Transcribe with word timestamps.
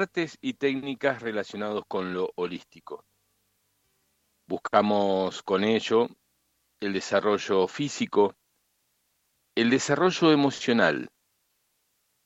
artes 0.00 0.38
y 0.40 0.54
técnicas 0.54 1.20
relacionados 1.20 1.84
con 1.86 2.14
lo 2.14 2.30
holístico. 2.36 3.04
Buscamos 4.46 5.42
con 5.42 5.62
ello 5.62 6.08
el 6.80 6.94
desarrollo 6.94 7.68
físico, 7.68 8.34
el 9.54 9.68
desarrollo 9.68 10.32
emocional, 10.32 11.10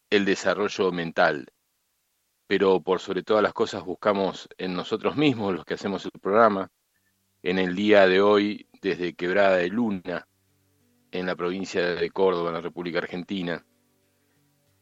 el 0.08 0.24
desarrollo 0.24 0.92
mental, 0.92 1.48
pero 2.46 2.80
por 2.80 3.00
sobre 3.00 3.24
todas 3.24 3.42
las 3.42 3.52
cosas 3.52 3.84
buscamos 3.84 4.48
en 4.56 4.75
nosotros 4.75 5.16
mismos, 5.16 5.54
los 5.54 5.64
que 5.64 5.75
hacemos 5.75 6.04
el 6.04 6.12
programa, 6.20 6.70
en 7.43 7.59
el 7.59 7.75
día 7.75 8.06
de 8.06 8.20
hoy 8.20 8.68
desde 8.80 9.14
Quebrada 9.14 9.56
de 9.56 9.68
Luna, 9.68 10.29
en 11.11 11.27
la 11.27 11.34
provincia 11.34 11.82
de 11.82 12.11
Córdoba, 12.11 12.50
en 12.50 12.54
la 12.54 12.61
República 12.61 12.98
Argentina, 12.98 13.66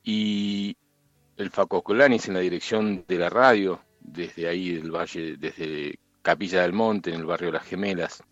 y 0.02 0.76
el 1.36 1.50
Faco 1.50 1.82
Colanis 1.82 2.28
en 2.28 2.34
la 2.34 2.40
dirección 2.40 3.04
de 3.06 3.18
la 3.18 3.30
radio, 3.30 3.80
desde 4.00 4.48
ahí 4.48 4.74
del 4.74 4.90
valle, 4.90 5.36
desde 5.36 5.98
Capilla 6.22 6.62
del 6.62 6.72
Monte, 6.72 7.10
en 7.10 7.20
el 7.20 7.26
barrio 7.26 7.52
Las 7.52 7.64
Gemelas, 7.64 8.22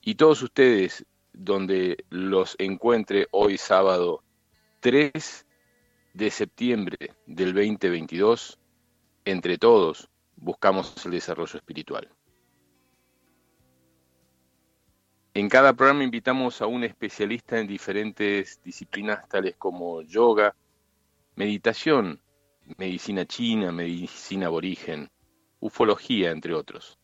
y 0.00 0.14
todos 0.14 0.42
ustedes, 0.42 1.04
donde 1.32 2.04
los 2.10 2.56
encuentre 2.58 3.26
hoy 3.30 3.58
sábado 3.58 4.22
3 4.80 5.46
de 6.12 6.30
septiembre 6.30 7.14
del 7.26 7.54
2022, 7.54 8.58
entre 9.24 9.58
todos 9.58 10.08
buscamos 10.36 11.04
el 11.06 11.12
desarrollo 11.12 11.56
espiritual. 11.56 12.08
En 15.32 15.48
cada 15.48 15.72
programa 15.72 16.04
invitamos 16.04 16.62
a 16.62 16.66
un 16.66 16.84
especialista 16.84 17.58
en 17.58 17.66
diferentes 17.66 18.60
disciplinas 18.62 19.28
tales 19.28 19.56
como 19.56 20.02
yoga, 20.02 20.54
meditación, 21.36 22.20
medicina 22.76 23.24
china, 23.26 23.72
medicina 23.72 24.46
aborigen, 24.46 25.10
ufología, 25.60 26.30
entre 26.30 26.54
otros. 26.54 26.98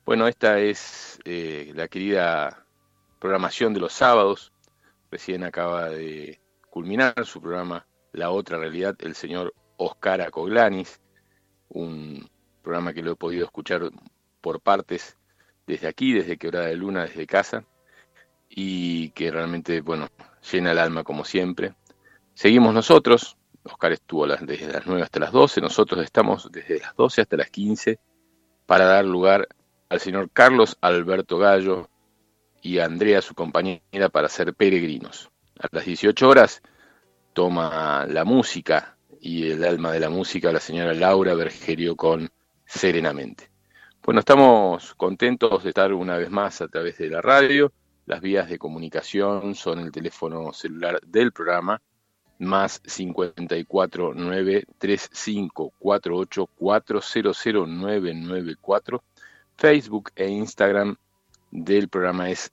Bueno, 0.04 0.26
esta 0.26 0.58
es 0.58 1.18
eh, 1.24 1.72
la 1.74 1.88
querida 1.88 2.64
programación 3.18 3.74
de 3.74 3.80
los 3.80 3.92
sábados. 3.92 4.52
Recién 5.10 5.44
acaba 5.44 5.90
de 5.90 6.40
culminar 6.70 7.14
su 7.24 7.40
programa 7.40 7.86
La 8.12 8.30
Otra 8.30 8.58
Realidad, 8.58 8.96
el 9.00 9.14
señor 9.14 9.54
Oscar 9.76 10.20
Acoglanis, 10.20 11.00
un 11.68 12.28
programa 12.62 12.92
que 12.92 13.02
lo 13.02 13.12
he 13.12 13.16
podido 13.16 13.44
escuchar 13.44 13.90
por 14.40 14.60
partes 14.60 15.16
desde 15.66 15.88
aquí, 15.88 16.12
desde 16.12 16.38
Quebrada 16.38 16.66
de 16.66 16.76
Luna, 16.76 17.04
desde 17.04 17.26
casa, 17.26 17.64
y 18.48 19.10
que 19.10 19.30
realmente, 19.30 19.80
bueno, 19.80 20.08
llena 20.50 20.72
el 20.72 20.78
alma 20.78 21.04
como 21.04 21.24
siempre. 21.24 21.74
Seguimos 22.34 22.72
nosotros, 22.72 23.36
Oscar 23.64 23.92
estuvo 23.92 24.26
desde 24.26 24.72
las 24.72 24.86
9 24.86 25.02
hasta 25.02 25.20
las 25.20 25.32
12, 25.32 25.60
nosotros 25.60 26.02
estamos 26.04 26.50
desde 26.50 26.80
las 26.80 26.94
12 26.96 27.22
hasta 27.22 27.36
las 27.36 27.50
15 27.50 27.98
para 28.66 28.84
dar 28.84 29.04
lugar 29.04 29.48
al 29.88 30.00
señor 30.00 30.30
Carlos 30.30 30.76
Alberto 30.80 31.38
Gallo 31.38 31.88
y 32.62 32.78
a 32.78 32.84
Andrea, 32.84 33.22
su 33.22 33.34
compañera, 33.34 34.08
para 34.10 34.28
ser 34.28 34.54
peregrinos. 34.54 35.30
A 35.58 35.68
las 35.70 35.84
18 35.84 36.28
horas 36.28 36.62
toma 37.32 38.06
la 38.06 38.24
música 38.24 38.97
y 39.20 39.50
el 39.50 39.64
alma 39.64 39.92
de 39.92 40.00
la 40.00 40.10
música 40.10 40.52
la 40.52 40.60
señora 40.60 40.94
Laura 40.94 41.34
Bergerio 41.34 41.96
con 41.96 42.28
Serenamente. 42.64 43.50
Bueno, 44.02 44.20
estamos 44.20 44.94
contentos 44.94 45.64
de 45.64 45.70
estar 45.70 45.92
una 45.92 46.16
vez 46.16 46.30
más 46.30 46.60
a 46.60 46.68
través 46.68 46.98
de 46.98 47.10
la 47.10 47.20
radio. 47.20 47.72
Las 48.06 48.20
vías 48.20 48.48
de 48.48 48.58
comunicación 48.58 49.54
son 49.54 49.80
el 49.80 49.92
teléfono 49.92 50.52
celular 50.52 51.00
del 51.06 51.32
programa 51.32 51.80
más 52.38 52.80
54 52.84 54.14
935 54.14 55.72
48 55.78 56.46
400 56.56 57.46
Facebook 59.56 60.12
e 60.14 60.28
Instagram 60.28 60.96
del 61.50 61.88
programa 61.88 62.30
es 62.30 62.52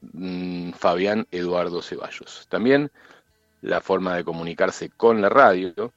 mm, 0.00 0.70
Fabián 0.70 1.26
Eduardo 1.32 1.82
Ceballos. 1.82 2.46
También 2.48 2.90
la 3.60 3.80
forma 3.80 4.16
de 4.16 4.24
comunicarse 4.24 4.90
con 4.90 5.20
la 5.20 5.28
radio, 5.28 5.92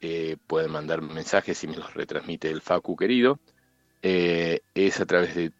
eh, 0.00 0.36
pueden 0.46 0.70
mandar 0.70 1.02
mensajes 1.02 1.62
y 1.64 1.68
me 1.68 1.76
los 1.76 1.94
retransmite 1.94 2.50
el 2.50 2.60
Facu 2.60 2.96
querido, 2.96 3.38
eh, 4.02 4.60
es 4.74 5.00
a 5.00 5.06
través 5.06 5.34
del 5.34 5.52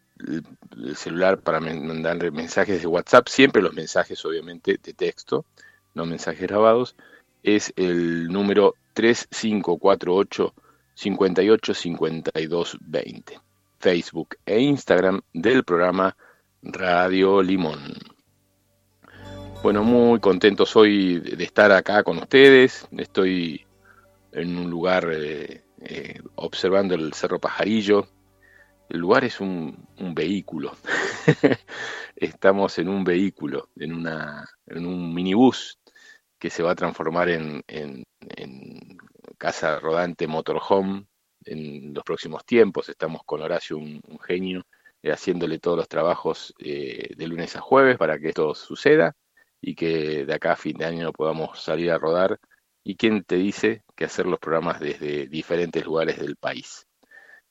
celular 0.96 1.40
para 1.40 1.60
mandar 1.60 2.30
mensajes 2.32 2.80
de 2.80 2.86
WhatsApp, 2.86 3.28
siempre 3.28 3.62
los 3.62 3.74
mensajes 3.74 4.24
obviamente 4.24 4.78
de 4.82 4.92
texto, 4.92 5.44
no 5.94 6.06
mensajes 6.06 6.48
grabados, 6.48 6.96
es 7.42 7.72
el 7.76 8.28
número 8.28 8.74
3548 8.94 10.54
585220. 10.94 13.40
Facebook 13.78 14.36
e 14.46 14.60
Instagram 14.60 15.20
del 15.32 15.64
programa 15.64 16.16
Radio 16.62 17.42
Limón. 17.42 18.13
Bueno, 19.64 19.82
muy 19.82 20.20
contentos 20.20 20.76
hoy 20.76 21.20
de 21.20 21.42
estar 21.42 21.72
acá 21.72 22.02
con 22.02 22.18
ustedes. 22.18 22.86
Estoy 22.98 23.64
en 24.30 24.58
un 24.58 24.68
lugar 24.68 25.10
eh, 25.10 25.64
eh, 25.80 26.20
observando 26.34 26.94
el 26.94 27.14
Cerro 27.14 27.40
Pajarillo. 27.40 28.06
El 28.90 29.00
lugar 29.00 29.24
es 29.24 29.40
un, 29.40 29.86
vehículo. 29.96 30.76
Estamos 32.16 32.78
en 32.78 32.90
un 32.90 33.04
vehículo, 33.04 33.70
en, 33.76 33.94
una, 33.94 34.46
en 34.66 34.84
un 34.84 35.14
minibús 35.14 35.78
que 36.38 36.50
se 36.50 36.62
va 36.62 36.72
a 36.72 36.76
transformar 36.76 37.30
en, 37.30 37.64
casa 39.38 39.80
rodante 39.80 40.26
motorhome 40.26 41.06
en 41.46 41.94
los 41.94 42.04
próximos 42.04 42.44
tiempos. 42.44 42.90
Estamos 42.90 43.22
con 43.24 43.40
Horacio, 43.40 43.78
un, 43.78 44.02
genio, 44.26 44.66
eh, 45.02 45.10
haciéndole 45.10 45.58
todos 45.58 45.78
los 45.78 45.88
trabajos 45.88 46.52
de 46.58 47.26
lunes 47.26 47.56
a 47.56 47.62
jueves 47.62 47.96
para 47.96 48.18
que 48.18 48.28
esto 48.28 48.54
suceda 48.54 49.16
y 49.66 49.74
que 49.74 50.26
de 50.26 50.34
acá 50.34 50.52
a 50.52 50.56
fin 50.56 50.76
de 50.76 50.84
año 50.84 51.12
podamos 51.12 51.62
salir 51.62 51.90
a 51.90 51.98
rodar. 51.98 52.38
¿Y 52.84 52.96
quién 52.96 53.24
te 53.24 53.36
dice 53.36 53.82
que 53.96 54.04
hacer 54.04 54.26
los 54.26 54.38
programas 54.38 54.78
desde 54.78 55.26
diferentes 55.26 55.84
lugares 55.86 56.18
del 56.18 56.36
país? 56.36 56.86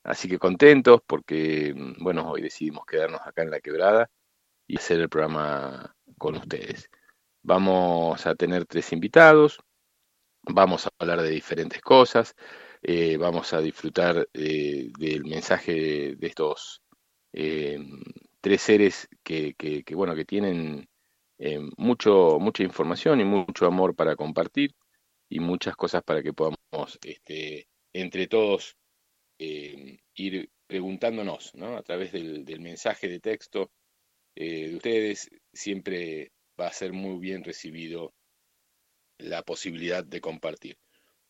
Así 0.03 0.27
que 0.29 0.37
contentos 0.37 1.01
porque, 1.07 1.73
mm, 1.75 2.03
bueno, 2.03 2.29
hoy 2.29 2.41
decidimos 2.43 2.85
quedarnos 2.85 3.21
acá 3.25 3.41
en 3.43 3.51
la 3.51 3.61
quebrada 3.61 4.09
y 4.67 4.77
hacer 4.77 4.99
el 5.01 5.09
programa 5.09 5.95
con 6.19 6.35
ustedes. 6.37 6.89
Vamos 7.41 8.25
a 8.27 8.35
tener 8.35 8.65
tres 8.65 8.93
invitados, 8.93 9.59
vamos 10.43 10.87
a 10.87 10.91
hablar 10.99 11.21
de 11.21 11.29
diferentes 11.31 11.81
cosas, 11.81 12.35
eh, 12.83 13.17
vamos 13.17 13.53
a 13.53 13.61
disfrutar 13.61 14.27
eh, 14.33 14.91
del 14.99 15.25
mensaje 15.25 16.15
de 16.15 16.27
estos 16.27 16.81
eh, 17.33 17.79
tres 18.41 18.61
seres 18.61 19.09
que, 19.23 19.55
bueno, 19.95 20.15
que 20.15 20.25
tienen 20.25 20.87
mucho, 21.77 22.37
mucha 22.39 22.63
información 22.63 23.19
y 23.21 23.25
mucho 23.25 23.65
amor 23.65 23.95
para 23.95 24.15
compartir 24.15 24.73
y 25.29 25.39
muchas 25.39 25.75
cosas 25.75 26.03
para 26.03 26.23
que 26.23 26.33
podamos 26.33 26.57
este, 27.05 27.67
entre 27.91 28.27
todos 28.27 28.77
ir 29.37 30.49
preguntándonos 30.67 31.53
¿no? 31.55 31.75
a 31.75 31.83
través 31.83 32.11
del, 32.13 32.45
del 32.45 32.61
mensaje 32.61 33.09
de 33.09 33.19
texto 33.19 33.71
de 34.35 34.75
ustedes, 34.75 35.29
siempre 35.51 36.31
va 36.59 36.67
a 36.67 36.73
ser 36.73 36.93
muy 36.93 37.19
bien 37.19 37.43
recibido 37.43 38.13
la 39.17 39.43
posibilidad 39.43 40.03
de 40.03 40.21
compartir. 40.21 40.77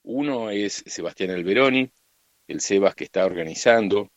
Uno 0.03 0.49
es 0.49 0.83
Sebastián 0.85 1.31
Alberoni, 1.31 1.89
el 2.47 2.61
Sebas 2.61 2.95
que 2.95 3.03
está 3.03 3.25
organizando 3.25 4.11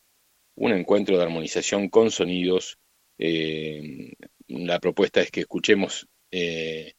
un 0.55 0.71
encuentro 0.71 1.17
de 1.17 1.23
armonización 1.23 1.89
con 1.89 2.11
sonidos. 2.11 2.77
Eh, 3.17 4.13
la 4.47 4.79
propuesta 4.79 5.21
es 5.21 5.31
que 5.31 5.41
escuchemos, 5.41 6.07
eh, 6.31 6.93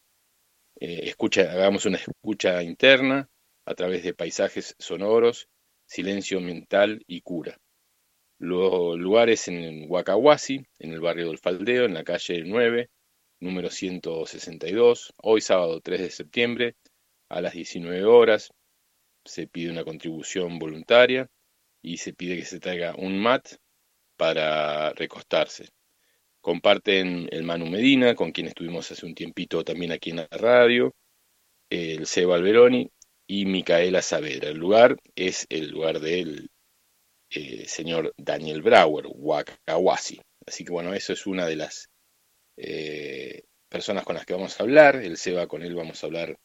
eh, 0.80 1.00
escucha, 1.04 1.52
hagamos 1.52 1.86
una 1.86 1.98
escucha 1.98 2.62
interna 2.62 3.28
a 3.64 3.74
través 3.74 4.02
de 4.02 4.14
paisajes 4.14 4.74
sonoros, 4.78 5.48
silencio 5.86 6.40
mental 6.40 7.02
y 7.06 7.22
cura. 7.22 7.58
Los 8.38 8.98
lugares 8.98 9.48
en 9.48 9.90
Huacahuasi, 9.90 10.64
en 10.78 10.92
el 10.92 11.00
barrio 11.00 11.28
del 11.28 11.38
Faldeo, 11.38 11.86
en 11.86 11.94
la 11.94 12.04
calle 12.04 12.42
9, 12.44 12.88
número 13.40 13.70
162, 13.70 15.14
hoy 15.22 15.40
sábado 15.40 15.80
3 15.80 16.00
de 16.00 16.10
septiembre, 16.10 16.76
a 17.28 17.40
las 17.40 17.54
19 17.54 18.04
horas. 18.04 18.52
Se 19.24 19.46
pide 19.46 19.70
una 19.70 19.84
contribución 19.84 20.58
voluntaria 20.58 21.28
y 21.82 21.98
se 21.98 22.12
pide 22.12 22.36
que 22.36 22.44
se 22.44 22.60
traiga 22.60 22.94
un 22.96 23.18
mat 23.18 23.46
para 24.16 24.92
recostarse. 24.92 25.68
Comparten 26.48 27.28
el 27.30 27.42
Manu 27.42 27.66
Medina, 27.66 28.14
con 28.14 28.32
quien 28.32 28.46
estuvimos 28.46 28.90
hace 28.90 29.04
un 29.04 29.14
tiempito 29.14 29.62
también 29.64 29.92
aquí 29.92 30.08
en 30.08 30.16
la 30.16 30.28
radio, 30.30 30.94
el 31.68 32.06
Seba 32.06 32.36
Alberoni 32.36 32.90
y 33.26 33.44
Micaela 33.44 34.00
Saavedra. 34.00 34.48
El 34.48 34.56
lugar 34.56 34.96
es 35.14 35.44
el 35.50 35.68
lugar 35.68 36.00
del 36.00 36.48
eh, 37.28 37.66
señor 37.68 38.14
Daniel 38.16 38.62
Brauer, 38.62 39.04
Wakawasi. 39.10 40.22
Así 40.46 40.64
que 40.64 40.72
bueno, 40.72 40.94
eso 40.94 41.12
es 41.12 41.26
una 41.26 41.44
de 41.44 41.56
las 41.56 41.90
eh, 42.56 43.42
personas 43.68 44.04
con 44.04 44.14
las 44.14 44.24
que 44.24 44.32
vamos 44.32 44.58
a 44.58 44.62
hablar. 44.62 44.96
El 44.96 45.18
Seba 45.18 45.48
con 45.48 45.62
él 45.62 45.74
vamos 45.74 46.02
a 46.02 46.06
hablar, 46.06 46.38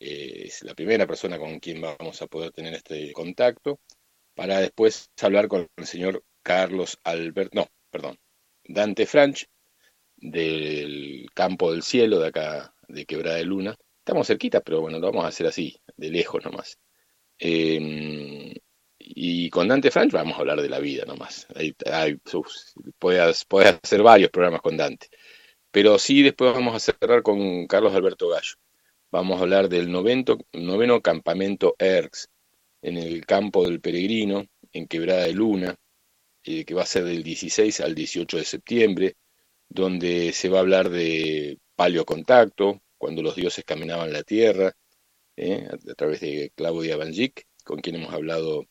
eh, 0.00 0.44
es 0.46 0.62
la 0.62 0.74
primera 0.74 1.06
persona 1.06 1.38
con 1.38 1.60
quien 1.60 1.82
vamos 1.82 2.22
a 2.22 2.26
poder 2.28 2.50
tener 2.50 2.72
este 2.72 3.12
contacto, 3.12 3.78
para 4.34 4.60
después 4.60 5.10
hablar 5.20 5.48
con 5.48 5.68
el 5.76 5.86
señor 5.86 6.24
Carlos 6.42 6.98
Albert, 7.04 7.52
no, 7.52 7.68
perdón, 7.90 8.16
Dante 8.64 9.06
Franch, 9.06 9.46
del 10.16 11.26
campo 11.34 11.72
del 11.72 11.82
cielo 11.82 12.18
de 12.18 12.28
acá, 12.28 12.74
de 12.88 13.06
Quebrada 13.06 13.36
de 13.36 13.44
Luna. 13.44 13.76
Estamos 13.98 14.26
cerquita, 14.26 14.60
pero 14.60 14.80
bueno, 14.80 14.98
lo 14.98 15.06
vamos 15.08 15.24
a 15.24 15.28
hacer 15.28 15.46
así, 15.46 15.80
de 15.96 16.10
lejos 16.10 16.44
nomás. 16.44 16.78
Em, 17.38 18.52
y 18.98 19.50
con 19.50 19.68
Dante 19.68 19.90
Franch 19.90 20.12
vamos 20.12 20.36
a 20.36 20.40
hablar 20.40 20.60
de 20.62 20.68
la 20.68 20.78
vida 20.78 21.04
nomás. 21.04 21.46
puedes, 22.98 23.38
hacer 23.82 24.02
varios 24.02 24.30
programas 24.30 24.62
con 24.62 24.76
Dante. 24.76 25.08
Pero 25.70 25.98
sí, 25.98 26.22
después 26.22 26.52
vamos 26.52 26.74
a 26.74 26.80
cerrar 26.80 27.22
con 27.22 27.66
Carlos 27.66 27.94
Alberto 27.94 28.28
Gallo. 28.28 28.54
Vamos 29.10 29.38
a 29.38 29.42
hablar 29.42 29.68
del 29.68 29.90
noveno 29.90 31.00
campamento 31.02 31.76
ERX 31.78 32.28
en 32.82 32.98
el 32.98 33.24
campo 33.26 33.64
del 33.64 33.80
Peregrino, 33.80 34.46
en 34.72 34.86
Quebrada 34.86 35.24
de 35.24 35.32
Luna, 35.32 35.76
eh, 36.46 36.64
que 36.66 36.74
va 36.74 36.82
a 36.82 36.86
ser 36.86 37.04
del 37.04 37.22
16 37.22 37.80
al 37.80 37.94
18 37.94 38.36
de 38.36 38.44
septiembre, 38.44 39.16
donde 39.68 40.32
se 40.34 40.50
va 40.50 40.58
a 40.58 40.60
hablar 40.60 40.90
de 40.90 41.58
paleocontacto, 41.74 42.82
cuando 42.98 43.22
los 43.22 43.34
dioses 43.34 43.64
caminaban 43.64 44.12
la 44.12 44.22
tierra, 44.24 44.76
eh, 45.36 45.66
a, 45.70 45.94
través 45.94 46.20
de 46.20 46.52
Claudia 46.54 46.98
Banjic, 46.98 47.46
con 47.64 47.80
quien 47.80 47.96
hemos 47.96 48.12
hablado 48.12 48.66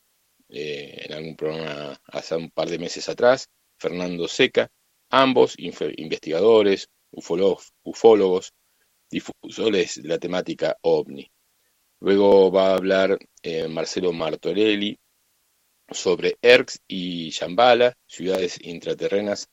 eh, 0.49 1.05
en 1.05 1.13
algún 1.13 1.35
programa 1.35 1.99
hace 2.05 2.35
un 2.35 2.51
par 2.51 2.69
de 2.69 2.77
meses 2.77 3.09
atrás, 3.09 3.49
Fernando 3.77 4.27
Seca, 4.27 4.69
ambos 5.09 5.55
investigadores, 5.57 6.89
ufólogos, 7.11 8.53
difusores 9.09 10.01
de 10.01 10.09
la 10.09 10.19
temática 10.19 10.77
ovni. 10.81 11.31
Luego 11.99 12.51
va 12.51 12.71
a 12.71 12.75
hablar 12.75 13.17
Marcelo 13.69 14.13
Martorelli, 14.13 14.99
sobre 15.89 16.37
ERX 16.41 16.79
y 16.87 17.29
Shambhala, 17.29 17.97
ciudades 18.07 18.59
intraterrenas 18.61 19.49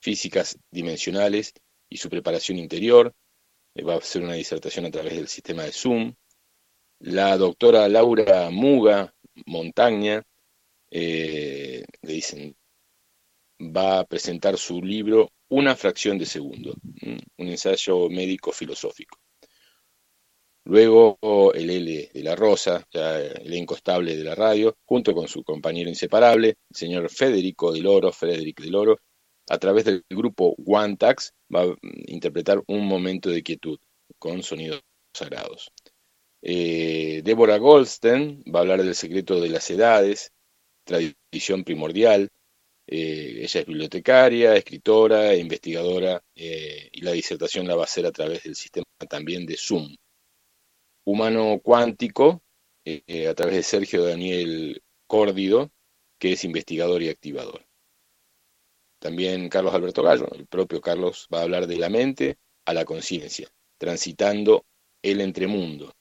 físicas 0.00 0.58
dimensionales 0.70 1.52
y 1.88 1.96
su 1.96 2.08
preparación 2.08 2.58
interior. 2.58 3.14
Eh, 3.74 3.82
va 3.82 3.96
a 3.96 4.00
ser 4.00 4.22
una 4.22 4.34
disertación 4.34 4.86
a 4.86 4.90
través 4.90 5.14
del 5.14 5.28
sistema 5.28 5.64
de 5.64 5.72
Zoom. 5.72 6.14
La 7.00 7.36
doctora 7.36 7.88
Laura 7.88 8.50
Muga 8.50 9.14
Montaña, 9.46 10.22
eh, 10.90 11.84
le 12.02 12.12
dicen, 12.12 12.56
va 13.60 14.00
a 14.00 14.04
presentar 14.04 14.56
su 14.58 14.80
libro 14.82 15.30
Una 15.48 15.76
fracción 15.76 16.18
de 16.18 16.26
segundo, 16.26 16.74
un 17.02 17.48
ensayo 17.48 18.08
médico 18.08 18.52
filosófico. 18.52 19.18
Luego 20.66 21.18
el 21.54 21.68
L 21.68 22.10
de 22.14 22.22
la 22.22 22.34
Rosa, 22.34 22.86
ya 22.90 23.20
el 23.20 23.52
incostable 23.52 24.16
de 24.16 24.24
la 24.24 24.34
radio, 24.34 24.78
junto 24.86 25.12
con 25.12 25.28
su 25.28 25.44
compañero 25.44 25.90
inseparable, 25.90 26.48
el 26.48 26.76
señor 26.76 27.10
Federico 27.10 27.70
del 27.70 27.86
Oro, 27.86 28.10
Frederick 28.12 28.62
del 28.62 28.74
Oro, 28.74 28.98
a 29.50 29.58
través 29.58 29.84
del 29.84 30.04
grupo 30.08 30.54
One 30.64 30.96
Tax, 30.96 31.32
va 31.54 31.64
a 31.64 31.76
interpretar 32.06 32.62
un 32.66 32.86
momento 32.86 33.28
de 33.28 33.42
quietud 33.42 33.78
con 34.18 34.42
sonidos 34.42 34.80
sagrados. 35.12 35.70
Eh, 36.40 37.20
Débora 37.22 37.58
Goldstein 37.58 38.42
va 38.44 38.60
a 38.60 38.62
hablar 38.62 38.82
del 38.82 38.94
secreto 38.94 39.40
de 39.40 39.50
las 39.50 39.68
edades, 39.70 40.32
tradición 40.84 41.64
primordial. 41.64 42.30
Eh, 42.86 43.40
ella 43.42 43.60
es 43.60 43.66
bibliotecaria, 43.66 44.56
escritora, 44.56 45.34
investigadora 45.36 46.22
eh, 46.34 46.88
y 46.92 47.02
la 47.02 47.12
disertación 47.12 47.66
la 47.66 47.76
va 47.76 47.82
a 47.82 47.84
hacer 47.84 48.06
a 48.06 48.12
través 48.12 48.44
del 48.44 48.56
sistema 48.56 48.86
también 49.08 49.46
de 49.46 49.56
Zoom 49.58 49.94
humano 51.04 51.60
cuántico 51.62 52.42
eh, 52.84 53.02
eh, 53.06 53.28
a 53.28 53.34
través 53.34 53.56
de 53.56 53.62
Sergio 53.62 54.04
Daniel 54.04 54.82
Córdido, 55.06 55.70
que 56.18 56.32
es 56.32 56.44
investigador 56.44 57.02
y 57.02 57.08
activador. 57.08 57.66
También 58.98 59.48
Carlos 59.48 59.74
Alberto 59.74 60.02
Gallo, 60.02 60.28
el 60.32 60.46
propio 60.46 60.80
Carlos, 60.80 61.28
va 61.32 61.40
a 61.40 61.42
hablar 61.42 61.66
de 61.66 61.76
la 61.76 61.90
mente 61.90 62.38
a 62.64 62.72
la 62.72 62.84
conciencia, 62.84 63.48
transitando 63.78 64.64
el 65.02 65.20
entremundo. 65.20 65.94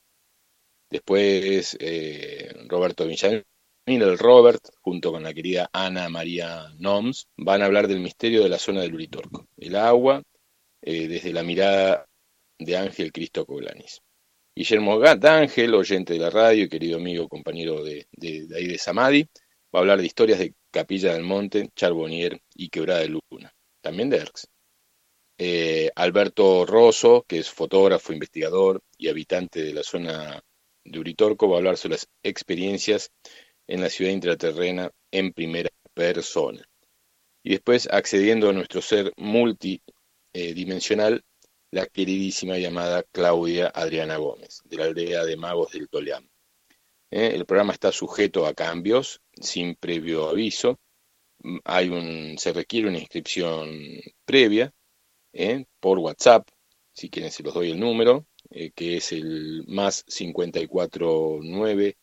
Después 0.89 1.75
eh, 1.79 2.53
Roberto 2.67 3.05
Villamil, 3.05 3.45
el 3.85 4.17
Robert, 4.17 4.61
junto 4.81 5.11
con 5.11 5.23
la 5.23 5.33
querida 5.33 5.69
Ana 5.73 6.07
María 6.09 6.69
Noms, 6.77 7.27
van 7.35 7.61
a 7.61 7.65
hablar 7.65 7.88
del 7.88 8.00
misterio 8.00 8.44
de 8.44 8.50
la 8.50 8.59
zona 8.59 8.81
del 8.81 8.94
Uritorco, 8.94 9.47
el 9.57 9.75
agua, 9.75 10.23
desde 10.81 11.31
la 11.31 11.44
mirada 11.44 12.07
de 12.59 12.77
Ángel 12.77 13.11
Cristo 13.13 13.45
Coglanis. 13.45 14.01
Guillermo 14.55 15.00
D'Ángel, 15.00 15.73
oyente 15.73 16.13
de 16.13 16.19
la 16.19 16.29
radio, 16.29 16.69
querido 16.69 16.97
amigo, 16.97 17.27
compañero 17.27 17.83
de, 17.83 18.05
ahí 18.55 18.67
de 18.67 18.77
Samadi, 18.77 19.23
va 19.23 19.27
a 19.73 19.79
hablar 19.79 20.00
de 20.00 20.05
historias 20.05 20.38
de 20.38 20.53
Capilla 20.69 21.13
del 21.13 21.23
Monte, 21.23 21.71
Charbonnier 21.75 22.39
y 22.53 22.69
Quebrada 22.69 23.00
de 23.00 23.09
Luna, 23.09 23.51
también 23.81 24.11
de 24.11 24.17
ERX. 24.17 24.47
Eh, 25.39 25.89
Alberto 25.95 26.67
Rosso, 26.67 27.25
que 27.27 27.39
es 27.39 27.50
fotógrafo, 27.50 28.13
investigador 28.13 28.83
y 28.95 29.07
habitante 29.07 29.63
de 29.63 29.73
la 29.73 29.81
zona 29.81 30.39
de 30.83 31.00
Uritorco, 31.00 31.50
va 31.50 31.55
a 31.55 31.57
hablar 31.57 31.77
sobre 31.77 31.95
las 31.95 32.07
experiencias 32.21 33.11
en 33.65 33.81
la 33.81 33.89
ciudad 33.89 34.11
intraterrena 34.11 34.91
en 35.11 35.33
primera 35.33 35.71
persona. 35.95 36.63
Y 37.41 37.50
después, 37.51 37.89
accediendo 37.91 38.50
a 38.50 38.53
nuestro 38.53 38.83
ser 38.83 39.13
multidimensional, 39.17 41.24
la 41.74 41.88
queridísima 41.88 42.58
llamada 42.60 43.01
Claudia 43.12 43.72
Adriana 43.74 44.18
Gómez, 44.18 44.62
de 44.65 44.77
la 44.77 44.86
aldea 44.86 45.25
de 45.25 45.36
Magos 45.36 45.72
del 45.72 45.89
Toleam. 45.89 46.30
Eh, 47.10 47.32
el 47.34 47.46
programa 47.46 47.74
está 47.74 47.92
sujeto 47.92 48.46
a 48.46 48.53
cambios 48.53 49.22
sin 49.34 49.75
previo 49.75 50.30
aviso. 50.30 50.80
Mm, 51.39 51.58
hay 51.65 51.89
un, 51.89 52.38
se 52.38 52.53
requiere 52.53 52.89
una 52.89 53.00
inscripción 53.00 53.72
previa 54.24 54.72
eh, 55.34 55.65
por 55.80 55.98
WhatsApp, 55.98 56.48
si 56.94 57.10
quieren 57.10 57.32
se 57.32 57.42
los 57.42 57.56
doy 57.56 57.72
el 57.72 57.80
número, 57.80 58.27
eh, 58.51 58.72
que 58.72 58.98
es 58.98 59.12
el 59.12 59.65
más 59.68 60.03
549 60.03 61.98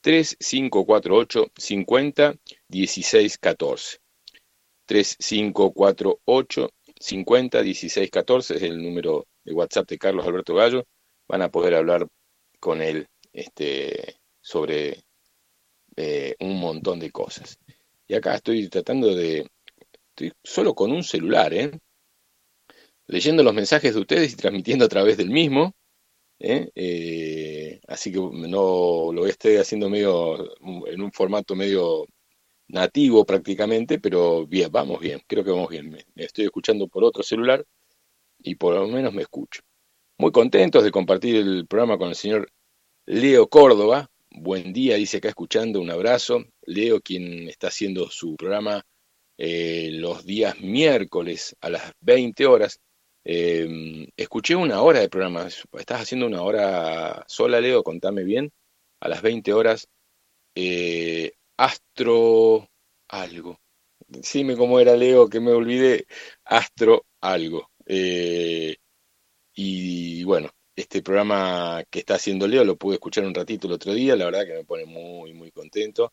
3548 0.00 1.52
50 1.54 2.36
16 2.68 3.38
14. 3.38 3.98
3548 4.86 6.70
50 7.00 7.62
16 7.62 8.10
14 8.10 8.56
es 8.56 8.62
el 8.62 8.82
número 8.82 9.26
de 9.44 9.52
WhatsApp 9.52 9.88
de 9.88 9.98
Carlos 9.98 10.26
Alberto 10.26 10.54
Gallo. 10.54 10.84
Van 11.28 11.42
a 11.42 11.50
poder 11.50 11.74
hablar 11.74 12.06
con 12.60 12.82
él 12.82 13.08
este, 13.32 14.16
sobre 14.40 15.02
eh, 15.96 16.36
un 16.40 16.58
montón 16.58 17.00
de 17.00 17.10
cosas. 17.10 17.58
Y 18.06 18.14
acá 18.14 18.36
estoy 18.36 18.68
tratando 18.68 19.14
de, 19.14 19.48
estoy 20.10 20.32
solo 20.42 20.74
con 20.74 20.92
un 20.92 21.04
celular, 21.04 21.52
¿eh? 21.54 21.70
leyendo 23.08 23.42
los 23.42 23.54
mensajes 23.54 23.94
de 23.94 24.00
ustedes 24.00 24.32
y 24.32 24.36
transmitiendo 24.36 24.84
a 24.84 24.88
través 24.88 25.16
del 25.16 25.30
mismo. 25.30 25.74
¿eh? 26.38 26.70
Eh, 26.74 27.80
así 27.88 28.12
que 28.12 28.18
no 28.20 29.12
lo 29.12 29.26
estoy 29.26 29.56
haciendo 29.56 29.88
medio 29.90 30.56
en 30.86 31.02
un 31.02 31.12
formato 31.12 31.56
medio 31.56 32.06
nativo 32.68 33.24
prácticamente, 33.24 33.98
pero 33.98 34.46
bien, 34.46 34.70
vamos 34.70 35.00
bien, 35.00 35.20
creo 35.26 35.44
que 35.44 35.50
vamos 35.50 35.68
bien. 35.70 35.90
Me, 35.90 36.04
estoy 36.16 36.44
escuchando 36.44 36.88
por 36.88 37.04
otro 37.04 37.22
celular 37.22 37.64
y 38.38 38.54
por 38.56 38.74
lo 38.74 38.86
menos 38.88 39.12
me 39.12 39.22
escucho. 39.22 39.62
Muy 40.18 40.32
contentos 40.32 40.84
de 40.84 40.90
compartir 40.90 41.36
el 41.36 41.66
programa 41.66 41.98
con 41.98 42.08
el 42.08 42.14
señor 42.14 42.50
Leo 43.06 43.48
Córdoba. 43.48 44.10
Buen 44.30 44.72
día, 44.72 44.96
dice 44.96 45.18
acá 45.18 45.28
escuchando, 45.28 45.80
un 45.80 45.90
abrazo. 45.90 46.44
Leo, 46.62 47.00
quien 47.00 47.48
está 47.48 47.68
haciendo 47.68 48.10
su 48.10 48.36
programa 48.36 48.84
eh, 49.38 49.90
los 49.92 50.24
días 50.26 50.60
miércoles 50.60 51.56
a 51.60 51.70
las 51.70 51.92
20 52.00 52.46
horas. 52.46 52.80
Em, 53.24 54.06
escuché 54.16 54.56
una 54.56 54.82
hora 54.82 55.00
de 55.00 55.08
programa. 55.08 55.46
¿Estás 55.46 56.02
haciendo 56.02 56.26
una 56.26 56.42
hora 56.42 57.24
sola, 57.28 57.60
Leo? 57.60 57.82
Contame 57.82 58.24
bien. 58.24 58.52
A 59.00 59.08
las 59.08 59.22
20 59.22 59.52
horas. 59.52 59.88
Eh, 60.54 61.32
Astro 61.58 62.68
algo. 63.08 63.58
decime 64.06 64.56
cómo 64.56 64.78
era 64.80 64.96
Leo, 64.96 65.28
que 65.28 65.40
me 65.40 65.50
olvidé, 65.50 66.06
Astro 66.44 67.04
algo. 67.20 67.70
Eh, 67.86 68.76
y 69.54 70.22
bueno, 70.24 70.50
este 70.76 71.02
programa 71.02 71.82
que 71.90 72.00
está 72.00 72.14
haciendo 72.14 72.46
Leo 72.46 72.64
lo 72.64 72.76
pude 72.76 72.94
escuchar 72.94 73.24
un 73.24 73.34
ratito 73.34 73.66
el 73.66 73.74
otro 73.74 73.92
día, 73.92 74.14
la 74.16 74.26
verdad 74.26 74.46
que 74.46 74.54
me 74.54 74.64
pone 74.64 74.84
muy, 74.84 75.34
muy 75.34 75.50
contento. 75.50 76.12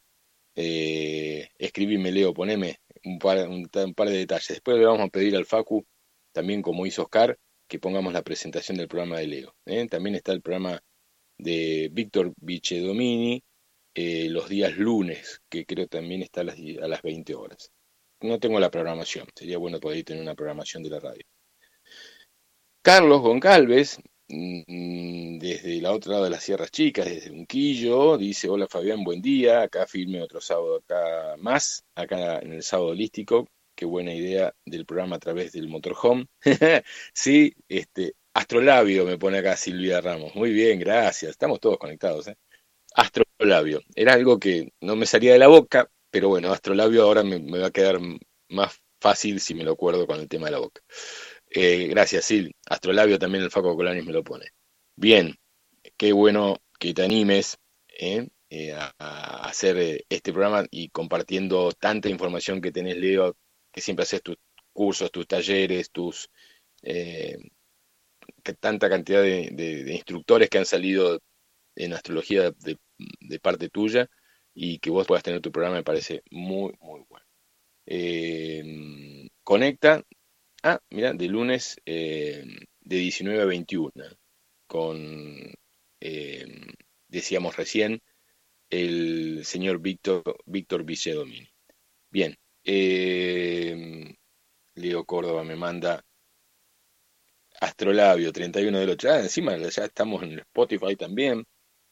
Eh, 0.55 1.49
escribime, 1.59 2.11
Leo, 2.11 2.33
poneme 2.33 2.79
un 3.03 3.19
par, 3.19 3.47
un, 3.47 3.67
par 3.69 4.09
de 4.09 4.17
detalles. 4.17 4.47
Después 4.47 4.77
le 4.77 4.85
vamos 4.85 5.07
a 5.07 5.09
pedir 5.09 5.35
al 5.35 5.45
Facu, 5.45 5.85
también 6.33 6.63
como 6.63 6.87
hizo 6.87 7.03
Oscar, 7.03 7.37
que 7.67 7.79
pongamos 7.79 8.13
la 8.13 8.23
presentación 8.23 8.77
del 8.77 8.87
programa 8.87 9.19
de 9.19 9.27
Leo. 9.27 9.55
¿eh? 9.65 9.87
También 9.87 10.15
está 10.15 10.31
el 10.31 10.41
programa 10.41 10.81
de 11.37 11.89
Víctor 11.93 12.33
Vicedomini 12.37 13.43
eh, 13.95 14.27
los 14.29 14.47
días 14.49 14.77
lunes, 14.77 15.41
que 15.49 15.65
creo 15.65 15.87
también 15.87 16.21
está 16.21 16.41
a 16.41 16.43
las, 16.43 16.57
a 16.57 16.87
las 16.87 17.01
20 17.01 17.33
horas. 17.33 17.71
No 18.21 18.39
tengo 18.39 18.59
la 18.59 18.69
programación, 18.69 19.27
sería 19.35 19.57
bueno 19.57 19.79
poder 19.79 20.03
tener 20.03 20.21
una 20.21 20.35
programación 20.35 20.83
de 20.83 20.89
la 20.89 20.99
radio. 20.99 21.23
Carlos 22.83 23.21
Goncalves 23.21 23.99
Mm, 24.27 25.37
desde 25.37 25.79
la 25.81 25.91
otra 25.91 26.13
lado 26.13 26.23
de 26.23 26.29
las 26.31 26.43
Sierras 26.43 26.71
Chicas, 26.71 27.05
desde 27.05 27.29
Unquillo, 27.31 28.17
dice, 28.17 28.49
hola 28.49 28.67
Fabián, 28.67 29.03
buen 29.03 29.21
día, 29.21 29.61
acá 29.61 29.85
firme 29.85 30.21
otro 30.21 30.41
sábado 30.41 30.77
acá 30.77 31.35
más, 31.37 31.83
acá 31.93 32.39
en 32.39 32.53
el 32.53 32.63
sábado 32.63 32.89
holístico, 32.89 33.47
qué 33.75 33.85
buena 33.85 34.13
idea 34.13 34.51
del 34.65 34.85
programa 34.87 35.17
a 35.17 35.19
través 35.19 35.51
del 35.51 35.67
motorhome. 35.67 36.25
sí, 37.13 37.53
este, 37.67 38.15
Astrolabio 38.33 39.05
me 39.05 39.17
pone 39.19 39.37
acá 39.39 39.55
Silvia 39.57 40.01
Ramos, 40.01 40.33
muy 40.35 40.51
bien, 40.51 40.79
gracias, 40.79 41.31
estamos 41.31 41.59
todos 41.59 41.77
conectados. 41.77 42.27
¿eh? 42.27 42.35
Astrolabio, 42.95 43.81
era 43.95 44.13
algo 44.13 44.39
que 44.39 44.73
no 44.81 44.95
me 44.95 45.05
salía 45.05 45.33
de 45.33 45.39
la 45.39 45.47
boca, 45.47 45.89
pero 46.09 46.29
bueno, 46.29 46.53
Astrolabio 46.53 47.03
ahora 47.03 47.23
me, 47.23 47.39
va 47.59 47.67
a 47.67 47.71
quedar 47.71 47.99
más 48.49 48.81
fácil 49.01 49.41
si 49.41 49.53
me 49.53 49.65
lo 49.65 49.73
acuerdo 49.73 50.07
con 50.07 50.19
el 50.19 50.29
tema 50.29 50.45
de 50.45 50.53
la 50.53 50.59
boca. 50.59 50.81
Eh, 51.49 51.87
gracias, 51.87 52.23
Sil. 52.23 52.55
Astrolabio 52.65 53.19
también 53.19 53.43
el 53.43 53.51
Faco 53.51 53.75
Colanis 53.75 54.05
me 54.05 54.13
lo 54.13 54.23
pone. 54.23 54.45
Bien, 54.95 55.35
qué 55.97 56.13
bueno 56.13 56.57
que 56.79 56.93
te 56.93 57.03
animes 57.03 57.57
eh, 57.99 58.29
eh, 58.49 58.73
a, 58.73 59.47
hacer 59.47 60.05
este 60.09 60.31
programa 60.31 60.65
y 60.71 60.89
compartiendo 60.89 61.71
tanta 61.73 62.09
información 62.09 62.61
que 62.61 62.71
tenés, 62.71 62.95
Leo, 62.97 63.35
que 63.73 63.81
siempre 63.81 64.03
haces 64.03 64.21
tus 64.21 64.37
cursos, 64.71 65.11
tus 65.11 65.27
talleres, 65.27 65.91
tus 65.91 66.29
tanta 68.59 68.89
cantidad 68.89 69.21
de, 69.21 69.93
instructores 69.93 70.49
que 70.49 70.59
han 70.59 70.65
salido 70.65 71.19
en 71.75 71.93
astrología 71.93 72.51
de, 72.51 72.77
de, 72.97 73.39
parte 73.39 73.69
tuya 73.69 74.09
y 74.53 74.79
que 74.79 74.89
vos 74.89 75.07
puedas 75.07 75.23
tener 75.23 75.41
tu 75.41 75.51
programa 75.51 75.77
me 75.77 75.83
parece 75.83 76.23
muy, 76.31 76.73
muy 76.79 77.01
bueno. 77.09 77.25
conecta 79.43 80.03
Ah, 80.67 80.81
mira, 80.89 81.13
de 81.13 81.27
lunes 81.27 81.79
eh, 81.85 82.43
de 82.81 82.95
19 82.97 83.39
a 83.39 83.45
21, 83.45 83.91
con, 84.65 85.53
eh, 86.01 86.45
decíamos 87.07 87.55
recién, 87.55 88.01
el 88.71 89.45
señor 89.45 89.79
Víctor, 89.79 90.23
Víctor 90.47 90.83
Vicedomini. 90.83 91.47
Bien, 92.09 92.35
eh, 92.63 94.15
Leo 94.75 95.05
Córdoba 95.05 95.43
me 95.43 95.55
manda 95.55 96.03
Astrolabio 97.61 98.31
31 98.33 98.79
del 98.79 98.89
8. 98.89 99.09
Ah, 99.11 99.19
encima 99.19 99.55
ya 99.57 99.85
estamos 99.85 100.23
en 100.23 100.39
Spotify 100.39 100.95
también. 100.95 101.45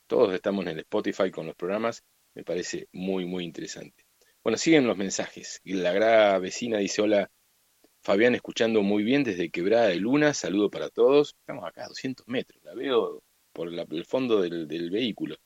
Todos 0.07 0.33
estamos 0.33 0.65
en 0.65 0.73
el 0.73 0.79
Spotify 0.79 1.31
con 1.31 1.47
los 1.47 1.55
programas. 1.55 2.03
Me 2.35 2.43
parece 2.43 2.87
muy, 2.91 3.25
muy 3.25 3.43
interesante. 3.43 4.05
Bueno, 4.43 4.57
siguen 4.57 4.87
los 4.87 4.97
mensajes. 4.97 5.61
La 5.63 5.93
gran 5.93 6.41
vecina 6.41 6.77
dice: 6.79 7.01
Hola, 7.01 7.29
Fabián 8.03 8.35
escuchando 8.35 8.81
muy 8.81 9.03
bien 9.03 9.23
desde 9.23 9.49
Quebrada 9.49 9.87
de 9.87 9.95
Luna, 9.95 10.33
saludo 10.33 10.69
para 10.69 10.89
todos. 10.89 11.35
Estamos 11.39 11.65
acá 11.65 11.85
a 11.85 11.87
200 11.87 12.27
metros, 12.27 12.61
la 12.63 12.73
veo 12.75 13.23
por 13.53 13.69
el 13.69 14.05
fondo 14.05 14.41
del, 14.41 14.89
vehículo. 14.89 15.37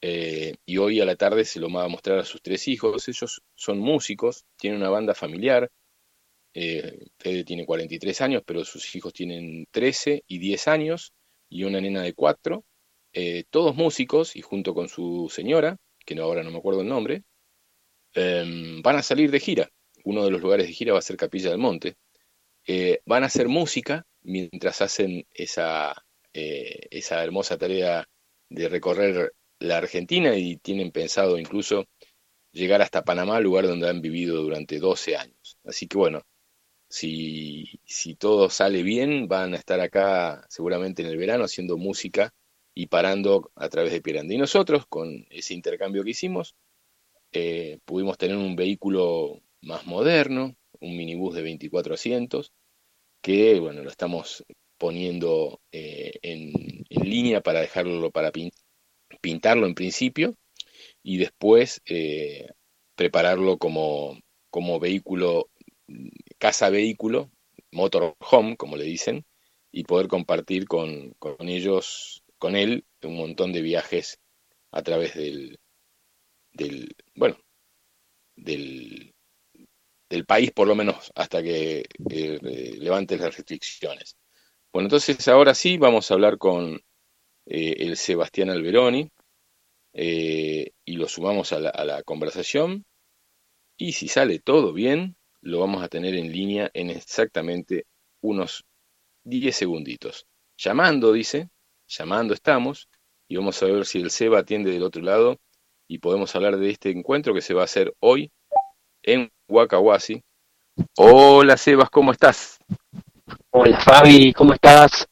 eh, 0.00 0.56
y 0.66 0.78
hoy 0.78 1.00
a 1.00 1.04
la 1.04 1.14
tarde 1.16 1.44
se 1.44 1.60
lo 1.60 1.72
va 1.72 1.84
a 1.84 1.88
mostrar 1.88 2.18
a 2.18 2.24
sus 2.24 2.42
tres 2.42 2.66
hijos. 2.68 3.08
Ellos 3.08 3.40
son 3.54 3.78
músicos, 3.78 4.44
tienen 4.56 4.80
una 4.80 4.90
banda 4.90 5.14
familiar. 5.14 5.70
Eh, 6.54 7.06
Fede 7.18 7.44
tiene 7.44 7.64
43 7.64 8.20
años, 8.20 8.42
pero 8.44 8.64
sus 8.64 8.94
hijos 8.96 9.12
tienen 9.12 9.66
13 9.70 10.24
y 10.26 10.38
10 10.38 10.68
años 10.68 11.12
y 11.48 11.64
una 11.64 11.80
nena 11.80 12.02
de 12.02 12.14
4. 12.14 12.64
todos 13.50 13.76
músicos 13.76 14.36
y 14.36 14.42
junto 14.42 14.74
con 14.74 14.88
su 14.88 15.30
señora, 15.30 15.76
que 16.04 16.18
ahora 16.18 16.42
no 16.42 16.50
me 16.50 16.58
acuerdo 16.58 16.80
el 16.80 16.88
nombre, 16.88 17.22
van 18.14 18.96
a 18.96 19.02
salir 19.02 19.30
de 19.30 19.40
gira 19.40 19.70
uno 20.04 20.24
de 20.24 20.30
los 20.30 20.40
lugares 20.40 20.66
de 20.66 20.72
gira 20.72 20.92
va 20.92 20.98
a 20.98 21.02
ser 21.02 21.16
Capilla 21.16 21.50
del 21.50 21.58
Monte. 21.58 21.96
Eh, 22.66 23.00
van 23.06 23.22
a 23.22 23.26
hacer 23.26 23.48
música 23.48 24.06
mientras 24.22 24.82
hacen 24.82 25.26
esa, 25.32 25.94
eh, 26.32 26.88
esa 26.90 27.22
hermosa 27.22 27.58
tarea 27.58 28.08
de 28.48 28.68
recorrer 28.68 29.34
la 29.58 29.78
Argentina 29.78 30.36
y 30.36 30.56
tienen 30.56 30.90
pensado 30.92 31.38
incluso 31.38 31.86
llegar 32.52 32.82
hasta 32.82 33.04
Panamá, 33.04 33.40
lugar 33.40 33.66
donde 33.66 33.88
han 33.88 34.00
vivido 34.00 34.42
durante 34.42 34.78
12 34.78 35.16
años. 35.16 35.58
Así 35.64 35.88
que 35.88 35.96
bueno, 35.98 36.22
si, 36.88 37.80
si 37.84 38.14
todo 38.14 38.50
sale 38.50 38.82
bien, 38.82 39.28
van 39.28 39.54
a 39.54 39.56
estar 39.56 39.80
acá 39.80 40.44
seguramente 40.48 41.02
en 41.02 41.08
el 41.08 41.16
verano 41.16 41.44
haciendo 41.44 41.78
música 41.78 42.34
y 42.74 42.86
parando 42.86 43.50
a 43.56 43.68
través 43.68 43.92
de 43.92 44.02
Piranda. 44.02 44.34
Y 44.34 44.38
nosotros, 44.38 44.86
con 44.86 45.26
ese 45.30 45.54
intercambio 45.54 46.04
que 46.04 46.10
hicimos, 46.10 46.54
eh, 47.32 47.78
pudimos 47.84 48.18
tener 48.18 48.36
un 48.36 48.56
vehículo 48.56 49.40
más 49.62 49.86
moderno, 49.86 50.54
un 50.80 50.96
minibús 50.96 51.34
de 51.34 51.42
24 51.42 51.94
asientos, 51.94 52.52
que 53.22 53.58
bueno, 53.60 53.82
lo 53.82 53.90
estamos 53.90 54.44
poniendo 54.78 55.60
eh, 55.72 56.12
en, 56.22 56.52
línea 56.90 57.40
para 57.42 57.60
dejarlo 57.60 58.10
para 58.10 58.32
pintarlo 59.20 59.66
en 59.66 59.74
principio 59.74 60.36
y 61.02 61.18
después 61.18 61.82
eh, 61.86 62.48
prepararlo 62.96 63.58
como, 63.58 64.18
como 64.50 64.80
vehículo, 64.80 65.50
casa 66.38 66.70
vehículo, 66.70 67.30
motorhome, 67.70 68.56
como 68.56 68.76
le 68.76 68.84
dicen, 68.84 69.24
y 69.70 69.84
poder 69.84 70.08
compartir 70.08 70.66
con, 70.66 71.12
con 71.18 71.48
ellos, 71.48 72.24
con 72.38 72.56
él, 72.56 72.84
un 73.02 73.16
montón 73.16 73.52
de 73.52 73.62
viajes 73.62 74.20
a 74.70 74.82
través 74.82 75.14
del, 75.14 75.58
del 76.52 76.94
bueno, 77.14 77.36
del, 78.36 79.14
del 80.08 80.24
país, 80.26 80.50
por 80.52 80.68
lo 80.68 80.74
menos 80.74 81.10
hasta 81.14 81.42
que 81.42 81.84
eh, 82.10 82.76
levante 82.78 83.16
las 83.16 83.36
restricciones. 83.36 84.16
Bueno, 84.72 84.86
entonces 84.86 85.28
ahora 85.28 85.54
sí 85.54 85.78
vamos 85.78 86.10
a 86.10 86.14
hablar 86.14 86.38
con 86.38 86.80
eh, 87.46 87.76
el 87.78 87.96
Sebastián 87.96 88.50
Alberoni 88.50 89.10
eh, 89.94 90.70
y 90.84 90.96
lo 90.96 91.08
sumamos 91.08 91.52
a 91.52 91.60
la, 91.60 91.70
a 91.70 91.84
la 91.84 92.02
conversación 92.02 92.84
y 93.76 93.92
si 93.92 94.08
sale 94.08 94.38
todo 94.38 94.72
bien, 94.72 95.16
lo 95.40 95.60
vamos 95.60 95.82
a 95.82 95.88
tener 95.88 96.14
en 96.14 96.32
línea 96.32 96.70
en 96.74 96.90
exactamente 96.90 97.86
unos 98.20 98.64
10 99.24 99.54
segunditos. 99.54 100.26
Llamando, 100.56 101.12
dice, 101.12 101.48
llamando 101.88 102.34
estamos, 102.34 102.88
y 103.28 103.36
vamos 103.36 103.62
a 103.62 103.66
ver 103.66 103.86
si 103.86 104.00
el 104.00 104.10
Seba 104.10 104.40
atiende 104.40 104.70
del 104.70 104.82
otro 104.82 105.02
lado 105.02 105.40
y 105.92 105.98
podemos 105.98 106.34
hablar 106.34 106.56
de 106.56 106.70
este 106.70 106.90
encuentro 106.90 107.34
que 107.34 107.42
se 107.42 107.52
va 107.52 107.60
a 107.60 107.64
hacer 107.66 107.94
hoy 108.00 108.32
en 109.02 109.30
Huacahuasi. 109.46 110.24
Hola 110.96 111.58
Sebas, 111.58 111.90
¿cómo 111.90 112.12
estás? 112.12 112.58
Hola 113.50 113.78
Fabi, 113.78 114.32
¿cómo 114.32 114.54
estás? 114.54 115.06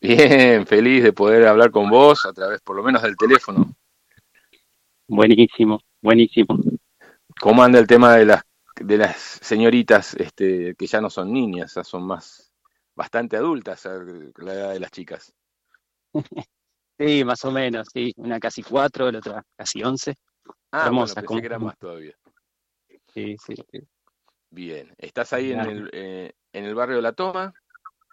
Bien, 0.00 0.64
feliz 0.64 1.02
de 1.02 1.12
poder 1.12 1.48
hablar 1.48 1.72
con 1.72 1.90
vos 1.90 2.24
a 2.24 2.32
través 2.32 2.60
por 2.60 2.76
lo 2.76 2.84
menos 2.84 3.02
del 3.02 3.16
teléfono. 3.16 3.74
Buenísimo, 5.08 5.80
buenísimo. 6.00 6.56
¿Cómo 7.40 7.64
anda 7.64 7.80
el 7.80 7.88
tema 7.88 8.14
de 8.14 8.26
las 8.26 8.44
de 8.76 8.98
las 8.98 9.16
señoritas 9.16 10.14
este, 10.14 10.76
que 10.76 10.86
ya 10.86 11.00
no 11.00 11.10
son 11.10 11.32
niñas, 11.32 11.74
ya 11.74 11.82
son 11.82 12.06
más 12.06 12.52
bastante 12.94 13.36
adultas 13.36 13.86
a 13.86 13.98
la 14.36 14.54
edad 14.54 14.72
de 14.72 14.78
las 14.78 14.92
chicas? 14.92 15.34
Sí, 16.98 17.24
más 17.24 17.44
o 17.44 17.50
menos, 17.50 17.88
sí. 17.92 18.12
Una 18.16 18.38
casi 18.38 18.62
cuatro, 18.62 19.10
la 19.10 19.18
otra 19.18 19.44
casi 19.56 19.82
once. 19.82 20.14
Ah, 20.70 20.86
Hermosa, 20.86 21.14
bueno, 21.14 21.28
pensé 21.28 21.40
que 21.40 21.46
era 21.46 21.58
más 21.58 21.78
todavía. 21.78 22.16
Sí, 23.12 23.36
sí, 23.38 23.54
sí. 23.70 23.80
Bien, 24.50 24.94
estás 24.98 25.32
ahí 25.32 25.52
en 25.52 25.60
el, 25.60 25.90
eh, 25.92 26.32
en 26.52 26.64
el 26.64 26.74
barrio 26.74 26.96
de 26.96 27.02
La 27.02 27.12
Toma, 27.12 27.54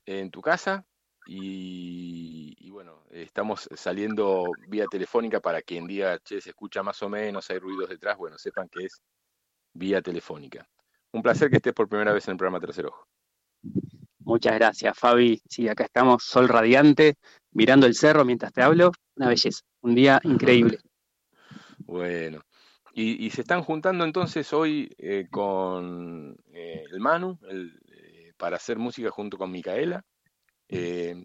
en 0.05 0.31
tu 0.31 0.41
casa, 0.41 0.85
y, 1.25 2.55
y, 2.57 2.69
bueno, 2.69 3.03
estamos 3.11 3.67
saliendo 3.75 4.55
vía 4.67 4.87
telefónica 4.87 5.41
para 5.41 5.61
quien 5.61 5.85
diga, 5.85 6.17
che, 6.19 6.41
se 6.41 6.51
escucha 6.51 6.81
más 6.81 7.03
o 7.03 7.09
menos, 7.09 7.49
hay 7.49 7.59
ruidos 7.59 7.89
detrás, 7.89 8.17
bueno, 8.17 8.37
sepan 8.37 8.69
que 8.69 8.85
es 8.85 9.01
vía 9.73 10.01
telefónica. 10.01 10.67
Un 11.11 11.21
placer 11.21 11.49
que 11.49 11.57
estés 11.57 11.73
por 11.73 11.89
primera 11.89 12.13
vez 12.13 12.27
en 12.27 12.31
el 12.31 12.37
programa 12.37 12.59
Tercer 12.59 12.85
Ojo. 12.85 13.05
Muchas 14.19 14.55
gracias, 14.55 14.97
Fabi. 14.97 15.41
Sí, 15.49 15.67
acá 15.67 15.83
estamos, 15.85 16.23
sol 16.23 16.47
radiante, 16.47 17.15
mirando 17.51 17.85
el 17.85 17.95
cerro 17.95 18.25
mientras 18.25 18.53
te 18.53 18.61
hablo. 18.61 18.91
Una 19.15 19.29
belleza, 19.29 19.61
un 19.81 19.95
día 19.95 20.19
increíble. 20.23 20.79
Bueno, 21.79 22.41
y, 22.93 23.25
y 23.25 23.29
se 23.31 23.41
están 23.41 23.63
juntando 23.63 24.03
entonces 24.03 24.51
hoy 24.53 24.93
eh, 24.97 25.27
con 25.29 26.35
eh, 26.53 26.83
el 26.91 26.99
Manu 26.99 27.39
el, 27.49 27.79
eh, 27.87 28.33
para 28.37 28.57
hacer 28.57 28.77
música 28.77 29.09
junto 29.09 29.37
con 29.37 29.51
Micaela, 29.51 30.03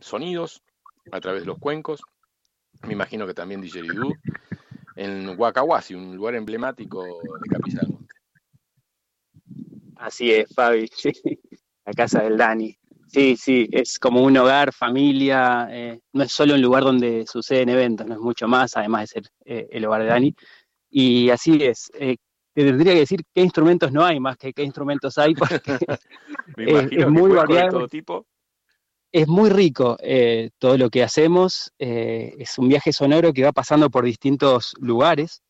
sonidos 0.00 0.62
a 1.12 1.20
través 1.20 1.42
de 1.42 1.46
los 1.46 1.58
cuencos, 1.58 2.00
me 2.86 2.94
imagino 2.94 3.26
que 3.26 3.34
también 3.34 3.60
Didgeridoo, 3.60 4.14
en 4.96 5.38
Huacahuasi, 5.38 5.94
un 5.94 6.16
lugar 6.16 6.34
emblemático 6.34 7.04
de 7.04 7.50
Capilla 7.50 7.80
del 7.80 7.90
Monte. 7.90 8.14
Así 9.96 10.32
es, 10.32 10.52
Fabi, 10.54 10.88
la 11.86 11.92
casa 11.92 12.22
del 12.22 12.36
Dani. 12.36 12.76
Sí, 13.14 13.36
sí, 13.36 13.68
es 13.70 14.00
como 14.00 14.22
un 14.22 14.36
hogar, 14.36 14.72
familia, 14.72 15.68
eh, 15.70 16.00
no 16.14 16.24
es 16.24 16.32
solo 16.32 16.54
un 16.54 16.60
lugar 16.60 16.82
donde 16.82 17.24
suceden 17.28 17.68
eventos, 17.68 18.04
no 18.04 18.14
es 18.14 18.20
mucho 18.20 18.48
más, 18.48 18.76
además 18.76 19.02
de 19.02 19.06
ser 19.06 19.22
eh, 19.44 19.68
el 19.70 19.84
hogar 19.84 20.02
de 20.02 20.08
Dani. 20.08 20.34
Y 20.90 21.30
así 21.30 21.62
es, 21.62 21.92
eh, 21.94 22.16
te 22.52 22.64
tendría 22.64 22.92
que 22.92 22.98
decir 22.98 23.22
qué 23.32 23.42
instrumentos 23.42 23.92
no 23.92 24.04
hay, 24.04 24.18
más 24.18 24.36
que 24.36 24.52
qué 24.52 24.64
instrumentos 24.64 25.16
hay, 25.16 25.32
porque 25.36 25.60
es 26.56 27.08
muy 27.08 27.30
variado. 27.30 27.78
todo 27.78 27.88
tipo. 27.88 28.26
Es 29.12 29.28
muy 29.28 29.48
rico 29.48 29.96
eh, 30.00 30.50
todo 30.58 30.76
lo 30.76 30.90
que 30.90 31.04
hacemos, 31.04 31.72
es 31.78 32.58
un 32.58 32.68
viaje 32.68 32.92
sonoro 32.92 33.32
que 33.32 33.44
va 33.44 33.52
pasando 33.52 33.90
por 33.90 34.04
distintos 34.04 34.74
lugares, 34.80 35.40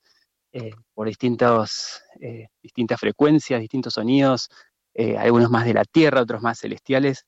por 0.93 1.07
distintos, 1.09 2.03
distintas 2.63 3.01
frecuencias, 3.01 3.59
distintos 3.59 3.95
sonidos, 3.95 4.51
algunos 5.19 5.51
más 5.51 5.65
de 5.65 5.73
la 5.73 5.85
tierra, 5.87 6.21
otros 6.21 6.43
más 6.43 6.61
celestiales 6.61 7.25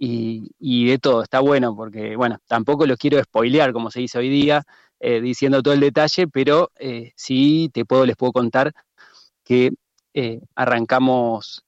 y, 0.00 0.86
de 0.86 0.98
todo. 0.98 1.22
Está 1.22 1.40
bueno 1.40 1.76
porque, 1.76 2.16
bueno, 2.16 2.38
tampoco 2.46 2.86
lo 2.86 2.96
quiero 2.96 3.22
spoilear, 3.22 3.72
como 3.72 3.90
se 3.90 4.00
dice 4.00 4.18
hoy 4.18 4.30
día, 4.30 4.64
eh, 4.98 5.20
diciendo 5.20 5.62
todo 5.62 5.74
el 5.74 5.80
detalle, 5.80 6.26
pero 6.28 6.70
eh, 6.78 7.12
sí 7.16 7.70
te 7.72 7.84
puedo, 7.84 8.06
les 8.06 8.16
puedo 8.16 8.32
contar 8.32 8.72
que 9.44 9.72
eh, 10.14 10.40
arrancamos 10.54 11.64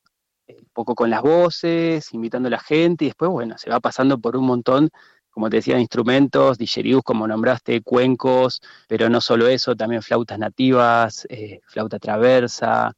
un 0.48 0.68
poco 0.72 0.94
con 0.94 1.10
las 1.10 1.22
voces, 1.22 2.12
invitando 2.14 2.48
a 2.48 2.50
la 2.50 2.60
gente, 2.60 3.04
y 3.04 3.08
después, 3.08 3.30
bueno, 3.30 3.58
se 3.58 3.70
va 3.70 3.80
pasando 3.80 4.18
por 4.18 4.36
un 4.36 4.46
montón, 4.46 4.90
como 5.30 5.50
te 5.50 5.56
decía, 5.56 5.74
de 5.76 5.80
instrumentos, 5.82 6.58
digerius, 6.58 7.02
como 7.02 7.26
nombraste, 7.26 7.82
cuencos, 7.82 8.60
pero 8.88 9.08
no 9.08 9.20
solo 9.20 9.46
eso, 9.48 9.76
también 9.76 10.02
flautas 10.02 10.38
nativas, 10.38 11.26
flauta 11.66 11.98
traversa, 11.98 12.92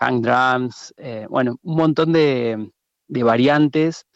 hang 0.00 0.22
drums, 0.22 0.94
bueno, 1.28 1.58
un 1.62 1.76
montón 1.76 2.12
de, 2.12 2.70
de 3.08 3.22
variantes 3.22 4.06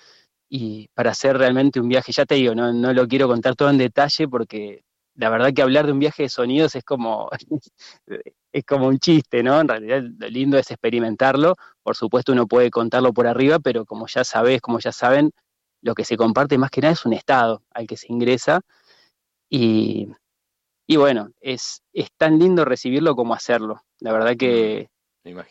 y 0.49 0.89
para 0.95 1.13
hacer 1.13 1.39
realmente 1.39 1.81
un 1.81 1.89
viaje, 1.89 2.13
ya 2.13 2.27
te 2.27 2.35
digo, 2.37 2.55
no, 2.55 2.73
no 2.73 2.93
lo 2.93 3.09
quiero 3.09 3.27
contar 3.27 3.57
todo 3.57 3.71
en 3.71 3.79
detalle 3.79 4.29
porque 4.29 4.85
la 5.15 5.31
verdad 5.31 5.53
que 5.55 5.63
hablar 5.63 5.87
de 5.87 5.93
un 5.93 5.99
viaje 5.99 6.25
de 6.25 6.29
sonidos 6.29 6.75
es 6.75 6.85
como, 6.85 7.31
es 8.53 8.65
como 8.65 8.89
un 8.89 8.99
chiste, 8.99 9.43
¿no? 9.43 9.61
En 9.61 9.69
realidad 9.69 10.03
lo 10.19 10.29
lindo 10.29 10.59
es 10.59 10.71
experimentarlo, 10.71 11.57
por 11.83 11.97
supuesto 11.97 12.33
uno 12.33 12.47
puede 12.47 12.71
contarlo 12.71 13.13
por 13.13 13.27
arriba, 13.27 13.59
pero 13.59 13.85
como 13.85 14.07
ya 14.07 14.25
sabes, 14.25 14.61
como 14.61 14.79
ya 14.79 14.93
saben, 14.93 15.33
lo 15.83 15.95
que 15.95 16.05
se 16.05 16.17
comparte 16.17 16.59
más 16.59 16.71
que 16.71 16.81
nada 16.81 16.93
es 16.93 17.05
un 17.05 17.13
estado 17.13 17.63
al 17.71 17.87
que 17.87 17.97
se 17.97 18.13
ingresa 18.13 18.61
y, 19.49 20.09
y 20.87 20.97
bueno, 20.97 21.31
es, 21.41 21.83
es 21.93 22.09
tan 22.17 22.39
lindo 22.39 22.65
recibirlo 22.65 23.17
como 23.17 23.35
hacerlo. 23.35 23.83
La 24.01 24.13
verdad 24.13 24.37
que 24.37 24.89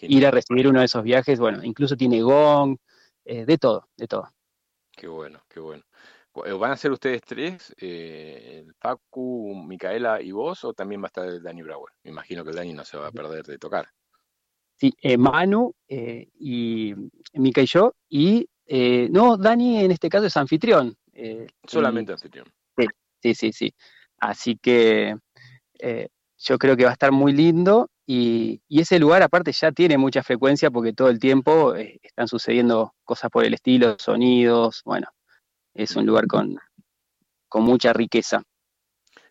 ir 0.01 0.27
a 0.27 0.31
recibir 0.31 0.67
uno 0.67 0.79
de 0.79 0.85
esos 0.85 1.03
viajes, 1.03 1.39
bueno, 1.39 1.63
incluso 1.63 1.95
tiene 1.95 2.21
gong, 2.21 2.77
eh, 3.25 3.45
de 3.45 3.57
todo, 3.57 3.87
de 3.97 4.07
todo. 4.07 4.29
Qué 4.91 5.07
bueno, 5.07 5.43
qué 5.49 5.59
bueno. 5.59 5.83
Eh, 6.45 6.53
¿Van 6.53 6.71
a 6.71 6.77
ser 6.77 6.91
ustedes 6.91 7.21
tres, 7.21 7.73
eh, 7.77 8.65
Facu, 8.79 9.53
Micaela 9.67 10.21
y 10.21 10.31
vos, 10.31 10.63
o 10.63 10.73
también 10.73 11.01
va 11.01 11.05
a 11.05 11.07
estar 11.07 11.27
el 11.27 11.43
Dani 11.43 11.61
Brauer? 11.61 11.93
Me 12.03 12.11
imagino 12.11 12.43
que 12.43 12.51
el 12.51 12.55
Dani 12.55 12.73
no 12.73 12.85
se 12.85 12.97
va 12.97 13.07
a 13.07 13.11
perder 13.11 13.45
de 13.45 13.57
tocar. 13.57 13.87
Sí, 14.75 14.93
eh, 15.01 15.17
Manu 15.17 15.73
eh, 15.87 16.29
y 16.39 16.93
Mica 17.33 17.61
y 17.61 17.65
yo, 17.65 17.95
y 18.09 18.47
no, 19.09 19.35
Dani 19.35 19.83
en 19.83 19.91
este 19.91 20.09
caso 20.09 20.25
es 20.27 20.37
anfitrión. 20.37 20.95
Solamente 21.67 22.13
y, 22.13 22.13
anfitrión. 22.13 22.47
Sí, 22.77 22.85
sí, 23.21 23.35
sí, 23.35 23.51
sí. 23.51 23.75
Así 24.17 24.57
que 24.57 25.15
yo 26.37 26.57
creo 26.57 26.77
que 26.77 26.85
va 26.85 26.91
a 26.91 26.93
estar 26.93 27.11
muy 27.11 27.33
lindo 27.33 27.89
y, 28.13 28.61
y, 28.67 28.81
ese 28.81 28.99
lugar 28.99 29.23
aparte 29.23 29.53
ya 29.53 29.71
tiene 29.71 29.97
mucha 29.97 30.21
frecuencia 30.21 30.69
porque 30.69 30.91
todo 30.91 31.07
el 31.07 31.17
tiempo 31.17 31.75
eh, 31.75 31.97
están 32.03 32.27
sucediendo 32.27 32.93
cosas 33.05 33.31
por 33.31 33.45
el 33.45 33.53
estilo, 33.53 33.95
sonidos, 33.99 34.81
bueno, 34.83 35.07
es 35.73 35.95
un 35.95 36.05
lugar 36.05 36.27
con, 36.27 36.57
con 37.47 37.63
mucha 37.63 37.93
riqueza. 37.93 38.43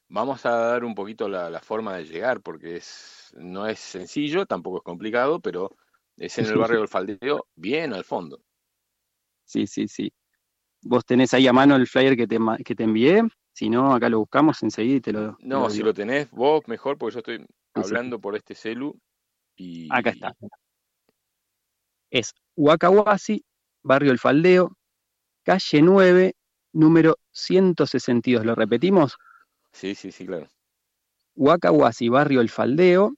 Vamos 0.09 0.47
a 0.47 0.53
dar 0.53 0.85
un 0.87 0.95
poquito 0.95 1.29
la, 1.29 1.51
la, 1.51 1.61
forma 1.61 1.95
de 1.95 2.07
llegar 2.07 2.41
porque 2.41 2.77
es, 2.77 3.35
no 3.37 3.67
es 3.67 3.79
sencillo, 3.79 4.47
tampoco 4.47 4.79
es 4.79 4.83
complicado, 4.83 5.41
pero 5.41 5.77
es 6.17 6.39
en 6.39 6.47
el 6.47 6.57
barrio 6.57 6.79
del 6.79 6.89
Faldeo, 7.21 7.49
bien 7.55 7.93
al 7.93 8.05
fondo. 8.05 8.41
Sí, 9.45 9.67
sí, 9.67 9.89
sí. 9.89 10.11
Vos 10.81 11.05
tenés 11.05 11.35
ahí 11.35 11.47
a 11.47 11.53
mano 11.53 11.77
el 11.77 11.87
flyer 11.87 12.17
que 12.17 12.27
te, 12.27 12.39
que 12.65 12.75
te 12.75 12.85
envié, 12.85 13.25
si 13.53 13.69
no, 13.69 13.93
acá 13.93 14.09
lo 14.09 14.21
buscamos 14.21 14.63
enseguida 14.63 14.97
y 14.97 15.01
te 15.03 15.13
lo. 15.13 15.37
No, 15.41 15.65
lo 15.65 15.71
si 15.71 15.83
lo 15.83 15.93
tenés 15.93 16.31
vos 16.31 16.67
mejor, 16.67 16.97
porque 16.97 17.13
yo 17.13 17.19
estoy 17.19 17.47
hablando 17.75 18.21
por 18.21 18.37
este 18.37 18.55
celu 18.55 18.99
y... 19.57 19.89
Acá 19.91 20.11
está. 20.11 20.37
Es 22.11 22.35
Huacahuasi, 22.57 23.45
barrio 23.83 24.11
El 24.13 24.19
Faldeo, 24.19 24.77
calle 25.45 25.83
9, 25.83 26.35
número 26.73 27.19
162. 27.31 28.45
¿Lo 28.45 28.55
repetimos? 28.55 29.17
Sí, 29.73 29.95
sí, 29.95 30.11
sí, 30.11 30.27
claro. 30.27 30.49
Huacahuasi, 31.37 32.09
barrio 32.09 32.41
El 32.41 32.49
Faldeo, 32.49 33.15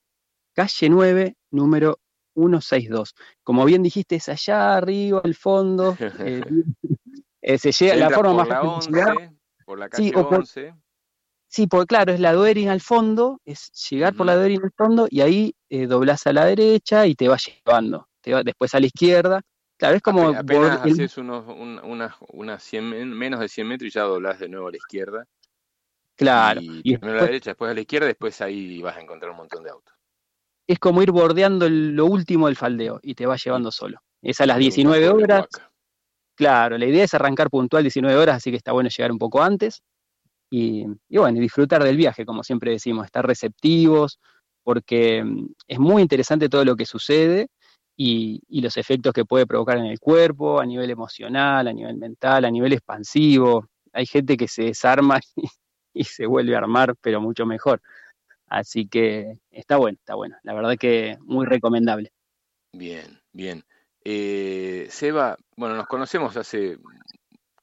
calle 0.53 0.91
9, 0.91 1.37
número 1.51 1.99
162. 2.35 3.15
Como 3.43 3.65
bien 3.65 3.83
dijiste, 3.83 4.17
es 4.17 4.29
allá 4.29 4.77
arriba, 4.77 5.21
al 5.25 5.35
fondo. 5.35 5.97
eh, 5.99 6.43
eh, 7.43 7.59
se 7.59 7.73
llega, 7.73 7.97
la 7.97 8.11
forma 8.11 8.31
por 8.31 8.37
más 8.37 8.49
la 8.49 8.61
fácil 8.61 8.93
de 8.93 8.99
llegar. 9.01 9.17
11, 9.17 9.37
Por 9.65 9.79
la 9.79 9.89
calle 9.89 10.13
11. 10.15 10.75
Sí, 11.53 11.67
porque 11.67 11.89
claro, 11.89 12.15
es 12.15 12.21
la 12.21 12.33
Duerin 12.33 12.71
al 12.71 12.81
fondo, 12.81 13.43
es 13.45 13.71
llegar 13.91 14.15
por 14.15 14.25
la 14.25 14.37
Duerin 14.37 14.63
al 14.65 14.73
fondo 14.75 15.07
y 15.11 15.21
ahí 15.21 15.55
eh, 15.69 15.87
doblás 15.87 16.27
a 16.27 16.33
la 16.33 16.47
derecha 16.47 17.07
y 17.07 17.15
te 17.15 17.29
va 17.29 17.37
llevando. 17.37 18.09
Te 18.23 18.33
va, 18.33 18.43
después 18.43 18.75
a 18.75 18.81
la 18.81 18.87
izquierda. 18.87 19.43
Claro, 19.77 19.97
es 19.97 20.01
como... 20.01 20.29
Apenas 20.31 20.81
haces 20.81 21.19
unos, 21.19 21.45
unas 22.33 22.63
100, 22.63 23.11
menos 23.11 23.39
de 23.39 23.51
100 23.51 23.69
metros 23.69 23.89
y 23.89 23.91
ya 23.91 24.05
doblás 24.05 24.39
de 24.39 24.49
nuevo 24.49 24.69
a 24.69 24.71
la 24.71 24.79
izquierda. 24.79 25.27
Claro. 26.17 26.63
Y, 26.63 26.97
primero 26.97 27.19
a 27.19 27.23
la 27.23 27.27
derecha, 27.27 27.51
después 27.51 27.71
a 27.71 27.75
la 27.75 27.81
izquierda, 27.83 28.07
después 28.07 28.41
ahí 28.41 28.81
vas 28.81 28.97
a 28.97 29.03
encontrar 29.03 29.33
un 29.33 29.37
montón 29.37 29.63
de 29.63 29.71
autos. 29.71 29.95
Es 30.67 30.79
como 30.79 31.03
ir 31.03 31.11
bordeando 31.11 31.69
lo 31.69 32.07
último 32.07 32.47
del 32.47 32.57
faldeo 32.57 32.99
y 33.03 33.15
te 33.15 33.27
va 33.27 33.37
llevando 33.37 33.71
solo. 33.71 33.99
Es 34.23 34.41
a 34.41 34.47
las 34.47 34.57
19 34.57 35.07
horas. 35.11 35.49
Claro, 36.35 36.79
la 36.79 36.87
idea 36.87 37.05
es 37.05 37.13
arrancar 37.13 37.51
puntual 37.51 37.83
19 37.83 38.17
horas, 38.17 38.37
así 38.37 38.51
que 38.51 38.57
está 38.57 38.73
bueno 38.73 38.89
llegar 38.89 39.13
un 39.13 39.19
poco 39.19 39.43
antes. 39.43 39.83
Y, 40.55 40.85
bueno, 41.09 41.41
disfrutar 41.41 41.83
del 41.83 41.97
viaje, 41.97 42.27
como 42.27 42.45
siempre 42.45 42.73
decimos, 42.73 43.07
estar 43.07 43.27
receptivos, 43.27 44.21
porque 44.63 45.25
mm, 45.25 45.47
es 45.67 45.79
muy 45.79 46.03
interesante 46.03 46.51
todo 46.51 46.63
lo 46.63 46.77
que 46.77 46.85
sucede 46.85 47.49
y, 47.97 48.43
los 48.61 48.77
efectos 48.77 49.15
que 49.15 49.25
puede 49.25 49.47
provocar 49.47 49.79
en 49.79 49.87
el 49.87 49.99
cuerpo, 49.99 50.61
a 50.61 50.67
nivel 50.67 50.91
emocional, 50.91 51.69
a 51.69 51.73
nivel 51.73 51.97
mental, 51.97 52.45
a 52.45 52.51
nivel 52.51 52.75
expansivo. 52.75 53.67
Hay 53.95 54.05
gente 54.05 54.37
que 54.37 54.47
se 54.47 54.65
desarma 54.65 55.21
y, 55.95 56.05
se 56.05 56.27
vuelve 56.27 56.55
a 56.55 56.59
armar, 56.59 56.97
pero 57.01 57.19
mucho 57.23 57.47
mejor. 57.47 57.81
Así 58.47 58.87
que 58.87 59.39
está 59.51 59.79
bueno, 59.79 59.97
está 59.99 60.17
bueno. 60.17 60.37
La 60.43 60.53
verdad 60.53 60.77
que 60.79 61.17
muy 61.23 61.47
recomendable. 61.47 62.13
Bien, 62.75 63.23
bien. 63.33 63.65
Eh, 64.05 64.87
Seba, 64.91 65.39
bueno, 65.57 65.77
nos 65.77 65.87
conocemos 65.87 66.37
hace 66.37 66.77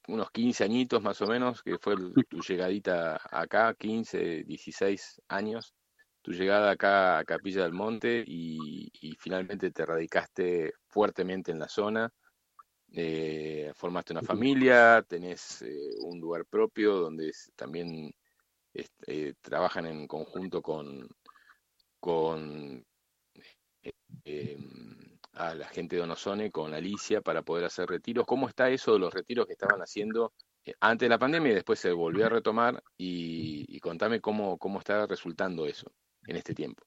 unos 0.10 0.32
15 0.32 0.64
añitos 0.64 1.02
más 1.02 1.22
o 1.22 1.28
menos, 1.28 1.62
que 1.62 1.78
fue 1.78 1.96
tu 2.28 2.42
llegadita 2.42 3.20
acá, 3.32 3.74
15, 3.76 4.44
16 4.44 5.22
años, 5.28 5.74
tu 6.22 6.32
llegada 6.32 6.72
acá 6.72 7.20
a 7.20 7.26
Capilla 7.26 7.64
del 7.64 7.74
Monte 7.74 8.24
y, 8.26 8.92
finalmente 9.20 9.72
te 9.72 9.86
radicaste 9.86 10.74
fuertemente 10.88 11.52
en 11.52 11.60
la 11.60 11.70
zona. 11.70 12.12
Eh, 12.92 13.72
formaste 13.76 14.14
una 14.14 14.24
familia, 14.24 15.04
tenés 15.08 15.62
eh, 15.62 15.92
un 16.02 16.20
lugar 16.20 16.46
propio 16.46 16.96
donde 16.96 17.32
también 17.56 18.12
eh, 18.74 19.34
trabajan 19.42 19.86
en 19.86 20.08
conjunto 20.08 20.62
con, 20.62 21.08
con 22.00 22.84
em, 24.24 25.09
a 25.34 25.56
la 25.56 25.68
gente 25.68 25.96
de 25.96 26.02
Onosone 26.02 26.52
con 26.52 26.74
Alicia 26.74 27.22
para 27.22 27.42
poder 27.42 27.66
hacer 27.66 27.88
retiros. 27.88 28.26
¿Cómo 28.26 28.48
está 28.48 28.70
eso 28.70 28.94
de 28.94 29.00
los 29.00 29.14
retiros 29.14 29.46
que 29.46 29.54
estaban 29.54 29.82
haciendo 29.82 30.34
eh, 30.66 30.74
antes 30.80 31.06
de 31.06 31.10
la 31.10 31.20
pandemia 31.20 31.52
y 31.52 31.56
después 31.56 31.80
se 31.80 31.92
volvió 31.92 32.26
a 32.26 32.30
retomar? 32.30 32.84
Y, 32.98 33.80
contame 33.80 34.20
cómo, 34.20 34.58
cómo 34.58 34.80
está 34.80 35.06
resultando 35.08 35.66
eso 35.66 35.92
en 36.28 36.36
este 36.36 36.54
tiempo. 36.54 36.84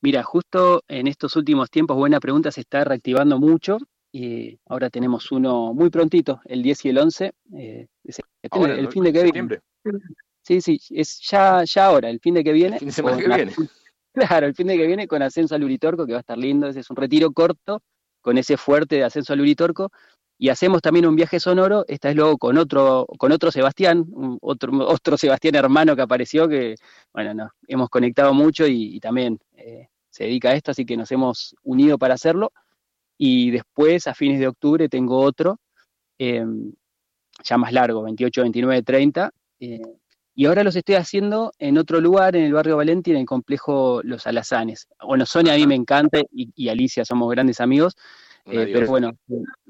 Mira, 0.00 0.22
justo 0.22 0.82
en 0.88 1.06
estos 1.08 1.36
últimos 1.36 1.70
tiempos, 1.70 1.96
buena 1.96 2.20
pregunta, 2.20 2.50
se 2.50 2.60
está 2.60 2.84
reactivando 2.84 3.38
mucho 3.38 3.78
y 4.12 4.58
ahora 4.66 4.88
tenemos 4.88 5.30
uno 5.32 5.74
muy 5.74 5.90
prontito, 5.90 6.40
el 6.44 6.62
10 6.62 6.84
y 6.86 6.88
el 6.88 6.98
11, 6.98 7.32
eh, 7.54 7.86
el 8.42 8.88
fin 8.88 9.04
de 9.04 9.12
que 9.12 9.22
viene. 9.24 9.60
Sí, 10.42 10.60
sí, 10.60 10.80
es 10.90 11.20
ya, 11.20 11.64
ya 11.64 11.86
ahora, 11.86 12.08
el 12.08 12.20
fin 12.20 12.34
de 12.34 12.44
que 12.44 12.52
viene. 12.52 12.78
fin 12.78 12.88
de 12.88 12.92
semana 12.92 13.18
que 13.18 13.26
viene. 13.26 13.52
Claro, 14.16 14.46
el 14.46 14.54
fin 14.54 14.66
de 14.68 14.78
que 14.78 14.86
viene 14.86 15.06
con 15.06 15.22
ascenso 15.22 15.54
al 15.54 15.64
Uritorco, 15.64 16.06
que 16.06 16.12
va 16.12 16.18
a 16.18 16.20
estar 16.20 16.38
lindo. 16.38 16.66
Ese 16.68 16.80
es 16.80 16.88
un 16.88 16.96
retiro 16.96 17.32
corto 17.32 17.82
con 18.22 18.38
ese 18.38 18.56
fuerte 18.56 18.96
de 18.96 19.04
ascenso 19.04 19.34
al 19.34 19.40
Uritorco. 19.42 19.92
Y 20.38 20.48
hacemos 20.48 20.80
también 20.80 21.06
un 21.06 21.16
viaje 21.16 21.38
sonoro, 21.38 21.84
esta 21.86 22.08
es 22.10 22.16
luego 22.16 22.38
con 22.38 22.56
otro, 22.56 23.06
con 23.18 23.30
otro 23.32 23.50
Sebastián, 23.50 24.06
otro, 24.40 24.72
otro 24.88 25.18
Sebastián 25.18 25.54
hermano 25.54 25.94
que 25.94 26.02
apareció, 26.02 26.48
que, 26.48 26.76
bueno, 27.12 27.34
no, 27.34 27.50
hemos 27.68 27.90
conectado 27.90 28.32
mucho 28.32 28.66
y, 28.66 29.00
también 29.00 29.38
eh, 29.54 29.88
se 30.08 30.24
dedica 30.24 30.50
a 30.50 30.54
esto, 30.54 30.70
así 30.70 30.86
que 30.86 30.96
nos 30.96 31.12
hemos 31.12 31.54
unido 31.62 31.98
para 31.98 32.14
hacerlo. 32.14 32.52
Y 33.18 33.50
después, 33.50 34.06
a 34.06 34.14
fines 34.14 34.40
de 34.40 34.48
octubre, 34.48 34.88
tengo 34.88 35.20
otro, 35.20 35.58
em, 36.18 36.72
ya 37.44 37.58
más 37.58 37.72
largo, 37.72 38.02
28, 38.02 38.42
29, 38.42 38.82
30, 38.82 39.30
y 40.38 40.44
ahora 40.44 40.62
los 40.62 40.76
estoy 40.76 40.96
haciendo 40.96 41.50
en 41.58 41.78
otro 41.78 41.98
lugar, 41.98 42.36
en 42.36 42.44
el 42.44 42.52
barrio 42.52 42.76
Valenti, 42.76 43.10
en 43.10 43.16
el 43.16 43.24
complejo 43.24 44.02
Los 44.04 44.26
Alazanes. 44.26 44.86
Bueno, 45.02 45.24
Sonia 45.24 45.54
a 45.54 45.56
mí 45.56 45.66
me 45.66 45.74
encanta 45.74 46.20
y, 46.30 46.68
Alicia 46.68 47.06
somos 47.06 47.30
grandes 47.30 47.58
amigos. 47.58 47.96
Eh, 48.44 48.68
pero 48.70 48.86
bueno, 48.86 49.16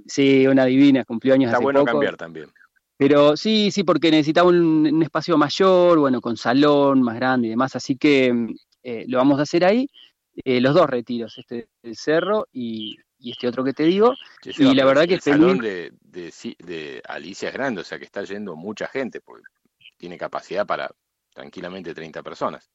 sí, 0.07 0.45
una 0.49 0.65
divina, 0.65 1.05
cumplió 1.05 1.35
años 1.35 1.53
Está 1.53 1.63
bueno 1.63 1.85
cambiar 1.85 2.17
también. 2.17 2.49
Pero 2.97 3.37
sí, 3.37 3.71
sí, 3.71 3.85
porque 3.85 4.11
necesitaba 4.11 4.49
un, 4.49 5.01
espacio 5.05 5.39
mayor, 5.39 6.01
bueno, 6.01 6.21
con 6.21 6.37
salón 6.37 7.01
más 7.01 7.15
grande 7.15 7.47
y 7.47 7.51
demás, 7.51 7.77
así 7.77 7.97
que 7.97 8.35
eh, 8.83 9.05
lo 9.07 9.19
vamos 9.19 9.39
a 9.39 9.43
hacer 9.43 9.65
ahí. 9.65 9.89
Eh, 10.45 10.61
los 10.61 10.75
dos 10.75 10.91
retiros, 10.91 11.39
este 11.39 11.69
del 11.81 11.95
cerro 11.95 12.49
y, 12.53 12.97
este 13.21 13.47
otro 13.47 13.63
que 13.63 13.73
te 13.73 13.85
digo. 13.85 14.15
y 14.45 14.75
la 14.75 14.85
verdad 14.85 15.07
que 15.07 15.15
el 15.15 15.21
salón 15.21 15.59
de, 15.59 15.93
de, 16.11 17.03
Alicia 17.07 17.51
es 17.51 17.55
grande, 17.55 17.83
o 17.83 17.85
sea 17.85 18.01
que 18.01 18.05
está 18.05 18.25
yendo 18.25 18.57
mucha 18.57 18.89
gente, 18.89 19.21
porque 19.21 19.45
tiene 19.97 20.19
capacidad 20.19 20.67
para 20.67 20.91
tranquilamente 21.33 21.95
30 21.95 22.23
personas. 22.23 22.71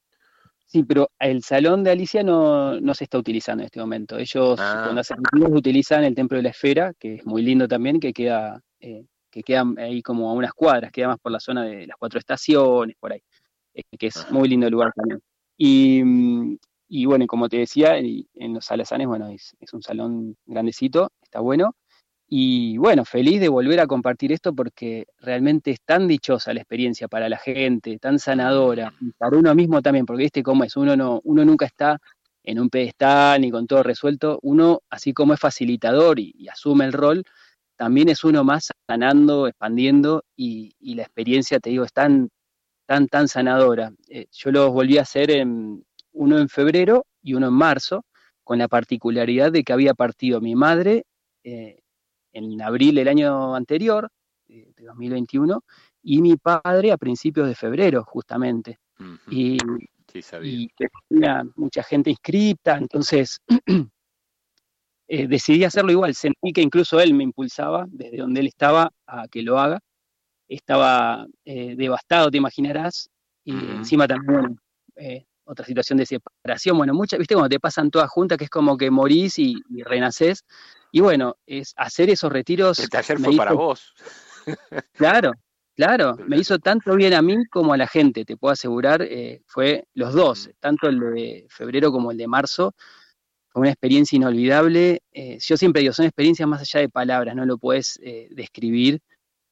Sí, 0.66 0.84
pero 0.84 1.12
el 1.20 1.44
salón 1.44 1.84
de 1.84 1.92
Alicia 1.92 2.24
no, 2.24 2.94
se 2.94 3.04
está 3.04 3.18
utilizando 3.18 3.62
en 3.62 3.66
este 3.66 3.82
momento. 3.82 4.18
Ellos 4.18 4.58
ah. 4.58 4.84
cuando 4.86 5.02
hacen 5.02 5.18
utilizan 5.54 6.06
el 6.06 6.16
Templo 6.16 6.38
de 6.38 6.44
la 6.44 6.50
Esfera, 6.50 6.94
que 6.98 7.16
es 7.16 7.26
muy 7.26 7.42
lindo 7.42 7.68
también, 7.68 8.00
que 8.00 8.14
queda, 8.14 8.64
eh, 8.80 9.06
que 9.30 9.44
queda 9.44 9.66
ahí 9.78 10.02
como 10.02 10.30
a 10.30 10.34
unas 10.34 10.54
cuadras, 10.54 10.92
queda 10.94 11.10
más 11.10 11.20
por 11.20 11.34
la 11.34 11.42
zona 11.42 11.66
de 11.66 11.88
las 11.88 11.98
cuatro 11.98 12.20
estaciones, 12.20 12.96
por 12.98 13.12
ahí, 13.12 13.22
eh, 13.74 13.84
que 14.00 14.08
es 14.08 14.32
muy 14.32 14.48
lindo 14.48 14.68
el 14.68 14.72
lugar 14.72 14.94
también. 14.96 15.22
Y, 15.58 16.58
y 16.88 17.06
bueno, 17.06 17.28
como 17.28 17.50
te 17.50 17.58
decía, 17.58 17.98
en 17.98 18.54
los 18.54 18.72
alazanes, 18.72 19.08
bueno, 19.08 19.28
es, 19.28 19.54
es 19.60 19.74
un 19.74 19.82
salón 19.82 20.38
grandecito, 20.46 21.12
está 21.22 21.42
bueno. 21.42 21.76
Y 22.34 22.78
bueno, 22.78 23.04
feliz 23.04 23.42
de 23.42 23.50
volver 23.50 23.82
a 23.82 23.88
compartir 23.88 24.32
esto 24.32 24.54
porque 24.56 25.06
realmente 25.20 25.72
es 25.72 25.82
tan 25.82 26.08
dichosa 26.08 26.54
la 26.54 26.62
experiencia 26.62 27.10
para 27.10 27.28
la 27.28 27.38
gente, 27.38 28.00
tan 28.00 28.20
sanadora, 28.20 28.94
para 29.18 29.36
uno 29.36 29.54
mismo 29.54 29.82
también, 29.82 30.06
porque 30.06 30.24
viste 30.24 30.42
cómo 30.42 30.64
es, 30.64 30.78
uno, 30.78 30.96
no, 30.96 31.20
uno 31.26 31.44
nunca 31.44 31.66
está 31.66 32.00
en 32.42 32.58
un 32.62 32.70
pedestal 32.70 33.42
ni 33.42 33.52
con 33.52 33.68
todo 33.68 33.84
resuelto, 33.84 34.40
uno, 34.44 34.80
así 34.90 35.12
como 35.12 35.34
es 35.34 35.42
facilitador 35.42 36.22
y, 36.22 36.48
asume 36.48 36.86
el 36.86 36.94
rol, 36.94 37.26
también 37.76 38.08
es 38.08 38.24
uno 38.24 38.46
más 38.46 38.72
sanando, 38.88 39.48
expandiendo, 39.48 40.24
y, 40.34 40.74
la 40.96 41.04
experiencia, 41.04 41.60
te 41.60 41.72
digo, 41.72 41.84
es 41.84 41.92
tan, 41.92 42.30
tan, 42.86 43.10
tan 43.10 43.28
sanadora. 43.28 43.92
Eh, 44.08 44.28
yo 44.32 44.54
los 44.54 44.72
volví 44.72 44.98
a 45.00 45.02
hacer 45.02 45.32
en, 45.32 45.84
uno 46.14 46.38
en 46.38 46.48
febrero 46.48 47.06
y 47.22 47.34
uno 47.34 47.50
en 47.50 47.54
marzo, 47.56 48.06
con 48.46 48.58
la 48.58 48.70
particularidad 48.70 49.52
de 49.52 49.66
que 49.66 49.74
había 49.74 49.94
partido 49.94 50.40
mi 50.40 50.56
madre 50.56 51.04
eh, 51.44 51.81
en 52.34 52.62
abril 52.62 52.96
del 52.96 53.08
año 53.08 53.56
anterior, 53.56 54.10
de 54.48 54.86
2021, 54.86 55.64
y 56.04 56.22
mi 56.22 56.36
padre 56.36 56.92
a 56.92 56.98
principios 56.98 57.48
de 57.48 57.56
febrero, 57.56 58.04
justamente. 58.04 58.80
Y, 59.30 59.58
tenía 61.10 61.44
mucha 61.56 61.84
gente 61.84 62.10
inscrita, 62.10 62.78
entonces 62.78 63.40
eh, 65.08 65.28
decidí 65.28 65.64
hacerlo 65.64 65.92
igual. 65.92 66.14
Sentí 66.16 66.52
que 66.52 66.62
incluso 66.62 67.00
él 67.00 67.14
me 67.14 67.24
impulsaba 67.24 67.86
desde 67.90 68.18
donde 68.18 68.42
él 68.42 68.48
estaba 68.48 68.92
a 69.08 69.28
que 69.30 69.42
lo 69.42 69.58
haga. 69.58 69.80
Estaba 70.50 71.26
eh, 71.46 71.76
devastado, 71.78 72.30
te 72.30 72.38
imaginarás, 72.38 73.10
y 73.46 73.54
encima 73.54 74.06
también 74.06 74.60
eh, 74.98 75.24
otra 75.46 75.66
situación 75.66 75.98
de 75.98 76.06
separación. 76.06 76.78
Bueno, 76.78 76.94
muchas, 76.94 77.18
viste, 77.20 77.36
cuando 77.36 77.50
te 77.50 77.60
pasan 77.60 77.90
todas 77.90 78.10
juntas, 78.10 78.38
que 78.38 78.44
es 78.44 78.50
como 78.50 78.78
que 78.78 78.92
morís 78.92 79.40
y, 79.40 79.56
y 79.70 79.84
renacés. 79.84 80.44
Y 80.92 81.00
bueno, 81.00 81.38
es 81.46 81.74
hacer 81.78 82.10
esos 82.10 82.32
retiros. 82.32 82.80
El 82.80 82.90
taller 82.90 83.18
fue 83.20 83.36
para 83.36 83.54
vos. 83.54 83.94
Claro, 84.94 85.34
claro. 85.76 86.18
Me 86.28 86.38
hizo 86.38 86.60
tanto 86.60 86.96
bien 86.96 87.14
a 87.14 87.22
mí 87.22 87.46
como 87.46 87.74
a 87.74 87.78
la 87.78 87.88
gente, 87.88 88.26
te 88.26 88.38
puedo 88.38 88.52
asegurar. 88.54 89.02
Eh, 89.04 89.42
fue 89.46 89.86
los 89.94 90.14
dos, 90.14 90.48
mm. 90.48 90.52
tanto 90.60 90.90
el 90.90 91.00
de 91.00 91.46
febrero 91.50 91.92
como 91.92 92.12
el 92.12 92.18
de 92.18 92.28
marzo. 92.28 92.74
Fue 93.50 93.62
una 93.62 93.72
experiencia 93.72 94.16
inolvidable. 94.16 95.02
Eh, 95.12 95.38
yo 95.40 95.58
siempre 95.58 95.82
digo, 95.82 95.94
son 95.94 96.06
experiencias 96.06 96.48
más 96.48 96.62
allá 96.62 96.80
de 96.80 96.90
palabras, 96.90 97.36
no 97.36 97.46
lo 97.46 97.58
puedes 97.58 98.00
eh, 98.02 98.30
describir. 98.32 99.02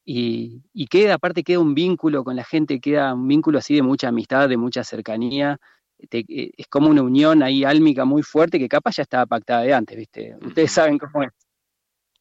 Y, 0.05 0.63
y, 0.73 0.87
queda, 0.87 1.15
aparte, 1.15 1.43
queda 1.43 1.59
un 1.59 1.75
vínculo 1.75 2.23
con 2.23 2.35
la 2.35 2.43
gente, 2.43 2.79
queda 2.79 3.13
un 3.13 3.27
vínculo 3.27 3.59
así 3.59 3.75
de 3.75 3.83
mucha 3.83 4.07
amistad, 4.07 4.49
de 4.49 4.57
mucha 4.57 4.83
cercanía. 4.83 5.59
Eh, 5.99 6.51
es 6.57 6.67
como 6.67 6.89
una 6.89 7.01
unión 7.01 7.43
ahí 7.43 7.63
álmica 7.63 8.05
muy 8.05 8.23
fuerte 8.23 8.57
que 8.57 8.69
capaz 8.69 8.97
ya 8.97 9.03
estaba 9.03 9.25
pactada 9.25 9.63
de 9.63 9.73
antes, 9.73 9.97
¿viste? 9.97 10.35
Ustedes 10.41 10.71
saben 10.71 10.97
cómo 10.97 11.23
es. 11.23 11.31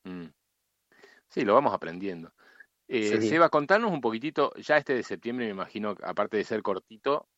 Mm. 0.05 0.27
Sí, 1.29 1.45
lo 1.45 1.55
vamos 1.55 1.73
aprendiendo. 1.73 2.33
Eh, 2.89 3.21
Seba, 3.21 3.51
contanos 3.51 3.93
un 3.93 4.01
poquitito, 4.01 4.53
ya 4.57 4.79
este 4.79 4.95
de 4.95 5.03
septiembre 5.03 5.45
me 5.45 5.53
imagino, 5.53 5.95
aparte 6.03 6.39
de 6.39 6.45
ser 6.45 6.63
cortito, 6.63 7.29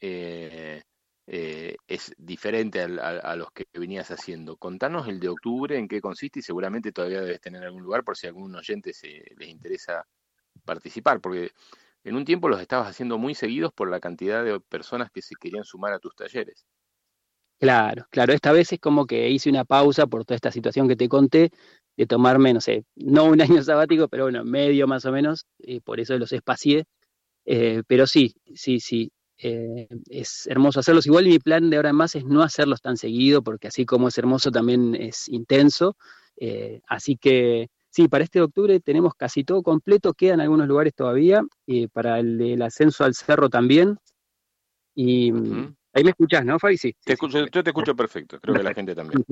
eh, 0.00 0.82
es 1.26 2.12
diferente 2.16 2.80
a, 2.80 3.36
los 3.36 3.52
que 3.52 3.66
venías 3.72 4.10
haciendo. 4.10 4.56
Contanos 4.56 5.08
el 5.08 5.20
de 5.20 5.28
octubre, 5.28 5.78
en 5.78 5.88
qué 5.88 6.00
consiste 6.00 6.38
y 6.38 6.42
seguramente 6.42 6.92
todavía 6.92 7.20
debes 7.20 7.40
tener 7.40 7.62
algún 7.64 7.82
lugar 7.82 8.04
por 8.04 8.16
si 8.16 8.26
a 8.26 8.30
algún 8.30 8.54
oyente 8.54 8.92
se 8.92 9.24
les 9.36 9.48
interesa 9.48 10.06
participar, 10.64 11.20
porque 11.20 11.52
en 12.04 12.16
un 12.16 12.24
tiempo 12.24 12.48
los 12.48 12.60
estabas 12.60 12.88
haciendo 12.88 13.18
muy 13.18 13.34
seguidos 13.34 13.72
por 13.72 13.90
la 13.90 14.00
cantidad 14.00 14.44
de 14.44 14.60
personas 14.60 15.10
que 15.10 15.22
se 15.22 15.34
querían 15.36 15.64
sumar 15.64 15.92
a 15.92 15.98
tus 15.98 16.14
talleres. 16.14 16.66
Claro, 17.58 18.06
claro, 18.10 18.32
esta 18.32 18.52
vez 18.52 18.72
es 18.72 18.80
como 18.80 19.06
que 19.06 19.28
hice 19.28 19.50
una 19.50 19.64
pausa 19.66 20.06
por 20.06 20.24
toda 20.24 20.36
esta 20.36 20.50
situación 20.50 20.88
que 20.88 20.96
te 20.96 21.10
conté, 21.10 21.50
de 21.96 22.06
tomarme, 22.06 22.54
no 22.54 22.60
sé, 22.62 22.86
no 22.96 23.24
un 23.26 23.40
año 23.60 23.62
sabático, 23.62 24.08
pero 24.08 24.24
bueno, 24.24 24.44
medio 24.44 24.86
más 24.86 25.04
o 25.04 25.12
menos, 25.12 25.44
y 25.58 25.80
por 25.80 26.00
eso 26.00 26.16
los 26.18 26.32
espacié. 26.32 26.86
Eh, 27.44 27.82
pero 27.86 28.06
sí, 28.06 28.34
sí, 28.54 28.80
sí, 28.80 29.12
eh, 29.38 29.88
es 30.08 30.46
hermoso 30.46 30.80
hacerlos 30.80 31.06
igual 31.06 31.26
mi 31.26 31.38
plan 31.38 31.70
de 31.70 31.76
ahora 31.76 31.90
en 31.90 31.96
más 31.96 32.14
es 32.14 32.24
no 32.24 32.42
hacerlos 32.42 32.80
tan 32.80 32.96
seguido, 32.96 33.42
porque 33.42 33.68
así 33.68 33.84
como 33.86 34.08
es 34.08 34.18
hermoso 34.18 34.50
también 34.50 34.94
es 34.94 35.28
intenso. 35.28 35.96
Eh, 36.36 36.80
así 36.88 37.16
que 37.16 37.68
sí, 37.90 38.08
para 38.08 38.24
este 38.24 38.40
octubre 38.40 38.80
tenemos 38.80 39.14
casi 39.14 39.44
todo 39.44 39.62
completo, 39.62 40.14
quedan 40.14 40.40
algunos 40.40 40.66
lugares 40.68 40.94
todavía, 40.94 41.42
para 41.92 42.20
el, 42.20 42.62
ascenso 42.62 43.04
al 43.04 43.14
cerro 43.14 43.50
también. 43.50 43.98
Y 44.94 45.32
ahí 45.92 46.04
me 46.04 46.10
escuchás, 46.10 46.44
¿no, 46.44 46.58
Fabi? 46.58 46.78
Sí. 46.78 46.94
Te 47.04 47.14
escucho, 47.14 47.46
yo 47.46 47.62
te 47.62 47.70
escucho 47.70 47.94
perfecto, 47.94 48.40
creo 48.40 48.56
que 48.56 48.62
la 48.62 48.74
gente 48.74 48.94
también. 48.94 49.24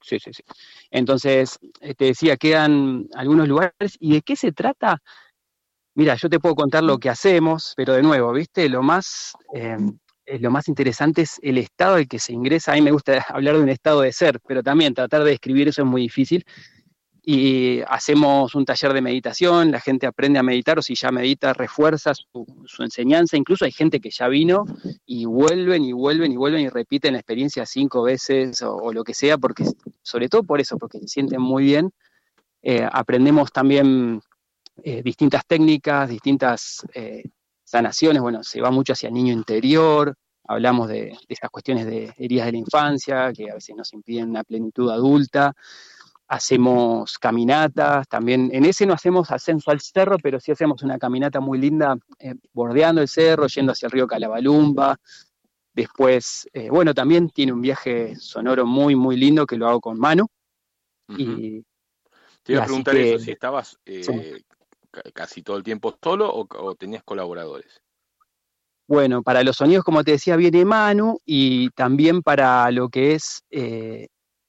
Sí, 0.00 0.18
sí, 0.20 0.32
sí. 0.34 0.42
Entonces, 0.90 1.58
eh, 1.80 1.94
te 1.94 2.06
decía, 2.06 2.36
quedan 2.36 3.08
algunos 3.14 3.48
lugares. 3.48 3.96
¿Y 3.98 4.12
de 4.12 4.20
qué 4.20 4.36
se 4.36 4.52
trata? 4.52 5.00
Mira, 5.94 6.14
yo 6.16 6.28
te 6.28 6.38
puedo 6.38 6.54
contar 6.54 6.82
lo 6.82 6.98
que 6.98 7.08
hacemos, 7.08 7.72
pero 7.74 7.94
de 7.94 8.02
nuevo, 8.02 8.32
¿viste? 8.32 8.68
Lo 8.68 8.82
más, 8.82 9.32
eh, 9.54 9.78
lo 10.40 10.50
más 10.50 10.68
interesante 10.68 11.22
es 11.22 11.40
el 11.42 11.56
estado 11.56 11.94
al 11.94 12.06
que 12.06 12.18
se 12.18 12.34
ingresa. 12.34 12.72
A 12.72 12.74
mí 12.74 12.82
me 12.82 12.90
gusta 12.90 13.12
hablar 13.28 13.56
de 13.56 13.62
un 13.62 13.68
estado 13.70 14.02
de 14.02 14.12
ser, 14.12 14.40
pero 14.46 14.62
también 14.62 14.92
tratar 14.92 15.24
de 15.24 15.30
describir 15.30 15.68
eso 15.68 15.82
es 15.82 15.88
muy 15.88 16.02
difícil 16.02 16.44
y 17.26 17.80
hacemos 17.88 18.54
un 18.54 18.66
taller 18.66 18.92
de 18.92 19.00
meditación, 19.00 19.70
la 19.70 19.80
gente 19.80 20.06
aprende 20.06 20.38
a 20.38 20.42
meditar 20.42 20.78
o 20.78 20.82
si 20.82 20.94
ya 20.94 21.10
medita 21.10 21.54
refuerza 21.54 22.12
su, 22.14 22.46
enseñanza, 22.80 23.38
incluso 23.38 23.64
hay 23.64 23.72
gente 23.72 23.98
que 23.98 24.10
ya 24.10 24.28
vino 24.28 24.66
y 25.06 25.24
vuelven 25.24 25.84
y 25.84 25.92
vuelven 25.92 26.32
y 26.32 26.36
vuelven 26.36 26.60
y 26.60 26.68
repiten 26.68 27.14
la 27.14 27.20
experiencia 27.20 27.64
cinco 27.64 28.02
veces 28.02 28.60
o, 28.62 28.92
lo 28.92 29.04
que 29.04 29.14
sea, 29.14 29.38
porque 29.38 29.64
sobre 30.02 30.28
todo 30.28 30.42
por 30.42 30.60
eso, 30.60 30.76
porque 30.76 30.98
se 30.98 31.08
sienten 31.08 31.40
muy 31.40 31.64
bien. 31.64 31.92
Eh, 32.62 32.86
aprendemos 32.92 33.50
también 33.52 34.20
eh, 34.82 35.02
distintas 35.02 35.46
técnicas, 35.46 36.10
distintas 36.10 36.86
eh, 36.92 37.24
sanaciones, 37.62 38.20
bueno, 38.20 38.42
se 38.44 38.60
va 38.60 38.70
mucho 38.70 38.92
hacia 38.92 39.08
el 39.08 39.14
niño 39.14 39.32
interior, 39.32 40.14
hablamos 40.46 40.88
de, 40.88 41.04
de 41.04 41.18
estas 41.28 41.48
cuestiones 41.48 41.86
de 41.86 42.12
heridas 42.18 42.46
de 42.46 42.52
la 42.52 42.58
infancia 42.58 43.32
que 43.32 43.50
a 43.50 43.54
veces 43.54 43.74
nos 43.74 43.94
impiden 43.94 44.28
una 44.28 44.44
plenitud 44.44 44.90
adulta 44.90 45.54
hacemos 46.28 47.18
caminatas, 47.18 48.08
también 48.08 48.50
en 48.52 48.64
ese 48.64 48.86
no 48.86 48.94
hacemos 48.94 49.30
ascenso 49.30 49.70
al 49.70 49.80
cerro, 49.80 50.16
pero 50.18 50.40
sí 50.40 50.52
hacemos 50.52 50.82
una 50.82 50.98
caminata 50.98 51.40
muy 51.40 51.58
linda 51.58 51.96
eh, 52.18 52.34
bordeando 52.52 53.02
el 53.02 53.08
cerro, 53.08 53.46
yendo 53.46 53.72
hacia 53.72 53.86
el 53.86 53.92
río 53.92 54.06
Calabalumba. 54.06 54.98
Después, 55.72 56.48
eh, 56.52 56.70
bueno, 56.70 56.94
también 56.94 57.30
tiene 57.30 57.52
un 57.52 57.60
viaje 57.60 58.16
sonoro 58.16 58.64
muy, 58.64 58.94
muy 58.94 59.16
lindo 59.16 59.46
que 59.46 59.56
lo 59.56 59.68
hago 59.68 59.80
con 59.80 59.98
mano. 59.98 60.28
y, 61.08 61.62
Te 62.42 62.52
iba 62.52 62.62
a 62.62 62.66
preguntar 62.66 62.96
eso, 62.96 63.24
si 63.24 63.32
estabas 63.32 63.78
eh, 63.84 64.42
casi 65.12 65.42
todo 65.42 65.56
el 65.56 65.62
tiempo 65.62 65.96
solo 66.02 66.30
o, 66.32 66.74
tenías 66.76 67.02
colaboradores. 67.02 67.82
Bueno, 68.86 69.22
para 69.22 69.42
los 69.42 69.56
sonidos, 69.56 69.82
como 69.82 70.04
te 70.04 70.12
decía, 70.12 70.36
viene 70.36 70.64
Manu 70.64 71.18
y 71.24 71.70
también 71.70 72.22
para 72.22 72.70
lo 72.70 72.88
que 72.90 73.14
es 73.14 73.42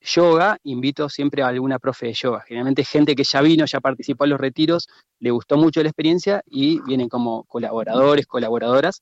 yoga, 0.05 0.57
invito 0.63 1.09
siempre 1.09 1.41
a 1.41 1.47
alguna 1.47 1.79
profe 1.79 2.07
de 2.07 2.13
yoga. 2.13 2.41
Generalmente 2.41 2.83
gente 2.85 3.15
que 3.15 3.23
ya 3.23 3.41
vino, 3.41 3.65
ya 3.65 3.81
participó 3.81 4.23
en 4.23 4.31
los 4.31 4.39
retiros, 4.39 4.87
le 5.19 5.31
gustó 5.31 5.57
mucho 5.57 5.81
la 5.81 5.89
experiencia 5.89 6.41
y 6.45 6.79
vienen 6.81 7.09
como 7.09 7.43
colaboradores, 7.43 8.27
colaboradoras. 8.27 9.01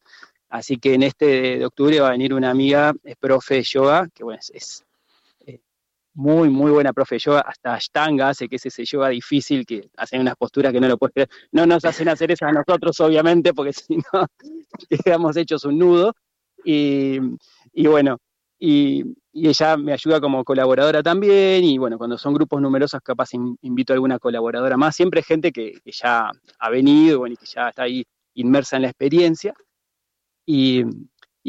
Así 0.49 0.77
que 0.77 0.93
en 0.93 1.03
este 1.03 1.57
de 1.57 1.65
octubre 1.65 1.99
va 1.99 2.09
a 2.09 2.11
venir 2.11 2.33
una 2.33 2.49
amiga, 2.49 2.93
es 3.03 3.15
profe 3.17 3.55
de 3.55 3.63
yoga, 3.63 4.07
que 4.13 4.23
bueno, 4.23 4.39
es, 4.39 4.85
eh, 5.45 5.59
muy, 6.13 6.49
muy 6.49 6.71
buena 6.71 6.93
profe 6.93 7.15
de 7.15 7.19
yoga, 7.19 7.41
hasta 7.41 7.73
Ashtanga 7.73 8.29
hace 8.29 8.47
que 8.47 8.57
es 8.57 8.65
ese 8.65 8.85
yoga 8.85 9.09
difícil, 9.09 9.65
que 9.65 9.89
hacen 9.97 10.21
unas 10.21 10.35
posturas 10.35 10.71
que 10.71 10.79
no 10.79 10.87
lo 10.87 10.97
puedes 10.97 11.13
creer. 11.13 11.29
No 11.51 11.65
nos 11.65 11.83
hacen 11.85 12.09
hacer 12.09 12.31
eso 12.31 12.45
a 12.45 12.51
nosotros, 12.51 12.99
obviamente, 12.99 13.53
porque 13.53 13.73
si 13.73 13.97
no, 13.97 14.27
quedamos 15.03 15.37
hechos 15.37 15.65
un 15.65 15.79
nudo. 15.79 16.15
Y, 16.63 17.17
y 17.73 17.87
bueno, 17.87 18.19
y, 18.59 19.03
ella 19.33 19.77
me 19.77 19.93
ayuda 19.93 20.21
como 20.21 20.43
colaboradora 20.43 21.01
también, 21.01 21.63
y 21.63 21.77
bueno, 21.79 21.97
cuando 21.97 22.17
son 22.17 22.33
grupos 22.33 22.61
numerosos 22.61 23.01
capaz 23.01 23.31
invito 23.33 23.93
a 23.93 23.95
alguna 23.95 24.19
colaboradora 24.19 24.77
más, 24.77 24.95
siempre 24.95 25.23
gente 25.23 25.51
que, 25.51 25.81
ya 25.85 26.29
ha 26.59 26.69
venido 26.69 27.25
y 27.27 27.35
que 27.35 27.45
ya 27.45 27.69
está 27.69 27.83
ahí 27.83 28.05
inmersa 28.35 28.75
en 28.75 28.83
la 28.83 28.89
experiencia. 28.89 29.53
Y, 30.45 30.83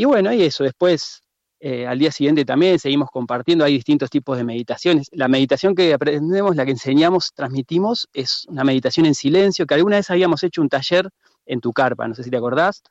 bueno, 0.05 0.33
y 0.33 0.43
eso, 0.43 0.65
después 0.65 1.23
eh, 1.61 1.87
al 1.87 1.99
día 1.99 2.11
siguiente 2.11 2.45
también 2.45 2.79
seguimos 2.79 3.11
compartiendo, 3.11 3.65
hay 3.65 3.75
distintos 3.75 4.09
tipos 4.09 4.37
de 4.39 4.45
meditaciones. 4.45 5.09
La 5.13 5.29
meditación 5.29 5.75
que 5.75 5.93
aprendemos, 5.93 6.57
la 6.57 6.65
que 6.65 6.73
enseñamos, 6.73 7.33
transmitimos, 7.35 8.09
es 8.13 8.47
una 8.49 8.65
meditación 8.65 9.07
en 9.07 9.15
silencio, 9.15 9.67
que 9.67 9.75
alguna 9.75 9.97
vez 9.97 10.11
habíamos 10.11 10.43
hecho 10.43 10.63
un 10.63 10.69
taller 10.69 11.11
en 11.47 11.61
tu 11.61 11.73
carpa, 11.73 12.09
no 12.09 12.15
sé 12.15 12.23
si 12.23 12.31
te 12.31 12.37
acordás, 12.37 12.83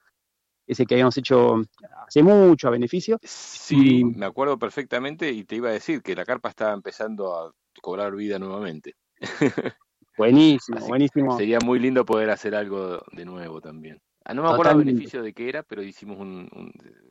ese 0.65 0.86
que 0.86 0.95
habíamos 0.95 1.17
hecho 1.17 1.62
hace 2.08 2.23
mucho 2.23 2.67
a 2.67 2.71
beneficio. 2.71 3.19
Sí, 3.23 4.04
me 4.04 4.26
acuerdo 4.26 4.58
perfectamente 4.58 5.32
y 5.32 5.43
te 5.43 5.56
iba 5.56 5.69
a 5.69 5.73
decir 5.73 6.02
que 6.02 6.15
la 6.15 6.26
carpa 6.26 6.49
estaba 6.49 6.73
empezando 6.73 7.36
a 7.36 7.54
cobrar 7.82 8.15
vida 8.15 8.39
nuevamente. 8.39 8.95
Buenísimo, 10.17 10.80
buenísimo. 10.88 11.38
Sería 11.38 11.58
muy 11.60 11.80
lindo 11.80 12.06
poder 12.06 12.30
hacer 12.30 12.54
algo 12.54 13.02
de 13.12 13.26
nuevo 13.26 13.62
también. 13.62 13.99
Ah, 14.23 14.34
no 14.34 14.43
me 14.43 14.49
acuerdo 14.49 14.73
el 14.73 14.86
beneficio 14.86 15.23
de 15.23 15.34
qué 15.34 15.49
era, 15.49 15.63
pero 15.63 15.82
hicimos 15.82 16.19
un, 16.19 16.47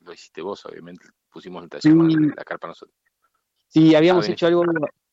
lo 0.02 0.12
hiciste 0.12 0.40
vos, 0.40 0.64
obviamente, 0.66 1.08
pusimos 1.28 1.64
el 1.64 1.68
taller 1.68 1.96
con 1.96 2.28
la 2.28 2.44
carpa 2.44 2.68
nosotros. 2.68 2.96
Sí, 3.66 3.94
habíamos 3.94 4.28
hecho 4.28 4.46
algo 4.46 4.64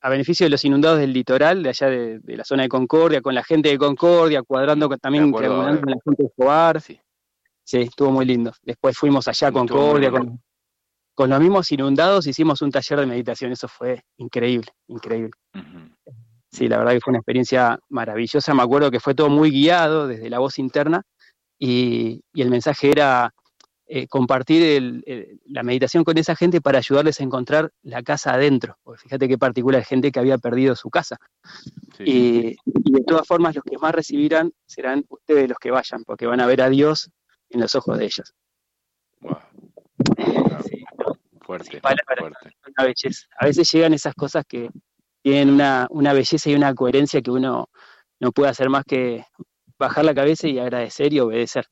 a 0.02 0.10
beneficio 0.10 0.46
de 0.46 0.50
los 0.50 0.64
inundados 0.64 1.00
del 1.00 1.12
litoral, 1.12 1.64
de 1.64 1.70
allá 1.70 1.88
de, 1.90 2.22
la 2.24 2.44
zona 2.44 2.64
de 2.64 2.70
Concordia, 2.70 3.22
con 3.22 3.34
la 3.34 3.44
gente 3.44 3.70
de 3.70 3.78
Concordia, 3.78 4.44
cuadrando 4.44 4.88
también 4.98 5.32
con 5.32 5.44
la 5.44 5.74
gente 5.74 6.24
de 6.24 6.26
Escobar. 6.26 6.80
Sí. 6.80 7.00
Sí, 7.70 7.82
estuvo 7.82 8.10
muy 8.10 8.26
lindo. 8.26 8.52
Después 8.64 8.98
fuimos 8.98 9.28
allá 9.28 9.52
con 9.52 9.68
Concordia, 9.68 10.10
con, 10.10 10.42
con, 11.14 11.30
los 11.30 11.40
mismos 11.40 11.72
inundados, 11.72 12.26
hicimos 12.26 12.64
un 12.64 12.72
taller 12.72 13.02
de 13.02 13.06
meditación. 13.06 13.52
Eso 13.52 13.68
fue 13.68 14.02
increíble, 14.18 14.72
increíble. 14.88 15.34
Sí, 16.52 16.68
la 16.68 16.80
verdad 16.80 16.94
que 16.94 17.00
fue 17.00 17.12
una 17.12 17.20
experiencia 17.20 17.78
maravillosa. 17.90 18.56
Me 18.56 18.64
acuerdo 18.64 18.90
que 18.90 19.00
fue 19.00 19.14
todo 19.14 19.30
muy 19.30 19.52
guiado 19.52 20.08
desde 20.08 20.32
la 20.32 20.40
voz 20.40 20.58
interna 20.58 21.04
y, 21.60 22.24
el 22.34 22.50
mensaje 22.50 22.90
era 22.90 23.36
eh, 23.86 24.08
compartir 24.08 25.04
la 25.46 25.62
meditación 25.62 26.04
con 26.04 26.18
esa 26.18 26.36
gente 26.36 26.62
para 26.62 26.80
ayudarles 26.80 27.20
a 27.20 27.24
encontrar 27.24 27.70
la 27.84 28.02
casa 28.02 28.34
adentro. 28.34 28.80
Porque 28.82 29.04
fíjate 29.04 29.28
qué 29.28 29.38
particular 29.38 29.86
gente 29.86 30.12
que 30.12 30.20
había 30.20 30.40
perdido 30.40 30.76
su 30.76 30.90
casa. 30.90 31.18
y, 32.00 32.56
y, 32.66 32.92
de 32.92 33.04
todas 33.04 33.28
formas, 33.28 33.54
los 33.54 33.64
que 33.64 33.78
más 33.78 33.94
recibirán 33.94 34.54
serán 34.66 35.06
ustedes 35.08 35.48
los 35.48 35.60
que 35.60 35.70
vayan, 35.70 36.04
porque 36.04 36.26
van 36.26 36.40
a 36.40 36.48
ver 36.48 36.64
a 36.64 36.70
Dios 36.70 37.12
en 37.50 37.62
los 37.62 37.76
ojos 37.76 37.98
de 37.98 38.06
ellos. 38.06 38.34
Fuerte, 41.42 41.82
Una 41.82 42.84
belleza. 42.86 43.28
A 43.40 43.46
veces 43.48 43.72
llegan 43.72 43.94
esas 43.94 44.14
cosas 44.14 44.46
que 44.48 44.70
tienen 45.24 45.50
una, 45.50 45.88
una 45.90 46.14
belleza 46.14 46.50
y 46.50 46.56
una 46.56 46.74
coherencia 46.76 47.22
que 47.22 47.32
uno 47.32 47.70
no 48.20 48.32
puede 48.32 48.50
hacer 48.50 48.70
más 48.70 48.84
que 48.86 49.26
bajar 49.80 50.06
la 50.06 50.14
cabeza 50.14 50.48
y 50.48 50.60
agradecer 50.60 51.12
y 51.14 51.20
obedecer. 51.20 51.66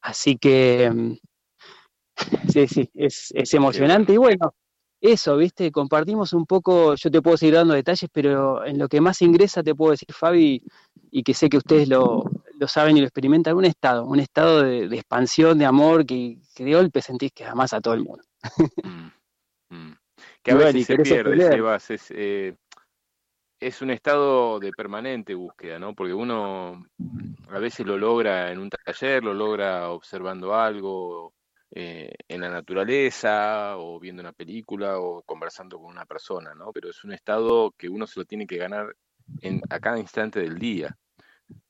Así 0.00 0.36
que, 0.36 0.90
mm, 0.90 1.18
sí, 2.52 2.66
sí, 2.66 2.90
es, 2.94 3.32
es 3.34 3.54
emocionante. 3.54 4.12
Y 4.14 4.16
bueno, 4.16 4.54
eso, 5.00 5.36
¿viste? 5.36 5.70
Compartimos 5.70 6.32
un 6.32 6.46
poco, 6.46 6.94
yo 6.96 7.10
te 7.10 7.22
puedo 7.22 7.36
seguir 7.36 7.54
dando 7.54 7.74
detalles, 7.74 8.10
pero 8.12 8.64
en 8.64 8.78
lo 8.78 8.88
que 8.88 9.00
más 9.00 9.22
ingresa 9.22 9.62
te 9.62 9.74
puedo 9.74 9.92
decir, 9.92 10.08
Fabi, 10.12 10.62
y 11.10 11.22
que 11.22 11.34
sé 11.34 11.48
que 11.48 11.58
ustedes 11.58 11.88
lo, 11.88 12.24
saben 12.66 12.96
y 12.96 13.00
lo 13.00 13.06
experimentan, 13.06 13.56
un 13.56 13.64
estado, 13.64 14.04
un 14.04 14.20
estado 14.20 14.62
de, 14.62 14.84
expansión, 14.96 15.58
de 15.58 15.66
amor, 15.66 16.06
que, 16.06 16.38
de 16.56 16.74
golpe 16.74 17.02
sentís 17.02 17.32
que 17.32 17.44
amas 17.44 17.72
a 17.72 17.80
todo 17.80 17.94
el 17.94 18.02
mundo. 18.02 18.22
Mm, 18.82 19.74
mm. 19.74 19.96
Que 20.42 20.52
a 20.52 20.54
veces 20.54 20.86
se 20.86 20.96
pierde, 20.98 21.48
es, 21.88 22.10
eh, 22.10 22.56
es 23.60 23.82
un 23.82 23.90
estado 23.90 24.60
de 24.60 24.70
permanente 24.70 25.34
búsqueda, 25.34 25.78
¿no? 25.78 25.94
Porque 25.94 26.14
uno 26.14 26.86
a 27.50 27.58
veces 27.58 27.84
lo 27.84 27.98
logra 27.98 28.52
en 28.52 28.60
un 28.60 28.70
taller, 28.70 29.24
lo 29.24 29.34
logra 29.34 29.90
observando 29.90 30.54
algo, 30.54 31.34
eh, 31.72 32.14
en 32.28 32.40
la 32.40 32.48
naturaleza 32.48 33.76
o 33.76 33.98
viendo 33.98 34.22
una 34.22 34.32
película 34.32 35.00
o 35.00 35.22
conversando 35.22 35.78
con 35.78 35.90
una 35.90 36.06
persona, 36.06 36.54
¿no? 36.54 36.72
Pero 36.72 36.90
es 36.90 37.02
un 37.02 37.12
estado 37.12 37.72
que 37.76 37.88
uno 37.88 38.06
se 38.06 38.20
lo 38.20 38.24
tiene 38.24 38.46
que 38.46 38.56
ganar 38.56 38.94
en, 39.40 39.60
a 39.68 39.80
cada 39.80 39.98
instante 39.98 40.40
del 40.40 40.58
día, 40.58 40.96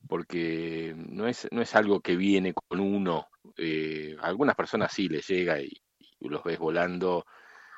porque 0.08 0.94
no 0.96 1.26
es, 1.26 1.48
no 1.50 1.62
es 1.62 1.74
algo 1.74 2.00
que 2.00 2.16
viene 2.16 2.54
con 2.54 2.80
uno. 2.80 3.28
Eh, 3.56 4.16
a 4.20 4.26
algunas 4.26 4.56
personas 4.56 4.92
sí 4.92 5.08
les 5.08 5.26
llega 5.26 5.60
y, 5.60 5.70
los 6.20 6.42
ves 6.42 6.58
volando 6.58 7.24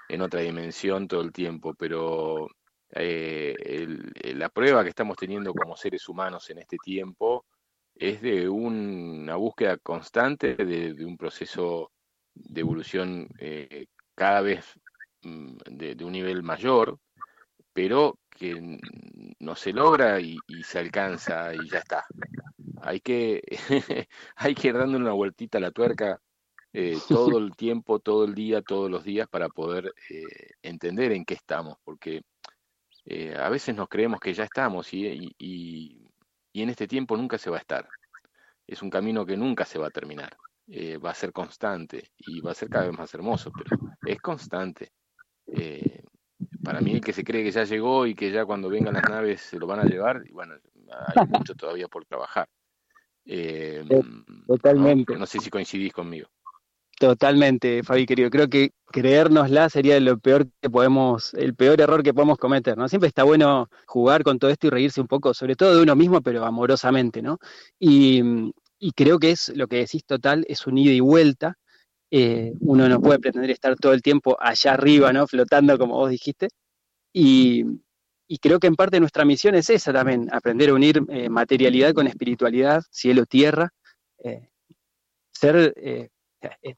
en 0.08 0.22
otra 0.22 0.40
dimensión 0.40 1.06
todo 1.08 1.20
el 1.20 1.32
tiempo, 1.32 1.74
pero 1.74 2.48
eh, 2.90 3.54
la 4.34 4.48
prueba 4.48 4.82
que 4.82 4.90
estamos 4.90 5.16
teniendo 5.16 5.52
como 5.52 5.76
seres 5.76 6.08
humanos 6.08 6.48
en 6.48 6.58
este 6.58 6.78
tiempo 6.82 7.44
es 7.98 8.22
de 8.22 8.48
una 8.48 9.34
búsqueda 9.36 9.76
constante 9.78 10.54
de, 10.54 11.04
un 11.04 11.16
proceso 11.16 11.90
de 12.34 12.60
evolución 12.60 13.28
eh, 13.38 13.86
cada 14.14 14.40
vez 14.40 14.64
mm, 15.22 15.56
de, 15.66 16.04
un 16.04 16.12
nivel 16.12 16.42
mayor, 16.42 16.98
pero 17.78 18.18
que 18.28 18.80
no 19.38 19.54
se 19.54 19.72
logra 19.72 20.20
y, 20.20 20.36
se 20.64 20.80
alcanza 20.80 21.54
y 21.54 21.68
ya 21.68 21.78
está. 21.78 22.04
Hay 22.82 22.98
que, 22.98 23.40
hay 24.34 24.56
que 24.56 24.68
ir 24.68 24.74
dando 24.74 24.98
una 24.98 25.12
vueltita 25.12 25.58
a 25.58 25.60
la 25.60 25.70
tuerca 25.70 26.20
eh, 26.72 26.98
todo 27.36 27.38
el 27.38 27.54
tiempo, 27.54 28.00
todo 28.00 28.24
el 28.24 28.34
día, 28.34 28.62
todos 28.62 28.90
los 28.90 29.04
días 29.04 29.28
para 29.28 29.48
poder 29.48 29.94
eh, 30.10 30.50
entender 30.60 31.12
en 31.12 31.24
qué 31.24 31.34
estamos, 31.34 31.76
porque 31.84 32.22
a 33.38 33.48
veces 33.48 33.76
nos 33.76 33.88
creemos 33.88 34.18
que 34.18 34.34
ya 34.34 34.42
estamos 34.42 34.92
y, 34.92 35.32
y 35.38 36.10
en 36.52 36.68
este 36.68 36.88
tiempo 36.88 37.16
nunca 37.16 37.38
se 37.38 37.48
va 37.48 37.58
a 37.58 37.60
estar. 37.60 37.88
Es 38.66 38.82
un 38.82 38.90
camino 38.90 39.24
que 39.24 39.36
nunca 39.36 39.64
se 39.64 39.78
va 39.78 39.86
a 39.86 39.90
terminar. 39.90 40.36
Eh, 40.66 40.98
va 40.98 41.12
a 41.12 41.14
ser 41.14 41.32
constante 41.32 42.10
y 42.18 42.40
va 42.40 42.50
a 42.50 42.54
ser 42.54 42.68
cada 42.68 42.88
vez 42.88 42.98
más 42.98 43.14
hermoso, 43.14 43.52
pero 43.52 43.80
es 44.04 44.20
constante. 44.20 44.90
Para 46.62 46.80
mí 46.80 46.92
el 46.92 47.00
que 47.00 47.12
se 47.12 47.24
cree 47.24 47.42
que 47.42 47.50
ya 47.50 47.64
llegó 47.64 48.06
y 48.06 48.14
que 48.14 48.30
ya 48.30 48.44
cuando 48.44 48.68
vengan 48.68 48.94
las 48.94 49.08
naves 49.08 49.40
se 49.40 49.58
lo 49.58 49.66
van 49.66 49.80
a 49.80 49.84
llevar, 49.84 50.22
y 50.26 50.32
bueno, 50.32 50.54
hay 50.54 51.26
mucho 51.28 51.54
todavía 51.54 51.88
por 51.88 52.04
trabajar. 52.04 52.48
Eh, 53.24 53.84
Totalmente. 54.46 55.16
no 55.16 55.26
sé 55.26 55.38
si 55.38 55.50
coincidís 55.50 55.92
conmigo. 55.92 56.28
Totalmente, 56.98 57.84
Fabi 57.84 58.06
querido. 58.06 58.28
Creo 58.28 58.48
que 58.48 58.72
creérnosla 58.86 59.68
sería 59.68 60.00
lo 60.00 60.18
peor 60.18 60.48
que 60.60 60.68
podemos, 60.68 61.32
el 61.34 61.54
peor 61.54 61.80
error 61.80 62.02
que 62.02 62.12
podemos 62.12 62.38
cometer, 62.38 62.76
¿no? 62.76 62.88
Siempre 62.88 63.06
está 63.06 63.22
bueno 63.22 63.68
jugar 63.86 64.24
con 64.24 64.40
todo 64.40 64.50
esto 64.50 64.66
y 64.66 64.70
reírse 64.70 65.00
un 65.00 65.06
poco, 65.06 65.32
sobre 65.32 65.54
todo 65.54 65.76
de 65.76 65.82
uno 65.82 65.94
mismo, 65.94 66.22
pero 66.22 66.44
amorosamente, 66.44 67.22
¿no? 67.22 67.38
Y, 67.78 68.52
creo 68.96 69.18
que 69.20 69.30
es 69.30 69.52
lo 69.54 69.68
que 69.68 69.76
decís 69.76 70.04
total, 70.04 70.44
es 70.48 70.66
un 70.66 70.78
ida 70.78 70.92
y 70.92 71.00
vuelta. 71.00 71.56
Eh, 72.10 72.54
uno 72.60 72.88
no 72.88 73.00
puede 73.00 73.18
pretender 73.18 73.50
estar 73.50 73.76
todo 73.76 73.92
el 73.92 74.02
tiempo 74.02 74.36
allá 74.40 74.72
arriba, 74.72 75.12
¿no? 75.12 75.26
Flotando, 75.26 75.78
como 75.78 75.96
vos 75.96 76.10
dijiste. 76.10 76.48
Y, 77.12 77.64
creo 78.40 78.60
que 78.60 78.66
en 78.66 78.76
parte 78.76 79.00
nuestra 79.00 79.24
misión 79.24 79.54
es 79.54 79.70
esa 79.70 79.92
también, 79.92 80.28
aprender 80.32 80.70
a 80.70 80.74
unir 80.74 81.02
eh, 81.08 81.28
materialidad 81.28 81.92
con 81.94 82.06
espiritualidad, 82.06 82.82
cielo, 82.90 83.26
tierra, 83.26 83.72
eh, 84.22 84.48
ser 85.30 85.74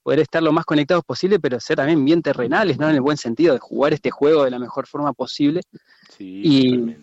poder 0.03 0.21
estar 0.21 0.43
lo 0.43 0.53
más 0.53 0.65
conectados 0.65 1.05
posible, 1.05 1.39
pero 1.39 1.61
ser 1.61 1.77
también 1.77 2.03
bien 2.05 2.23
terrenales, 2.23 2.79
¿no? 2.79 2.89
En 2.89 2.95
el 2.95 3.01
buen 3.03 3.19
sentido, 3.19 3.53
de 3.53 3.61
jugar 3.61 3.93
este 3.93 4.11
juego 4.11 4.45
de 4.45 4.51
la 4.51 4.59
mejor 4.59 4.87
forma 4.87 5.13
posible. 5.13 5.61
Sí, 6.17 6.41
y, 6.43 6.97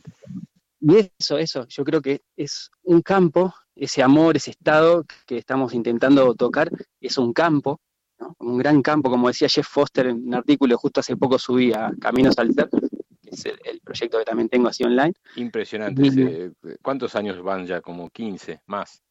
y 0.79 1.11
eso, 1.19 1.37
eso, 1.37 1.67
yo 1.67 1.83
creo 1.83 2.01
que 2.01 2.21
es 2.35 2.71
un 2.83 3.01
campo, 3.01 3.53
ese 3.75 4.01
amor, 4.03 4.37
ese 4.37 4.51
estado 4.51 5.05
que 5.25 5.37
estamos 5.37 5.73
intentando 5.73 6.33
tocar, 6.35 6.69
es 7.01 7.17
un 7.17 7.33
campo, 7.33 7.79
¿no? 8.19 8.35
un 8.39 8.57
gran 8.57 8.81
campo, 8.81 9.09
como 9.09 9.27
decía 9.27 9.47
Jeff 9.49 9.67
Foster 9.67 10.07
en 10.07 10.27
un 10.27 10.33
artículo, 10.33 10.77
justo 10.77 10.99
hace 10.99 11.15
poco 11.15 11.37
subí 11.37 11.73
a 11.73 11.91
Caminos 11.99 12.37
al 12.37 12.53
Ser, 12.53 12.69
que 12.69 13.29
es 13.29 13.45
el, 13.45 13.79
proyecto 13.83 14.19
que 14.19 14.25
también 14.25 14.49
tengo 14.49 14.67
así 14.67 14.83
online. 14.83 15.13
Impresionante. 15.35 16.51
¿Cuántos 16.81 17.15
años 17.15 17.41
van 17.41 17.65
ya? 17.65 17.81
Como 17.81 18.09
15 18.09 18.61
más. 18.65 19.01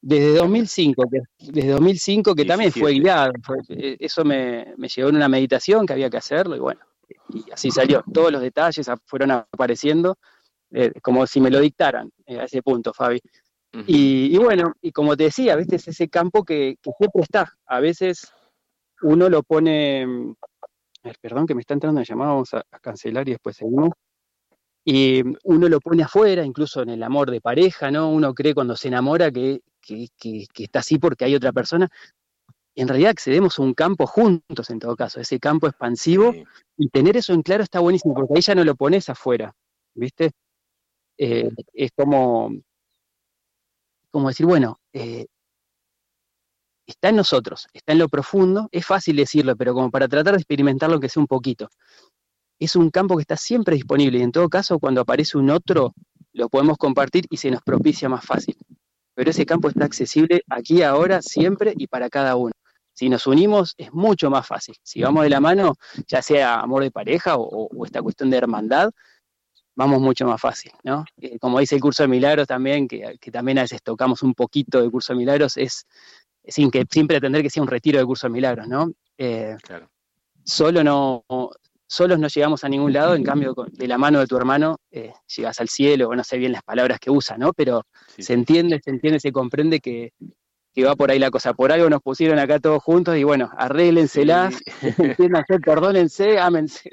Desde 0.00 0.34
2005, 0.34 1.04
que, 1.10 1.20
desde 1.52 1.70
2005 1.70 2.34
que 2.34 2.44
también 2.44 2.72
fue 2.72 2.92
guiado, 2.92 3.32
eh, 3.68 3.96
eso 4.00 4.24
me, 4.24 4.74
me 4.76 4.88
llevó 4.88 5.10
en 5.10 5.16
una 5.16 5.28
meditación 5.28 5.86
que 5.86 5.92
había 5.92 6.10
que 6.10 6.16
hacerlo 6.16 6.56
y 6.56 6.58
bueno, 6.58 6.80
y 7.32 7.50
así 7.52 7.70
salió. 7.70 8.04
Todos 8.12 8.32
los 8.32 8.42
detalles 8.42 8.90
fueron 9.06 9.30
apareciendo 9.30 10.18
eh, 10.72 10.92
como 11.02 11.26
si 11.26 11.40
me 11.40 11.50
lo 11.50 11.60
dictaran 11.60 12.10
eh, 12.26 12.40
a 12.40 12.44
ese 12.44 12.62
punto, 12.62 12.94
Fabi. 12.94 13.20
y, 13.86 14.36
bueno, 14.38 14.74
y 14.80 14.92
como 14.92 15.16
te 15.16 15.24
decía, 15.24 15.56
¿viste? 15.56 15.76
es 15.76 15.88
ese 15.88 16.08
campo 16.08 16.44
que, 16.44 16.76
siempre 16.82 17.22
está. 17.22 17.52
A 17.66 17.80
veces 17.80 18.32
uno 19.02 19.28
lo 19.28 19.42
pone, 19.42 20.34
perdón 21.20 21.46
que 21.46 21.54
me 21.54 21.60
está 21.60 21.74
entrando 21.74 22.00
en 22.00 22.06
llamada, 22.06 22.32
vamos 22.32 22.54
a, 22.54 22.64
a 22.70 22.78
cancelar 22.78 23.28
y 23.28 23.32
después 23.32 23.56
seguimos. 23.56 23.90
Y 24.84 25.22
uno 25.44 25.68
lo 25.68 25.80
pone 25.80 26.02
afuera, 26.02 26.44
incluso 26.44 26.82
en 26.82 26.90
el 26.90 27.02
amor 27.02 27.30
de 27.30 27.40
pareja, 27.40 27.90
¿no? 27.90 28.10
Uno 28.10 28.34
cree 28.34 28.54
cuando 28.54 28.74
se 28.74 28.88
enamora 28.88 29.30
que, 29.30 29.60
que, 29.80 30.08
está 30.56 30.80
así 30.80 30.98
porque 30.98 31.24
hay 31.24 31.34
otra 31.34 31.52
persona. 31.52 31.88
En 32.74 32.88
realidad 32.88 33.10
accedemos 33.10 33.58
a 33.58 33.62
un 33.62 33.74
campo 33.74 34.06
juntos 34.06 34.70
en 34.70 34.78
todo 34.78 34.96
caso, 34.96 35.20
ese 35.20 35.38
campo 35.38 35.66
expansivo, 35.68 36.34
y 36.76 36.88
tener 36.88 37.16
eso 37.16 37.32
en 37.32 37.42
claro 37.42 37.62
está 37.62 37.80
buenísimo, 37.80 38.14
porque 38.14 38.34
ahí 38.34 38.40
ya 38.40 38.54
no 38.54 38.64
lo 38.64 38.74
pones 38.74 39.08
afuera, 39.08 39.54
¿viste? 39.94 40.32
Eh, 41.18 41.50
es 41.74 41.90
como, 41.94 42.50
como 44.10 44.28
decir, 44.28 44.46
bueno, 44.46 44.80
eh, 44.92 45.26
está 46.86 47.10
en 47.10 47.16
nosotros, 47.16 47.66
está 47.72 47.92
en 47.92 47.98
lo 47.98 48.08
profundo, 48.08 48.68
es 48.72 48.86
fácil 48.86 49.16
decirlo, 49.16 49.56
pero 49.56 49.74
como 49.74 49.90
para 49.90 50.08
tratar 50.08 50.34
de 50.34 50.40
experimentarlo 50.40 51.00
que 51.00 51.08
sea 51.08 51.20
un 51.20 51.26
poquito. 51.26 51.68
Es 52.58 52.76
un 52.76 52.90
campo 52.90 53.16
que 53.16 53.22
está 53.22 53.36
siempre 53.36 53.74
disponible 53.74 54.18
y 54.18 54.22
en 54.22 54.32
todo 54.32 54.48
caso 54.48 54.78
cuando 54.78 55.00
aparece 55.00 55.38
un 55.38 55.50
otro 55.50 55.94
lo 56.32 56.48
podemos 56.48 56.78
compartir 56.78 57.26
y 57.30 57.36
se 57.36 57.50
nos 57.50 57.62
propicia 57.62 58.08
más 58.08 58.24
fácil 58.24 58.56
pero 59.14 59.30
ese 59.30 59.46
campo 59.46 59.68
está 59.68 59.84
accesible 59.84 60.42
aquí, 60.48 60.82
ahora, 60.82 61.20
siempre 61.22 61.74
y 61.76 61.86
para 61.86 62.08
cada 62.08 62.36
uno. 62.36 62.52
Si 62.94 63.08
nos 63.08 63.26
unimos 63.26 63.74
es 63.78 63.92
mucho 63.92 64.30
más 64.30 64.46
fácil. 64.46 64.74
Si 64.82 65.02
vamos 65.02 65.24
de 65.24 65.30
la 65.30 65.40
mano, 65.40 65.74
ya 66.06 66.22
sea 66.22 66.60
amor 66.60 66.82
de 66.82 66.90
pareja 66.90 67.36
o, 67.36 67.84
esta 67.84 68.02
cuestión 68.02 68.30
de 68.30 68.38
hermandad, 68.38 68.90
vamos 69.74 70.00
mucho 70.00 70.26
más 70.26 70.40
fácil, 70.40 70.72
¿no? 70.84 71.04
Eh, 71.16 71.38
como 71.38 71.58
dice 71.58 71.76
el 71.76 71.80
curso 71.80 72.02
de 72.02 72.08
milagros 72.08 72.46
también, 72.46 72.86
que, 72.86 73.18
también 73.32 73.58
a 73.58 73.62
veces 73.62 73.82
tocamos 73.82 74.22
un 74.22 74.34
poquito 74.34 74.82
de 74.82 74.90
curso 74.90 75.14
de 75.14 75.18
milagros, 75.18 75.56
es 75.56 75.86
sin, 76.46 76.70
que, 76.70 76.84
sin 76.90 77.06
pretender 77.06 77.42
que 77.42 77.50
sea 77.50 77.62
un 77.62 77.68
retiro 77.68 77.98
de 77.98 78.04
curso 78.04 78.26
de 78.26 78.32
milagros, 78.32 78.68
¿no? 78.68 78.92
Eh, 79.18 79.56
claro. 79.62 79.88
Solo 80.44 80.82
no, 80.82 81.24
solos 81.92 82.18
no 82.18 82.26
llegamos 82.26 82.64
a 82.64 82.70
ningún 82.70 82.92
lado, 82.92 83.14
en 83.14 83.22
cambio 83.22 83.54
de 83.70 83.86
la 83.86 83.98
mano 83.98 84.18
de 84.18 84.26
tu 84.26 84.34
hermano 84.36 84.78
eh, 84.90 85.12
llegas 85.36 85.60
al 85.60 85.68
cielo, 85.68 86.08
o 86.08 86.16
no 86.16 86.24
sé 86.24 86.38
bien 86.38 86.52
las 86.52 86.62
palabras 86.62 86.98
que 86.98 87.10
usa, 87.10 87.36
¿no? 87.36 87.52
Pero 87.52 87.86
se 88.16 88.32
entiende, 88.32 88.80
se 88.82 88.90
entiende, 88.90 89.20
se 89.20 89.30
comprende 89.30 89.78
que, 89.78 90.12
va 90.82 90.96
por 90.96 91.10
ahí 91.10 91.18
la 91.18 91.30
cosa. 91.30 91.52
Por 91.52 91.70
algo 91.70 91.90
nos 91.90 92.00
pusieron 92.00 92.38
acá 92.38 92.58
todos 92.58 92.82
juntos 92.82 93.18
y 93.18 93.24
bueno, 93.24 93.50
arréglenselas, 93.58 94.58
perdónense, 95.66 96.38
ámense. 96.38 96.88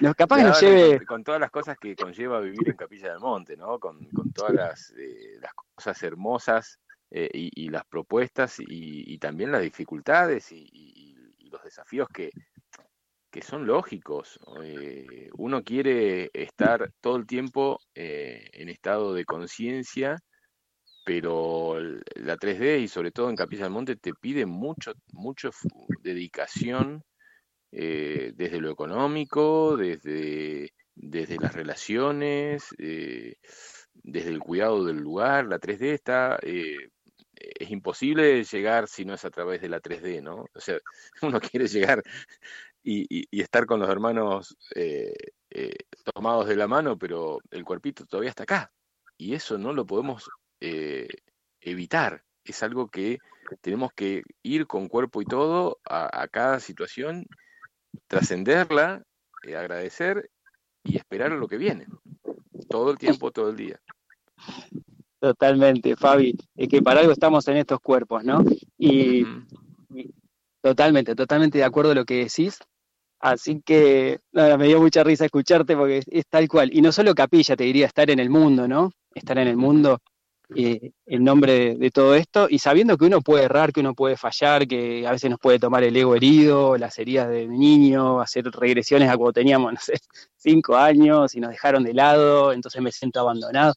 Nos, 0.00 0.16
capaz 0.16 0.38
que 0.38 0.44
nos 0.44 0.60
lleve... 0.60 1.06
Con, 1.06 1.22
todas 1.22 1.40
las 1.40 1.52
cosas 1.52 1.76
que 1.78 1.94
conlleva 1.94 2.40
vivir 2.40 2.70
en 2.70 2.76
Capilla 2.76 3.10
del 3.10 3.20
Monte, 3.20 3.56
¿no? 3.56 3.78
Con, 3.78 4.08
todas 4.34 4.52
las, 4.52 4.92
eh, 4.98 5.38
las, 5.40 5.52
cosas 5.76 6.02
hermosas 6.02 6.80
eh, 7.10 7.28
y, 7.32 7.68
las 7.68 7.84
propuestas 7.86 8.56
y, 8.58 9.18
también 9.18 9.52
las 9.52 9.62
dificultades 9.62 10.52
y 10.52 11.14
los 11.50 11.62
desafíos 11.64 12.08
que, 12.08 12.30
que 13.30 13.42
son 13.42 13.66
lógicos. 13.66 14.38
Eh, 14.62 15.30
uno 15.34 15.62
quiere 15.62 16.30
estar 16.34 16.92
todo 17.00 17.16
el 17.16 17.26
tiempo 17.26 17.80
eh, 17.94 18.48
en 18.52 18.68
estado 18.68 19.14
de 19.14 19.24
conciencia, 19.24 20.18
pero 21.04 21.80
la 21.80 22.36
3D 22.36 22.80
y 22.80 22.88
sobre 22.88 23.12
todo 23.12 23.30
en 23.30 23.36
Capilla 23.36 23.64
del 23.64 23.72
Monte 23.72 23.96
te 23.96 24.12
pide 24.14 24.46
mucho, 24.46 24.92
mucho 25.12 25.50
dedicación 26.02 27.02
desde 27.72 28.60
lo 28.60 28.72
económico, 28.72 29.76
desde, 29.76 30.72
desde 30.96 31.36
las 31.36 31.54
relaciones, 31.54 32.64
desde 32.76 34.28
el 34.28 34.40
cuidado 34.40 34.84
del 34.84 34.96
lugar. 34.96 35.46
La 35.46 35.60
3D 35.60 35.92
está 35.92 36.38
es 37.40 37.70
imposible 37.70 38.44
llegar 38.44 38.88
si 38.88 39.04
no 39.04 39.14
es 39.14 39.24
a 39.24 39.30
través 39.30 39.60
de 39.60 39.68
la 39.68 39.80
3D, 39.80 40.22
¿no? 40.22 40.46
O 40.54 40.60
sea, 40.60 40.78
uno 41.22 41.40
quiere 41.40 41.66
llegar 41.66 42.02
y, 42.82 43.40
estar 43.40 43.66
con 43.66 43.80
los 43.80 43.88
hermanos 43.88 44.56
eh, 44.74 45.14
eh, 45.50 45.76
tomados 46.14 46.48
de 46.48 46.56
la 46.56 46.68
mano, 46.68 46.98
pero 46.98 47.40
el 47.50 47.64
cuerpito 47.64 48.06
todavía 48.06 48.30
está 48.30 48.44
acá. 48.44 48.72
Y 49.16 49.34
eso 49.34 49.58
no 49.58 49.72
lo 49.72 49.86
podemos 49.86 50.30
eh, 50.60 51.08
evitar. 51.60 52.24
Es 52.44 52.62
algo 52.62 52.88
que 52.88 53.18
tenemos 53.60 53.92
que 53.92 54.22
ir 54.42 54.66
con 54.66 54.88
cuerpo 54.88 55.20
y 55.20 55.26
todo 55.26 55.78
a, 55.84 56.26
cada 56.28 56.60
situación, 56.60 57.26
trascenderla, 58.06 59.02
agradecer 59.44 60.30
y 60.82 60.96
esperar 60.96 61.32
a 61.32 61.36
lo 61.36 61.48
que 61.48 61.58
viene. 61.58 61.86
Todo 62.68 62.92
el 62.92 62.98
tiempo, 62.98 63.30
todo 63.30 63.50
el 63.50 63.56
día. 63.56 63.80
Totalmente, 65.20 65.96
Fabi. 65.96 66.36
Es 66.56 66.68
que 66.68 66.82
para 66.82 67.00
algo 67.00 67.12
estamos 67.12 67.46
en 67.48 67.58
estos 67.58 67.80
cuerpos, 67.80 68.24
¿no? 68.24 68.42
y 68.78 69.24
totalmente, 70.62 71.14
totalmente 71.14 71.58
de 71.58 71.64
acuerdo 71.64 71.92
a 71.92 71.94
lo 71.94 72.04
que 72.04 72.24
decís. 72.24 72.58
Así 73.20 73.60
que 73.60 74.20
nada, 74.32 74.56
me 74.56 74.66
dio 74.66 74.80
mucha 74.80 75.04
risa 75.04 75.26
escucharte 75.26 75.76
porque 75.76 76.02
es, 76.10 76.26
tal 76.28 76.48
cual. 76.48 76.70
Y 76.72 76.80
no 76.80 76.90
solo 76.90 77.14
capilla, 77.14 77.54
te 77.54 77.64
diría, 77.64 77.86
estar 77.86 78.10
en 78.10 78.18
el 78.18 78.30
mundo, 78.30 78.66
¿no? 78.66 78.92
Estar 79.14 79.38
en 79.38 79.48
el 79.48 79.56
mundo 79.58 79.98
eh, 80.56 80.92
en 81.06 81.22
nombre 81.22 81.76
de, 81.76 81.90
todo 81.90 82.14
esto 82.14 82.46
y 82.50 82.58
sabiendo 82.58 82.96
que 82.96 83.04
uno 83.04 83.20
puede 83.20 83.44
errar, 83.44 83.72
que 83.72 83.80
uno 83.80 83.94
puede 83.94 84.16
fallar, 84.16 84.66
que 84.66 85.06
a 85.06 85.12
veces 85.12 85.30
nos 85.30 85.38
puede 85.38 85.58
tomar 85.58 85.84
el 85.84 85.96
ego 85.96 86.16
herido, 86.16 86.78
las 86.78 86.98
heridas 86.98 87.28
de 87.28 87.46
niño, 87.46 88.20
hacer 88.20 88.44
regresiones 88.46 89.10
a 89.10 89.16
cuando 89.16 89.34
teníamos, 89.34 89.74
no 89.74 89.80
sé, 89.80 89.94
cinco 90.36 90.76
años 90.76 91.34
y 91.34 91.40
nos 91.40 91.50
dejaron 91.50 91.84
de 91.84 91.92
lado, 91.92 92.52
entonces 92.52 92.80
me 92.80 92.90
siento 92.90 93.20
abandonado. 93.20 93.74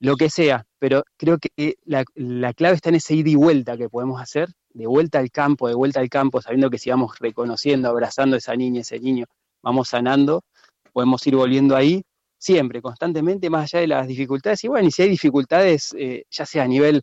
Lo 0.00 0.16
que 0.16 0.30
sea, 0.30 0.64
pero 0.78 1.04
creo 1.16 1.38
que 1.38 1.76
la, 1.84 2.04
la, 2.14 2.54
clave 2.54 2.76
está 2.76 2.88
en 2.88 2.96
ese 2.96 3.14
ida 3.14 3.30
y 3.30 3.34
vuelta 3.34 3.76
que 3.76 3.88
podemos 3.88 4.20
hacer, 4.20 4.48
de 4.70 4.86
vuelta 4.86 5.18
al 5.18 5.30
campo, 5.30 5.68
de 5.68 5.74
vuelta 5.74 6.00
al 6.00 6.08
campo, 6.08 6.40
sabiendo 6.40 6.70
que 6.70 6.78
si 6.78 6.90
vamos 6.90 7.18
reconociendo, 7.18 7.88
abrazando 7.88 8.36
a 8.36 8.38
esa 8.38 8.54
niña, 8.54 8.82
ese 8.82 9.00
niño, 9.00 9.26
vamos 9.62 9.88
sanando, 9.88 10.44
podemos 10.92 11.26
ir 11.26 11.34
volviendo 11.34 11.74
ahí 11.74 12.02
siempre, 12.38 12.80
constantemente, 12.80 13.50
más 13.50 13.64
allá 13.64 13.80
de 13.80 13.88
las 13.88 14.06
dificultades. 14.06 14.62
Y 14.64 14.68
bueno, 14.68 14.88
y 14.88 14.92
si 14.92 15.02
hay 15.02 15.08
dificultades, 15.08 15.94
eh, 15.98 16.24
ya 16.30 16.46
sea 16.46 16.62
a 16.62 16.68
nivel 16.68 17.02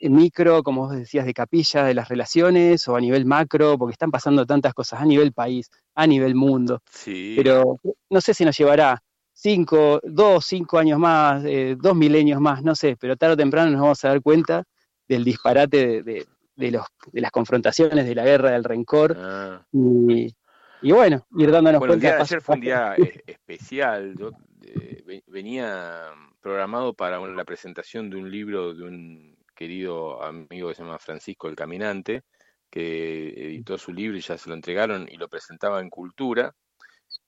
micro, 0.00 0.62
como 0.62 0.86
vos 0.86 0.96
decías, 0.96 1.26
de 1.26 1.34
capilla, 1.34 1.84
de 1.84 1.94
las 1.94 2.08
relaciones, 2.08 2.88
o 2.88 2.96
a 2.96 3.00
nivel 3.00 3.26
macro, 3.26 3.78
porque 3.78 3.92
están 3.92 4.10
pasando 4.10 4.46
tantas 4.46 4.74
cosas 4.74 5.00
a 5.00 5.04
nivel 5.04 5.32
país, 5.32 5.70
a 5.94 6.06
nivel 6.06 6.34
mundo. 6.34 6.82
Sí. 6.90 7.34
Pero 7.36 7.78
no 8.08 8.20
sé 8.20 8.34
si 8.34 8.44
nos 8.44 8.56
llevará 8.56 9.02
cinco, 9.40 10.00
dos, 10.02 10.44
cinco 10.44 10.78
años 10.78 10.98
más, 10.98 11.42
eh, 11.46 11.74
dos 11.78 11.96
milenios 11.96 12.40
más, 12.40 12.62
no 12.62 12.74
sé, 12.74 12.96
pero 13.00 13.16
tarde 13.16 13.34
o 13.34 13.36
temprano 13.38 13.70
nos 13.70 13.80
vamos 13.80 14.04
a 14.04 14.08
dar 14.08 14.20
cuenta 14.20 14.64
del 15.08 15.24
disparate 15.24 16.02
de, 16.02 16.70
los, 16.70 16.84
de 17.10 17.20
las 17.20 17.30
confrontaciones, 17.30 18.04
de 18.06 18.14
la 18.14 18.24
guerra, 18.24 18.50
del 18.50 18.64
rencor. 18.64 19.16
Ah. 19.18 19.66
Y, 19.72 20.34
y, 20.82 20.92
bueno, 20.92 21.26
ir 21.38 21.50
dándonos 21.50 21.78
bueno, 21.78 21.92
cuenta. 21.92 21.94
El 21.94 22.00
día 22.00 22.16
de 22.16 22.22
ayer 22.22 22.42
fue 22.42 22.54
un 22.54 22.60
día 22.60 22.94
eh, 22.96 23.22
especial. 23.26 24.14
Yo 24.18 24.30
eh, 24.62 25.22
venía 25.26 26.12
programado 26.40 26.92
para 26.92 27.18
la 27.18 27.44
presentación 27.44 28.10
de 28.10 28.16
un 28.18 28.30
libro 28.30 28.74
de 28.74 28.84
un 28.84 29.38
querido 29.54 30.22
amigo 30.22 30.68
que 30.68 30.74
se 30.74 30.82
llama 30.82 30.98
Francisco 30.98 31.48
el 31.48 31.56
Caminante, 31.56 32.22
que 32.70 33.30
editó 33.30 33.78
su 33.78 33.92
libro 33.92 34.18
y 34.18 34.20
ya 34.20 34.36
se 34.36 34.50
lo 34.50 34.54
entregaron 34.54 35.08
y 35.10 35.16
lo 35.16 35.28
presentaba 35.28 35.80
en 35.80 35.88
Cultura. 35.88 36.54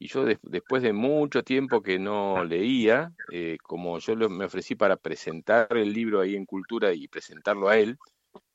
Y 0.03 0.09
yo 0.09 0.25
después 0.25 0.83
de 0.83 0.93
mucho 0.93 1.45
tiempo 1.45 1.81
que 1.81 1.97
no 1.97 2.43
leía, 2.43 3.13
eh, 3.31 3.57
como 3.63 4.01
yo 4.01 4.17
me 4.29 4.47
ofrecí 4.47 4.75
para 4.75 4.97
presentar 4.97 5.69
el 5.77 5.93
libro 5.93 6.21
ahí 6.21 6.35
en 6.35 6.45
Cultura 6.45 6.93
y 6.93 7.07
presentarlo 7.07 7.69
a 7.69 7.79
él, 7.79 7.97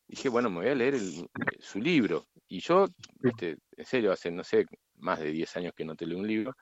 dije, 0.09 0.27
bueno, 0.27 0.49
me 0.49 0.57
voy 0.57 0.67
a 0.67 0.75
leer 0.75 0.97
su 1.61 1.79
libro. 1.79 2.25
Y 2.49 2.59
yo, 2.59 2.89
en 3.23 3.85
serio, 3.85 4.11
hace, 4.11 4.29
no 4.29 4.43
sé, 4.43 4.65
más 4.97 5.19
de 5.19 5.31
10 5.31 5.55
años 5.55 5.73
que 5.73 5.85
no 5.85 5.95
te 5.95 6.05
leo 6.05 6.17
un 6.17 6.27
libro. 6.27 6.53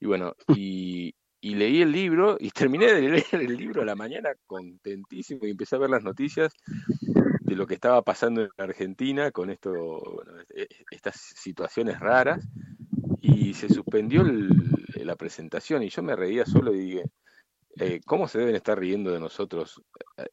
Y 0.00 0.06
bueno, 0.06 0.34
y, 0.48 1.14
y 1.40 1.54
leí 1.54 1.80
el 1.82 1.92
libro 1.92 2.38
y 2.40 2.50
terminé 2.50 2.92
de 2.92 3.02
leer 3.02 3.24
el 3.34 3.56
libro 3.56 3.82
a 3.82 3.84
la 3.84 3.94
mañana 3.94 4.30
contentísimo 4.48 5.46
y 5.46 5.50
empecé 5.50 5.76
a 5.76 5.78
ver 5.78 5.90
las 5.90 6.02
noticias 6.02 6.52
de 7.00 7.54
lo 7.54 7.68
que 7.68 7.74
estaba 7.74 8.02
pasando 8.02 8.42
en 8.42 8.50
Argentina 8.56 9.30
con 9.30 9.48
esto, 9.48 9.70
bueno, 9.70 10.40
e, 10.56 10.62
e, 10.62 10.68
estas 10.90 11.14
situaciones 11.36 12.00
raras 12.00 12.44
y 13.20 13.54
se 13.54 13.68
suspendió 13.68 14.22
la 14.24 15.16
presentación 15.16 15.82
y 15.82 15.88
yo 15.88 16.02
me 16.02 16.16
reía 16.16 16.44
solo 16.44 16.74
y 16.74 16.78
dije, 16.78 17.04
eh, 17.76 18.00
¿cómo 18.04 18.28
se 18.28 18.38
deben 18.38 18.54
estar 18.54 18.78
riendo 18.78 19.10
de 19.10 19.20
nosotros 19.20 19.82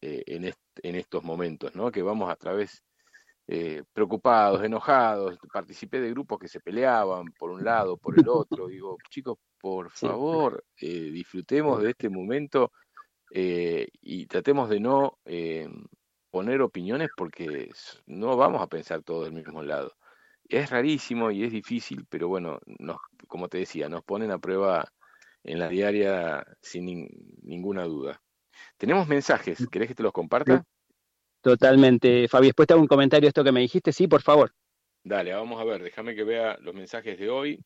eh, 0.02 0.24
en, 0.28 0.46
en, 0.46 0.96
estos 0.96 1.24
momentos? 1.24 1.76
¿no? 1.76 1.92
Que 1.92 2.02
vamos 2.02 2.30
a 2.30 2.36
través 2.36 2.84
eh, 3.48 3.84
preocupados, 3.94 4.64
enojados, 4.64 5.38
participé 5.52 6.00
de 6.00 6.12
grupos 6.12 6.40
que 6.40 6.48
se 6.48 6.60
peleaban 6.60 7.26
por 7.38 7.52
un 7.52 7.64
lado, 7.64 7.98
por 7.98 8.20
el 8.20 8.28
otro, 8.28 8.68
digo, 8.68 8.98
chicos, 9.10 9.38
por 9.60 9.90
favor, 9.92 10.64
disfrutemos 10.80 11.82
de 11.82 11.92
este 11.92 12.10
momento 12.10 12.72
y 13.32 14.26
tratemos 14.28 14.70
de 14.70 14.80
no 14.80 15.18
poner 16.30 16.62
opiniones 16.62 17.10
porque 17.18 17.72
no 18.06 18.38
vamos 18.38 18.62
a 18.62 18.68
pensar 18.68 19.02
todo 19.02 19.24
del 19.24 19.34
mismo 19.34 19.64
lado 19.64 19.92
es 20.50 20.70
rarísimo 20.70 21.32
y 21.32 21.44
es 21.44 21.52
difícil, 21.52 22.06
pero 22.10 22.28
bueno, 22.28 22.60
nos, 22.80 22.98
como 23.28 23.48
te 23.48 23.60
decía, 23.60 23.90
nos 23.90 24.04
ponen 24.04 24.32
a 24.32 24.40
prueba 24.40 24.88
en 25.44 25.60
la 25.60 25.68
diaria 25.68 26.46
sin 26.62 27.08
ninguna 27.44 27.84
duda. 27.84 28.22
Tenemos 28.78 29.08
mensajes, 29.08 29.62
mm. 29.62 29.66
¿querés 29.66 29.88
que 29.90 29.96
te 29.96 30.04
los 30.04 30.14
comparta? 30.14 30.64
Totalmente, 31.42 32.28
Fabi. 32.28 32.48
Después 32.48 32.68
te 32.68 32.74
hago 32.74 32.82
un 32.82 32.88
comentario 32.88 33.26
de 33.26 33.30
esto 33.30 33.44
que 33.44 33.52
me 33.52 33.62
dijiste, 33.62 33.92
sí, 33.92 34.08
por 34.08 34.22
favor. 34.22 34.52
Dale, 35.04 35.34
vamos 35.34 35.62
a 35.62 35.64
ver, 35.64 35.84
déjame 35.84 36.16
que 36.16 36.24
vea 36.24 36.58
los 36.62 36.74
mensajes 36.74 37.20
de 37.20 37.30
hoy. 37.30 37.60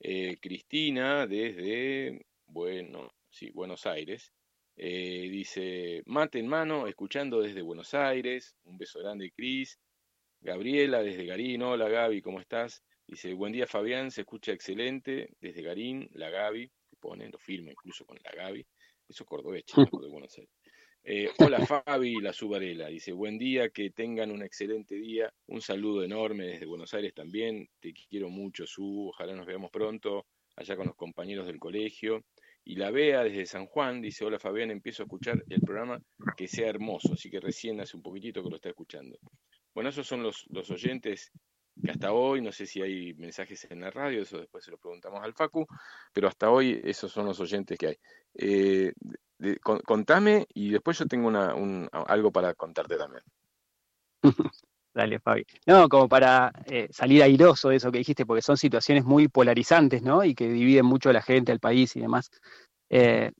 Eh, 0.00 0.38
Cristina, 0.40 1.26
desde 1.26 2.26
bueno, 2.46 3.12
sí, 3.28 3.50
Buenos 3.52 3.86
Aires, 3.86 4.32
eh, 4.76 5.28
dice, 5.30 6.02
mate 6.06 6.38
en 6.38 6.48
mano, 6.48 6.86
escuchando 6.86 7.40
desde 7.40 7.62
Buenos 7.62 7.94
Aires. 7.94 8.56
Un 8.64 8.78
beso 8.78 8.98
grande, 8.98 9.30
Cris. 9.30 9.78
Gabriela 10.42 11.02
desde 11.02 11.26
Garín, 11.26 11.62
hola 11.62 11.86
Gaby, 11.90 12.22
¿cómo 12.22 12.40
estás? 12.40 12.82
Dice, 13.06 13.34
buen 13.34 13.52
día 13.52 13.66
Fabián, 13.66 14.10
se 14.10 14.22
escucha 14.22 14.52
excelente 14.52 15.34
desde 15.38 15.60
Garín, 15.60 16.08
la 16.14 16.30
Gaby, 16.30 16.66
que 16.66 16.96
pone, 16.98 17.28
lo 17.28 17.38
firma 17.38 17.72
incluso 17.72 18.06
con 18.06 18.18
la 18.24 18.32
Gaby, 18.32 18.66
eso 19.06 19.26
cordobés, 19.26 19.64
de 20.02 20.08
Buenos 20.08 20.38
Aires. 20.38 20.50
Eh, 21.04 21.28
hola 21.38 21.66
Fabi, 21.66 22.22
la 22.22 22.32
Subarela, 22.32 22.88
dice, 22.88 23.12
buen 23.12 23.36
día, 23.36 23.68
que 23.68 23.90
tengan 23.90 24.30
un 24.30 24.42
excelente 24.42 24.94
día, 24.94 25.30
un 25.48 25.60
saludo 25.60 26.02
enorme 26.02 26.46
desde 26.46 26.64
Buenos 26.64 26.94
Aires 26.94 27.12
también, 27.12 27.68
te 27.78 27.92
quiero 27.92 28.30
mucho 28.30 28.66
Su, 28.66 29.08
ojalá 29.08 29.34
nos 29.34 29.46
veamos 29.46 29.70
pronto 29.70 30.26
allá 30.56 30.74
con 30.74 30.86
los 30.86 30.96
compañeros 30.96 31.46
del 31.46 31.58
colegio. 31.58 32.24
Y 32.64 32.76
la 32.76 32.90
Bea 32.90 33.24
desde 33.24 33.46
San 33.46 33.66
Juan 33.66 34.00
dice, 34.00 34.24
hola 34.24 34.38
Fabián, 34.38 34.70
empiezo 34.70 35.02
a 35.02 35.06
escuchar 35.06 35.42
el 35.48 35.60
programa 35.60 36.00
que 36.36 36.48
sea 36.48 36.68
hermoso, 36.68 37.12
así 37.12 37.30
que 37.30 37.40
recién 37.40 37.80
hace 37.80 37.96
un 37.96 38.02
poquitito 38.02 38.42
que 38.42 38.50
lo 38.50 38.56
está 38.56 38.70
escuchando. 38.70 39.18
Bueno, 39.74 39.90
esos 39.90 40.06
son 40.06 40.22
los, 40.22 40.46
los 40.50 40.70
oyentes 40.70 41.32
que 41.82 41.90
hasta 41.90 42.12
hoy, 42.12 42.40
no 42.42 42.52
sé 42.52 42.66
si 42.66 42.82
hay 42.82 43.14
mensajes 43.14 43.66
en 43.70 43.80
la 43.80 43.90
radio, 43.90 44.22
eso 44.22 44.38
después 44.38 44.64
se 44.64 44.70
lo 44.70 44.78
preguntamos 44.78 45.22
al 45.22 45.34
Facu, 45.34 45.66
pero 46.12 46.28
hasta 46.28 46.50
hoy 46.50 46.80
esos 46.84 47.10
son 47.10 47.26
los 47.26 47.40
oyentes 47.40 47.78
que 47.78 47.86
hay. 47.86 47.96
Eh, 48.34 48.92
contame 49.62 50.46
y 50.52 50.70
después 50.70 50.98
yo 50.98 51.06
tengo 51.06 51.28
una, 51.28 51.54
un, 51.54 51.88
algo 51.92 52.30
para 52.30 52.54
contarte 52.54 52.96
también. 52.96 53.22
Dale, 54.92 55.20
Fabi. 55.20 55.46
No, 55.66 55.88
como 55.88 56.08
para 56.08 56.52
eh, 56.66 56.88
salir 56.90 57.22
airoso 57.22 57.68
de 57.68 57.76
eso 57.76 57.92
que 57.92 57.98
dijiste, 57.98 58.26
porque 58.26 58.42
son 58.42 58.56
situaciones 58.56 59.04
muy 59.04 59.28
polarizantes, 59.28 60.02
¿no? 60.02 60.24
Y 60.24 60.34
que 60.34 60.48
dividen 60.48 60.84
mucho 60.84 61.10
a 61.10 61.12
la 61.12 61.22
gente, 61.22 61.52
al 61.52 61.60
país 61.60 61.94
y 61.94 62.00
demás. 62.00 62.30
Eh, 62.88 63.30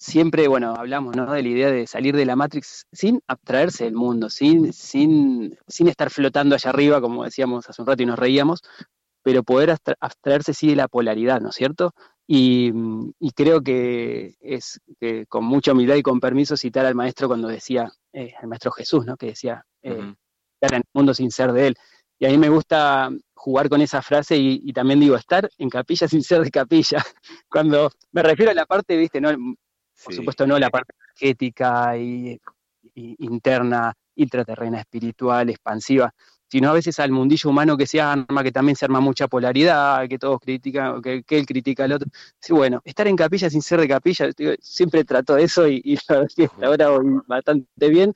siempre, 0.00 0.48
bueno, 0.48 0.74
hablamos 0.76 1.14
¿no? 1.14 1.30
de 1.30 1.42
la 1.42 1.48
idea 1.48 1.70
de 1.70 1.86
salir 1.86 2.16
de 2.16 2.24
la 2.24 2.34
Matrix 2.34 2.86
sin 2.90 3.20
abstraerse 3.26 3.84
del 3.84 3.94
mundo, 3.94 4.30
sin, 4.30 4.72
sin, 4.72 5.58
sin 5.68 5.88
estar 5.88 6.10
flotando 6.10 6.54
allá 6.54 6.70
arriba, 6.70 7.00
como 7.02 7.22
decíamos 7.22 7.68
hace 7.68 7.82
un 7.82 7.86
rato 7.86 8.02
y 8.02 8.06
nos 8.06 8.18
reíamos, 8.18 8.62
pero 9.22 9.42
poder 9.42 9.76
abstraerse 10.00 10.54
sí 10.54 10.68
de 10.68 10.76
la 10.76 10.88
polaridad, 10.88 11.42
¿no 11.42 11.50
es 11.50 11.54
cierto? 11.54 11.92
Y, 12.26 12.72
creo 13.34 13.60
que 13.60 14.36
es 14.40 14.80
que 14.98 15.26
con 15.26 15.44
mucha 15.44 15.72
humildad 15.72 15.96
y 15.96 16.02
con 16.02 16.20
permiso 16.20 16.56
citar 16.56 16.86
al 16.86 16.94
maestro 16.94 17.28
cuando 17.28 17.48
decía, 17.48 17.92
eh, 18.12 18.32
el 18.40 18.48
maestro 18.48 18.70
Jesús, 18.70 19.04
¿no? 19.04 19.16
Que 19.16 19.26
decía, 19.26 19.64
eh, 19.82 20.14
estar 20.60 20.76
en 20.76 20.82
el 20.82 20.90
mundo 20.94 21.12
sin 21.12 21.30
ser 21.30 21.52
de 21.52 21.68
él. 21.68 21.74
Y 22.18 22.26
a 22.26 22.30
mí 22.30 22.38
me 22.38 22.48
gusta 22.48 23.10
jugar 23.34 23.68
con 23.68 23.80
esa 23.82 24.00
frase 24.00 24.36
y, 24.36 24.60
y, 24.64 24.72
también 24.72 25.00
digo, 25.00 25.16
estar 25.16 25.50
en 25.58 25.68
capilla 25.68 26.08
sin 26.08 26.22
ser 26.22 26.42
de 26.42 26.50
capilla. 26.50 27.04
Cuando 27.50 27.90
me 28.12 28.22
refiero 28.22 28.52
a 28.52 28.54
la 28.54 28.64
parte, 28.64 28.96
viste, 28.96 29.20
no 29.20 29.30
por 30.04 30.14
supuesto, 30.14 30.46
no 30.46 30.58
la 30.58 30.70
parte 30.70 30.92
energética 31.06 31.96
y, 31.96 32.40
interna, 32.94 33.92
intraterrena, 34.14 34.80
espiritual, 34.80 35.50
expansiva, 35.50 36.12
sino 36.48 36.70
a 36.70 36.72
veces 36.72 36.98
al 36.98 37.12
mundillo 37.12 37.50
humano 37.50 37.76
que 37.76 37.86
se 37.86 38.00
arma, 38.00 38.42
que 38.42 38.52
también 38.52 38.76
se 38.76 38.84
arma 38.84 39.00
mucha 39.00 39.28
polaridad, 39.28 40.08
que 40.08 40.18
todos 40.18 40.40
critican, 40.40 41.00
que, 41.00 41.24
él 41.28 41.46
critica 41.46 41.84
al 41.84 41.92
otro. 41.92 42.08
Sí, 42.40 42.52
bueno, 42.52 42.80
estar 42.84 43.06
en 43.06 43.16
capilla 43.16 43.48
sin 43.48 43.62
ser 43.62 43.80
de 43.80 43.88
capilla, 43.88 44.28
siempre 44.60 45.04
trato 45.04 45.34
de 45.34 45.44
eso 45.44 45.68
y, 45.68 45.98
ahora 46.62 46.90
voy 46.90 47.20
bastante 47.26 47.88
bien. 47.88 48.12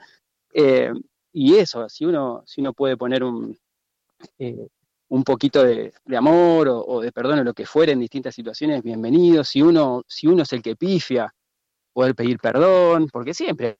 Eh, 0.53 0.93
y 1.32 1.57
eso, 1.57 1.89
si 1.89 2.05
uno, 2.05 2.43
si 2.47 2.61
uno 2.61 2.72
puede 2.72 2.97
poner 2.97 3.24
un, 3.24 3.57
eh, 4.39 4.68
un 5.09 5.22
poquito 5.22 5.62
de, 5.62 5.93
amor 6.16 6.68
o, 6.68 7.01
de 7.01 7.12
perdón 7.12 7.41
o 7.41 7.45
lo 7.45 7.55
que 7.55 7.66
fuera 7.66 7.93
en 7.93 8.01
distintas 8.01 8.35
situaciones, 8.35 8.82
bienvenido. 8.82 9.45
Si 9.45 9.62
uno, 9.62 10.03
si 10.09 10.26
uno 10.26 10.43
es 10.43 10.53
el 10.53 10.62
que 10.62 10.76
pifia, 10.76 11.32
poder 11.95 12.14
pedir 12.14 12.38
perdón, 12.38 13.09
porque 13.11 13.32
siempre, 13.32 13.78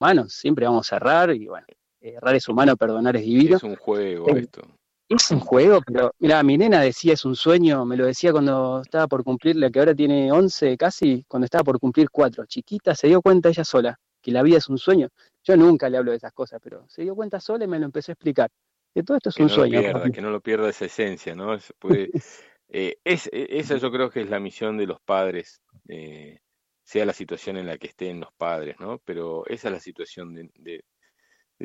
humanos, 0.00 0.32
siempre 0.32 0.64
vamos 0.64 0.90
a 0.92 0.96
errar 0.96 1.32
y 1.32 1.46
bueno, 1.46 1.66
errar 2.00 2.36
es 2.36 2.48
humano, 2.48 2.76
perdonar 2.76 3.16
es 3.16 3.22
divino. 3.22 3.56
Es 3.56 3.62
un 3.62 3.76
juego 3.76 4.34
esto. 4.34 4.62
Es 5.08 5.30
un 5.30 5.38
juego, 5.38 5.80
pero 5.86 6.12
mira, 6.18 6.42
mi 6.42 6.58
nena 6.58 6.80
decía 6.80 7.12
es 7.12 7.24
un 7.24 7.36
sueño, 7.36 7.84
me 7.84 7.96
lo 7.96 8.06
decía 8.06 8.32
cuando 8.32 8.80
estaba 8.80 9.06
por 9.06 9.22
cumplir, 9.22 9.54
la 9.54 9.70
que 9.70 9.78
ahora 9.78 9.94
tiene 9.94 10.32
11 10.32 10.76
casi, 10.76 11.24
cuando 11.28 11.44
estaba 11.44 11.62
por 11.62 11.78
cumplir 11.78 12.10
4, 12.10 12.46
chiquita, 12.46 12.94
se 12.94 13.06
dio 13.06 13.22
cuenta 13.22 13.48
ella 13.48 13.64
sola 13.64 13.96
que 14.20 14.32
la 14.32 14.42
vida 14.42 14.58
es 14.58 14.68
un 14.68 14.78
sueño. 14.78 15.08
Yo 15.44 15.56
nunca 15.56 15.88
le 15.88 15.98
hablo 15.98 16.10
de 16.10 16.16
esas 16.16 16.32
cosas, 16.32 16.60
pero 16.60 16.84
se 16.88 17.02
dio 17.02 17.14
cuenta 17.14 17.38
sola 17.38 17.64
y 17.64 17.68
me 17.68 17.78
lo 17.78 17.84
empezó 17.84 18.10
a 18.10 18.14
explicar. 18.14 18.50
Que 18.92 19.04
todo 19.04 19.16
esto 19.18 19.28
es 19.28 19.36
un 19.36 19.48
sueño. 19.48 19.80
que 20.12 20.20
no 20.20 20.30
lo 20.30 20.40
pierda 20.40 20.68
esa 20.68 20.86
esencia, 20.86 21.34
¿no? 21.34 21.56
Eh, 22.68 22.96
es, 23.04 23.28
e, 23.32 23.46
esa 23.60 23.76
yo 23.76 23.92
creo 23.92 24.10
que 24.10 24.22
es 24.22 24.28
la 24.28 24.40
misión 24.40 24.76
de 24.76 24.86
los 24.86 25.00
padres, 25.00 25.62
eh, 25.86 26.40
sea 26.86 27.04
la 27.04 27.12
situación 27.12 27.56
en 27.56 27.66
la 27.66 27.78
que 27.78 27.88
estén 27.88 28.20
los 28.20 28.32
padres, 28.34 28.78
¿no? 28.78 29.00
Pero 29.00 29.44
esa 29.46 29.68
es 29.68 29.74
la 29.74 29.80
situación 29.80 30.34
de, 30.34 30.84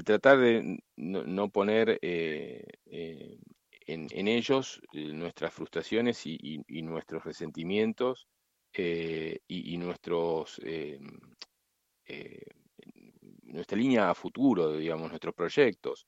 tratar 0.03 0.39
de 0.39 0.80
no, 0.95 1.49
poner 1.49 1.99
eh, 2.01 2.65
eh, 2.88 3.38
en, 3.86 4.28
ellos 4.28 4.82
eh, 4.93 5.13
nuestras 5.13 5.53
frustraciones 5.53 6.26
y, 6.26 6.63
nuestros 6.82 7.24
resentimientos 7.24 8.28
y, 8.74 9.78
nuestros 9.78 10.59
nuestra 13.43 13.78
línea 13.78 14.09
a 14.09 14.15
futuro, 14.15 14.76
digamos, 14.76 15.09
nuestros 15.09 15.36
proyectos, 15.36 16.07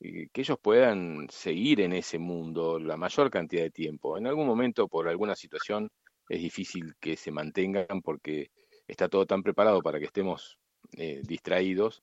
que 0.00 0.30
ellos 0.34 0.58
puedan 0.60 1.28
seguir 1.30 1.80
en 1.80 1.92
ese 1.92 2.18
mundo 2.18 2.80
la 2.80 2.96
mayor 2.96 3.30
cantidad 3.30 3.62
de 3.62 3.70
tiempo. 3.70 4.18
En 4.18 4.26
algún 4.26 4.46
momento, 4.46 4.88
por 4.88 5.06
alguna 5.06 5.36
situación, 5.36 5.90
es 6.28 6.40
difícil 6.40 6.94
que 7.00 7.16
se 7.16 7.30
mantengan 7.30 8.02
porque 8.02 8.50
está 8.86 9.08
todo 9.08 9.26
tan 9.26 9.42
preparado 9.42 9.80
para 9.82 9.98
que 9.98 10.06
estemos 10.06 10.58
eh, 10.96 11.22
distraídos 11.24 12.02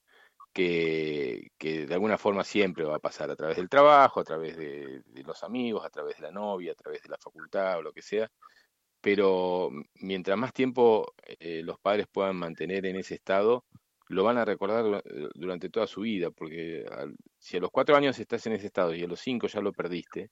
que, 0.56 1.52
de 1.60 1.94
alguna 1.94 2.18
forma 2.18 2.46
siempre 2.46 2.86
va 2.86 2.96
a 2.96 3.00
pasar 3.00 3.30
a 3.30 3.36
través 3.36 3.58
del 3.58 3.68
trabajo, 3.68 4.22
a 4.22 4.24
través 4.24 4.56
de, 4.56 5.04
los 5.26 5.44
amigos, 5.44 5.86
a 5.86 5.90
través 5.90 6.16
de 6.16 6.24
la 6.24 6.32
novia, 6.32 6.72
a 6.72 6.76
través 6.76 7.02
de 7.02 7.10
la 7.10 7.18
facultad 7.18 7.80
o 7.80 7.82
lo 7.82 7.92
que 7.92 8.02
sea. 8.02 8.32
Pero 9.02 9.70
mientras 9.96 10.38
más 10.38 10.54
tiempo 10.54 11.14
eh, 11.26 11.62
los 11.62 11.78
padres 11.80 12.08
puedan 12.08 12.38
mantener 12.38 12.86
en 12.86 12.96
ese 12.96 13.16
estado, 13.16 13.66
lo 14.08 14.24
van 14.24 14.38
a 14.38 14.46
recordar 14.46 15.04
eh, 15.06 15.28
durante 15.36 15.70
toda 15.70 15.88
su 15.88 16.02
vida, 16.02 16.32
porque 16.32 16.86
si 17.38 17.58
a 17.58 17.60
los 17.60 17.70
cuatro 17.70 17.96
años 17.98 18.18
estás 18.18 18.46
en 18.48 18.54
ese 18.54 18.68
estado 18.68 18.96
y 18.96 19.04
a 19.04 19.08
los 19.08 19.20
cinco 19.20 19.48
ya 19.48 19.60
lo 19.60 19.74
perdiste, 19.74 20.30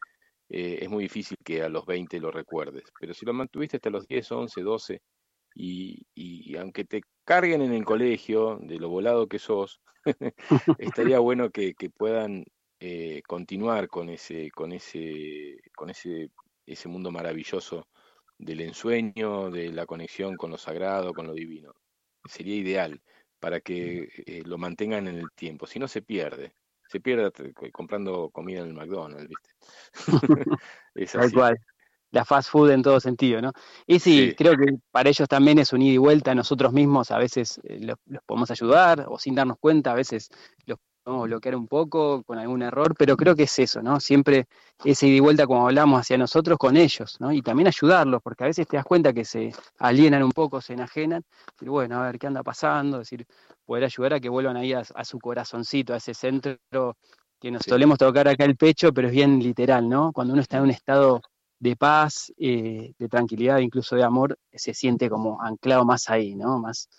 eh, 0.53 0.79
es 0.83 0.89
muy 0.89 1.03
difícil 1.03 1.37
que 1.43 1.63
a 1.63 1.69
los 1.69 1.85
20 1.85 2.19
lo 2.19 2.29
recuerdes. 2.31 2.83
Pero 2.99 3.13
si 3.13 3.25
lo 3.25 3.33
mantuviste 3.33 3.77
hasta 3.77 3.89
los 3.89 4.07
10, 4.07 4.31
11, 4.31 4.61
12, 4.61 5.01
y, 5.55 6.05
y 6.13 6.55
aunque 6.57 6.85
te 6.85 7.01
carguen 7.25 7.61
en 7.61 7.73
el 7.73 7.83
colegio 7.83 8.59
de 8.61 8.77
lo 8.77 8.89
volado 8.89 9.27
que 9.27 9.39
sos, 9.39 9.81
estaría 10.77 11.19
bueno 11.19 11.49
que, 11.49 11.73
puedan 11.97 12.45
eh, 12.79 13.21
continuar 13.27 13.87
con 13.87 14.09
ese, 14.09 14.51
con 14.51 14.73
ese, 14.73 15.57
con 15.75 15.89
ese, 15.89 16.29
ese 16.67 16.87
mundo 16.87 17.11
maravilloso 17.11 17.87
del 18.37 18.61
ensueño, 18.61 19.49
de 19.49 19.71
la 19.71 19.85
conexión 19.87 20.35
con 20.37 20.51
lo 20.51 20.57
sagrado, 20.57 21.13
con 21.13 21.25
lo 21.25 21.33
divino. 21.33 21.73
Sería 22.25 22.55
ideal 22.55 23.01
para 23.39 23.59
que 23.59 24.07
eh, 24.25 24.43
lo 24.45 24.57
mantengan 24.57 25.07
en 25.07 25.17
el 25.17 25.31
tiempo, 25.35 25.65
si 25.65 25.79
no 25.79 25.87
se 25.87 26.03
pierde. 26.03 26.53
Se 26.93 26.99
pierde 26.99 27.31
comprando 27.71 28.29
comida 28.29 28.59
en 28.59 28.67
el 28.67 28.73
McDonald's, 28.75 29.27
¿viste? 29.27 29.49
es 30.93 31.11
Tal 31.11 31.33
cual. 31.33 31.59
La 32.11 32.23
fast 32.23 32.51
food 32.51 32.69
en 32.69 32.83
todo 32.83 32.99
sentido, 32.99 33.41
¿no? 33.41 33.51
Y 33.87 33.97
sí, 33.97 34.35
creo 34.37 34.55
que 34.55 34.75
para 34.91 35.09
ellos 35.09 35.27
también 35.27 35.57
es 35.57 35.73
un 35.73 35.81
ida 35.81 35.95
y 35.95 35.97
vuelta. 35.97 36.35
Nosotros 36.35 36.71
mismos 36.71 37.09
a 37.09 37.17
veces 37.17 37.59
eh, 37.63 37.79
los, 37.81 37.97
los 38.05 38.23
podemos 38.25 38.51
ayudar 38.51 39.07
o 39.09 39.17
sin 39.17 39.33
darnos 39.33 39.57
cuenta, 39.59 39.91
a 39.91 39.95
veces 39.95 40.29
los 40.67 40.77
podemos 41.03 41.27
bloquear 41.27 41.55
un 41.55 41.67
poco 41.67 42.23
con 42.23 42.39
algún 42.39 42.61
error, 42.61 42.95
pero 42.97 43.17
creo 43.17 43.35
que 43.35 43.43
es 43.43 43.59
eso, 43.59 43.81
¿no? 43.81 43.99
Siempre 43.99 44.47
ese 44.83 45.07
ida 45.07 45.17
y 45.17 45.19
vuelta 45.19 45.45
como 45.45 45.67
hablamos 45.67 45.99
hacia 45.99 46.17
nosotros 46.17 46.57
con 46.57 46.77
ellos, 46.77 47.17
¿no? 47.19 47.31
Y 47.31 47.41
también 47.41 47.67
ayudarlos, 47.67 48.21
porque 48.21 48.45
a 48.45 48.47
veces 48.47 48.67
te 48.67 48.77
das 48.77 48.85
cuenta 48.85 49.13
que 49.13 49.25
se 49.25 49.53
alienan 49.79 50.23
un 50.23 50.31
poco, 50.31 50.61
se 50.61 50.73
enajenan, 50.73 51.23
y 51.59 51.65
bueno, 51.67 52.01
a 52.01 52.05
ver 52.05 52.17
qué 52.17 52.27
anda 52.27 52.41
pasando, 52.41 52.99
decir, 52.99 53.25
poder 53.65 53.83
ayudar 53.83 54.13
a 54.13 54.19
que 54.19 54.29
vuelvan 54.29 54.57
ahí 54.57 54.73
a, 54.73 54.83
su 55.03 55.19
corazoncito, 55.19 55.93
a 55.93 55.97
ese 55.97 56.13
centro 56.13 56.57
que 57.39 57.51
nos 57.51 57.63
solemos 57.63 57.97
tocar 57.97 58.27
acá 58.27 58.45
el 58.45 58.55
pecho, 58.55 58.93
pero 58.93 59.09
es 59.09 59.13
bien 59.13 59.39
literal, 59.39 59.89
¿no? 59.89 60.13
Cuando 60.13 60.33
uno 60.33 60.41
está 60.41 60.57
en 60.57 60.63
un 60.63 60.71
estado 60.71 61.21
de 61.59 61.75
paz, 61.75 62.31
eh, 62.37 62.93
de 62.97 63.09
tranquilidad, 63.09 63.59
incluso 63.59 63.95
de 63.95 64.03
amor, 64.03 64.37
se 64.53 64.73
siente 64.73 65.09
como 65.09 65.41
anclado 65.41 65.85
más 65.85 66.09
ahí, 66.09 66.35
¿no? 66.35 66.59
Más 66.59 66.89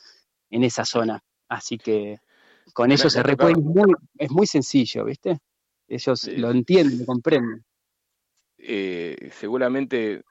en 0.51 0.65
esa 0.65 0.85
zona. 0.85 1.23
Así 1.49 1.79
que 1.79 2.19
con 2.73 2.91
ellos 2.91 3.13
se 3.13 3.23
repuede, 3.23 3.55
es 4.19 4.31
muy 4.31 4.47
sencillo, 4.47 5.05
¿viste? 5.05 5.39
Ellos 5.87 6.29
lo 6.29 6.51
entienden, 6.51 7.01
lo 7.01 7.07
comprenden. 7.07 7.65
Eh, 8.59 9.31
seguramente, 9.33 10.23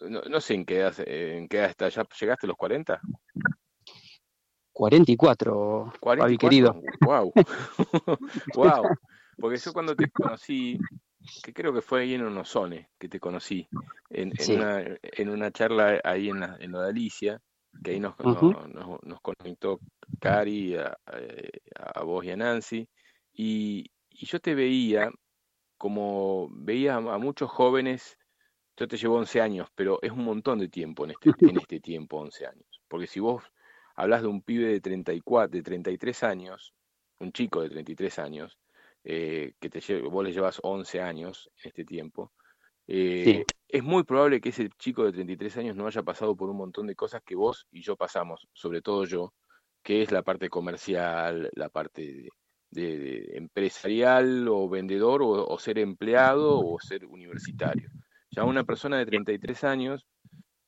no, 0.00 0.40
sé 0.40 0.54
en 0.54 0.64
qué, 0.64 0.78
edad, 0.78 0.94
en 1.06 1.48
qué 1.48 1.64
está, 1.64 1.88
¿ya 1.88 2.06
llegaste 2.18 2.46
a 2.46 2.48
los 2.48 2.56
40? 2.56 3.00
44, 4.72 5.92
44 6.00 6.38
querido. 6.38 6.80
Wow. 7.02 7.32
wow. 8.54 8.82
Porque 9.38 9.58
yo 9.58 9.72
cuando 9.72 9.94
te 9.94 10.10
conocí, 10.10 10.78
que 11.42 11.52
creo 11.52 11.72
que 11.72 11.82
fue 11.82 12.02
ahí 12.02 12.14
en 12.14 12.22
Onosone 12.22 12.90
que 12.98 13.08
te 13.08 13.20
conocí, 13.20 13.68
en, 14.10 14.32
en, 14.38 15.28
una, 15.28 15.50
charla 15.50 16.00
ahí 16.04 16.28
en, 16.28 16.40
la, 16.40 16.56
en 16.60 16.74
Odalicia, 16.74 17.40
que 17.82 17.92
ahí 17.92 18.00
nos, 18.00 18.14
nos, 18.18 19.20
conectó 19.20 19.80
Cari, 20.20 20.76
a, 20.76 20.96
a, 21.04 22.02
vos 22.02 22.24
y 22.24 22.30
a 22.30 22.36
Nancy, 22.36 22.88
y, 23.32 23.90
yo 24.10 24.38
te 24.40 24.54
veía 24.54 25.10
como 25.78 26.48
veía 26.52 26.94
a 26.94 27.18
muchos 27.18 27.50
jóvenes, 27.50 28.16
yo 28.76 28.86
te 28.86 28.96
llevo 28.96 29.16
11 29.16 29.40
años, 29.40 29.68
pero 29.74 29.98
es 30.00 30.12
un 30.12 30.24
montón 30.24 30.60
de 30.60 30.68
tiempo 30.68 31.04
en 31.04 31.10
este, 31.10 31.32
en 31.56 31.58
este 31.58 31.80
tiempo, 31.80 32.18
11 32.18 32.46
años, 32.46 32.80
porque 32.86 33.08
si 33.08 33.18
vos 33.18 33.42
hablas 33.96 34.22
de 34.22 34.28
un 34.28 34.42
pibe 34.42 34.68
de 34.68 34.80
34, 34.80 35.50
de 35.50 35.62
33 35.62 36.22
años, 36.22 36.72
un 37.18 37.32
chico 37.32 37.62
de 37.62 37.70
33 37.70 38.18
años, 38.20 38.58
eh, 39.02 39.54
que 39.58 39.68
te 39.68 40.02
vos 40.02 40.24
le 40.24 40.32
llevas 40.32 40.60
11 40.62 41.00
años 41.00 41.50
en 41.56 41.68
este 41.68 41.84
tiempo, 41.84 42.32
eh, 42.88 43.44
es 43.68 43.82
muy 43.82 44.04
probable 44.04 44.40
que 44.40 44.50
ese 44.50 44.68
chico 44.78 45.04
de 45.04 45.12
33 45.12 45.56
años 45.58 45.76
no 45.76 45.86
haya 45.86 46.02
pasado 46.02 46.36
por 46.36 46.50
un 46.50 46.56
montón 46.56 46.86
de 46.86 46.94
cosas 46.94 47.22
que 47.24 47.34
vos 47.34 47.66
y 47.70 47.82
yo 47.82 47.96
pasamos, 47.96 48.48
sobre 48.52 48.82
todo 48.82 49.04
yo, 49.04 49.32
que 49.82 50.02
es 50.02 50.12
la 50.12 50.22
parte 50.22 50.48
comercial, 50.48 51.50
la 51.54 51.68
parte 51.68 52.28
de, 52.70 53.30
empresarial 53.34 54.48
o 54.48 54.68
vendedor 54.68 55.22
o, 55.22 55.58
ser 55.58 55.78
empleado 55.78 56.60
o 56.60 56.78
ser 56.80 57.06
universitario. 57.06 57.88
Ya 58.30 58.44
una 58.44 58.64
persona 58.64 58.98
de 58.98 59.06
33 59.06 59.64
años 59.64 60.06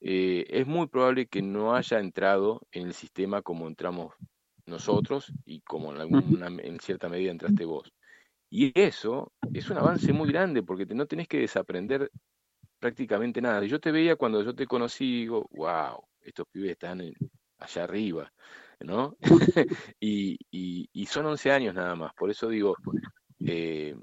eh, 0.00 0.44
es 0.48 0.66
muy 0.66 0.86
probable 0.86 1.26
que 1.26 1.42
no 1.42 1.74
haya 1.74 1.98
entrado 1.98 2.60
en 2.72 2.86
el 2.86 2.94
sistema 2.94 3.42
como 3.42 3.66
entramos 3.66 4.14
nosotros 4.66 5.32
y 5.44 5.60
como 5.60 5.92
en, 5.92 6.00
alguna, 6.00 6.46
en 6.46 6.80
cierta 6.80 7.08
medida 7.08 7.30
entraste 7.30 7.64
vos. 7.64 7.92
Y 8.56 8.70
eso 8.76 9.32
es 9.52 9.68
un 9.68 9.78
avance 9.78 10.12
muy 10.12 10.30
grande 10.30 10.62
porque 10.62 10.86
no 10.86 11.06
tenés 11.06 11.26
que 11.26 11.40
desaprender 11.40 12.08
prácticamente 12.78 13.42
nada. 13.42 13.64
Yo 13.64 13.80
te 13.80 13.90
veía 13.90 14.14
cuando 14.14 14.44
yo 14.44 14.54
te 14.54 14.68
conocí 14.68 15.04
y 15.04 15.20
digo, 15.22 15.48
wow, 15.50 16.00
estos 16.20 16.46
pibes 16.52 16.70
están 16.70 17.02
allá 17.58 17.82
arriba, 17.82 18.32
¿no? 18.78 19.16
y, 19.98 20.38
son 21.08 21.26
11 21.26 21.50
años 21.50 21.74
nada 21.74 21.96
más, 21.96 22.14
por 22.14 22.30
eso 22.30 22.48
digo, 22.48 22.76
eh, 23.44 23.96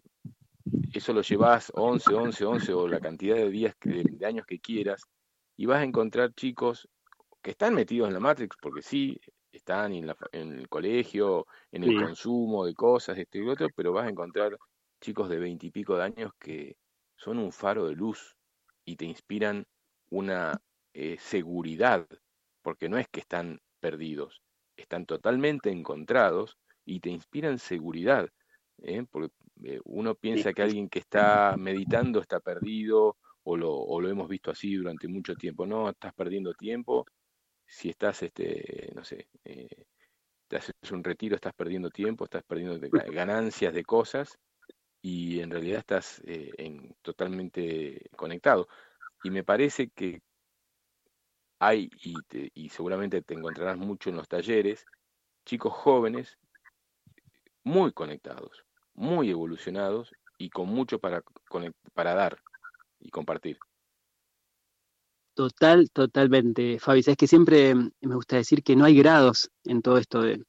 eso 0.91 1.13
lo 1.13 1.21
llevas 1.21 1.71
11, 1.73 2.13
11, 2.13 2.43
11 2.43 2.73
o 2.73 2.89
la 2.89 2.99
cantidad 2.99 3.37
de 3.37 3.49
días, 3.49 3.73
de 3.81 4.25
años 4.25 4.45
que 4.45 4.59
quieras, 4.59 5.01
y 5.55 5.65
vas 5.65 5.79
a 5.79 5.85
encontrar 5.85 6.33
chicos 6.33 6.89
que 7.41 7.51
están 7.51 7.73
metidos 7.73 8.09
en 8.09 8.15
la 8.15 8.19
Matrix, 8.19 8.57
porque 8.61 8.81
sí, 8.81 9.17
están 9.51 9.93
en, 9.93 10.09
el 10.33 10.69
colegio, 10.69 11.45
en 11.71 11.83
el 11.83 11.95
consumo 11.95 12.65
de 12.65 12.73
cosas, 12.73 13.17
esto 13.17 13.37
y 13.37 13.47
otro, 13.47 13.67
pero 13.75 13.93
vas 13.93 14.05
a 14.05 14.09
encontrar 14.09 14.57
chicos 14.99 15.29
de 15.29 15.39
veintipico 15.39 15.97
de 15.97 16.03
años 16.03 16.31
que 16.39 16.77
son 17.15 17.37
un 17.37 17.51
faro 17.51 17.87
de 17.87 17.95
luz 17.95 18.35
y 18.85 18.95
te 18.95 19.05
inspiran 19.05 19.65
una 20.09 20.61
eh, 20.93 21.17
seguridad, 21.19 22.07
porque 22.61 22.89
no 22.89 22.97
es 22.97 23.07
que 23.09 23.19
están 23.19 23.59
perdidos, 23.79 24.41
están 24.75 25.05
totalmente 25.05 25.69
encontrados 25.69 26.57
y 26.85 26.99
te 26.99 27.09
inspiran 27.09 27.59
seguridad. 27.59 28.29
¿eh? 28.83 29.05
Porque 29.09 29.33
eh, 29.63 29.79
uno 29.85 30.15
piensa 30.15 30.53
que 30.53 30.61
alguien 30.61 30.89
que 30.89 30.99
está 30.99 31.55
meditando 31.57 32.19
está 32.19 32.39
perdido 32.39 33.17
o 33.43 33.57
lo, 33.57 33.73
o 33.73 34.01
lo 34.01 34.09
hemos 34.09 34.27
visto 34.27 34.51
así 34.51 34.75
durante 34.75 35.07
mucho 35.07 35.35
tiempo. 35.35 35.65
No, 35.65 35.89
estás 35.89 36.13
perdiendo 36.13 36.53
tiempo 36.53 37.05
si 37.71 37.89
estás, 37.89 38.21
este, 38.21 38.91
no 38.93 39.05
sé, 39.05 39.29
eh, 39.45 39.85
te 40.49 40.57
haces 40.57 40.73
un 40.91 41.05
retiro, 41.05 41.35
estás 41.35 41.53
perdiendo 41.53 41.89
tiempo, 41.89 42.25
estás 42.25 42.43
perdiendo 42.43 42.77
ganancias 43.13 43.73
de 43.73 43.85
cosas 43.85 44.37
y 45.01 45.39
en 45.39 45.51
realidad 45.51 45.79
estás 45.79 46.21
eh, 46.25 46.51
en, 46.57 46.93
totalmente 47.01 48.09
conectado. 48.17 48.67
Y 49.23 49.29
me 49.29 49.45
parece 49.45 49.87
que 49.89 50.21
hay, 51.59 51.89
y, 52.03 52.17
y 52.53 52.69
seguramente 52.69 53.21
te 53.21 53.35
encontrarás 53.35 53.77
mucho 53.77 54.09
en 54.09 54.17
los 54.17 54.27
talleres, 54.27 54.85
chicos 55.45 55.71
jóvenes 55.71 56.37
muy 57.63 57.93
conectados, 57.93 58.65
muy 58.95 59.29
evolucionados 59.29 60.13
y 60.37 60.49
con 60.49 60.67
mucho 60.67 60.99
para, 60.99 61.23
para 61.93 62.15
dar 62.15 62.37
y 62.99 63.09
compartir. 63.11 63.57
Total, 65.33 65.89
totalmente, 65.91 66.77
Fabi. 66.79 66.99
Es 67.05 67.15
que 67.17 67.27
siempre 67.27 67.73
me 67.75 68.15
gusta 68.15 68.35
decir 68.35 68.63
que 68.63 68.75
no 68.75 68.85
hay 68.85 68.97
grados 68.97 69.49
en 69.63 69.81
todo 69.81 69.97
esto 69.97 70.21
de 70.21 70.43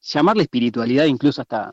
llamarle 0.00 0.44
espiritualidad, 0.44 1.06
incluso 1.06 1.42
hasta 1.42 1.70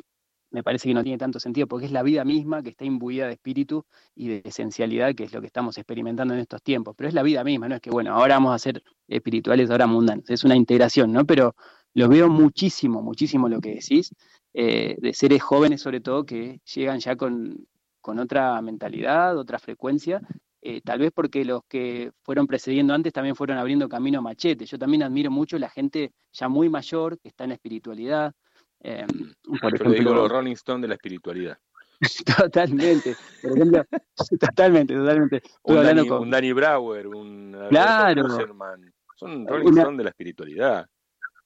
me 0.51 0.63
parece 0.63 0.87
que 0.87 0.93
no 0.93 1.03
tiene 1.03 1.17
tanto 1.17 1.39
sentido, 1.39 1.67
porque 1.67 1.85
es 1.87 1.91
la 1.91 2.03
vida 2.03 2.23
misma 2.23 2.63
que 2.63 2.69
está 2.69 2.85
imbuida 2.85 3.27
de 3.27 3.33
espíritu 3.33 3.85
y 4.15 4.29
de 4.29 4.41
esencialidad, 4.45 5.13
que 5.15 5.25
es 5.25 5.33
lo 5.33 5.41
que 5.41 5.47
estamos 5.47 5.77
experimentando 5.77 6.33
en 6.33 6.39
estos 6.39 6.61
tiempos. 6.63 6.95
Pero 6.97 7.09
es 7.09 7.13
la 7.13 7.23
vida 7.23 7.43
misma, 7.43 7.67
no 7.67 7.75
es 7.75 7.81
que, 7.81 7.89
bueno, 7.91 8.13
ahora 8.15 8.35
vamos 8.35 8.55
a 8.55 8.59
ser 8.59 8.81
espirituales, 9.07 9.69
ahora 9.69 9.87
mundanos. 9.87 10.29
Es 10.29 10.43
una 10.45 10.55
integración, 10.55 11.11
¿no? 11.11 11.25
Pero 11.25 11.55
lo 11.93 12.07
veo 12.09 12.29
muchísimo, 12.29 13.01
muchísimo 13.01 13.49
lo 13.49 13.59
que 13.59 13.75
decís, 13.75 14.11
eh, 14.53 14.95
de 14.99 15.13
seres 15.13 15.43
jóvenes 15.43 15.81
sobre 15.81 15.99
todo 16.01 16.25
que 16.25 16.61
llegan 16.73 16.99
ya 16.99 17.17
con, 17.17 17.67
con 18.01 18.19
otra 18.19 18.61
mentalidad, 18.61 19.37
otra 19.37 19.59
frecuencia, 19.59 20.21
eh, 20.67 20.81
tal 20.83 20.97
vez 20.97 21.11
porque 21.13 21.45
los 21.45 21.61
que 21.69 22.11
fueron 22.23 22.47
precediendo 22.47 22.91
antes 22.95 23.13
también 23.13 23.35
fueron 23.35 23.59
abriendo 23.59 23.87
camino 23.87 24.17
a 24.17 24.21
machete. 24.23 24.65
Yo 24.65 24.79
también 24.79 25.03
admiro 25.03 25.29
mucho 25.29 25.59
la 25.59 25.69
gente 25.69 26.11
ya 26.33 26.49
muy 26.49 26.69
mayor 26.69 27.19
que 27.19 27.27
está 27.27 27.43
en 27.43 27.51
la 27.51 27.53
espiritualidad. 27.53 28.33
Eh, 28.79 29.05
por 29.61 29.75
ejemplo, 29.75 29.91
digo 29.91 30.13
los 30.15 30.27
Rolling 30.27 30.53
Stone 30.53 30.81
de 30.81 30.87
la 30.87 30.95
espiritualidad. 30.95 31.59
totalmente, 32.37 33.15
por 33.43 33.51
ejemplo, 33.51 33.85
totalmente, 34.39 34.95
totalmente. 34.95 35.43
Un 35.61 35.83
Danny, 35.83 36.07
con... 36.07 36.33
un 36.33 36.55
Brower, 36.55 37.07
un 37.09 37.55
claro. 37.69 38.27
Son 39.17 39.47
Rolling 39.47 39.77
Stone 39.77 39.97
de 39.97 40.03
la 40.03 40.09
espiritualidad. 40.09 40.89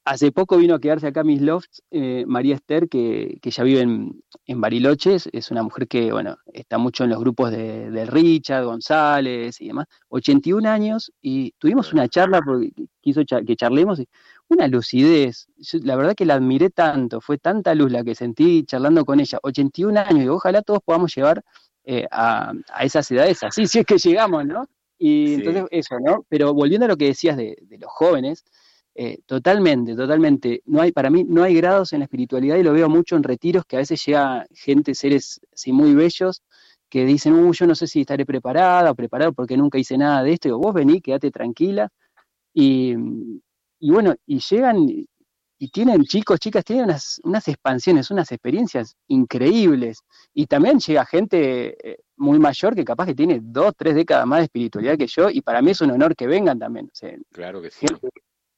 Hace 0.05 0.31
poco 0.31 0.57
vino 0.57 0.73
a 0.75 0.79
quedarse 0.79 1.07
acá 1.07 1.21
a 1.21 1.23
mis 1.23 1.41
lofts 1.41 1.83
eh, 1.91 2.23
María 2.25 2.55
Esther, 2.55 2.89
que, 2.89 3.37
que 3.41 3.51
ya 3.51 3.63
vive 3.63 3.81
en, 3.81 4.23
en, 4.45 4.61
Bariloches. 4.61 5.29
Es 5.33 5.51
una 5.51 5.61
mujer 5.61 5.87
que, 5.87 6.11
bueno, 6.11 6.37
está 6.51 6.77
mucho 6.77 7.03
en 7.03 7.11
los 7.11 7.19
grupos 7.19 7.51
de, 7.51 7.91
de, 7.91 8.05
Richard, 8.05 8.65
González 8.65 9.61
y 9.61 9.67
demás. 9.67 9.87
81 10.07 10.67
años 10.67 11.11
y 11.21 11.51
tuvimos 11.59 11.93
una 11.93 12.07
charla 12.07 12.41
porque 12.41 12.71
quiso 13.01 13.21
que 13.45 13.55
charlemos. 13.55 14.01
Una 14.47 14.67
lucidez. 14.67 15.47
la 15.83 15.95
verdad 15.95 16.15
que 16.15 16.25
la 16.25 16.35
admiré 16.35 16.71
tanto. 16.71 17.21
Fue 17.21 17.37
tanta 17.37 17.75
luz 17.75 17.91
la 17.91 18.03
que 18.03 18.15
sentí 18.15 18.63
charlando 18.63 19.05
con 19.05 19.19
ella. 19.19 19.37
81 19.43 19.99
años 19.99 20.23
y 20.23 20.27
ojalá 20.27 20.63
todos 20.63 20.79
podamos 20.83 21.13
llegar 21.15 21.43
eh, 21.83 22.07
a, 22.09 22.53
a, 22.73 22.83
esas 22.83 23.09
edades 23.11 23.43
así, 23.43 23.67
si 23.67 23.79
es 23.79 23.85
que 23.85 23.97
llegamos, 23.97 24.45
¿no? 24.45 24.67
Y 24.97 25.27
sí. 25.27 25.33
entonces 25.35 25.65
eso, 25.71 25.95
¿no? 25.99 26.25
Pero 26.29 26.53
volviendo 26.53 26.85
a 26.85 26.89
lo 26.89 26.97
que 26.97 27.05
decías 27.05 27.37
de, 27.37 27.57
de 27.61 27.77
los 27.77 27.89
jóvenes, 27.91 28.43
eh, 29.01 29.19
totalmente, 29.25 29.95
totalmente. 29.95 30.61
No 30.65 30.81
hay, 30.81 30.91
para 30.91 31.09
mí 31.09 31.23
no 31.23 31.43
hay 31.43 31.55
grados 31.55 31.93
en 31.93 31.99
la 31.99 32.03
espiritualidad 32.03 32.57
y 32.57 32.63
lo 32.63 32.73
veo 32.73 32.89
mucho 32.89 33.15
en 33.15 33.23
retiros 33.23 33.63
que 33.65 33.77
a 33.77 33.79
veces 33.79 34.05
llega 34.05 34.45
gente, 34.53 34.93
seres 34.93 35.39
así 35.53 35.71
muy 35.71 35.93
bellos, 35.95 36.43
que 36.89 37.05
dicen, 37.05 37.33
uh, 37.33 37.53
yo 37.53 37.65
no 37.65 37.75
sé 37.75 37.87
si 37.87 38.01
estaré 38.01 38.25
preparada 38.25 38.91
o 38.91 38.95
preparado 38.95 39.31
porque 39.31 39.55
nunca 39.55 39.77
hice 39.77 39.97
nada 39.97 40.21
de 40.21 40.33
esto. 40.33 40.49
Y 40.49 40.51
vos 40.51 40.73
vení, 40.73 40.99
quédate 40.99 41.31
tranquila. 41.31 41.87
Y, 42.53 42.93
y 43.79 43.89
bueno, 43.89 44.15
y 44.25 44.39
llegan 44.39 44.85
y 45.61 45.69
tienen 45.69 46.03
chicos, 46.03 46.37
chicas, 46.37 46.65
tienen 46.65 46.83
unas, 46.83 47.21
unas 47.23 47.47
expansiones, 47.47 48.11
unas 48.11 48.29
experiencias 48.33 48.97
increíbles. 49.07 50.03
Y 50.33 50.45
también 50.47 50.79
llega 50.79 51.05
gente 51.05 51.77
eh, 51.89 51.99
muy 52.17 52.37
mayor 52.37 52.75
que 52.75 52.83
capaz 52.83 53.05
que 53.05 53.15
tiene 53.15 53.39
dos, 53.41 53.71
tres 53.77 53.95
décadas 53.95 54.27
más 54.27 54.39
de 54.39 54.45
espiritualidad 54.45 54.97
que 54.97 55.07
yo, 55.07 55.29
y 55.29 55.39
para 55.39 55.61
mí 55.61 55.71
es 55.71 55.79
un 55.79 55.91
honor 55.91 56.17
que 56.17 56.27
vengan 56.27 56.59
también. 56.59 56.87
O 56.87 56.95
sea, 56.95 57.13
claro 57.31 57.61
que 57.61 57.71
sí. 57.71 57.87
Gente, 57.87 58.09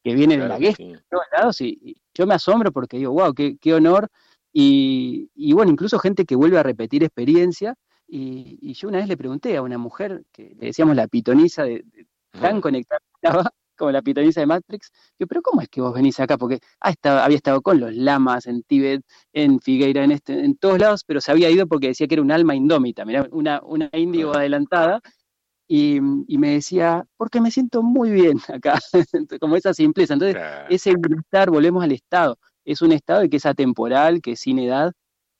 que 0.03 0.15
vienen 0.15 0.39
claro, 0.39 0.55
en 0.55 0.63
la 0.63 0.73
sí. 0.73 0.91
de 0.93 0.99
todos 1.09 1.25
lados 1.35 1.61
y, 1.61 1.97
yo 2.13 2.27
me 2.27 2.33
asombro 2.33 2.71
porque 2.71 2.97
digo, 2.97 3.13
wow, 3.13 3.33
qué, 3.33 3.57
qué 3.57 3.73
honor. 3.73 4.09
Y, 4.51 5.29
y, 5.33 5.53
bueno, 5.53 5.71
incluso 5.71 5.97
gente 5.97 6.25
que 6.25 6.35
vuelve 6.35 6.57
a 6.57 6.63
repetir 6.63 7.03
experiencia. 7.03 7.75
Y, 8.05 8.59
y, 8.61 8.73
yo 8.73 8.89
una 8.89 8.97
vez 8.97 9.07
le 9.07 9.15
pregunté 9.15 9.55
a 9.55 9.61
una 9.61 9.77
mujer 9.77 10.23
que 10.33 10.53
le 10.59 10.67
decíamos 10.67 10.97
la 10.97 11.07
pitoniza, 11.07 11.63
de, 11.63 11.83
de 11.85 12.07
tan 12.31 12.59
conectada 12.59 12.99
estaba 13.21 13.43
como 13.77 13.91
la 13.91 14.01
pitoniza 14.01 14.41
de 14.41 14.45
Matrix, 14.45 14.91
yo, 15.17 15.25
pero 15.25 15.41
¿cómo 15.41 15.61
es 15.61 15.69
que 15.69 15.81
vos 15.81 15.93
venís 15.93 16.19
acá? 16.19 16.37
Porque 16.37 16.59
ah, 16.81 16.91
estaba, 16.91 17.25
había 17.25 17.37
estado 17.37 17.61
con 17.61 17.79
los 17.79 17.95
lamas 17.95 18.45
en 18.45 18.61
Tíbet, 18.63 19.01
en 19.33 19.59
Figueira, 19.59 20.03
en, 20.03 20.11
este, 20.11 20.33
en 20.33 20.55
todos 20.55 20.77
lados, 20.77 21.03
pero 21.03 21.19
se 21.19 21.31
había 21.31 21.49
ido 21.49 21.65
porque 21.65 21.87
decía 21.87 22.07
que 22.07 22.15
era 22.15 22.21
un 22.21 22.31
alma 22.31 22.53
indómita, 22.53 23.05
mirá, 23.05 23.27
una, 23.31 23.59
una 23.63 23.89
índigo 23.93 24.35
adelantada, 24.35 25.01
y, 25.73 26.01
y, 26.27 26.37
me 26.37 26.49
decía, 26.49 27.05
porque 27.15 27.39
me 27.39 27.49
siento 27.49 27.81
muy 27.81 28.11
bien 28.11 28.37
acá, 28.49 28.77
como 29.39 29.55
esa 29.55 29.73
simpleza. 29.73 30.15
Entonces, 30.15 30.35
claro. 30.35 30.67
ese 30.69 30.93
bienestar, 30.97 31.49
volvemos 31.49 31.81
al 31.81 31.93
estado, 31.93 32.37
es 32.65 32.81
un 32.81 32.91
estado 32.91 33.29
que 33.29 33.37
es 33.37 33.45
atemporal, 33.45 34.21
que 34.21 34.33
es 34.33 34.41
sin 34.41 34.59
edad, 34.59 34.91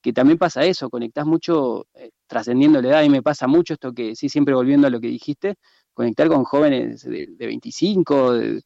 que 0.01 0.13
también 0.13 0.37
pasa 0.37 0.63
eso, 0.63 0.89
conectás 0.89 1.25
mucho 1.25 1.85
eh, 1.95 2.11
trascendiendo 2.27 2.81
la 2.81 2.87
edad, 2.87 3.03
y 3.03 3.09
me 3.09 3.21
pasa 3.21 3.45
mucho 3.47 3.73
esto 3.73 3.91
que, 3.91 4.15
sí, 4.15 4.29
siempre 4.29 4.53
volviendo 4.53 4.87
a 4.87 4.89
lo 4.89 5.01
que 5.01 5.07
dijiste, 5.07 5.55
conectar 5.93 6.29
con 6.29 6.45
jóvenes 6.45 7.03
de, 7.03 7.27
de 7.27 7.45
25, 7.47 8.31
de, 8.31 8.61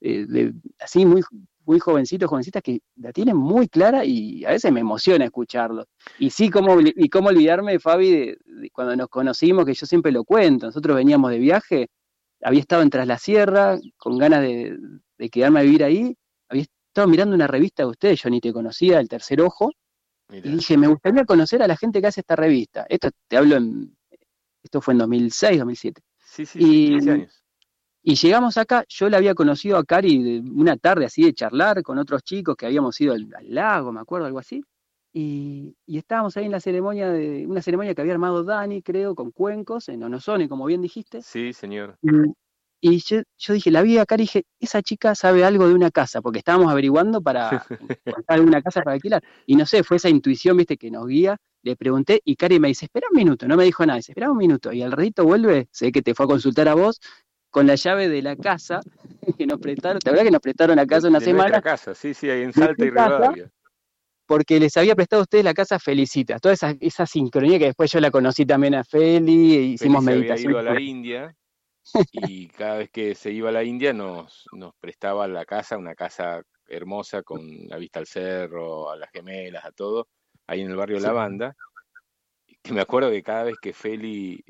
de, 0.00 0.26
de, 0.26 0.52
así 0.78 1.06
muy 1.06 1.22
muy 1.66 1.80
jovencitos, 1.80 2.30
jovencitas 2.30 2.62
que 2.62 2.80
la 2.96 3.12
tienen 3.12 3.36
muy 3.36 3.68
clara 3.68 4.04
y 4.04 4.44
a 4.44 4.50
veces 4.50 4.72
me 4.72 4.80
emociona 4.80 5.24
escucharlo. 5.24 5.86
Y 6.18 6.30
sí, 6.30 6.48
cómo, 6.48 6.78
y 6.80 7.08
cómo 7.08 7.28
olvidarme, 7.28 7.78
Fabi, 7.78 8.10
de, 8.10 8.38
de 8.44 8.70
cuando 8.70 8.96
nos 8.96 9.08
conocimos, 9.08 9.66
que 9.66 9.74
yo 9.74 9.84
siempre 9.84 10.12
lo 10.12 10.24
cuento, 10.24 10.66
nosotros 10.66 10.96
veníamos 10.96 11.30
de 11.30 11.38
viaje, 11.38 11.88
había 12.40 12.60
estado 12.60 12.82
en 12.82 12.90
Tras 12.90 13.06
la 13.06 13.18
Sierra, 13.18 13.78
con 13.96 14.16
ganas 14.16 14.42
de, 14.42 14.78
de 15.18 15.28
quedarme 15.28 15.60
a 15.60 15.62
vivir 15.64 15.84
ahí, 15.84 16.16
había 16.48 16.62
estado 16.62 17.08
mirando 17.08 17.34
una 17.34 17.46
revista 17.46 17.82
de 17.82 17.90
ustedes, 17.90 18.22
yo 18.22 18.30
ni 18.30 18.40
te 18.40 18.52
conocía, 18.52 19.00
El 19.00 19.08
Tercer 19.08 19.40
Ojo, 19.42 19.72
Mirá. 20.28 20.48
y 20.48 20.52
dije, 20.56 20.76
me 20.76 20.86
gustaría 20.86 21.24
conocer 21.24 21.62
a 21.62 21.66
la 21.66 21.76
gente 21.76 22.00
que 22.00 22.06
hace 22.06 22.20
esta 22.20 22.36
revista. 22.36 22.86
Esto 22.88 23.10
te 23.28 23.36
hablo 23.36 23.56
en, 23.56 23.96
esto 24.62 24.80
fue 24.80 24.94
en 24.94 24.98
2006, 24.98 25.58
2007. 25.58 26.02
Sí, 26.24 26.46
sí, 26.46 26.58
y, 26.60 26.88
15 26.90 27.10
años. 27.10 27.44
Y 28.08 28.14
llegamos 28.14 28.56
acá, 28.56 28.84
yo 28.88 29.08
la 29.08 29.16
había 29.16 29.34
conocido 29.34 29.76
a 29.76 29.84
Cari 29.84 30.38
una 30.54 30.76
tarde 30.76 31.06
así 31.06 31.24
de 31.24 31.34
charlar 31.34 31.82
con 31.82 31.98
otros 31.98 32.22
chicos 32.22 32.54
que 32.54 32.64
habíamos 32.64 33.00
ido 33.00 33.12
al, 33.12 33.26
al 33.36 33.52
lago, 33.52 33.90
me 33.90 33.98
acuerdo, 33.98 34.26
algo 34.26 34.38
así. 34.38 34.62
Y, 35.12 35.74
y, 35.86 35.98
estábamos 35.98 36.36
ahí 36.36 36.44
en 36.44 36.52
la 36.52 36.60
ceremonia 36.60 37.10
de 37.10 37.44
una 37.48 37.60
ceremonia 37.62 37.96
que 37.96 38.02
había 38.02 38.12
armado 38.12 38.44
Dani, 38.44 38.80
creo, 38.80 39.16
con 39.16 39.32
cuencos, 39.32 39.88
en 39.88 40.04
Onosone, 40.04 40.48
como 40.48 40.66
bien 40.66 40.82
dijiste. 40.82 41.20
Sí, 41.20 41.52
señor. 41.52 41.98
Y, 42.00 42.90
y 42.90 43.00
yo, 43.00 43.22
yo, 43.38 43.54
dije, 43.54 43.72
la 43.72 43.82
vi 43.82 43.98
acá 43.98 44.14
y 44.14 44.18
dije, 44.18 44.44
esa 44.60 44.82
chica 44.82 45.16
sabe 45.16 45.44
algo 45.44 45.66
de 45.66 45.74
una 45.74 45.90
casa, 45.90 46.22
porque 46.22 46.38
estábamos 46.38 46.70
averiguando 46.70 47.20
para 47.20 47.66
encontrar 48.04 48.40
una 48.40 48.62
casa 48.62 48.82
para 48.82 48.94
alquilar. 48.94 49.24
Y 49.46 49.56
no 49.56 49.66
sé, 49.66 49.82
fue 49.82 49.96
esa 49.96 50.10
intuición, 50.10 50.56
viste, 50.56 50.76
que 50.76 50.92
nos 50.92 51.08
guía. 51.08 51.38
Le 51.62 51.74
pregunté 51.74 52.20
y 52.24 52.36
Cari 52.36 52.60
me 52.60 52.68
dice, 52.68 52.84
espera 52.84 53.08
un 53.10 53.16
minuto, 53.16 53.48
no 53.48 53.56
me 53.56 53.64
dijo 53.64 53.84
nada, 53.84 53.96
dice, 53.96 54.12
espera 54.12 54.30
un 54.30 54.38
minuto. 54.38 54.72
Y 54.72 54.82
al 54.82 54.92
ratito 54.92 55.24
vuelve, 55.24 55.66
sé 55.72 55.90
que 55.90 56.02
te 56.02 56.14
fue 56.14 56.26
a 56.26 56.28
consultar 56.28 56.68
a 56.68 56.74
vos, 56.74 57.00
con 57.56 57.66
la 57.66 57.74
llave 57.74 58.10
de 58.10 58.20
la 58.20 58.36
casa 58.36 58.82
que 59.38 59.46
nos 59.46 59.58
prestaron, 59.58 59.98
¿te 59.98 60.10
acuerdas 60.10 60.26
que 60.26 60.30
nos 60.30 60.42
prestaron 60.42 60.76
la 60.76 60.84
casa 60.84 61.08
una 61.08 61.20
de 61.20 61.24
semana? 61.24 61.62
casa, 61.62 61.94
sí, 61.94 62.12
sí, 62.12 62.28
ahí 62.28 62.42
en 62.42 62.52
Salta 62.52 62.84
y 62.84 62.90
Rivadavia. 62.90 63.50
Porque 64.26 64.60
les 64.60 64.76
había 64.76 64.94
prestado 64.94 65.20
a 65.20 65.22
ustedes 65.22 65.42
la 65.42 65.54
casa 65.54 65.78
Felicita, 65.78 66.38
toda 66.38 66.52
esa, 66.52 66.74
esa 66.80 67.06
sincronía 67.06 67.58
que 67.58 67.64
después 67.64 67.90
yo 67.90 67.98
la 68.00 68.10
conocí 68.10 68.44
también 68.44 68.74
a 68.74 68.84
Feli, 68.84 69.56
e 69.56 69.60
hicimos 69.62 70.04
Feli 70.04 70.18
meditación. 70.18 70.54
Había 70.54 70.62
ido 70.62 70.70
a 70.70 70.74
la 70.74 70.80
India 70.82 71.36
y 72.12 72.48
cada 72.48 72.76
vez 72.76 72.90
que 72.90 73.14
se 73.14 73.32
iba 73.32 73.48
a 73.48 73.52
la 73.52 73.64
India 73.64 73.94
nos, 73.94 74.44
nos 74.52 74.74
prestaba 74.78 75.26
la 75.26 75.46
casa, 75.46 75.78
una 75.78 75.94
casa 75.94 76.42
hermosa 76.68 77.22
con 77.22 77.40
la 77.68 77.78
vista 77.78 78.00
al 78.00 78.06
cerro, 78.06 78.90
a 78.90 78.96
las 78.96 79.10
gemelas, 79.12 79.64
a 79.64 79.72
todo, 79.72 80.08
ahí 80.46 80.60
en 80.60 80.72
el 80.72 80.76
barrio 80.76 81.00
sí. 81.00 81.06
La 81.06 81.56
Que 82.66 82.72
me 82.74 82.80
acuerdo 82.80 83.10
que 83.10 83.22
cada 83.22 83.44
vez 83.44 83.56
que 83.60 83.72
Feli 83.72 84.44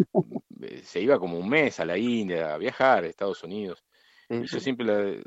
Eh, 0.62 0.82
se 0.82 1.00
iba 1.00 1.18
como 1.18 1.38
un 1.38 1.48
mes 1.48 1.80
a 1.80 1.84
la 1.84 1.98
India 1.98 2.54
a 2.54 2.58
viajar 2.58 3.04
a 3.04 3.06
Estados 3.06 3.42
Unidos. 3.42 3.84
Y 4.28 4.44
yo 4.46 4.58
siempre 4.58 4.84
la, 4.84 5.22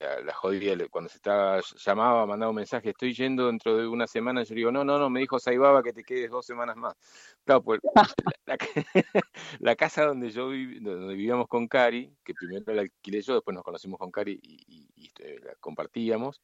la, 0.00 0.20
la, 0.22 0.34
jodía 0.34 0.76
cuando 0.90 1.08
se 1.08 1.18
estaba, 1.18 1.60
llamaba, 1.76 2.26
mandaba 2.26 2.50
un 2.50 2.56
mensaje, 2.56 2.90
estoy 2.90 3.14
yendo 3.14 3.46
dentro 3.46 3.76
de 3.76 3.86
una 3.86 4.08
semana, 4.08 4.42
yo 4.42 4.56
digo, 4.56 4.72
no, 4.72 4.84
no, 4.84 4.98
no, 4.98 5.08
me 5.08 5.20
dijo 5.20 5.38
Saibaba 5.38 5.80
que 5.80 5.92
te 5.92 6.02
quedes 6.02 6.32
dos 6.32 6.44
semanas 6.44 6.74
más. 6.76 6.96
Claro, 7.44 7.62
pues 7.62 7.80
la, 8.46 8.58
la, 9.60 9.76
casa 9.76 10.04
donde 10.04 10.30
yo 10.30 10.48
viví, 10.48 10.80
donde 10.80 11.14
vivíamos 11.14 11.46
con 11.46 11.68
Cari, 11.68 12.12
que 12.24 12.34
primero 12.34 12.74
la 12.74 12.82
alquilé 12.82 13.22
yo, 13.22 13.34
después 13.34 13.54
nos 13.54 13.62
conocimos 13.62 14.00
con 14.00 14.10
Cari 14.10 14.40
y, 14.42 14.54
y, 14.66 14.88
y 14.96 15.06
este, 15.06 15.38
la 15.38 15.54
compartíamos, 15.60 16.42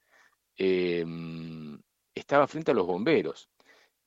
eh, 0.56 1.04
estaba 2.14 2.46
frente 2.46 2.70
a 2.70 2.74
los 2.74 2.86
bomberos. 2.86 3.50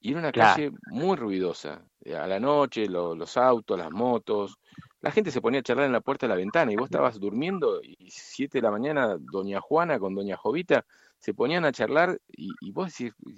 Y 0.03 0.11
era 0.11 0.19
una 0.19 0.31
claro. 0.33 0.55
calle 0.55 0.71
muy 0.91 1.15
ruidosa. 1.15 1.81
Eh, 2.01 2.13
a 2.13 2.27
la 2.27 2.37
noche, 2.37 2.87
lo, 2.87 3.15
los 3.15 3.37
autos, 3.37 3.79
las 3.79 3.89
motos. 3.89 4.59
La 4.99 5.11
gente 5.11 5.31
se 5.31 5.39
ponía 5.39 5.61
a 5.61 5.63
charlar 5.63 5.85
en 5.85 5.93
la 5.93 6.01
puerta 6.01 6.27
de 6.27 6.31
la 6.31 6.35
ventana 6.35 6.73
y 6.73 6.75
vos 6.75 6.87
estabas 6.87 7.21
durmiendo 7.21 7.81
y 7.81 8.09
siete 8.09 8.57
de 8.57 8.63
la 8.63 8.71
mañana, 8.71 9.15
doña 9.17 9.61
Juana 9.61 9.99
con 9.99 10.13
doña 10.13 10.35
Jovita 10.35 10.85
se 11.17 11.33
ponían 11.33 11.63
a 11.63 11.71
charlar 11.71 12.19
y, 12.27 12.51
y 12.59 12.71
vos 12.71 12.93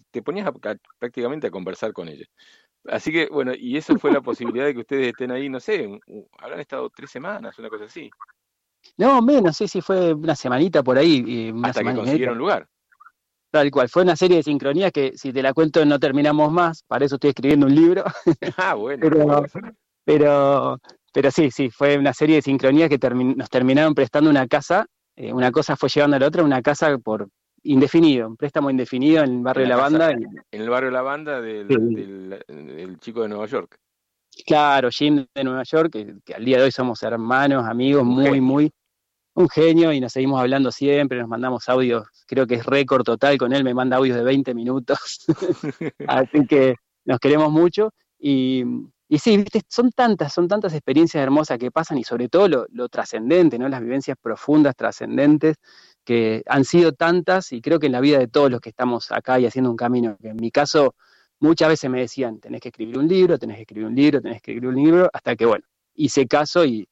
te 0.10 0.24
ponías 0.24 0.48
a, 0.48 0.50
a, 0.50 0.76
prácticamente 0.98 1.46
a 1.46 1.52
conversar 1.52 1.94
con 1.94 2.08
ellos. 2.08 2.28
Así 2.86 3.12
que, 3.12 3.28
bueno, 3.28 3.54
y 3.56 3.78
eso 3.78 3.98
fue 4.00 4.12
la 4.12 4.22
posibilidad 4.22 4.66
de 4.66 4.74
que 4.74 4.80
ustedes 4.80 5.08
estén 5.10 5.32
ahí, 5.32 5.50
no 5.50 5.60
sé, 5.60 6.00
habrán 6.40 6.60
estado 6.60 6.90
tres 6.90 7.12
semanas, 7.12 7.60
una 7.60 7.70
cosa 7.70 7.86
así. 7.86 8.10
No, 8.98 9.22
menos, 9.22 9.58
sí, 9.58 9.68
sí, 9.68 9.82
fue 9.82 10.14
una 10.14 10.36
semanita 10.36 10.82
por 10.82 10.98
ahí. 10.98 11.52
Una 11.52 11.70
Hasta 11.70 11.84
que 11.84 11.94
consiguieron 11.94 12.38
lugar. 12.38 12.68
Tal 13.56 13.72
cual, 13.72 13.88
fue 13.88 14.04
una 14.04 14.18
serie 14.18 14.36
de 14.36 14.44
sincronías 14.44 14.92
que 14.92 15.14
si 15.16 15.32
te 15.32 15.42
la 15.42 15.54
cuento 15.54 15.86
no 15.86 15.98
terminamos 15.98 16.52
más, 16.52 16.84
para 16.84 17.06
eso 17.06 17.16
estoy 17.16 17.30
escribiendo 17.30 17.68
un 17.68 17.74
libro. 17.74 18.04
Ah, 18.58 18.74
bueno. 18.74 19.00
pero, 19.02 19.46
pero, 20.04 20.80
pero, 21.14 21.32
sí, 21.32 21.50
sí, 21.52 21.70
fue 21.70 21.98
una 21.98 22.12
serie 22.12 22.36
de 22.36 22.42
sincronías 22.42 22.90
que 22.90 23.00
termi 23.00 23.34
nos 23.34 23.50
terminaron 23.50 23.96
prestando 23.96 24.30
una 24.30 24.46
casa, 24.46 24.88
eh, 25.16 25.32
una 25.32 25.54
cosa 25.54 25.78
fue 25.78 25.88
llevando 25.88 26.18
a 26.18 26.20
la 26.20 26.28
otra, 26.28 26.44
una 26.44 26.62
casa 26.62 26.98
por 26.98 27.30
indefinido, 27.64 28.28
un 28.28 28.36
préstamo 28.36 28.70
indefinido 28.70 29.24
en 29.24 29.38
el 29.38 29.42
barrio 29.42 29.64
de 29.64 29.70
la 29.70 29.78
Banda. 29.78 30.12
En, 30.12 30.24
en, 30.52 30.62
el 30.62 30.70
barrio 30.70 30.90
de 30.90 30.94
la 30.94 31.02
Banda 31.02 31.40
del, 31.40 31.68
sí. 31.70 31.96
del, 31.96 32.44
del, 32.50 33.00
chico 33.00 33.22
de 33.22 33.30
Nueva 33.30 33.46
York. 33.46 33.78
Claro, 34.46 34.90
Jim 34.92 35.26
de 35.34 35.44
Nueva 35.46 35.64
York, 35.64 35.94
que, 35.94 36.16
que 36.26 36.34
al 36.34 36.44
día 36.44 36.58
de 36.58 36.66
hoy 36.66 36.72
somos 36.74 37.02
hermanos, 37.04 37.66
amigos, 37.66 38.04
muy, 38.04 38.42
muy, 38.42 38.70
un 39.36 39.50
genio 39.50 39.92
y 39.92 40.00
nos 40.00 40.14
seguimos 40.14 40.40
hablando 40.40 40.72
siempre, 40.72 41.20
nos 41.20 41.28
mandamos 41.28 41.68
audios, 41.70 42.08
creo 42.26 42.48
que 42.48 42.56
es 42.56 42.66
récord 42.66 43.04
total 43.04 43.38
con 43.38 43.54
él, 43.54 43.64
me 43.64 43.74
manda 43.74 43.98
audios 43.98 44.18
de 44.18 44.24
20 44.24 44.54
minutos, 44.56 45.26
así 46.08 46.48
que 46.48 46.76
nos 47.04 47.20
queremos 47.20 47.52
mucho 47.52 47.94
y, 48.18 48.64
sí, 49.18 49.38
¿viste? 49.38 49.62
son 49.68 49.92
tantas, 49.92 50.34
son 50.34 50.48
tantas 50.48 50.74
experiencias 50.74 51.22
hermosas 51.22 51.58
que 51.60 51.70
pasan 51.70 51.98
y 51.98 52.04
sobre 52.04 52.30
todo 52.30 52.48
lo, 52.48 52.66
lo 52.72 52.88
trascendente, 52.88 53.60
¿no? 53.60 53.70
Las 53.70 53.82
vivencias 53.82 54.18
profundas, 54.20 54.76
trascendentes, 54.76 55.58
que 56.06 56.44
han 56.48 56.64
sido 56.64 56.94
tantas 56.94 57.52
y 57.52 57.62
creo 57.62 57.80
que 57.80 57.88
en 57.88 57.92
la 57.92 58.00
vida 58.00 58.20
de 58.20 58.28
todos 58.28 58.50
los 58.50 58.62
que 58.62 58.70
estamos 58.70 59.12
acá 59.12 59.40
y 59.40 59.46
haciendo 59.46 59.70
un 59.70 59.76
camino, 59.76 60.18
que 60.22 60.30
en 60.30 60.38
mi 60.38 60.52
caso 60.52 60.96
muchas 61.40 61.70
veces 61.70 61.90
me 61.90 62.00
decían, 62.00 62.40
tenés 62.40 62.62
que 62.62 62.70
escribir 62.70 62.98
un 62.98 63.08
libro, 63.08 63.38
tenés 63.38 63.58
que 63.58 63.64
escribir 63.64 63.88
un 63.88 63.96
libro, 63.96 64.22
tenés 64.22 64.42
que 64.42 64.52
escribir 64.52 64.70
un 64.70 64.76
libro, 64.76 65.10
hasta 65.12 65.36
que, 65.36 65.46
bueno, 65.46 65.66
hice 65.96 66.28
caso 66.28 66.64
y, 66.64 66.88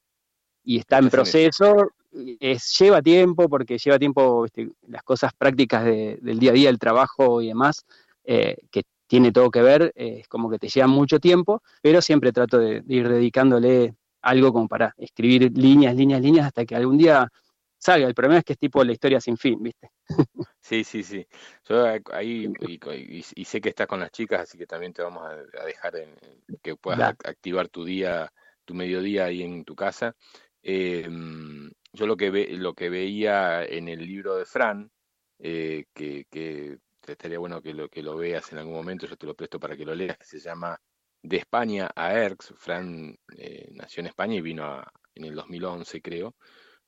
y 0.62 0.78
está 0.78 0.98
en 0.98 1.08
proceso. 1.08 1.92
Es, 2.38 2.78
lleva 2.78 3.02
tiempo, 3.02 3.48
porque 3.48 3.78
lleva 3.78 3.98
tiempo 3.98 4.46
las 4.88 5.02
cosas 5.02 5.32
prácticas 5.34 5.84
del 5.84 6.38
día 6.38 6.50
a 6.50 6.54
día, 6.54 6.70
el 6.70 6.78
trabajo 6.78 7.42
y 7.42 7.48
demás, 7.48 7.84
eh, 8.24 8.56
que 8.70 8.82
tiene 9.06 9.32
todo 9.32 9.50
que 9.50 9.62
ver, 9.62 9.92
eh, 9.94 10.18
es 10.20 10.28
como 10.28 10.50
que 10.50 10.58
te 10.58 10.68
lleva 10.68 10.86
mucho 10.86 11.18
tiempo, 11.18 11.62
pero 11.82 12.00
siempre 12.00 12.32
trato 12.32 12.58
de, 12.58 12.82
ir 12.88 13.08
dedicándole 13.08 13.94
algo 14.22 14.52
como 14.52 14.68
para 14.68 14.94
escribir 14.96 15.56
líneas, 15.56 15.94
líneas, 15.94 16.22
líneas, 16.22 16.46
hasta 16.46 16.64
que 16.64 16.74
algún 16.74 16.96
día 16.96 17.30
salga. 17.78 18.06
El 18.06 18.14
problema 18.14 18.38
es 18.38 18.44
que 18.44 18.54
es 18.54 18.58
tipo 18.58 18.82
la 18.82 18.92
historia 18.92 19.20
sin 19.20 19.36
fin, 19.36 19.62
¿viste? 19.62 19.90
Sí, 20.60 20.82
sí, 20.82 21.02
sí. 21.02 21.26
Yo 21.68 21.84
ahí, 22.10 22.50
y, 23.36 23.44
sé 23.44 23.60
que 23.60 23.68
estás 23.68 23.86
con 23.86 24.00
las 24.00 24.10
chicas, 24.10 24.40
así 24.40 24.56
que 24.56 24.66
también 24.66 24.94
te 24.94 25.02
vamos 25.02 25.22
a, 25.22 25.64
dejar 25.64 25.96
en, 25.96 26.14
que 26.62 26.74
puedas 26.74 27.10
activar 27.22 27.68
tu 27.68 27.84
día, 27.84 28.32
tu 28.64 28.72
mediodía 28.72 29.26
ahí 29.26 29.42
en 29.42 29.64
tu 29.64 29.74
casa. 29.74 30.16
Em, 30.62 31.70
yo 31.94 32.06
lo 32.06 32.16
que, 32.16 32.30
ve, 32.30 32.48
lo 32.50 32.74
que 32.74 32.90
veía 32.90 33.64
en 33.64 33.88
el 33.88 34.00
libro 34.00 34.36
de 34.36 34.44
Fran, 34.44 34.90
eh, 35.38 35.84
que, 35.94 36.26
que 36.30 36.78
estaría 37.06 37.38
bueno 37.38 37.62
que 37.62 37.72
lo, 37.72 37.88
que 37.88 38.02
lo 38.02 38.16
veas 38.16 38.52
en 38.52 38.58
algún 38.58 38.74
momento, 38.74 39.06
yo 39.06 39.16
te 39.16 39.26
lo 39.26 39.34
presto 39.34 39.60
para 39.60 39.76
que 39.76 39.84
lo 39.84 39.94
leas, 39.94 40.18
que 40.18 40.24
se 40.26 40.40
llama 40.40 40.78
De 41.22 41.36
España 41.36 41.90
a 41.94 42.12
ERX. 42.14 42.54
Fran 42.56 43.16
eh, 43.36 43.68
nació 43.72 44.00
en 44.00 44.08
España 44.08 44.34
y 44.34 44.40
vino 44.40 44.82
en 45.14 45.24
el 45.24 45.34
2011, 45.34 46.02
creo. 46.02 46.34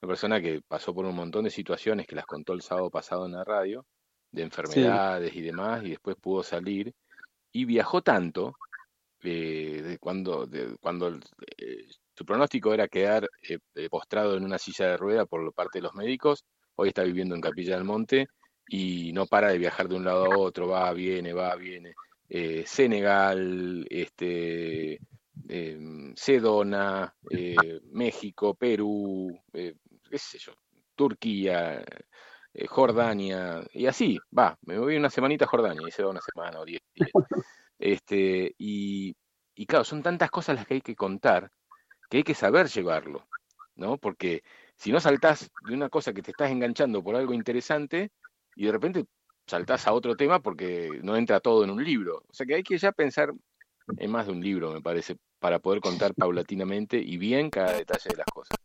Una 0.02 0.08
persona 0.08 0.40
que 0.40 0.60
pasó 0.66 0.92
por 0.92 1.06
un 1.06 1.14
montón 1.14 1.44
de 1.44 1.50
situaciones 1.50 2.06
que 2.06 2.16
las 2.16 2.26
contó 2.26 2.52
el 2.52 2.62
sábado 2.62 2.90
pasado 2.90 3.26
en 3.26 3.32
la 3.32 3.44
radio, 3.44 3.86
de 4.32 4.42
enfermedades 4.42 5.34
y 5.34 5.40
demás, 5.40 5.84
y 5.84 5.90
después 5.90 6.16
pudo 6.16 6.42
salir. 6.42 6.92
Y 7.52 7.64
viajó 7.64 8.02
tanto, 8.02 8.54
eh, 9.22 9.82
de 9.82 9.98
cuando, 9.98 10.46
de, 10.46 10.76
cuando 10.80 11.08
eh, 11.56 11.86
su 12.16 12.24
pronóstico 12.24 12.72
era 12.72 12.88
quedar 12.88 13.28
postrado 13.90 14.36
en 14.36 14.44
una 14.44 14.58
silla 14.58 14.86
de 14.86 14.96
rueda 14.96 15.26
por 15.26 15.52
parte 15.52 15.78
de 15.78 15.82
los 15.82 15.94
médicos, 15.94 16.44
hoy 16.76 16.88
está 16.88 17.02
viviendo 17.02 17.34
en 17.34 17.42
Capilla 17.42 17.74
del 17.74 17.84
Monte 17.84 18.28
y 18.68 19.12
no 19.12 19.26
para 19.26 19.48
de 19.48 19.58
viajar 19.58 19.88
de 19.88 19.96
un 19.96 20.04
lado 20.04 20.24
a 20.24 20.38
otro, 20.38 20.68
va, 20.68 20.92
viene, 20.92 21.32
va, 21.32 21.54
viene. 21.56 21.94
Eh, 22.28 22.64
Senegal, 22.66 23.86
este, 23.90 24.98
em, 25.48 26.14
Sedona, 26.16 27.14
eh, 27.30 27.80
México, 27.92 28.54
Perú, 28.54 29.38
eh, 29.52 29.74
qué 30.10 30.18
sé 30.18 30.38
yo, 30.38 30.52
Turquía, 30.94 31.84
Jordania, 32.68 33.62
y 33.74 33.86
así, 33.86 34.18
va, 34.36 34.56
me 34.62 34.78
voy 34.78 34.96
una 34.96 35.10
semanita 35.10 35.44
a 35.44 35.48
Jordania 35.48 35.86
y 35.86 35.90
se 35.90 36.02
va 36.02 36.10
una 36.10 36.22
semana 36.22 36.60
o 36.60 36.64
diez 36.64 36.80
días. 36.94 37.10
Este, 37.78 38.54
y, 38.56 39.14
y 39.54 39.66
claro, 39.66 39.84
son 39.84 40.02
tantas 40.02 40.30
cosas 40.30 40.56
las 40.56 40.66
que 40.66 40.74
hay 40.74 40.80
que 40.80 40.96
contar 40.96 41.50
que 42.08 42.18
hay 42.18 42.22
que 42.22 42.34
saber 42.34 42.68
llevarlo, 42.68 43.26
¿no? 43.74 43.98
Porque 43.98 44.42
si 44.76 44.92
no 44.92 45.00
saltás 45.00 45.50
de 45.66 45.74
una 45.74 45.88
cosa 45.88 46.12
que 46.12 46.22
te 46.22 46.30
estás 46.30 46.50
enganchando 46.50 47.02
por 47.02 47.16
algo 47.16 47.32
interesante, 47.32 48.10
y 48.56 48.66
de 48.66 48.72
repente 48.72 49.04
saltás 49.46 49.86
a 49.86 49.92
otro 49.92 50.16
tema 50.16 50.40
porque 50.40 50.98
no 51.02 51.16
entra 51.16 51.40
todo 51.40 51.64
en 51.64 51.70
un 51.70 51.84
libro. 51.84 52.22
O 52.28 52.34
sea 52.34 52.46
que 52.46 52.56
hay 52.56 52.62
que 52.62 52.78
ya 52.78 52.92
pensar 52.92 53.32
en 53.98 54.10
más 54.10 54.26
de 54.26 54.32
un 54.32 54.42
libro, 54.42 54.72
me 54.72 54.82
parece, 54.82 55.16
para 55.38 55.58
poder 55.58 55.80
contar 55.80 56.14
paulatinamente 56.16 56.98
y 56.98 57.16
bien 57.18 57.50
cada 57.50 57.72
detalle 57.72 58.10
de 58.10 58.16
las 58.16 58.26
cosas. 58.26 58.56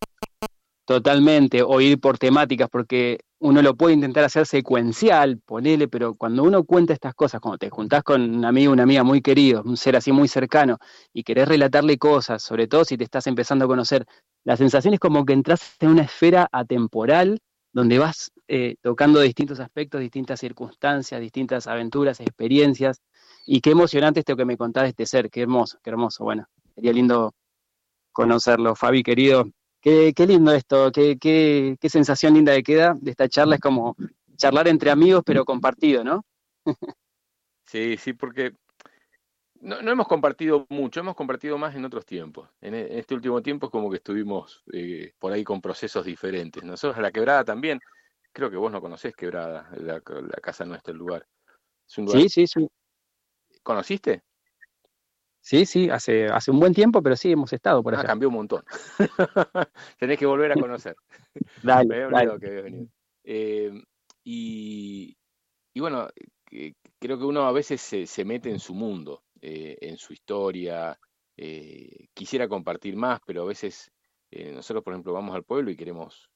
Totalmente, 0.86 1.62
o 1.64 1.80
ir 1.80 2.00
por 2.00 2.18
temáticas, 2.18 2.68
porque 2.70 3.20
uno 3.40 3.62
lo 3.62 3.76
puede 3.76 3.94
intentar 3.94 4.24
hacer 4.24 4.46
secuencial, 4.46 5.40
ponele, 5.46 5.88
pero 5.88 6.16
cuando 6.16 6.44
uno 6.44 6.64
cuenta 6.64 6.94
estas 6.94 7.14
cosas, 7.14 7.40
cuando 7.40 7.60
te 7.60 7.70
juntás 7.70 8.04
con 8.04 8.22
un 8.22 8.46
amigo, 8.46 8.74
una 8.74 8.84
amiga 8.84 9.04
muy 9.04 9.22
querido, 9.22 9.62
un 9.64 9.78
ser 9.78 9.96
así 9.96 10.12
muy 10.12 10.28
cercano, 10.28 10.80
y 11.14 11.24
querés 11.24 11.48
relatarle 11.48 11.98
cosas, 11.98 12.44
sobre 12.44 12.68
todo 12.68 12.84
si 12.84 12.98
te 12.98 13.04
estás 13.04 13.28
empezando 13.28 13.66
a 13.66 13.68
conocer, 13.68 14.06
la 14.44 14.58
sensación 14.58 14.94
es 14.94 15.00
como 15.00 15.24
que 15.24 15.34
entras 15.34 15.76
en 15.80 15.90
una 15.90 16.02
esfera 16.04 16.50
atemporal 16.52 17.40
donde 17.74 18.00
vas 18.00 18.32
eh, 18.48 18.76
tocando 18.82 19.22
distintos 19.22 19.60
aspectos, 19.60 20.02
distintas 20.02 20.40
circunstancias, 20.40 21.22
distintas 21.22 21.68
aventuras, 21.68 22.20
experiencias, 22.20 23.02
y 23.46 23.62
qué 23.62 23.72
emocionante 23.72 24.20
esto 24.20 24.36
que 24.36 24.46
me 24.46 24.58
contás 24.58 24.84
de 24.84 24.90
este 24.90 25.06
ser, 25.06 25.30
qué 25.30 25.42
hermoso, 25.42 25.78
qué 25.84 25.92
hermoso, 25.92 26.24
bueno, 26.24 26.48
sería 26.76 26.92
lindo 26.92 27.34
conocerlo, 28.12 28.76
Fabi 28.76 29.04
querido, 29.04 29.46
qué, 29.82 30.14
qué 30.16 30.28
lindo 30.28 30.54
esto, 30.54 30.92
qué, 30.92 31.18
qué, 31.18 31.78
qué 31.80 31.90
sensación 31.90 32.34
linda 32.34 32.54
de 32.54 32.64
queda 32.64 32.96
de 33.00 33.12
esta 33.12 33.28
charla, 33.28 33.56
es 33.56 33.62
como 33.62 33.96
charlar 34.38 34.68
entre 34.68 34.92
amigos 34.92 35.24
pero 35.26 35.46
compartido, 35.46 36.04
¿no? 36.04 36.26
sí, 37.66 37.98
sí, 37.98 38.14
porque 38.14 38.54
no, 39.62 39.78
hemos 39.80 40.08
compartido 40.08 40.66
mucho, 40.70 41.00
hemos 41.00 41.16
compartido 41.16 41.58
más 41.58 41.76
en 41.76 41.86
otros 41.86 42.06
tiempos. 42.06 42.50
En, 42.62 42.74
e, 42.74 43.00
este 43.00 43.14
último 43.14 43.42
tiempo 43.42 43.68
es 43.68 43.72
como 43.72 43.90
que 43.90 43.98
estuvimos 43.98 44.64
eh, 44.74 45.14
por 45.20 45.32
ahí 45.32 45.44
con 45.44 45.62
procesos 45.62 46.06
diferentes. 46.06 46.64
Nosotros 46.64 46.98
a 46.98 47.02
la 47.02 47.12
quebrada 47.12 47.44
también, 47.44 47.80
creo 48.34 48.50
que 48.50 48.58
vos 48.58 48.72
no 48.72 48.82
conocés 48.82 49.16
quebrada, 49.16 49.70
la, 49.78 50.02
casa 50.02 50.66
nuestra, 50.66 50.92
el 50.92 50.98
lugar. 50.98 51.28
Sí, 51.86 52.30
sí, 52.30 52.48
sí. 52.48 52.68
¿Conociste? 53.62 54.24
Sí, 55.42 55.66
sí, 55.66 55.90
hace, 55.90 56.28
hace 56.28 56.52
un 56.52 56.60
buen 56.60 56.74
tiempo, 56.74 57.02
pero 57.02 57.16
sí 57.16 57.32
hemos 57.32 57.52
estado 57.52 57.82
por 57.82 57.96
ah, 57.96 58.00
allá. 58.00 58.08
cambió 58.08 58.30
un 58.30 58.36
montón. 58.36 58.64
Tenés 60.00 60.20
que 60.20 60.26
volver 60.26 60.52
a 60.52 60.56
conocer. 60.56 60.96
dale, 61.64 62.08
dale. 62.10 62.88
Eh, 63.24 63.72
y, 64.24 65.18
y 65.74 65.80
bueno, 65.80 66.08
creo 67.00 67.18
que 67.18 67.26
uno 67.26 67.44
a 67.44 67.52
veces 67.52 67.82
se, 67.82 68.06
se 68.06 68.24
mete 68.24 68.50
en 68.50 68.60
su 68.60 68.76
mundo 68.76 69.24
eh, 69.42 69.78
en 69.82 69.98
su 69.98 70.14
historia. 70.14 70.98
Eh, 71.36 72.08
quisiera 72.14 72.48
compartir 72.48 72.96
más, 72.96 73.20
pero 73.26 73.42
a 73.42 73.46
veces 73.46 73.92
eh, 74.30 74.52
nosotros, 74.52 74.84
por 74.84 74.94
ejemplo, 74.94 75.14
vamos 75.14 75.36
al 75.36 75.44
pueblo 75.44 75.72
y 75.72 75.76
queremos 75.76 76.30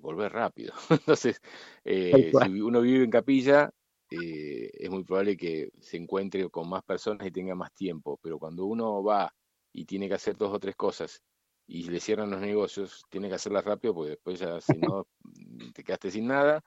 volver 0.00 0.32
rápido. 0.32 0.74
Entonces, 0.90 1.40
si 1.84 2.60
uno 2.60 2.80
vive 2.80 3.04
en 3.04 3.10
capilla, 3.10 3.70
es 4.16 4.90
muy 4.90 5.04
probable 5.04 5.36
que 5.36 5.70
se 5.80 5.96
encuentre 5.96 6.48
con 6.50 6.68
más 6.68 6.82
personas 6.84 7.26
y 7.26 7.30
tenga 7.30 7.54
más 7.54 7.72
tiempo, 7.74 8.18
pero 8.22 8.38
cuando 8.38 8.64
uno 8.66 9.02
va 9.02 9.32
y 9.72 9.84
tiene 9.84 10.08
que 10.08 10.14
hacer 10.14 10.36
dos 10.36 10.52
o 10.54 10.58
tres 10.58 10.76
cosas 10.76 11.22
y 11.66 11.88
le 11.90 12.00
cierran 12.00 12.30
los 12.30 12.40
negocios, 12.40 13.04
tiene 13.10 13.28
que 13.28 13.34
hacerlas 13.34 13.64
rápido 13.64 13.94
porque 13.94 14.10
después 14.10 14.38
ya 14.40 14.60
si 14.60 14.78
no 14.78 15.06
te 15.74 15.84
quedaste 15.84 16.10
sin 16.10 16.26
nada, 16.26 16.62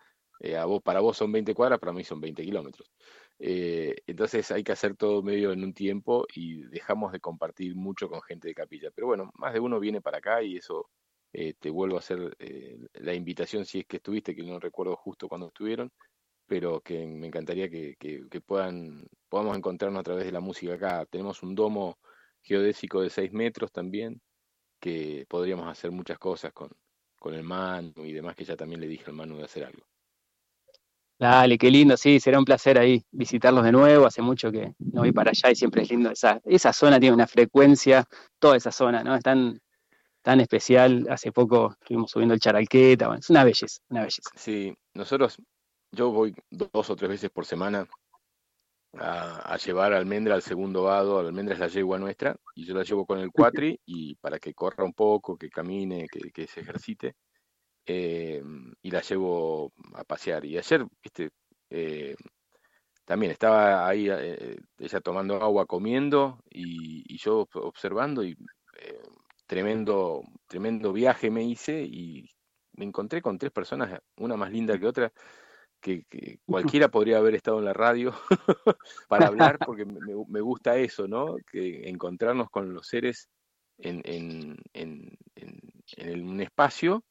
a 0.58 0.66
vos, 0.66 0.82
para 0.82 1.00
vos 1.00 1.18
son 1.18 1.32
20 1.32 1.54
cuadras, 1.54 1.80
para 1.80 1.94
mí 1.94 2.04
son 2.04 2.20
20 2.20 2.44
kilómetros. 2.44 2.92
Eh, 3.38 3.96
entonces 4.06 4.52
hay 4.52 4.64
que 4.64 4.72
hacer 4.72 4.96
todo 4.96 5.24
medio 5.24 5.52
en 5.52 5.64
un 5.64 5.74
tiempo 5.74 6.26
y 6.34 6.64
dejamos 6.64 7.12
de 7.12 7.20
compartir 7.20 7.76
mucho 7.76 8.10
con 8.10 8.22
gente 8.22 8.48
de 8.48 8.54
capilla. 8.54 8.92
Pero 8.94 9.08
bueno, 9.08 9.32
más 9.36 9.54
de 9.54 9.60
uno 9.60 9.80
viene 9.80 10.02
para 10.02 10.18
acá 10.20 10.42
y 10.44 10.58
eso 10.58 10.90
eh, 11.34 11.54
te 11.60 11.70
vuelvo 11.70 11.96
a 11.96 12.00
hacer 12.00 12.36
eh, 12.40 12.78
la 12.94 13.14
invitación 13.14 13.66
si 13.66 13.80
es 13.80 13.86
que 13.86 13.98
estuviste, 13.98 14.36
que 14.36 14.44
no 14.44 14.60
recuerdo 14.60 14.96
justo 14.96 15.28
cuando 15.28 15.48
estuvieron, 15.48 15.92
pero 16.52 16.82
que 16.82 17.08
me 17.08 17.28
encantaría 17.28 17.70
que, 17.70 17.96
puedan, 18.46 19.08
podamos 19.30 19.56
encontrarnos 19.56 20.02
a 20.02 20.04
través 20.04 20.26
de 20.26 20.34
la 20.34 20.42
música 20.42 20.74
acá. 20.74 21.06
Tenemos 21.06 21.42
un 21.44 21.56
domo 21.56 21.98
geodésico 22.42 23.02
de 23.02 23.10
6 23.10 23.32
metros 23.32 23.72
también, 23.72 24.20
que 24.78 25.26
podríamos 25.30 25.66
hacer 25.70 25.92
muchas 25.92 26.20
cosas 26.20 26.52
con, 26.52 26.70
con 27.18 27.36
el 27.36 27.44
Manu 27.44 28.04
y 28.04 28.12
demás, 28.12 28.36
que 28.36 28.44
ya 28.44 28.58
también 28.58 28.82
le 28.82 28.90
dije 28.90 29.06
al 29.08 29.14
Manu 29.14 29.38
de 29.38 29.46
hacer 29.46 29.64
algo. 29.64 29.86
Dale, 31.18 31.58
qué 31.58 31.72
lindo, 31.72 31.96
sí, 31.96 32.20
será 32.20 32.38
un 32.38 32.44
placer 32.44 32.78
ahí 32.78 33.02
visitarlos 33.12 33.64
de 33.64 33.72
nuevo. 33.72 34.06
Hace 34.06 34.22
mucho 34.22 34.52
que 34.52 34.74
no 34.80 35.00
voy 35.04 35.14
para 35.14 35.30
allá 35.30 35.52
y 35.52 35.56
siempre 35.56 35.84
es 35.84 35.90
lindo. 35.90 36.12
Esa, 36.12 36.42
esa 36.44 36.74
zona 36.74 37.00
tiene 37.00 37.16
una 37.16 37.28
frecuencia, 37.28 38.04
toda 38.40 38.58
esa 38.58 38.74
zona, 38.74 39.06
¿no? 39.06 39.16
Es 39.16 39.24
tan, 39.24 39.58
tan 40.22 40.42
especial. 40.42 41.08
Hace 41.10 41.32
poco 41.32 41.78
estuvimos 41.80 42.12
subiendo 42.12 42.34
el 42.34 42.42
Charalqueta, 42.42 43.08
bueno, 43.08 43.22
es 43.22 43.30
una 43.30 43.46
belleza, 43.46 43.82
una 43.88 44.02
belleza. 44.02 44.32
Sí, 44.36 44.76
nosotros, 44.94 45.38
yo 45.92 46.12
voy 46.12 46.36
dos 46.50 46.90
o 46.90 46.96
tres 46.96 47.10
veces 47.10 47.30
por 47.30 47.46
semana 47.46 47.88
a, 48.94 49.58
llevar 49.58 49.94
almendra 49.94 50.36
al 50.36 50.42
segundo 50.42 50.84
vado, 50.84 51.20
almendra 51.20 51.54
es 51.54 51.60
la 51.60 51.68
yegua 51.68 51.98
nuestra, 51.98 52.36
y 52.56 52.66
yo 52.66 52.74
la 52.74 52.84
llevo 52.84 53.06
con 53.06 53.20
el 53.20 53.32
cuatri 53.32 53.80
y 53.86 54.16
para 54.16 54.40
que 54.40 54.54
corra 54.54 54.84
un 54.84 54.94
poco, 54.94 55.38
que 55.38 55.50
camine, 55.50 56.08
que, 56.10 56.32
que 56.32 56.48
se 56.48 56.62
ejercite. 56.62 57.16
Eh, 57.86 58.42
y 58.82 58.92
la 58.92 59.02
llevo 59.02 59.74
a 59.96 60.04
pasear. 60.04 60.46
Y 60.46 60.58
ayer, 60.58 60.86
viste, 61.04 61.32
eh, 61.70 62.16
también 63.06 63.32
estaba 63.32 63.88
ahí 63.88 64.08
eh, 64.10 64.58
ella 64.78 65.02
tomando 65.02 65.36
agua, 65.42 65.66
comiendo 65.66 66.40
y, 66.50 67.18
yo 67.18 67.48
observando 67.54 68.24
y 68.24 68.36
tremendo, 69.46 70.24
tremendo 70.48 70.94
viaje 70.94 71.30
me 71.30 71.44
hice 71.44 71.84
y 71.84 72.30
me 72.74 72.86
encontré 72.86 73.22
con 73.22 73.38
tres 73.38 73.52
personas, 73.52 74.00
una 74.18 74.38
más 74.38 74.52
linda 74.52 74.80
que 74.80 74.88
otra, 74.88 75.12
que, 75.82 76.06
cualquiera 76.46 76.90
podría 76.90 77.18
haber 77.18 77.36
estado 77.36 77.60
en 77.60 77.66
la 77.66 77.74
radio 77.74 78.14
para 79.10 79.28
hablar, 79.28 79.58
porque 79.66 79.86
me, 79.86 80.42
gusta 80.42 80.78
eso, 80.78 81.08
¿no? 81.08 81.36
Que 81.52 81.90
encontrarnos 81.90 82.50
con 82.50 82.74
los 82.74 82.88
seres 82.88 83.30
en, 83.78 84.02
en, 84.06 84.58
en, 84.74 85.18
en 85.36 86.28
un 86.28 86.42
espacio 86.42 87.04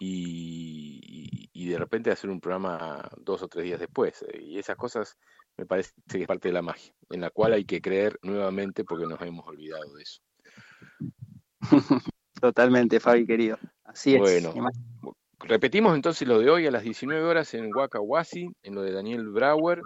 y, 0.00 1.50
y, 1.52 1.68
de 1.68 1.78
repente 1.78 2.10
hacer 2.10 2.30
un 2.30 2.40
programa 2.40 3.08
dos 3.18 3.42
o 3.42 3.48
tres 3.48 3.64
días 3.64 3.78
después. 3.78 4.24
Y 4.40 4.58
esas 4.58 4.76
cosas 4.76 5.16
me 5.56 5.66
parece 5.66 5.92
que 6.08 6.22
es 6.22 6.26
parte 6.26 6.48
de 6.48 6.54
la 6.54 6.62
magia, 6.62 6.92
en 7.10 7.20
la 7.20 7.30
cual 7.30 7.52
hay 7.52 7.64
que 7.64 7.80
creer 7.80 8.18
nuevamente 8.22 8.84
porque 8.84 9.06
nos 9.06 9.20
hemos 9.20 9.46
olvidado 9.46 9.94
de 9.94 10.02
eso. 10.02 10.20
Totalmente, 12.40 13.00
Fabi, 13.00 13.26
querido. 13.26 13.58
Así 13.84 14.14
es. 14.14 14.20
Bueno, 14.20 14.52
repetimos 15.40 15.94
entonces 15.94 16.26
lo 16.26 16.38
de 16.38 16.50
hoy 16.50 16.66
a 16.66 16.70
las 16.70 16.82
19 16.82 17.22
horas 17.24 17.54
en 17.54 17.74
Wakahuasi, 17.74 18.50
en 18.62 18.74
lo 18.74 18.82
de 18.82 18.92
Daniel 18.92 19.28
Brauer. 19.28 19.82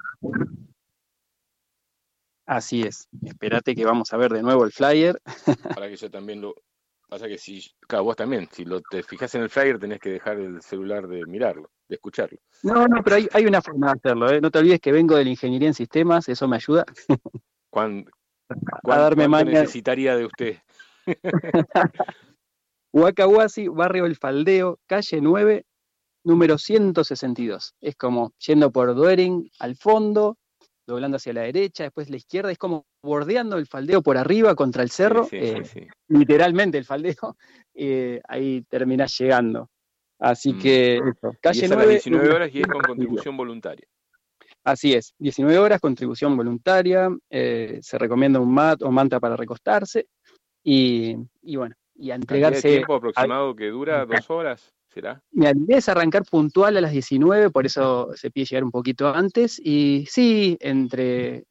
Así 2.47 2.83
es. 2.83 3.09
Espérate 3.25 3.75
que 3.75 3.85
vamos 3.85 4.13
a 4.13 4.17
ver 4.17 4.33
de 4.33 4.43
nuevo 4.43 4.65
el 4.65 4.73
flyer. 4.73 5.21
Para 5.75 5.89
que 5.89 5.97
yo 5.97 6.11
también 6.11 6.41
lo, 6.41 6.55
Pasa 7.09 7.27
que 7.27 7.39
si, 7.39 7.65
claro, 7.87 8.05
vos 8.05 8.17
también, 8.17 8.49
si 8.53 8.67
lo 8.67 8.83
te 8.83 9.03
fijas 9.03 9.35
en 9.35 9.43
el 9.43 9.49
flyer 9.49 9.79
tenés 9.79 9.99
que 9.99 10.11
dejar 10.11 10.39
el 10.39 10.61
celular 10.61 11.09
de 11.09 11.25
mirarlo, 11.25 11.71
de 11.89 11.95
escucharlo. 11.95 12.39
No, 12.63 12.87
no, 12.87 13.03
pero 13.03 13.17
hay, 13.17 13.27
hay 13.33 13.47
una 13.47 13.63
forma 13.63 13.87
de 13.87 13.93
hacerlo, 13.93 14.31
¿eh? 14.31 14.43
No 14.43 14.51
te 14.51 14.59
olvides 14.59 14.79
que 14.79 14.93
vengo 14.93 15.17
de 15.17 15.25
la 15.25 15.31
ingeniería 15.31 15.69
en 15.69 15.75
sistemas, 15.75 16.29
eso 16.29 16.47
me 16.47 16.57
ayuda. 16.57 16.85
¿Cuándo, 17.71 18.11
a 18.85 18.99
darme 18.99 19.27
necesitaría 19.45 20.17
de 20.17 20.27
usted? 20.27 20.59
Huacahuasi, 22.93 23.69
barrio 23.69 24.07
El 24.07 24.17
Faldeo, 24.17 24.79
calle 24.87 25.21
9, 25.21 25.65
número 26.25 26.59
162. 26.59 27.75
Es 27.81 27.97
como 27.97 28.33
yendo 28.39 28.71
por 28.71 28.95
Duering 28.95 29.51
al 29.59 29.77
fondo, 29.77 30.39
doblando 30.87 31.19
hacia 31.19 31.35
la 31.35 31.43
derecha, 31.43 31.85
después 31.85 32.09
la 32.09 32.17
izquierda, 32.17 32.51
es 32.51 32.59
como 32.59 32.87
bordeando 33.03 33.59
el 33.59 33.67
faldeo 33.67 34.03
por 34.03 34.17
arriba 34.17 34.55
contra 34.55 34.83
el 34.83 34.91
cerro, 34.91 35.29
eh, 35.31 35.63
literalmente 36.09 36.79
el 36.79 36.85
faldeo, 36.85 37.37
eh, 37.75 38.21
ahí 38.27 38.63
terminás 38.69 39.17
llegando. 39.19 39.69
Así 40.19 40.55
mm. 40.55 40.59
que 40.59 40.97
eso, 40.97 41.37
calle 41.41 41.67
y 41.67 41.69
9, 41.69 41.91
19 41.91 42.31
horas 42.31 42.51
y 42.53 42.61
es 42.61 42.67
con 42.67 42.81
contribución 42.81 43.37
voluntaria. 43.37 43.87
Así 44.65 44.95
es, 44.95 45.15
19 45.19 45.59
horas, 45.59 45.81
contribución 45.81 46.37
voluntaria, 46.37 47.09
eh, 47.31 47.79
se 47.83 47.99
recomienda 47.99 48.41
un 48.41 48.53
mat 48.53 48.83
o 48.83 48.91
manta 48.91 49.21
para 49.21 49.37
recostarse 49.37 50.09
y, 50.63 51.17
bueno, 51.57 51.75
y 51.99 52.11
a 52.11 52.15
entregarse... 52.15 52.69
tiempo 52.69 52.95
aproximado 52.95 53.55
que 53.55 53.69
dura? 53.69 54.07
¿Dos 54.07 54.31
horas? 54.31 54.73
¿Será? 54.89 55.23
Mi 55.33 55.47
idea 55.47 55.79
es 55.79 55.89
arrancar 55.89 56.25
puntual 56.25 56.77
a 56.77 56.81
las 56.81 56.93
19, 56.93 57.51
por 57.51 57.67
eso 57.67 58.11
se 58.15 58.31
pide 58.31 58.47
llegar 58.47 58.65
un 58.65 58.71
poquito 58.71 59.09
antes. 59.09 59.61
Y 59.63 60.07
sí, 60.09 60.57
entre, 60.61 61.45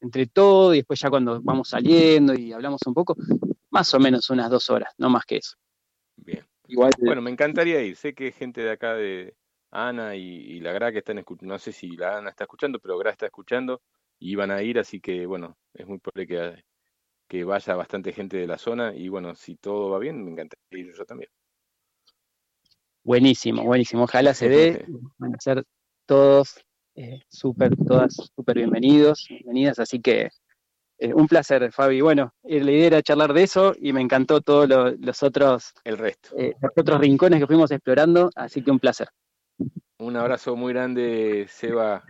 entre 0.00 0.26
todo 0.26 0.74
y 0.74 0.78
después 0.78 1.00
ya 1.00 1.08
cuando 1.08 1.40
vamos 1.40 1.70
saliendo 1.70 2.34
y 2.34 2.52
hablamos 2.52 2.80
un 2.86 2.94
poco, 2.94 3.16
más 3.70 3.94
o 3.94 3.98
menos 3.98 4.28
unas 4.28 4.50
dos 4.50 4.68
horas, 4.68 4.92
no 4.98 5.08
más 5.08 5.24
que 5.24 5.36
eso. 5.38 5.56
Bien. 6.16 6.44
Igual, 6.68 6.92
bueno, 6.98 7.22
me 7.22 7.30
encantaría 7.30 7.80
ir. 7.82 7.96
Sé 7.96 8.14
que 8.14 8.32
gente 8.32 8.60
de 8.60 8.72
acá 8.72 8.94
de 8.94 9.34
Ana 9.70 10.16
y, 10.16 10.60
la 10.60 10.72
Gra 10.72 10.92
que 10.92 10.98
están 10.98 11.18
escuchando, 11.18 11.54
no 11.54 11.58
sé 11.58 11.72
si 11.72 11.96
la 11.96 12.18
Ana 12.18 12.30
está 12.30 12.44
escuchando, 12.44 12.78
pero 12.80 12.98
Gra 12.98 13.10
está 13.10 13.26
escuchando 13.26 13.82
y 14.18 14.34
van 14.34 14.50
a 14.50 14.62
ir, 14.62 14.78
así 14.78 15.00
que 15.00 15.26
bueno, 15.26 15.56
es 15.74 15.86
muy 15.86 15.98
probable 15.98 16.26
que, 16.26 16.64
que 17.28 17.44
vaya 17.44 17.74
bastante 17.74 18.12
gente 18.12 18.36
de 18.36 18.46
la 18.46 18.58
zona 18.58 18.94
y 18.94 19.08
bueno, 19.08 19.34
si 19.34 19.56
todo 19.56 19.90
va 19.90 19.98
bien, 19.98 20.24
me 20.24 20.30
encantaría 20.30 20.86
ir 20.86 20.92
yo 20.96 21.04
también. 21.04 21.30
Buenísimo, 23.02 23.62
buenísimo. 23.64 24.04
Ojalá 24.04 24.34
se 24.34 24.48
dé. 24.48 24.84
Van 25.18 25.34
a 25.34 25.40
ser 25.40 25.64
todos 26.06 26.64
eh, 26.96 27.20
súper, 27.28 27.76
todas 27.76 28.14
súper 28.34 28.56
bienvenidos, 28.56 29.26
bienvenidas. 29.28 29.78
Así 29.78 30.00
que 30.00 30.30
eh, 30.98 31.14
un 31.14 31.28
placer, 31.28 31.70
Fabi. 31.72 32.00
Bueno, 32.00 32.32
eh, 32.42 32.64
la 32.64 32.72
idea 32.72 32.86
era 32.86 33.02
charlar 33.02 33.32
de 33.32 33.44
eso 33.44 33.74
y 33.78 33.92
me 33.92 34.00
encantó 34.00 34.40
todos 34.40 34.68
los 34.68 35.22
otros, 35.22 35.72
el 35.84 35.98
resto, 35.98 36.30
los 36.36 36.72
otros 36.76 37.00
rincones 37.00 37.38
que 37.38 37.46
fuimos 37.46 37.70
explorando. 37.70 38.30
Así 38.34 38.62
que 38.62 38.70
un 38.72 38.80
placer. 38.80 39.08
Un 39.98 40.14
abrazo 40.16 40.56
muy 40.56 40.74
grande, 40.74 41.46
Seba, 41.48 42.04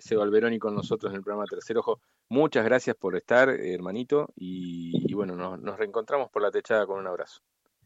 Seba 0.00 0.22
Alberoni 0.22 0.60
con 0.60 0.76
nosotros 0.76 1.10
en 1.10 1.16
el 1.16 1.24
programa 1.24 1.44
Tercer 1.46 1.76
Ojo. 1.76 2.00
Muchas 2.28 2.64
gracias 2.64 2.94
por 2.94 3.16
estar, 3.16 3.48
hermanito, 3.48 4.28
y, 4.36 5.12
bueno, 5.12 5.34
nos 5.34 5.76
reencontramos 5.76 6.30
por 6.30 6.42
la 6.42 6.52
techada 6.52 6.86
con 6.86 7.00
un 7.00 7.06
abrazo. 7.08 7.40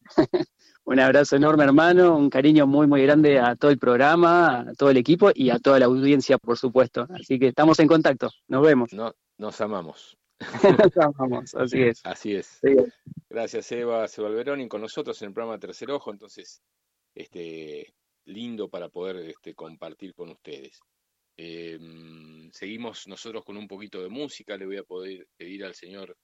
un 0.84 1.00
abrazo 1.00 1.36
enorme, 1.36 1.64
hermano, 1.64 2.16
un 2.16 2.28
cariño 2.28 2.66
muy, 2.66 2.86
muy 2.86 3.02
grande 3.02 3.40
a 3.40 3.56
todo 3.56 3.70
el 3.70 3.78
programa, 3.78 4.60
a 4.60 4.74
todo 4.74 4.90
el 4.90 4.98
equipo 4.98 5.30
y 5.34 5.48
a 5.48 5.58
toda 5.58 5.78
la 5.78 5.86
audiencia, 5.86 6.36
por 6.36 6.58
supuesto. 6.58 7.06
Así 7.18 7.38
que 7.38 7.48
estamos 7.48 7.80
en 7.80 7.88
contacto, 7.88 8.30
nos 8.48 8.62
vemos. 8.62 8.92
No, 8.92 9.14
nos 9.38 9.58
amamos. 9.62 10.18
nos 10.84 10.96
amamos, 10.98 11.54
así 11.54 11.82
es. 11.82 12.00
Así 12.04 12.36
es. 12.36 12.60
Gracias, 13.30 13.72
Eva 13.72 14.06
y 14.06 14.68
con 14.68 14.82
nosotros 14.82 15.20
en 15.22 15.28
el 15.28 15.34
programa 15.34 15.58
Tercer 15.58 15.90
Ojo, 15.90 16.10
entonces, 16.10 16.62
este, 17.14 17.94
lindo 18.26 18.68
para 18.68 18.88
poder 18.88 19.16
este, 19.28 19.54
compartir 19.54 20.14
con 20.14 20.30
ustedes. 20.30 20.80
Em, 21.36 22.50
seguimos 22.52 23.06
nosotros 23.06 23.44
con 23.44 23.56
un 23.56 23.68
poquito 23.68 24.02
de 24.02 24.08
música, 24.08 24.56
le 24.56 24.66
voy 24.66 24.78
a 24.78 24.84
poder 24.84 25.26
pedir 25.36 25.64
al 25.64 25.74
señor 25.74 26.16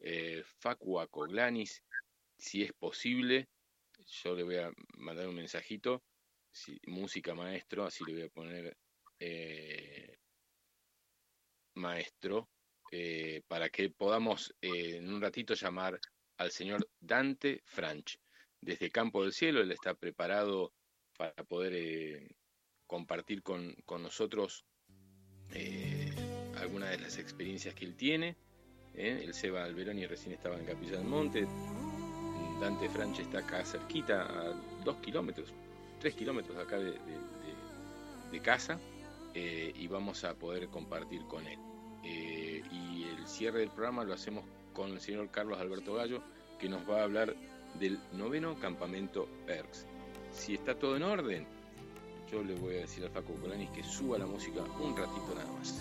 eh, 0.00 0.42
Facua 0.60 1.06
Coglanis 1.08 1.82
si 2.38 2.62
es 2.62 2.72
posible, 2.72 3.48
yo 4.06 4.34
le 4.34 4.44
voy 4.44 4.56
a 4.56 4.72
mandar 4.96 5.28
un 5.28 5.34
mensajito, 5.34 6.02
si, 6.50 6.80
música 6.86 7.34
maestro, 7.34 7.84
así 7.84 8.04
le 8.04 8.12
voy 8.14 8.22
a 8.22 8.28
poner 8.28 8.76
eh, 9.18 10.18
maestro, 11.74 12.48
eh, 12.90 13.42
para 13.48 13.68
que 13.68 13.90
podamos 13.90 14.54
eh, 14.60 14.96
en 14.96 15.12
un 15.12 15.20
ratito 15.20 15.54
llamar 15.54 16.00
al 16.38 16.50
señor 16.50 16.88
Dante 17.00 17.60
Franch. 17.64 18.18
Desde 18.60 18.90
Campo 18.90 19.22
del 19.22 19.32
Cielo, 19.32 19.60
él 19.60 19.70
está 19.70 19.94
preparado 19.94 20.72
para 21.18 21.44
poder 21.44 22.34
compartir 22.86 23.42
con, 23.42 23.74
con 23.84 24.02
nosotros 24.02 24.64
algunas 26.56 26.90
de 26.90 26.98
las 26.98 27.18
experiencias 27.18 27.74
que 27.74 27.84
él 27.84 27.94
tiene. 27.94 28.36
Él 28.94 29.34
se 29.34 29.50
va 29.50 29.64
al 29.64 29.74
Verón 29.74 29.98
y 29.98 30.06
recién 30.06 30.32
estaba 30.32 30.58
en 30.58 30.64
Capilla 30.64 30.96
del 30.96 31.04
Monte, 31.04 31.46
Dante 32.60 32.88
Franche 32.88 33.22
está 33.22 33.38
acá 33.38 33.64
cerquita, 33.64 34.22
a 34.22 34.52
dos 34.84 34.96
kilómetros, 34.96 35.52
tres 36.00 36.14
kilómetros 36.14 36.56
acá 36.56 36.76
de, 36.78 38.40
casa, 38.40 38.78
eh, 39.34 39.72
y 39.74 39.86
vamos 39.86 40.24
a 40.24 40.34
poder 40.34 40.68
compartir 40.68 41.22
con 41.26 41.46
él. 41.46 41.58
Eh, 42.04 42.62
y 42.72 43.04
el 43.04 43.26
cierre 43.28 43.60
del 43.60 43.70
programa 43.70 44.04
lo 44.04 44.12
hacemos 44.12 44.44
con 44.72 44.92
el 44.92 45.00
señor 45.00 45.30
Carlos 45.30 45.58
Alberto 45.60 45.94
Gallo, 45.94 46.22
que 46.58 46.68
nos 46.68 46.88
va 46.88 47.00
a 47.00 47.04
hablar 47.04 47.34
del 47.78 47.98
noveno 48.12 48.58
campamento 48.58 49.28
ERX. 49.46 49.86
Si 50.38 50.54
está 50.54 50.74
todo 50.74 50.96
en 50.96 51.02
orden, 51.02 51.46
yo 52.30 52.42
le 52.42 52.54
voy 52.54 52.76
a 52.76 52.78
decir 52.78 53.04
al 53.04 53.10
Faco 53.10 53.34
Colanis 53.34 53.68
que 53.70 53.82
suba 53.82 54.16
la 54.18 54.26
música 54.26 54.60
un 54.80 54.96
ratito 54.96 55.34
nada 55.34 55.50
más. 55.58 55.74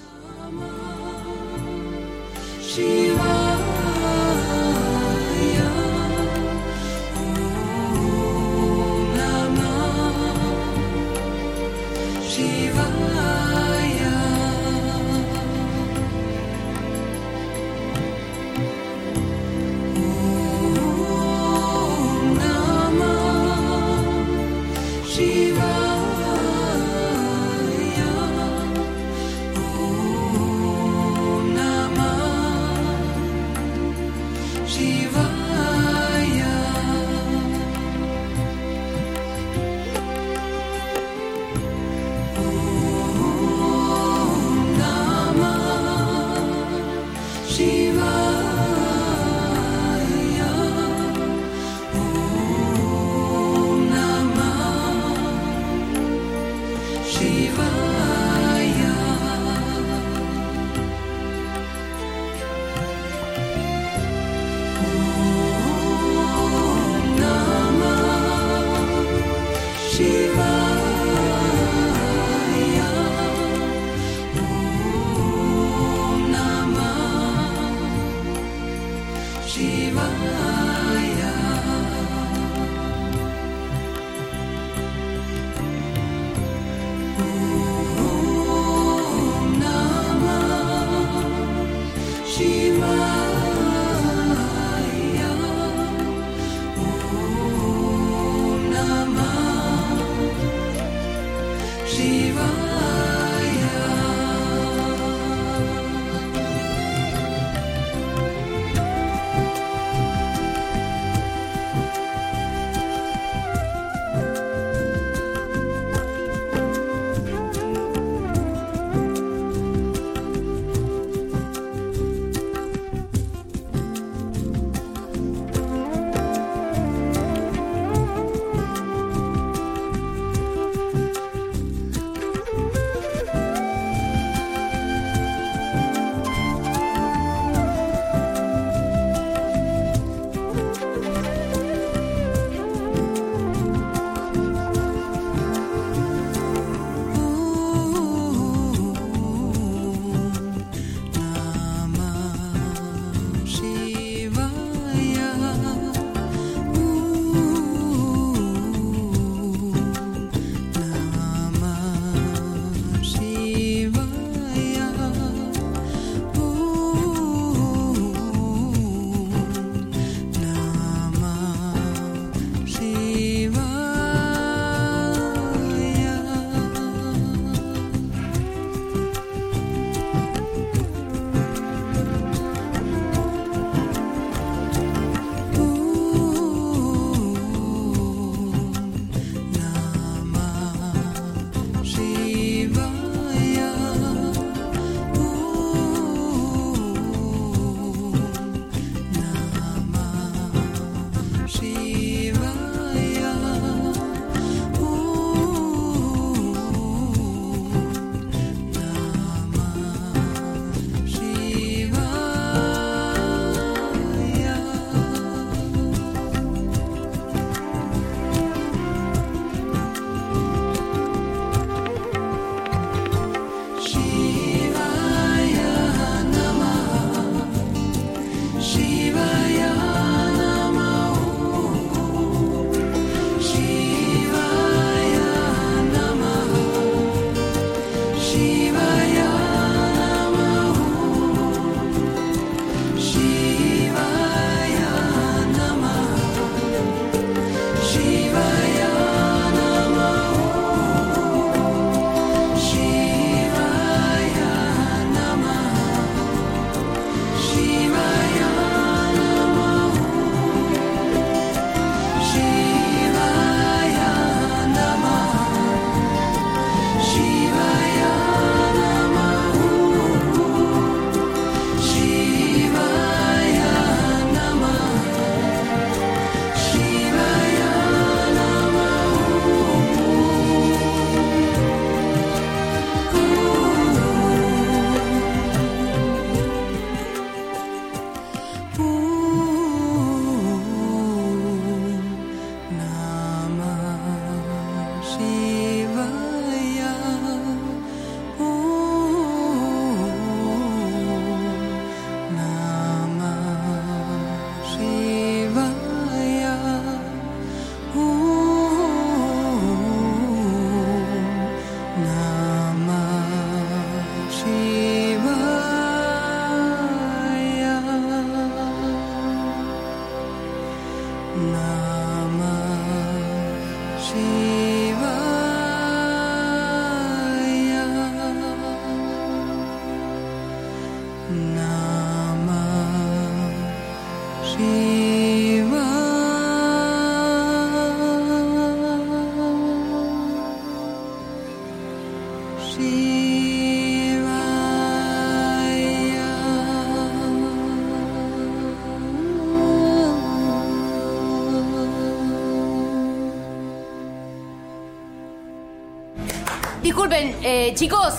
Disculpen, 357.08 357.40
eh, 357.42 357.74
chicos, 357.74 358.16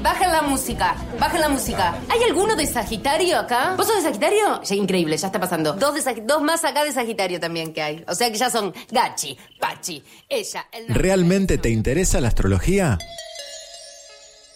bajen 0.00 0.30
la 0.30 0.42
música, 0.42 0.94
bajen 1.18 1.40
la 1.40 1.48
música. 1.48 1.92
¿Hay 2.08 2.22
alguno 2.22 2.54
de 2.54 2.64
Sagitario 2.64 3.36
acá? 3.36 3.74
¿Vos 3.76 3.88
sos 3.88 3.96
de 3.96 4.02
Sagitario? 4.02 4.62
Ya, 4.62 4.76
increíble, 4.76 5.16
ya 5.16 5.26
está 5.26 5.40
pasando. 5.40 5.72
Dos, 5.72 6.04
de 6.04 6.22
dos 6.22 6.40
más 6.40 6.64
acá 6.64 6.84
de 6.84 6.92
Sagitario 6.92 7.40
también 7.40 7.74
que 7.74 7.82
hay. 7.82 8.04
O 8.06 8.14
sea 8.14 8.30
que 8.30 8.38
ya 8.38 8.48
son 8.48 8.72
Gachi, 8.92 9.36
Pachi, 9.58 10.04
ella, 10.28 10.68
¿Realmente 10.86 11.58
te 11.58 11.70
interesa 11.70 12.20
la 12.20 12.28
astrología? 12.28 12.96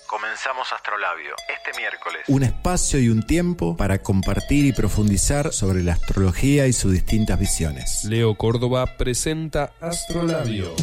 comenzamos 0.07 0.73
Astrolabio 0.73 1.35
este 1.49 1.77
miércoles. 1.81 2.23
Un 2.29 2.43
espacio 2.43 3.01
y 3.01 3.09
un 3.09 3.25
tiempo 3.25 3.77
para 3.77 4.03
compartir 4.03 4.65
y 4.65 4.73
profundizar 4.73 5.53
sobre 5.53 5.83
la 5.83 5.93
astrología 5.95 6.67
y 6.67 6.73
sus 6.73 6.93
distintas 6.93 7.39
visiones. 7.39 8.05
Leo 8.05 8.37
Córdoba 8.37 8.97
presenta 8.97 9.73
Astrolabio. 9.81 10.75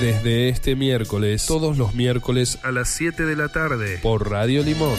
Desde 0.00 0.50
este 0.50 0.76
miércoles, 0.76 1.46
todos 1.46 1.78
los 1.78 1.94
miércoles 1.94 2.58
a 2.62 2.70
las 2.70 2.88
7 2.90 3.24
de 3.24 3.34
la 3.34 3.48
tarde, 3.48 3.98
por 4.02 4.30
Radio 4.30 4.62
Limón. 4.62 4.98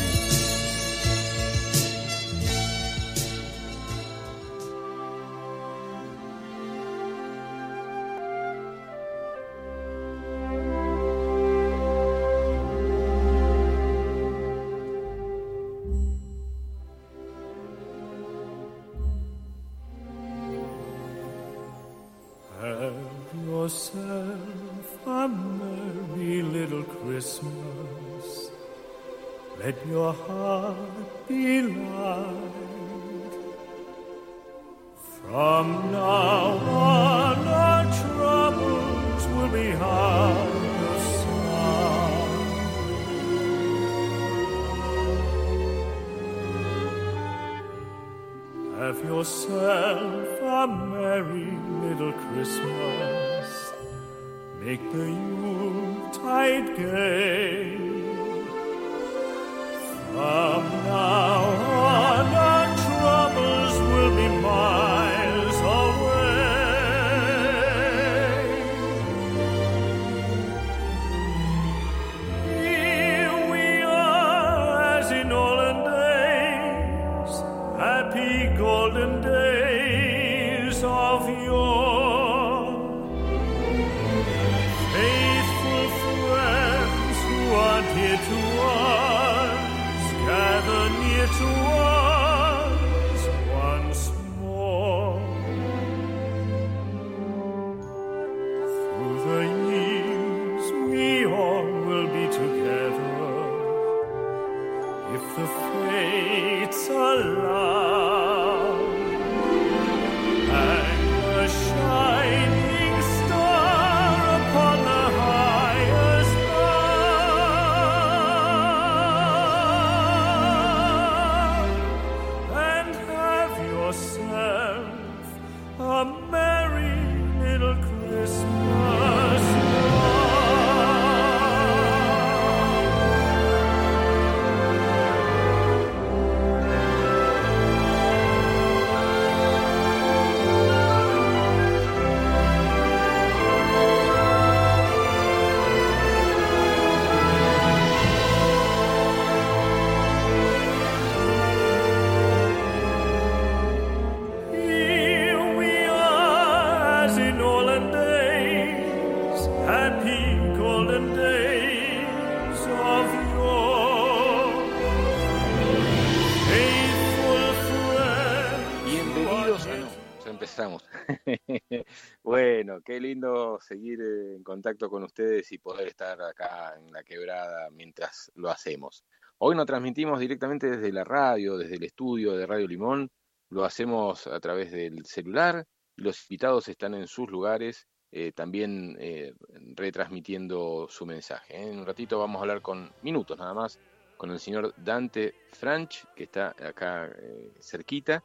Y 175.51 175.57
poder 175.57 175.87
estar 175.87 176.21
acá 176.21 176.75
en 176.77 176.91
la 176.91 177.03
quebrada 177.03 177.69
mientras 177.71 178.31
lo 178.35 178.49
hacemos. 178.49 179.03
Hoy 179.39 179.55
nos 179.55 179.65
transmitimos 179.65 180.19
directamente 180.19 180.69
desde 180.69 180.91
la 180.91 181.03
radio, 181.03 181.57
desde 181.57 181.75
el 181.75 181.83
estudio 181.83 182.35
de 182.35 182.45
Radio 182.45 182.67
Limón. 182.67 183.09
Lo 183.49 183.63
hacemos 183.63 184.27
a 184.27 184.39
través 184.39 184.71
del 184.71 185.05
celular 185.05 185.65
los 185.97 186.23
invitados 186.29 186.67
están 186.67 186.93
en 186.93 187.07
sus 187.07 187.29
lugares 187.29 187.87
eh, 188.11 188.31
también 188.31 188.95
eh, 188.99 189.33
retransmitiendo 189.75 190.87
su 190.89 191.05
mensaje. 191.05 191.57
¿eh? 191.57 191.69
En 191.69 191.79
un 191.79 191.85
ratito 191.85 192.19
vamos 192.19 192.37
a 192.37 192.41
hablar 192.41 192.61
con 192.61 192.93
minutos 193.01 193.37
nada 193.37 193.53
más 193.53 193.79
con 194.15 194.31
el 194.31 194.39
señor 194.39 194.73
Dante 194.77 195.35
Franch, 195.51 196.05
que 196.15 196.23
está 196.23 196.55
acá 196.59 197.15
cerquita, 197.59 198.23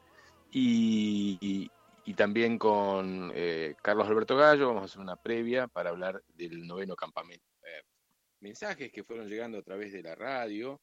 y 0.51 1.71
también 2.15 2.59
con 2.59 3.31
eh, 3.35 3.77
Carlos 3.81 4.09
Alberto 4.09 4.37
Gallo 4.37 4.69
vamos 4.69 4.83
a 4.83 4.85
hacer 4.87 5.01
una 5.01 5.17
previa 5.17 5.69
para 5.69 5.91
hablar 5.91 6.23
del 6.35 6.67
noveno 6.67 6.97
campamento. 6.97 7.47
Eh, 7.63 7.83
mensajes 8.41 8.91
que 8.91 9.05
fueron 9.05 9.29
llegando 9.29 9.59
a 9.59 9.63
través 9.63 9.93
de 9.93 10.03
la 10.03 10.15
radio, 10.15 10.81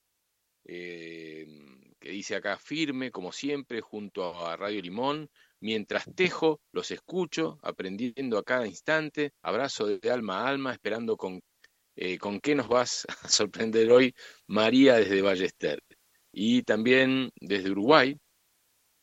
eh, 0.64 1.46
que 2.00 2.10
dice 2.12 2.36
acá 2.36 2.58
firme, 2.58 3.12
como 3.12 3.32
siempre, 3.32 3.82
junto 3.82 4.46
a 4.46 4.56
Radio 4.56 4.82
Limón, 4.82 5.30
mientras 5.60 6.06
tejo, 6.16 6.62
los 6.72 6.90
escucho, 6.92 7.60
aprendiendo 7.64 8.38
a 8.38 8.44
cada 8.44 8.66
instante, 8.66 9.34
abrazo 9.42 9.88
de 9.88 10.12
alma 10.12 10.42
a 10.42 10.48
alma, 10.48 10.72
esperando 10.72 11.18
con, 11.18 11.42
con 12.20 12.40
qué 12.40 12.56
nos 12.56 12.70
vas 12.70 13.06
a 13.24 13.28
sorprender 13.28 13.92
hoy, 13.92 14.16
María 14.48 14.96
desde 14.96 15.22
Ballester. 15.22 15.84
Y 16.32 16.64
también 16.64 17.32
desde 17.42 17.72
Uruguay, 17.72 18.18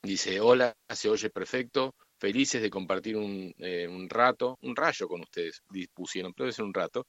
dice, 0.02 0.40
hola, 0.40 0.74
se 0.88 1.10
oye 1.10 1.28
perfecto, 1.30 1.94
felices 2.18 2.62
de 2.62 2.70
compartir 2.70 3.16
un, 3.16 3.54
eh, 3.58 3.86
un, 3.88 4.08
rato, 4.08 4.58
un 4.62 4.74
rayo 4.74 5.08
con 5.08 5.20
ustedes, 5.20 5.62
dispusieron, 5.70 6.32
pero 6.34 6.50
ser 6.52 6.64
un 6.64 6.74
rato. 6.74 7.06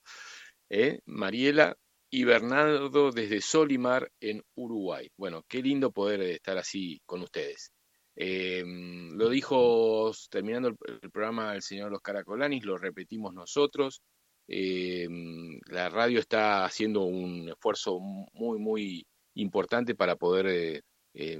Eh, 0.69 0.99
Mariela 1.05 1.75
y 2.09 2.23
Bernardo 2.23 3.11
desde 3.11 3.41
Solimar 3.41 4.11
en 4.19 4.43
Uruguay. 4.55 5.09
Bueno, 5.17 5.43
qué 5.47 5.61
lindo 5.61 5.91
poder 5.91 6.21
estar 6.21 6.57
así 6.57 7.01
con 7.05 7.21
ustedes. 7.21 7.71
Eh, 8.15 8.63
lo 8.65 9.29
dijo 9.29 10.11
terminando 10.29 10.69
el, 10.69 11.11
programa 11.11 11.53
el 11.55 11.61
señor 11.61 11.91
Los 11.91 12.01
Caracolanis, 12.01 12.65
lo 12.65 12.77
repetimos 12.77 13.33
nosotros. 13.33 14.01
la 14.47 15.89
radio 15.89 16.19
está 16.19 16.65
haciendo 16.65 17.01
un 17.03 17.49
esfuerzo 17.49 17.99
muy, 17.99 18.57
muy 18.59 19.05
importante 19.35 19.93
para 19.95 20.15
poder, 20.15 20.83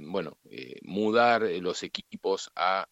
bueno, 0.02 0.38
mudar 0.82 1.42
los 1.42 1.82
equipos 1.82 2.50
a 2.54 2.86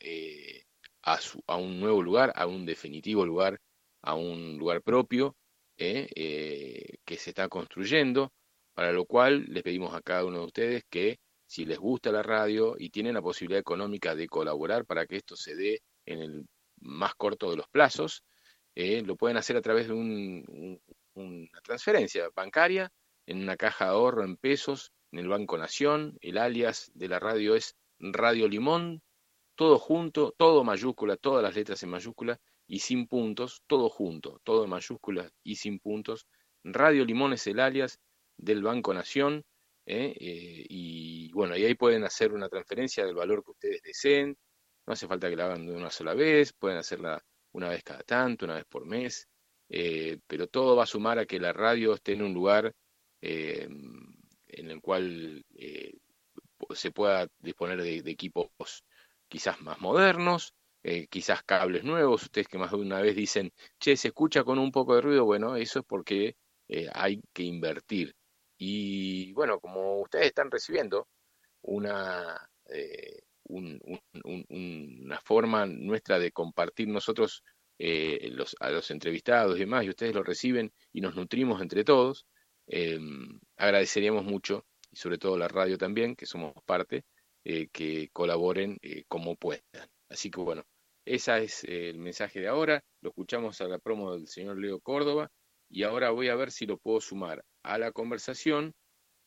a, 1.07 1.57
un 1.57 1.81
nuevo 1.81 2.03
lugar, 2.03 2.33
a 2.35 2.47
un 2.47 2.67
definitivo 2.67 3.25
lugar, 3.25 3.61
a 4.03 4.15
un 4.15 4.59
lugar 4.59 4.83
propio 4.83 5.37
eh, 5.77 6.09
eh, 6.15 6.99
que 7.05 7.17
se 7.17 7.31
está 7.31 7.49
construyendo, 7.49 8.33
para 8.75 8.93
lo 8.93 9.07
cual 9.07 9.47
les 9.49 9.63
pedimos 9.63 9.95
a 9.95 10.03
cada 10.03 10.25
uno 10.25 10.41
de 10.41 10.47
ustedes 10.47 10.85
que 10.91 11.19
si 11.47 11.65
les 11.65 11.79
gusta 11.79 12.11
la 12.11 12.23
radio 12.23 12.75
y 12.79 12.91
tienen 12.91 13.15
la 13.15 13.23
posibilidad 13.23 13.61
económica 13.61 14.15
de 14.17 14.29
colaborar 14.29 14.85
para 14.85 15.07
que 15.07 15.17
esto 15.17 15.37
se 15.37 15.55
dé 15.55 15.81
en 16.05 16.21
el 16.21 16.47
más 16.81 17.15
corto 17.15 17.51
de 17.51 17.57
los 17.57 17.69
plazos, 17.69 18.25
eh, 18.75 19.03
lo 19.03 19.17
pueden 19.17 19.37
hacer 19.37 19.57
a 19.57 19.63
través 19.63 19.87
de 19.87 19.95
una 21.15 21.61
transferencia 21.63 22.29
bancaria 22.35 22.91
en 23.27 23.43
una 23.43 23.57
caja 23.57 23.87
de 23.87 23.91
ahorro 23.93 24.25
en 24.25 24.37
pesos 24.37 24.93
en 25.13 25.21
el 25.21 25.29
Banco 25.29 25.57
Nación. 25.57 26.19
El 26.21 26.37
alias 26.37 26.91
de 26.95 27.09
la 27.09 27.21
radio 27.21 27.55
es 27.55 27.77
Radio 28.01 28.49
Limón, 28.49 29.03
todo 29.57 29.79
junto, 29.79 30.35
todo 30.37 30.63
mayúscula, 30.65 31.17
todas 31.17 31.43
las 31.43 31.57
letras 31.57 31.83
en 31.83 31.91
mayúscula 31.91 32.39
y 32.67 32.81
sin 32.81 33.07
puntos, 33.09 33.63
todo 33.67 33.89
junto, 33.89 34.41
todo 34.45 34.65
en 34.65 34.71
mayúsculas 34.71 35.33
y 35.43 35.57
sin 35.57 35.81
puntos. 35.81 36.27
Radio 36.63 37.05
Limón 37.05 37.33
es 37.33 37.47
el 37.47 37.61
alias 37.61 37.99
del 38.37 38.63
Banco 38.63 38.93
Nación. 38.93 39.45
¿eh? 39.87 40.15
Eh, 40.21 40.67
y 40.69 41.33
bueno, 41.33 41.57
y 41.57 41.65
ahí 41.65 41.75
pueden 41.75 42.05
hacer 42.05 42.33
una 42.33 42.49
transferencia 42.49 43.05
del 43.05 43.15
valor 43.15 43.45
que 43.45 43.53
ustedes 43.53 43.83
deseen. 43.83 44.37
No 44.87 44.93
hace 44.93 45.09
falta 45.09 45.29
que 45.29 45.37
la 45.37 45.47
hagan 45.47 45.67
de 45.67 45.75
una 45.75 45.91
sola 45.91 46.15
vez, 46.15 46.53
pueden 46.53 46.79
hacerla 46.79 47.23
una 47.53 47.69
vez 47.69 47.83
cada 47.83 48.03
tanto, 48.03 48.45
una 48.45 48.57
vez 48.57 48.67
por 48.67 48.85
mes, 48.85 49.29
eh, 49.69 50.19
pero 50.27 50.47
todo 50.49 50.77
va 50.77 50.85
a 50.85 50.87
sumar 50.87 51.19
a 51.19 51.27
que 51.27 51.41
la 51.41 51.53
radio 51.53 51.95
esté 51.95 52.13
en 52.13 52.23
un 52.23 52.35
lugar 52.35 52.73
en 53.21 54.71
el 54.71 54.81
cual 54.81 55.45
se 56.75 56.93
pueda 56.93 57.27
disponer 57.41 57.83
de, 57.83 57.99
equipos 58.11 58.85
quizás 59.29 59.61
más 59.61 59.81
modernos, 59.81 60.55
quizás 61.11 61.43
cables 61.43 61.83
nuevos, 61.83 62.23
ustedes 62.23 62.47
que 62.47 62.59
más 62.59 62.71
de 62.71 62.77
una 62.77 63.01
vez 63.01 63.17
dicen, 63.17 63.53
che, 63.81 63.97
se 63.97 64.09
escucha 64.09 64.45
con 64.45 64.59
un 64.59 64.71
poco 64.71 64.95
de 64.95 65.01
ruido, 65.01 65.25
bueno, 65.25 65.57
eso 65.57 65.81
es 65.81 65.85
porque 65.85 66.37
hay 66.93 67.21
que 67.33 67.43
invertir. 67.43 68.15
Y 68.59 69.33
bueno, 69.33 69.61
como 69.61 70.01
ustedes 70.01 70.27
están 70.27 70.51
recibiendo 70.51 71.09
una, 71.63 72.49
eh, 72.71 73.21
una 73.49 75.21
forma 75.21 75.67
nuestra 75.67 76.19
de 76.19 76.33
compartir 76.33 76.89
nosotros 76.89 77.43
eh, 77.79 78.31
los, 78.33 78.57
a 78.61 78.71
los 78.71 78.91
entrevistados 78.91 79.57
y 79.57 79.61
demás, 79.61 79.85
y 79.85 79.91
ustedes 79.91 80.15
lo 80.15 80.23
reciben 80.23 80.73
y 80.93 81.01
nos 81.01 81.15
nutrimos 81.15 81.61
entre 81.61 81.85
todos, 81.85 82.27
eh, 82.69 82.99
agradeceríamos 83.57 84.25
mucho, 84.25 84.65
y 84.91 84.97
sobre 84.97 85.19
todo 85.19 85.37
la 85.37 85.49
radio 85.49 85.77
también, 85.77 86.17
que 86.17 86.27
somos 86.27 86.55
parte, 86.65 87.05
que 87.73 88.09
colaboren 88.13 88.79
como 89.09 89.37
puedan. 89.37 89.63
Así 90.09 90.31
que 90.31 90.41
bueno, 90.41 90.65
ese 91.05 91.45
es 91.45 91.63
el 91.65 91.99
mensaje 91.99 92.41
de 92.41 92.49
ahora. 92.49 92.83
Lo 93.01 93.11
escuchamos 93.11 93.61
a 93.61 93.69
la 93.69 93.79
promo 93.79 94.15
del 94.15 94.27
señor 94.27 94.59
Leo 94.59 94.81
Córdoba 94.81 95.31
y 95.69 95.85
ahora 95.85 96.11
voy 96.11 96.29
a 96.29 96.35
ver 96.35 96.51
si 96.51 96.67
lo 96.67 96.79
puedo 96.79 97.01
sumar 97.01 97.45
a 97.63 97.79
la 97.79 97.93
conversación 97.93 98.75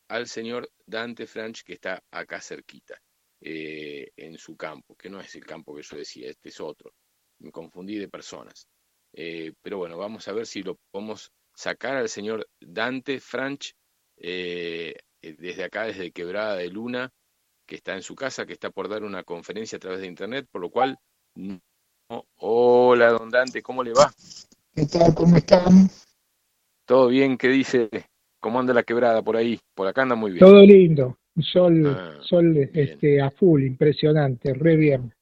al 0.08 0.26
señor 0.26 0.68
Dante 0.86 1.26
Franch 1.26 1.62
que 1.62 1.74
está 1.74 2.02
acá 2.10 2.40
cerquita, 2.40 3.00
eh, 3.40 4.10
en 4.16 4.36
su 4.36 4.56
campo, 4.56 4.96
que 4.96 5.08
no 5.08 5.20
es 5.20 5.34
el 5.36 5.46
campo 5.46 5.74
que 5.74 5.82
yo 5.82 5.96
decía, 5.96 6.28
este 6.28 6.48
es 6.48 6.60
otro. 6.60 6.92
Me 7.38 7.50
confundí 7.50 7.96
de 7.96 8.08
personas. 8.08 8.66
Eh, 9.12 9.52
pero 9.62 9.78
bueno, 9.78 9.96
vamos 9.96 10.26
a 10.28 10.32
ver 10.32 10.46
si 10.46 10.62
lo 10.62 10.76
podemos 10.90 11.32
sacar 11.54 11.96
al 11.96 12.08
señor 12.08 12.48
Dante 12.60 13.20
Franch 13.20 13.72
eh, 14.16 14.96
desde 15.22 15.64
acá, 15.64 15.84
desde 15.84 16.12
Quebrada 16.12 16.56
de 16.56 16.68
Luna, 16.68 17.10
que 17.70 17.76
está 17.76 17.94
en 17.94 18.02
su 18.02 18.16
casa, 18.16 18.44
que 18.44 18.52
está 18.52 18.70
por 18.70 18.88
dar 18.88 19.04
una 19.04 19.22
conferencia 19.22 19.76
a 19.76 19.78
través 19.78 20.00
de 20.00 20.08
internet, 20.08 20.44
por 20.50 20.60
lo 20.60 20.70
cual... 20.70 20.98
Hola, 22.36 23.10
don 23.12 23.30
Dante, 23.30 23.62
¿cómo 23.62 23.84
le 23.84 23.92
va? 23.92 24.12
¿Qué 24.74 24.86
tal? 24.86 25.14
¿Cómo 25.14 25.36
están? 25.36 25.88
¿Todo 26.84 27.06
bien? 27.06 27.38
¿Qué 27.38 27.46
dice? 27.46 27.88
¿Cómo 28.40 28.58
anda 28.58 28.74
la 28.74 28.82
quebrada 28.82 29.22
por 29.22 29.36
ahí? 29.36 29.60
Por 29.72 29.86
acá 29.86 30.02
anda 30.02 30.16
muy 30.16 30.32
bien. 30.32 30.40
Todo 30.40 30.60
lindo. 30.66 31.16
Sol, 31.40 31.86
ah, 31.86 32.18
sol 32.22 32.56
este, 32.74 33.22
a 33.22 33.30
full, 33.30 33.62
impresionante, 33.62 34.52
re 34.52 34.74
bien. 34.74 35.14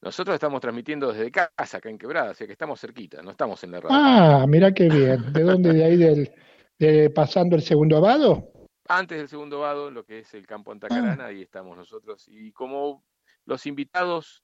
Nosotros 0.00 0.32
estamos 0.32 0.62
transmitiendo 0.62 1.12
desde 1.12 1.30
casa, 1.30 1.76
acá 1.76 1.90
en 1.90 1.98
Quebrada, 1.98 2.30
así 2.30 2.46
que 2.46 2.52
estamos 2.52 2.80
cerquita, 2.80 3.20
no 3.20 3.32
estamos 3.32 3.62
en 3.62 3.72
la 3.72 3.80
radio. 3.80 3.90
Ah, 3.92 4.46
mira 4.48 4.72
qué 4.72 4.88
bien. 4.88 5.34
¿De 5.34 5.42
dónde? 5.42 5.74
¿De 5.74 5.84
ahí 5.84 5.96
del, 5.98 6.32
de 6.78 7.10
pasando 7.10 7.56
el 7.56 7.62
segundo 7.62 8.00
vado? 8.00 8.49
Antes 8.92 9.18
del 9.18 9.28
segundo 9.28 9.60
vado, 9.60 9.90
lo 9.90 10.04
que 10.04 10.18
es 10.18 10.34
el 10.34 10.46
campo 10.46 10.72
Antacarana, 10.72 11.24
ah. 11.24 11.28
ahí 11.28 11.42
estamos 11.42 11.76
nosotros. 11.76 12.26
Y 12.28 12.50
como 12.50 13.04
los 13.44 13.64
invitados 13.66 14.42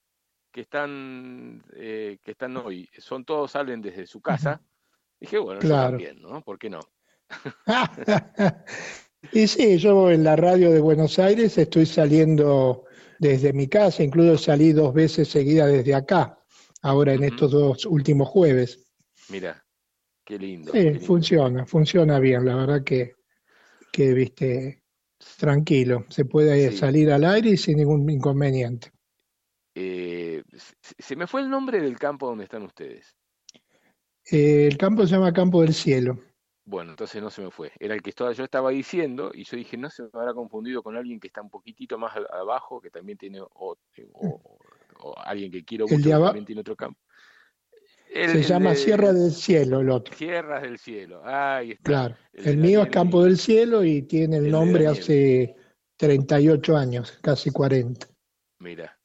que 0.51 0.61
están, 0.61 1.63
eh, 1.73 2.17
que 2.23 2.31
están 2.31 2.55
hoy, 2.55 2.89
son 2.97 3.25
todos 3.25 3.51
salen 3.51 3.81
desde 3.81 4.07
su 4.07 4.21
casa, 4.21 4.61
Dije, 5.19 5.37
bueno, 5.39 5.59
claro. 5.59 5.91
también, 5.91 6.21
¿no? 6.21 6.41
¿Por 6.43 6.59
qué 6.59 6.69
no? 6.69 6.79
y 9.33 9.47
sí, 9.47 9.77
yo 9.77 10.11
en 10.11 10.23
la 10.23 10.35
radio 10.35 10.71
de 10.71 10.79
Buenos 10.79 11.17
Aires 11.19 11.57
estoy 11.57 11.85
saliendo 11.85 12.85
desde 13.19 13.51
mi 13.51 13.67
casa, 13.67 14.03
incluso 14.03 14.37
salí 14.37 14.73
dos 14.73 14.93
veces 14.93 15.27
seguidas 15.27 15.71
desde 15.71 15.95
acá, 15.95 16.39
ahora 16.83 17.13
en 17.13 17.23
estos 17.23 17.51
dos 17.51 17.85
últimos 17.85 18.29
jueves. 18.29 18.93
Mira, 19.29 19.65
qué 20.23 20.37
lindo. 20.37 20.71
Sí, 20.71 20.99
funciona, 20.99 21.65
funciona 21.65 22.19
bien, 22.19 22.45
la 22.45 22.55
verdad 22.55 22.83
que, 22.83 23.16
que 23.97 24.13
viste, 24.13 24.83
tranquilo, 25.39 26.05
se 26.09 26.23
puede 26.23 26.71
salir 26.71 27.11
al 27.11 27.25
aire 27.25 27.49
y 27.49 27.57
sin 27.57 27.77
ningún 27.77 28.07
inconveniente. 28.07 28.91
Eh, 29.73 30.43
se 30.53 31.15
me 31.15 31.25
fue 31.25 31.41
el 31.41 31.49
nombre 31.49 31.81
del 31.81 31.97
campo 31.97 32.27
donde 32.27 32.43
están 32.43 32.61
ustedes. 32.61 33.15
Eh, 34.31 34.67
el 34.67 34.77
campo 34.77 35.07
se 35.07 35.15
llama 35.15 35.33
Campo 35.33 35.63
del 35.63 35.73
Cielo. 35.73 36.19
Bueno, 36.63 36.91
entonces 36.91 37.23
no 37.23 37.31
se 37.31 37.41
me 37.41 37.49
fue. 37.49 37.71
Era 37.79 37.95
el 37.95 38.03
que 38.03 38.13
yo 38.15 38.43
estaba 38.43 38.69
diciendo 38.69 39.31
y 39.33 39.45
yo 39.45 39.57
dije, 39.57 39.77
no 39.77 39.89
se 39.89 40.03
me 40.03 40.09
habrá 40.13 40.35
confundido 40.35 40.83
con 40.83 40.95
alguien 40.95 41.19
que 41.19 41.29
está 41.29 41.41
un 41.41 41.49
poquitito 41.49 41.97
más 41.97 42.15
abajo, 42.31 42.79
que 42.79 42.91
también 42.91 43.17
tiene, 43.17 43.41
o, 43.41 43.77
alguien 45.25 45.51
que 45.51 45.65
quiero 45.65 45.87
mucho, 45.87 46.03
que 46.03 46.09
también 46.11 46.45
tiene 46.45 46.61
otro 46.61 46.75
campo. 46.75 46.99
Se 48.25 48.43
llama 48.43 48.75
Sierra 48.75 49.13
del 49.13 49.31
Cielo 49.31 49.81
el 49.81 49.89
otro. 49.89 50.15
Sierras 50.15 50.63
del 50.63 50.77
Cielo, 50.77 51.21
ahí 51.23 51.71
está. 51.71 51.83
Claro, 51.83 52.15
el, 52.33 52.57
mío 52.57 52.83
es 52.83 52.89
Campo 52.89 53.23
del 53.23 53.37
Cielo 53.37 53.83
y 53.83 54.01
tiene 54.03 54.37
el, 54.37 54.51
nombre 54.51 54.87
hace 54.87 55.55
38 55.97 56.77
años, 56.77 57.19
casi 57.21 57.51
40. 57.51 58.07
Mira, 58.59 58.97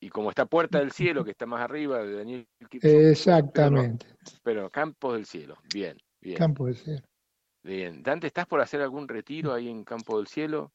y 0.00 0.10
como 0.10 0.30
está 0.30 0.46
Puerta 0.46 0.78
del 0.78 0.92
Cielo, 0.92 1.24
que 1.24 1.32
está 1.32 1.46
más 1.46 1.60
arriba 1.60 2.02
de 2.02 2.12
Daniel 2.14 2.46
Exactamente. 2.82 4.06
Pero, 4.42 4.70
Campos 4.70 5.14
del 5.14 5.26
Cielo, 5.26 5.56
bien, 5.72 5.96
bien. 6.20 6.36
Campos 6.36 6.66
del 6.66 6.76
Cielo. 6.76 7.02
Bien. 7.64 8.02
Dante, 8.02 8.26
¿estás 8.28 8.46
por 8.46 8.60
hacer 8.60 8.80
algún 8.80 9.08
retiro 9.08 9.52
ahí 9.52 9.68
en 9.68 9.84
Campo 9.84 10.18
del 10.18 10.26
Cielo? 10.26 10.72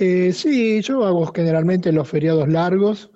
Eh, 0.00 0.32
sí, 0.32 0.80
yo 0.82 1.04
hago 1.04 1.26
generalmente 1.32 1.92
los 1.92 2.08
feriados 2.08 2.48
largos. 2.48 3.10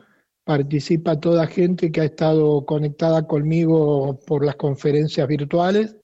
Participa 0.44 1.20
toda 1.20 1.46
gente 1.46 1.92
que 1.92 2.00
ha 2.00 2.04
estado 2.04 2.64
conectada 2.64 3.26
conmigo 3.26 4.18
por 4.26 4.44
las 4.44 4.56
conferencias 4.56 5.26
virtuales 5.28 5.96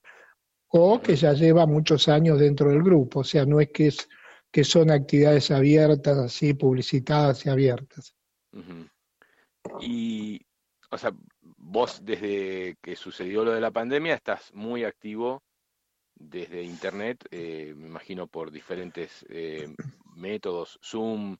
o 0.69 1.01
que 1.01 1.15
ya 1.15 1.33
lleva 1.33 1.65
muchos 1.65 2.07
años 2.07 2.39
dentro 2.39 2.69
del 2.69 2.83
grupo. 2.83 3.21
O 3.21 3.23
sea, 3.23 3.45
no 3.45 3.59
es 3.59 3.69
que, 3.71 3.87
es, 3.87 4.07
que 4.51 4.63
son 4.63 4.91
actividades 4.91 5.51
abiertas, 5.51 6.17
así 6.17 6.53
publicitadas 6.53 7.45
y 7.45 7.49
abiertas. 7.49 8.15
Y, 9.81 10.41
o 10.91 10.97
sea, 10.97 11.13
vos 11.57 12.03
desde 12.03 12.77
que 12.81 12.95
sucedió 12.95 13.43
lo 13.43 13.51
de 13.51 13.61
la 13.61 13.71
pandemia 13.71 14.13
estás 14.13 14.53
muy 14.53 14.83
activo 14.83 15.43
desde 16.15 16.63
Internet, 16.63 17.25
eh, 17.29 17.73
me 17.75 17.87
imagino 17.87 18.27
por 18.27 18.51
diferentes 18.51 19.25
eh, 19.29 19.73
métodos, 20.15 20.79
Zoom, 20.83 21.37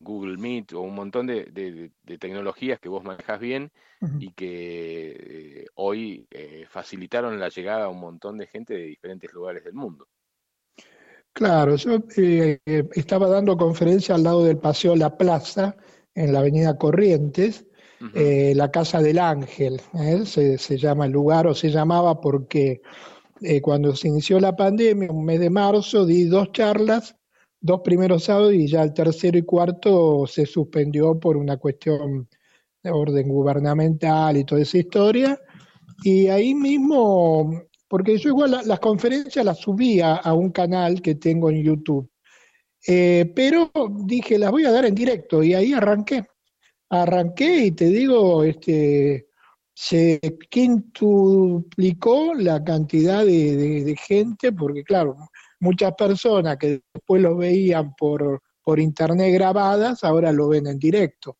Google 0.00 0.38
Meet 0.38 0.72
o 0.72 0.80
un 0.80 0.94
montón 0.94 1.26
de, 1.26 1.92
tecnologías 2.18 2.80
que 2.80 2.88
vos 2.88 3.04
manejas 3.04 3.38
bien 3.38 3.70
y 4.18 4.32
que 4.32 5.60
eh, 5.62 5.66
hoy 5.74 6.26
facilitaron 6.68 7.38
la 7.38 7.50
llegada 7.50 7.84
a 7.84 7.88
un 7.88 8.00
montón 8.00 8.38
de 8.38 8.46
gente 8.46 8.74
de 8.74 8.84
diferentes 8.84 9.32
lugares 9.32 9.62
del 9.62 9.74
mundo. 9.74 10.08
Claro, 11.32 11.76
yo 11.76 11.98
estaba 12.66 13.28
dando 13.28 13.56
conferencia 13.56 14.14
al 14.14 14.24
lado 14.24 14.44
del 14.44 14.58
Paseo 14.58 14.96
La 14.96 15.16
Plaza 15.16 15.76
en 16.14 16.32
la 16.32 16.40
avenida 16.40 16.76
Corrientes, 16.76 17.66
eh, 18.14 18.54
la 18.56 18.70
Casa 18.70 19.00
del 19.00 19.18
Ángel, 19.18 19.80
¿eh? 19.94 20.24
se, 20.24 20.78
llama 20.78 21.04
el 21.06 21.12
lugar 21.12 21.46
o 21.46 21.54
se 21.54 21.70
llamaba 21.70 22.20
porque 22.20 22.80
eh, 23.42 23.60
cuando 23.60 23.94
se 23.94 24.08
inició 24.08 24.40
la 24.40 24.56
pandemia, 24.56 25.12
un 25.12 25.24
mes 25.24 25.38
de 25.38 25.50
marzo, 25.50 26.06
di 26.06 26.24
dos 26.24 26.50
charlas, 26.52 27.16
dos 27.60 27.80
primeros 27.82 28.24
sábados 28.24 28.54
y 28.54 28.66
ya 28.66 28.82
el 28.82 28.94
tercero 28.94 29.38
y 29.38 29.42
cuarto 29.42 30.26
se 30.26 30.46
suspendió 30.46 31.18
por 31.18 31.36
una 31.36 31.56
cuestión 31.56 32.28
de 32.82 32.90
orden 32.90 33.28
gubernamental 33.28 34.36
y 34.36 34.44
toda 34.44 34.62
esa 34.62 34.78
historia. 34.78 35.38
Y 36.02 36.28
ahí 36.28 36.54
mismo, 36.54 37.62
porque 37.88 38.16
yo 38.18 38.30
igual 38.30 38.62
las 38.64 38.80
conferencias 38.80 39.44
las 39.44 39.58
subía 39.58 40.16
a 40.16 40.32
un 40.34 40.50
canal 40.50 41.02
que 41.02 41.16
tengo 41.16 41.50
en 41.50 41.62
YouTube. 41.62 42.10
Eh, 42.86 43.30
pero 43.34 43.70
dije, 44.04 44.38
las 44.38 44.50
voy 44.50 44.64
a 44.64 44.72
dar 44.72 44.86
en 44.86 44.94
directo 44.94 45.42
y 45.42 45.54
ahí 45.54 45.72
arranqué. 45.72 46.24
Arranqué 46.88 47.66
y 47.66 47.72
te 47.72 47.86
digo, 47.86 48.42
este, 48.42 49.28
se 49.74 50.20
quintuplicó 50.50 52.34
la 52.34 52.62
cantidad 52.62 53.24
de, 53.24 53.96
gente, 53.98 54.52
porque 54.52 54.84
claro, 54.84 55.16
muchas 55.60 55.94
personas 55.94 56.56
que 56.56 56.82
después 56.92 57.22
lo 57.22 57.36
veían 57.36 57.94
por, 57.94 58.42
por 58.62 58.80
internet 58.80 59.32
grabadas, 59.32 60.02
ahora 60.04 60.32
lo 60.32 60.48
ven 60.48 60.66
en 60.66 60.78
directo. 60.78 61.36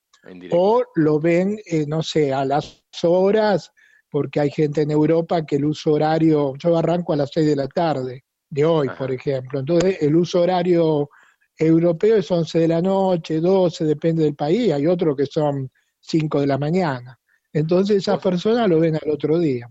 O 0.51 0.85
lo 0.97 1.19
ven, 1.19 1.59
eh, 1.65 1.87
no 1.87 2.03
sé, 2.03 2.33
a 2.33 2.45
las 2.45 2.85
horas 3.03 3.73
porque 4.11 4.41
hay 4.41 4.51
gente 4.51 4.83
en 4.83 4.91
Europa 4.91 5.47
que 5.47 5.57
el 5.57 5.65
uso 5.65 5.93
horario, 5.93 6.55
yo 6.59 6.77
arranco 6.77 7.13
a 7.13 7.17
las 7.17 7.31
6 7.33 7.47
de 7.47 7.57
la 7.57 7.69
tarde, 7.69 8.25
de 8.49 8.65
hoy, 8.65 8.89
por 8.99 9.13
ejemplo. 9.13 9.61
Entonces, 9.61 9.99
el 10.01 10.17
uso 10.17 10.43
horario 10.43 11.09
europeo 11.57 12.17
es 12.17 12.31
11 12.31 12.59
de 12.59 12.69
la 12.69 12.83
noche, 12.83 13.41
12, 13.41 13.85
depende 13.85 14.25
del 14.25 14.35
país, 14.35 14.73
hay 14.73 14.87
otros 14.87 15.17
que 15.17 15.27
son 15.27 15.71
5 16.01 16.41
de 16.41 16.47
la 16.47 16.59
mañana. 16.59 17.19
Entonces, 17.53 17.99
esas 17.99 18.21
personas 18.21 18.69
lo 18.69 18.81
ven 18.81 18.97
al 18.97 19.11
otro 19.11 19.39
día. 19.39 19.71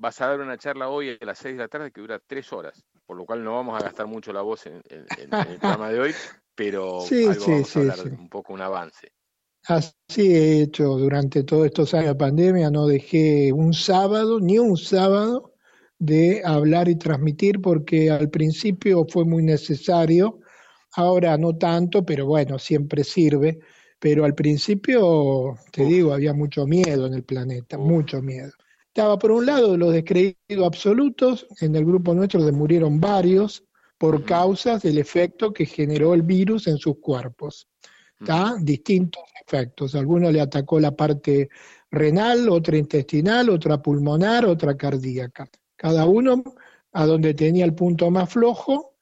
Vas 0.00 0.18
a 0.22 0.28
dar 0.28 0.40
una 0.40 0.56
charla 0.56 0.88
hoy 0.88 1.18
a 1.20 1.24
las 1.26 1.38
6 1.40 1.56
de 1.56 1.62
la 1.62 1.68
tarde 1.68 1.90
que 1.90 2.00
dura 2.00 2.18
3 2.26 2.52
horas, 2.54 2.82
por 3.04 3.18
lo 3.18 3.26
cual 3.26 3.44
no 3.44 3.56
vamos 3.56 3.78
a 3.78 3.84
gastar 3.84 4.06
mucho 4.06 4.32
la 4.32 4.40
voz 4.40 4.64
en, 4.64 4.80
el 4.88 5.28
programa 5.60 5.90
de 5.90 6.00
hoy, 6.00 6.14
pero 6.54 7.02
sí, 7.02 7.26
algo 7.26 7.44
sí, 7.44 7.50
vamos 7.50 7.76
a 7.76 7.80
hablar 7.80 7.98
sí. 7.98 8.08
un 8.08 8.28
poco 8.30 8.54
un 8.54 8.62
avance. 8.62 9.12
Así 9.66 10.34
he 10.34 10.62
hecho 10.62 10.84
durante 10.96 11.44
todos 11.44 11.66
estos 11.66 11.92
años 11.92 12.06
de 12.06 12.14
pandemia, 12.14 12.70
no 12.70 12.86
dejé 12.86 13.52
un 13.52 13.74
sábado, 13.74 14.40
ni 14.40 14.58
un 14.58 14.78
sábado, 14.78 15.52
de 15.98 16.40
hablar 16.46 16.88
y 16.88 16.96
transmitir, 16.96 17.60
porque 17.60 18.10
al 18.10 18.30
principio 18.30 19.04
fue 19.06 19.26
muy 19.26 19.42
necesario, 19.42 20.40
ahora 20.94 21.36
no 21.36 21.58
tanto, 21.58 22.06
pero 22.06 22.24
bueno, 22.24 22.58
siempre 22.58 23.04
sirve. 23.04 23.58
Pero 23.98 24.24
al 24.24 24.34
principio, 24.34 25.58
te 25.70 25.84
digo, 25.84 26.14
había 26.14 26.32
mucho 26.32 26.66
miedo 26.66 27.06
en 27.06 27.12
el 27.12 27.22
planeta, 27.22 27.76
mucho 27.76 28.22
miedo. 28.22 28.52
Estaba 29.00 29.18
por 29.18 29.30
un 29.30 29.46
lado 29.46 29.78
los 29.78 29.94
descreídos 29.94 30.36
absolutos, 30.62 31.46
en 31.62 31.74
el 31.74 31.86
grupo 31.86 32.12
nuestro 32.12 32.44
se 32.44 32.52
murieron 32.52 33.00
varios 33.00 33.64
por 33.96 34.26
causas 34.26 34.82
del 34.82 34.98
efecto 34.98 35.54
que 35.54 35.64
generó 35.64 36.12
el 36.12 36.20
virus 36.20 36.66
en 36.66 36.76
sus 36.76 36.98
cuerpos. 36.98 37.66
¿tá? 38.26 38.56
Distintos 38.60 39.22
efectos. 39.42 39.94
Algunos 39.94 40.34
le 40.34 40.42
atacó 40.42 40.78
la 40.78 40.94
parte 40.94 41.48
renal, 41.90 42.50
otra 42.50 42.76
intestinal, 42.76 43.48
otra 43.48 43.80
pulmonar, 43.80 44.44
otra 44.44 44.76
cardíaca. 44.76 45.48
Cada 45.76 46.04
uno 46.04 46.44
a 46.92 47.06
donde 47.06 47.32
tenía 47.32 47.64
el 47.64 47.74
punto 47.74 48.10
más 48.10 48.28
flojo. 48.28 48.96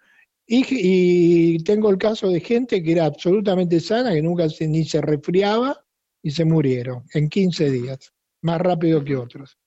Y, 0.47 0.65
y 0.69 1.59
tengo 1.65 1.91
el 1.91 1.99
caso 1.99 2.29
de 2.29 2.39
gente 2.39 2.85
que 2.85 2.93
era 2.93 3.05
absolutamente 3.05 3.81
sana, 3.81 4.12
que 4.12 4.23
nunca 4.23 4.49
se, 4.49 4.69
ni 4.69 4.85
se 4.85 5.01
resfriaba 5.01 5.85
y 6.23 6.31
se 6.31 6.45
murieron 6.45 7.03
en 7.15 7.29
15 7.29 7.69
días, 7.69 8.12
más 8.43 8.61
rápido 8.61 9.05
que 9.05 9.16
otros. 9.16 9.59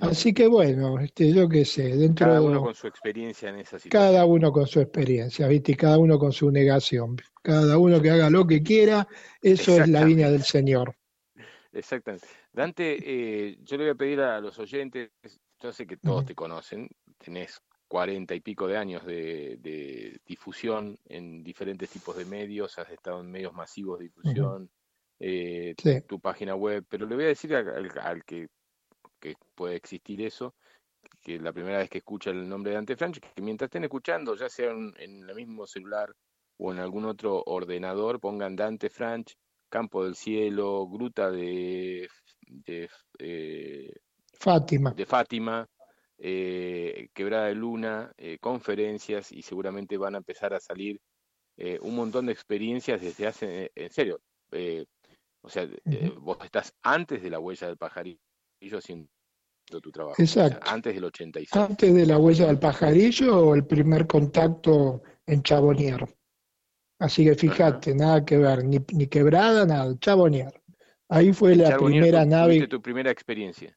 Así 0.00 0.34
que 0.34 0.46
bueno, 0.46 0.98
este, 0.98 1.32
yo 1.32 1.48
qué 1.48 1.64
sé, 1.64 1.96
dentro 1.96 2.26
Cada 2.26 2.42
uno 2.42 2.62
con 2.62 2.74
su 2.74 2.86
experiencia 2.86 3.48
en 3.48 3.56
esa 3.56 3.78
situación. 3.78 3.90
cada 3.90 4.26
uno 4.26 4.52
con 4.52 4.66
su 4.66 4.80
experiencia, 4.80 5.48
¿viste? 5.48 5.74
Cada 5.74 5.98
uno 5.98 6.18
con 6.18 6.32
su 6.32 6.50
negación. 6.50 7.16
Cada 7.42 7.78
uno 7.78 8.00
que 8.02 8.10
haga 8.10 8.28
lo 8.28 8.46
que 8.46 8.62
quiera, 8.62 9.08
eso 9.40 9.80
es 9.80 9.88
la 9.88 10.04
viña 10.04 10.30
del 10.30 10.42
Señor. 10.42 10.94
Exactamente. 11.72 12.26
Dante, 12.52 12.98
eh, 13.00 13.56
yo 13.62 13.76
le 13.78 13.84
voy 13.84 13.90
a 13.92 13.94
pedir 13.94 14.20
a 14.20 14.40
los 14.40 14.58
oyentes, 14.58 15.10
yo 15.62 15.72
sé 15.72 15.86
que 15.86 15.96
todos 15.96 16.26
te 16.26 16.34
conocen, 16.34 16.88
tenés 17.16 17.60
cuarenta 17.88 18.34
y 18.34 18.40
pico 18.40 18.66
de 18.68 18.76
años 18.76 19.04
de, 19.06 19.56
de 19.60 20.20
difusión 20.26 20.98
en 21.06 21.42
diferentes 21.42 21.88
tipos 21.90 22.16
de 22.16 22.24
medios, 22.24 22.78
has 22.78 22.90
estado 22.90 23.20
en 23.20 23.30
medios 23.30 23.52
masivos 23.54 23.98
de 23.98 24.04
difusión, 24.06 24.70
eh, 25.18 25.74
Sí. 25.78 26.00
tu 26.06 26.20
página 26.20 26.54
web, 26.54 26.84
pero 26.88 27.06
le 27.06 27.14
voy 27.14 27.24
a 27.24 27.28
decir 27.28 27.54
al 27.54 28.24
que, 28.24 28.48
que 29.20 29.34
puede 29.54 29.76
existir 29.76 30.22
eso, 30.22 30.54
que 31.22 31.38
la 31.38 31.52
primera 31.52 31.78
vez 31.78 31.90
que 31.90 31.98
escucha 31.98 32.30
el 32.30 32.48
nombre 32.48 32.70
de 32.70 32.76
Dante 32.76 32.96
Franch, 32.96 33.20
que 33.20 33.42
mientras 33.42 33.68
estén 33.68 33.84
escuchando, 33.84 34.34
ya 34.34 34.48
sea 34.48 34.70
en, 34.70 34.94
en 34.98 35.28
el 35.28 35.34
mismo 35.34 35.66
celular 35.66 36.14
o 36.58 36.72
en 36.72 36.78
algún 36.78 37.04
otro 37.04 37.42
ordenador, 37.46 38.20
pongan 38.20 38.56
Dante 38.56 38.90
Franch, 38.90 39.36
Campo 39.70 40.04
del 40.04 40.16
Cielo, 40.16 40.86
Gruta 40.88 41.30
de, 41.30 42.08
de, 42.46 42.90
eh, 43.18 43.92
Fátima. 44.34 44.90
de 44.92 45.06
Fátima, 45.06 45.68
eh, 46.18 47.08
Quebrada 47.14 47.46
de 47.46 47.54
Luna, 47.54 48.12
eh, 48.18 48.38
conferencias 48.40 49.32
y 49.32 49.42
seguramente 49.42 49.96
van 49.96 50.16
a 50.16 50.18
empezar 50.18 50.52
a 50.52 50.60
salir 50.60 51.00
un 51.82 51.94
montón 51.94 52.24
de 52.24 52.32
experiencias 52.32 53.02
desde 53.02 53.26
hace, 53.26 53.70
en 53.74 53.90
serio, 53.90 54.18
o 55.42 55.50
sea, 55.50 55.68
vos 56.16 56.38
estás 56.42 56.72
antes 56.82 57.22
de 57.22 57.28
la 57.28 57.38
huella 57.38 57.66
del 57.66 57.76
pajarillo 58.60 58.78
haciendo 58.78 59.08
tu 59.80 59.90
trabajo, 59.90 60.22
o 60.22 60.26
sea, 60.26 60.46
Exacto. 60.46 60.70
antes 60.70 60.94
del 60.94 61.04
86. 61.04 61.62
Antes 61.62 61.94
de 61.94 62.06
la 62.06 62.18
huella 62.18 62.46
del 62.46 62.58
pajarillo 62.58 63.38
o 63.48 63.54
el 63.54 63.64
primer 63.64 64.06
contacto 64.06 65.02
en 65.26 65.42
Chabonier. 65.42 66.04
Así 66.98 67.24
que 67.24 67.34
fíjate, 67.34 67.94
nada 67.94 68.24
que 68.24 68.36
ver, 68.36 68.64
ni, 68.64 68.78
ni 68.92 69.06
quebrada, 69.06 69.64
nada, 69.64 69.96
Chabonier. 69.98 70.52
Ahí 71.08 71.32
fue 71.32 71.56
la 71.56 71.76
primera 71.76 72.22
tu- 72.24 72.28
nave 72.30 72.66
tu 72.68 72.82
primera 72.82 73.10
experiencia. 73.10 73.76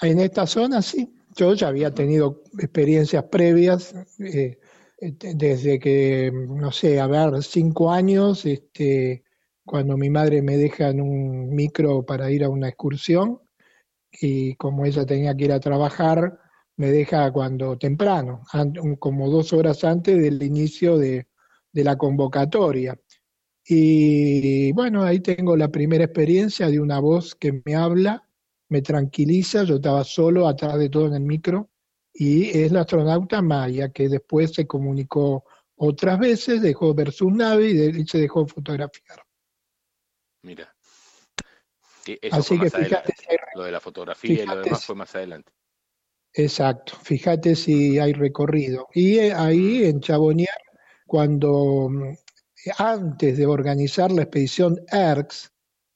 en 0.00 0.20
esta 0.20 0.46
zona, 0.46 0.80
sí. 0.82 1.12
Yo 1.36 1.54
ya 1.54 1.68
había 1.68 1.92
tenido 1.92 2.42
experiencias 2.60 3.24
previas, 3.24 3.92
eh, 4.20 4.58
este, 4.98 5.34
desde 5.34 5.80
que, 5.80 6.30
no 6.32 6.70
sé, 6.70 7.00
a 7.00 7.08
ver, 7.08 7.42
cinco 7.42 7.90
años, 7.90 8.46
este, 8.46 9.24
cuando 9.64 9.96
mi 9.96 10.10
madre 10.10 10.42
me 10.42 10.56
deja 10.56 10.90
en 10.90 11.00
un 11.00 11.48
micro 11.54 12.04
para 12.04 12.30
ir 12.30 12.44
a 12.44 12.48
una 12.48 12.68
excursión, 12.68 13.40
y 14.20 14.54
como 14.56 14.84
ella 14.86 15.04
tenía 15.06 15.36
que 15.36 15.44
ir 15.44 15.52
a 15.52 15.60
trabajar, 15.60 16.38
me 16.76 16.90
deja 16.90 17.30
cuando 17.32 17.78
temprano, 17.78 18.42
como 18.98 19.30
dos 19.30 19.52
horas 19.52 19.84
antes 19.84 20.20
del 20.20 20.42
inicio 20.42 20.98
de, 20.98 21.28
de 21.72 21.84
la 21.84 21.96
convocatoria. 21.96 22.98
Y 23.66 24.72
bueno, 24.72 25.02
ahí 25.02 25.20
tengo 25.20 25.56
la 25.56 25.68
primera 25.68 26.04
experiencia 26.04 26.68
de 26.68 26.80
una 26.80 27.00
voz 27.00 27.34
que 27.34 27.62
me 27.64 27.74
habla, 27.74 28.28
me 28.68 28.82
tranquiliza, 28.82 29.64
yo 29.64 29.76
estaba 29.76 30.04
solo 30.04 30.46
atrás 30.48 30.78
de 30.78 30.90
todo 30.90 31.06
en 31.06 31.14
el 31.14 31.22
micro, 31.22 31.70
y 32.12 32.56
es 32.58 32.72
la 32.72 32.82
astronauta 32.82 33.42
Maya, 33.42 33.90
que 33.90 34.08
después 34.08 34.52
se 34.52 34.66
comunicó 34.66 35.44
otras 35.76 36.18
veces, 36.18 36.62
dejó 36.62 36.94
ver 36.94 37.12
su 37.12 37.30
nave 37.30 37.70
y, 37.70 38.00
y 38.02 38.06
se 38.06 38.18
dejó 38.18 38.46
fotografiar. 38.46 39.22
Mira. 40.42 40.73
Eso 42.22 42.36
Así 42.36 42.48
fue 42.48 42.58
que 42.58 42.64
más 42.64 42.74
fíjate 42.74 43.12
adelante. 43.12 43.14
Lo 43.54 43.62
de 43.62 43.72
la 43.72 43.80
fotografía 43.80 44.42
y 44.42 44.46
lo 44.46 44.58
demás 44.58 44.80
si- 44.80 44.86
fue 44.86 44.94
más 44.96 45.14
adelante. 45.14 45.52
Exacto, 46.36 46.94
fíjate 47.02 47.54
si 47.54 47.98
hay 47.98 48.12
recorrido. 48.12 48.88
Y 48.92 49.18
eh, 49.18 49.32
ahí 49.32 49.84
en 49.84 50.00
Chabonier, 50.00 50.48
cuando 51.06 51.88
mm, 51.90 52.14
antes 52.78 53.36
de 53.38 53.46
organizar 53.46 54.10
la 54.12 54.22
expedición 54.22 54.76
ERX, 54.90 55.50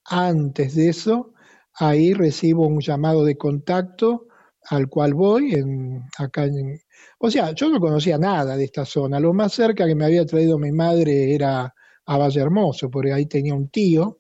antes 0.05 0.75
de 0.77 0.89
eso, 0.91 1.35
ahí 1.75 2.15
recibo 2.15 2.67
un 2.67 2.81
llamado 2.81 3.25
de 3.25 3.37
contacto 3.37 4.27
al 4.71 4.89
cual 4.89 5.15
voy 5.15 5.55
en, 5.55 6.03
acá 6.19 6.45
en, 6.45 6.79
o 7.19 7.31
sea, 7.31 7.53
yo 7.53 7.69
no 7.71 7.81
conocía 7.81 8.19
nada 8.19 8.57
de 8.57 8.65
esta 8.65 8.85
zona. 8.85 9.19
Lo 9.21 9.33
más 9.33 9.53
cerca 9.55 9.87
que 9.87 9.95
me 9.95 10.05
había 10.05 10.25
traído 10.27 10.59
mi 10.59 10.73
madre 10.73 11.35
era 11.35 11.75
a 12.07 12.19
Valle 12.19 12.41
Hermoso, 12.41 12.91
porque 12.91 13.13
ahí 13.13 13.27
tenía 13.27 13.55
un 13.55 13.69
tío 13.71 14.18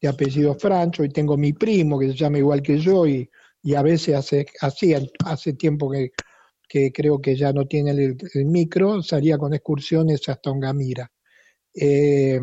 de 0.00 0.08
apellido 0.08 0.54
Francho 0.54 1.04
y 1.04 1.10
tengo 1.10 1.36
mi 1.36 1.52
primo 1.52 1.98
que 1.98 2.08
se 2.08 2.14
llama 2.14 2.38
igual 2.38 2.62
que 2.62 2.78
yo 2.78 3.06
y, 3.06 3.28
y 3.62 3.74
a 3.74 3.82
veces 3.82 4.14
hace, 4.16 4.46
hacía, 4.60 5.00
hace 5.24 5.52
tiempo 5.54 5.90
que, 5.90 6.12
que 6.68 6.90
creo 6.92 7.20
que 7.20 7.36
ya 7.36 7.52
no 7.52 7.66
tiene 7.66 7.90
el, 7.90 8.16
el 8.34 8.44
micro, 8.46 9.02
salía 9.02 9.36
con 9.36 9.52
excursiones 9.52 10.26
hasta 10.28 10.50
Ongamira. 10.50 11.10
Eh, 11.74 12.40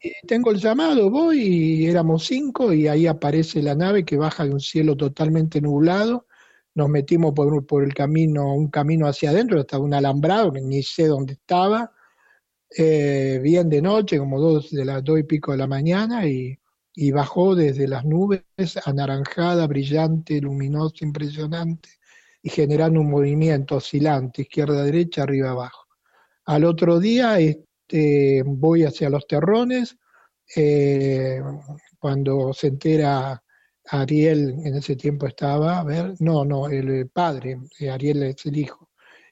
y 0.00 0.12
tengo 0.28 0.52
el 0.52 0.58
llamado, 0.58 1.10
voy 1.10 1.40
y 1.40 1.86
éramos 1.86 2.24
cinco 2.26 2.72
y 2.72 2.86
ahí 2.86 3.06
aparece 3.08 3.60
la 3.62 3.74
nave 3.74 4.04
que 4.04 4.16
baja 4.16 4.44
de 4.44 4.50
un 4.52 4.60
cielo 4.60 4.96
totalmente 4.96 5.60
nublado. 5.60 6.26
Nos 6.74 6.88
metimos 6.88 7.32
por, 7.34 7.52
un- 7.52 7.66
por 7.66 7.82
el 7.82 7.94
camino, 7.94 8.54
un 8.54 8.68
camino 8.68 9.08
hacia 9.08 9.30
adentro, 9.30 9.58
hasta 9.58 9.78
un 9.80 9.94
alambrado 9.94 10.52
que 10.52 10.60
ni 10.60 10.82
sé 10.84 11.06
dónde 11.06 11.32
estaba. 11.32 11.90
Eh, 12.76 13.40
bien 13.42 13.68
de 13.68 13.80
noche, 13.80 14.18
como 14.18 14.40
dos 14.40 14.70
de 14.70 14.84
las 14.84 15.02
dos 15.02 15.18
y 15.18 15.22
pico 15.22 15.52
de 15.52 15.58
la 15.58 15.66
mañana, 15.66 16.26
y, 16.26 16.58
y 16.94 17.10
bajó 17.12 17.54
desde 17.54 17.88
las 17.88 18.04
nubes, 18.04 18.42
anaranjada, 18.84 19.66
brillante, 19.66 20.40
luminosa, 20.40 21.04
impresionante, 21.04 21.88
y 22.42 22.50
generando 22.50 23.00
un 23.00 23.10
movimiento 23.10 23.76
oscilante, 23.76 24.42
izquierda, 24.42 24.84
derecha, 24.84 25.22
arriba, 25.22 25.50
abajo. 25.50 25.86
Al 26.44 26.64
otro 26.64 26.98
día 26.98 27.38
este, 27.40 28.42
voy 28.44 28.84
hacia 28.84 29.10
los 29.10 29.26
terrones, 29.26 29.96
eh, 30.56 31.40
cuando 31.98 32.52
se 32.52 32.68
entera 32.68 33.42
Ariel, 33.90 34.56
en 34.64 34.74
ese 34.76 34.96
tiempo 34.96 35.26
estaba, 35.26 35.78
a 35.78 35.84
ver, 35.84 36.14
no, 36.20 36.44
no, 36.44 36.68
el 36.68 37.08
padre, 37.08 37.58
eh, 37.78 37.90
Ariel 37.90 38.22
es 38.24 38.44
el 38.46 38.56
hijo, 38.58 38.90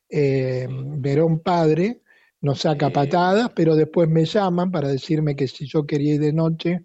eh, 0.08 0.66
Verón 0.70 1.40
padre, 1.40 2.02
nos 2.46 2.60
saca 2.60 2.90
patadas, 2.90 3.50
pero 3.56 3.74
después 3.74 4.08
me 4.08 4.24
llaman 4.24 4.70
para 4.70 4.86
decirme 4.86 5.34
que 5.34 5.48
si 5.48 5.66
yo 5.66 5.84
quería 5.84 6.14
ir 6.14 6.20
de 6.20 6.32
noche, 6.32 6.84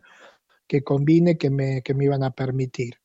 que 0.68 0.82
combine, 0.82 1.38
que 1.38 1.52
me, 1.52 1.84
que 1.84 1.94
me 1.94 2.06
iban 2.06 2.24
a 2.24 2.32
permitir. 2.32 2.96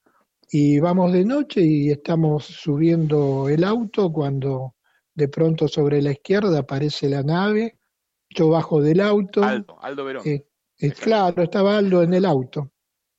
Y 0.50 0.80
vamos 0.80 1.12
de 1.12 1.26
noche 1.26 1.60
y 1.60 1.90
estamos 1.90 2.46
subiendo 2.46 3.50
el 3.50 3.62
auto 3.62 4.10
cuando 4.10 4.74
de 5.14 5.28
pronto 5.28 5.68
sobre 5.68 6.00
la 6.00 6.12
izquierda 6.12 6.60
aparece 6.60 7.10
la 7.10 7.22
nave, 7.22 7.78
yo 8.30 8.48
bajo 8.48 8.80
del 8.80 9.02
auto. 9.02 9.42
Aldo, 9.44 9.76
Aldo 9.82 10.04
Verón. 10.06 10.22
Eh, 10.24 10.46
eh, 10.78 10.92
claro, 10.92 11.42
estaba 11.42 11.76
Aldo 11.76 12.02
en 12.02 12.14
el 12.14 12.24
auto. 12.24 12.70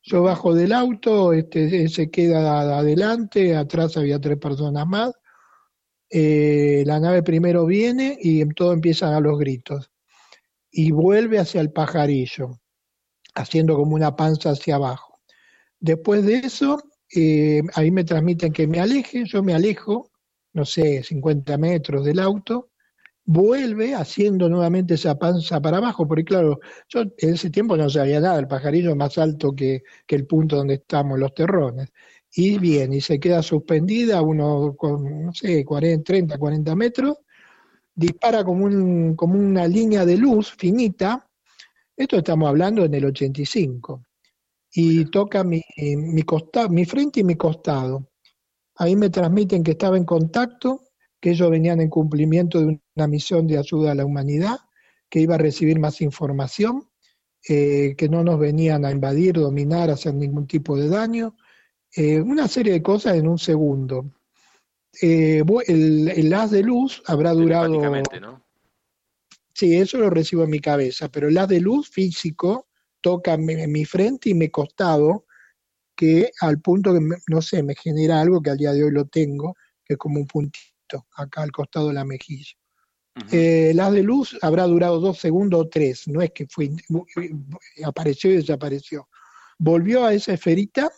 Yo 0.02 0.22
bajo 0.24 0.52
del 0.52 0.72
auto, 0.72 1.32
este, 1.32 1.88
se 1.88 2.10
queda 2.10 2.78
adelante, 2.78 3.54
atrás 3.54 3.96
había 3.96 4.18
tres 4.18 4.38
personas 4.38 4.84
más. 4.86 5.12
Eh, 6.10 6.82
la 6.86 7.00
nave 7.00 7.22
primero 7.22 7.66
viene 7.66 8.16
y 8.20 8.46
todo 8.54 8.72
empiezan 8.72 9.14
a 9.14 9.20
los 9.20 9.38
gritos. 9.38 9.90
Y 10.70 10.90
vuelve 10.90 11.38
hacia 11.38 11.60
el 11.60 11.72
pajarillo, 11.72 12.60
haciendo 13.34 13.76
como 13.76 13.94
una 13.94 14.16
panza 14.16 14.50
hacia 14.50 14.76
abajo. 14.76 15.20
Después 15.80 16.24
de 16.24 16.38
eso, 16.38 16.82
eh, 17.14 17.62
ahí 17.74 17.90
me 17.90 18.04
transmiten 18.04 18.52
que 18.52 18.66
me 18.66 18.80
aleje, 18.80 19.24
yo 19.26 19.42
me 19.42 19.54
alejo, 19.54 20.10
no 20.52 20.64
sé, 20.64 21.02
50 21.02 21.56
metros 21.58 22.04
del 22.04 22.18
auto, 22.18 22.70
vuelve 23.24 23.94
haciendo 23.94 24.48
nuevamente 24.48 24.94
esa 24.94 25.18
panza 25.18 25.60
para 25.60 25.76
abajo, 25.76 26.08
porque 26.08 26.24
claro, 26.24 26.60
yo 26.88 27.02
en 27.02 27.34
ese 27.34 27.50
tiempo 27.50 27.76
no 27.76 27.90
sabía 27.90 28.20
nada, 28.20 28.38
el 28.38 28.48
pajarillo 28.48 28.90
es 28.90 28.96
más 28.96 29.18
alto 29.18 29.54
que, 29.54 29.82
el 30.08 30.26
punto 30.26 30.56
donde 30.56 30.74
estamos 30.74 31.18
los 31.18 31.34
terrones. 31.34 31.90
Y 32.32 32.58
bien, 32.58 32.92
y 32.92 33.00
se 33.00 33.18
queda 33.18 33.42
suspendida, 33.42 34.22
uno 34.22 34.74
con, 34.76 35.26
no 35.26 35.32
sé, 35.32 35.64
40, 35.64 36.04
30, 36.04 36.38
40 36.38 36.76
metros, 36.76 37.16
dispara 37.94 38.44
como, 38.44 38.66
un, 38.66 39.16
como 39.16 39.38
una 39.38 39.66
línea 39.66 40.04
de 40.04 40.16
luz 40.16 40.54
finita, 40.56 41.28
esto 41.96 42.18
estamos 42.18 42.48
hablando 42.48 42.84
en 42.84 42.94
el 42.94 43.06
85, 43.06 44.02
y 44.72 45.06
toca 45.06 45.42
mi, 45.42 45.62
mi, 45.76 46.22
mi 46.70 46.84
frente 46.84 47.20
y 47.20 47.24
mi 47.24 47.34
costado. 47.36 48.10
Ahí 48.76 48.94
me 48.94 49.10
transmiten 49.10 49.64
que 49.64 49.72
estaba 49.72 49.96
en 49.96 50.04
contacto 50.04 50.82
que 51.20 51.30
ellos 51.30 51.50
venían 51.50 51.80
en 51.80 51.88
cumplimiento 51.88 52.60
de 52.60 52.80
una 52.96 53.06
misión 53.08 53.46
de 53.46 53.58
ayuda 53.58 53.92
a 53.92 53.94
la 53.94 54.04
humanidad, 54.04 54.58
que 55.08 55.20
iba 55.20 55.34
a 55.34 55.38
recibir 55.38 55.78
más 55.80 56.00
información, 56.00 56.84
eh, 57.48 57.94
que 57.96 58.08
no 58.08 58.22
nos 58.22 58.38
venían 58.38 58.84
a 58.84 58.90
invadir, 58.90 59.34
dominar, 59.34 59.90
hacer 59.90 60.14
ningún 60.14 60.46
tipo 60.46 60.76
de 60.76 60.88
daño, 60.88 61.34
eh, 61.98 62.20
una 62.20 62.46
serie 62.46 62.72
de 62.72 62.82
cosas 62.82 63.16
en 63.16 63.26
un 63.26 63.38
segundo. 63.38 64.08
Eh, 65.02 65.42
el, 65.66 66.08
el, 66.08 66.32
haz 66.32 66.52
de 66.52 66.62
luz 66.62 67.02
habrá 67.06 67.32
durado... 67.32 67.68
¿no? 68.20 68.44
Sí, 69.52 69.76
eso 69.76 69.98
lo 69.98 70.08
recibo 70.08 70.44
en 70.44 70.50
mi 70.50 70.60
cabeza, 70.60 71.08
pero 71.08 71.26
el 71.26 71.36
haz 71.36 71.48
de 71.48 71.60
luz 71.60 71.90
físico 71.90 72.68
toca 73.00 73.34
en 73.34 73.72
mi 73.72 73.84
frente 73.84 74.30
y 74.30 74.34
mi 74.34 74.48
costado, 74.48 75.26
que 75.96 76.30
al 76.40 76.60
punto 76.60 76.94
que, 76.94 77.00
no 77.26 77.42
sé, 77.42 77.64
me 77.64 77.74
genera 77.74 78.20
algo 78.20 78.40
que 78.40 78.50
al 78.50 78.58
día 78.58 78.72
de 78.72 78.84
hoy 78.84 78.92
lo 78.92 79.06
tengo, 79.06 79.56
que 79.84 79.94
es 79.94 79.98
como 79.98 80.20
un 80.20 80.28
puntito 80.28 81.06
acá 81.16 81.42
al 81.42 81.50
costado 81.50 81.88
de 81.88 81.94
la 81.94 82.04
mejilla. 82.04 82.54
Eh, 83.32 83.72
la 83.74 83.90
de 83.90 84.04
luz 84.04 84.38
habrá 84.42 84.62
durado 84.68 85.00
dos 85.00 85.18
segundos 85.18 85.62
o 85.62 85.68
tres, 85.68 86.06
no 86.06 86.22
es 86.22 86.30
que 86.30 86.46
fue, 86.46 86.70
apareció 87.84 88.30
y 88.30 88.36
desapareció. 88.36 89.08
Volvió 89.58 90.04
a 90.04 90.14
esa 90.14 90.34
esferita, 90.34 90.88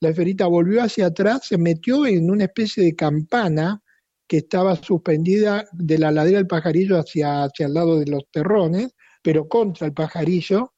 la 0.00 0.10
esferita 0.10 0.46
volvió 0.46 0.82
hacia 0.82 1.06
atrás, 1.06 1.46
se 1.46 1.58
metió 1.58 2.06
en 2.06 2.30
una 2.30 2.44
especie 2.44 2.84
de 2.84 2.94
campana 2.94 3.82
que 4.28 4.38
estaba 4.38 4.76
suspendida 4.76 5.66
de 5.72 5.98
la 5.98 6.10
ladera 6.10 6.38
del 6.38 6.46
pajarillo 6.46 6.98
hacia, 6.98 7.44
hacia 7.44 7.66
el 7.66 7.74
lado 7.74 7.98
de 7.98 8.06
los 8.06 8.24
terrones, 8.30 8.94
pero 9.22 9.48
contra 9.48 9.86
el 9.86 9.92
pajarillo. 9.92 10.74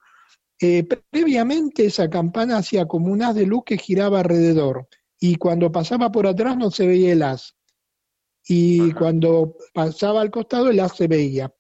Eh, 0.61 0.87
previamente 1.11 1.87
esa 1.87 2.11
campana 2.11 2.59
hacía 2.59 2.87
como 2.87 3.13
un 3.13 3.23
haz 3.23 3.35
de 3.35 3.47
luz 3.47 3.63
que 3.65 3.79
giraba 3.79 4.21
alrededor 4.21 4.89
y 5.21 5.37
cuando 5.37 5.71
pasaba 5.71 6.11
por 6.11 6.27
atrás 6.27 6.57
no 6.57 6.71
se 6.71 6.87
veía 6.87 7.13
el 7.13 7.23
haz 7.23 7.55
y 8.47 8.93
cuando 8.93 9.57
pasaba 9.73 10.21
al 10.21 10.31
costado 10.31 10.71
el 10.71 10.81
haz 10.81 10.97
se 10.97 11.07
veía. 11.07 11.53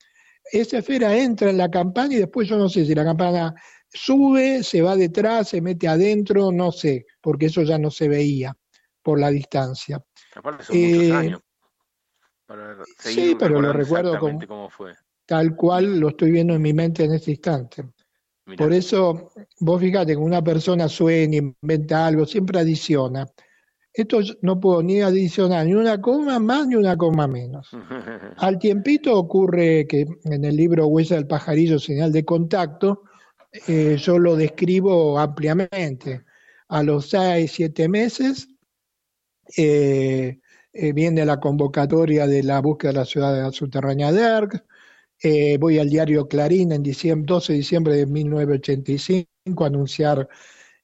Esa 0.50 0.78
esfera 0.78 1.16
entra 1.16 1.50
en 1.50 1.58
la 1.58 1.70
campana 1.70 2.14
y 2.14 2.18
después 2.18 2.48
yo 2.48 2.56
no 2.56 2.68
sé 2.68 2.86
si 2.86 2.94
la 2.94 3.04
campana 3.04 3.54
sube, 3.92 4.62
se 4.62 4.82
va 4.82 4.96
detrás, 4.96 5.48
se 5.48 5.60
mete 5.60 5.88
adentro, 5.88 6.52
no 6.52 6.72
sé, 6.72 7.06
porque 7.20 7.46
eso 7.46 7.62
ya 7.62 7.78
no 7.78 7.90
se 7.90 8.08
veía 8.08 8.56
por 9.02 9.18
la 9.18 9.30
distancia. 9.30 10.02
Eh, 10.70 11.34
sí, 12.98 13.36
pero 13.38 13.60
lo 13.60 13.72
recuerdo 13.72 14.18
como, 14.18 14.70
fue. 14.70 14.94
tal 15.26 15.54
cual 15.56 15.98
lo 15.98 16.10
estoy 16.10 16.30
viendo 16.30 16.54
en 16.54 16.62
mi 16.62 16.72
mente 16.72 17.04
en 17.04 17.14
este 17.14 17.32
instante. 17.32 17.84
Por 18.56 18.72
eso, 18.72 19.30
vos 19.60 19.80
fíjate, 19.80 20.12
que 20.12 20.18
una 20.18 20.42
persona 20.42 20.88
sueña, 20.88 21.38
inventa 21.38 22.06
algo, 22.06 22.24
siempre 22.24 22.60
adiciona. 22.60 23.26
Esto 23.92 24.20
no 24.42 24.60
puedo 24.60 24.82
ni 24.82 25.00
adicionar 25.02 25.66
ni 25.66 25.74
una 25.74 26.00
coma 26.00 26.38
más 26.38 26.66
ni 26.66 26.76
una 26.76 26.96
coma 26.96 27.26
menos. 27.26 27.68
Al 28.38 28.58
tiempito 28.58 29.18
ocurre 29.18 29.86
que 29.86 30.06
en 30.24 30.44
el 30.44 30.56
libro 30.56 30.86
Huella 30.86 31.16
del 31.16 31.26
pajarillo, 31.26 31.78
señal 31.78 32.12
de 32.12 32.24
contacto, 32.24 33.02
eh, 33.52 33.96
yo 33.98 34.18
lo 34.18 34.36
describo 34.36 35.18
ampliamente. 35.18 36.24
A 36.68 36.82
los 36.82 37.10
seis, 37.10 37.52
siete 37.52 37.88
meses 37.88 38.48
eh, 39.56 40.40
eh, 40.72 40.92
viene 40.92 41.24
la 41.24 41.40
convocatoria 41.40 42.26
de 42.26 42.42
la 42.42 42.60
búsqueda 42.60 42.92
de 42.92 42.98
la 42.98 43.04
ciudad 43.06 43.52
subterránea 43.52 44.12
de 44.12 44.22
Erg. 44.22 44.64
voy 45.60 45.78
al 45.78 45.88
diario 45.88 46.28
Clarín 46.28 46.72
en 46.72 46.82
diciembre, 46.82 47.26
12 47.34 47.52
de 47.52 47.58
diciembre 47.58 47.96
de 47.96 48.06
1985 48.06 49.64
a 49.64 49.66
anunciar 49.66 50.28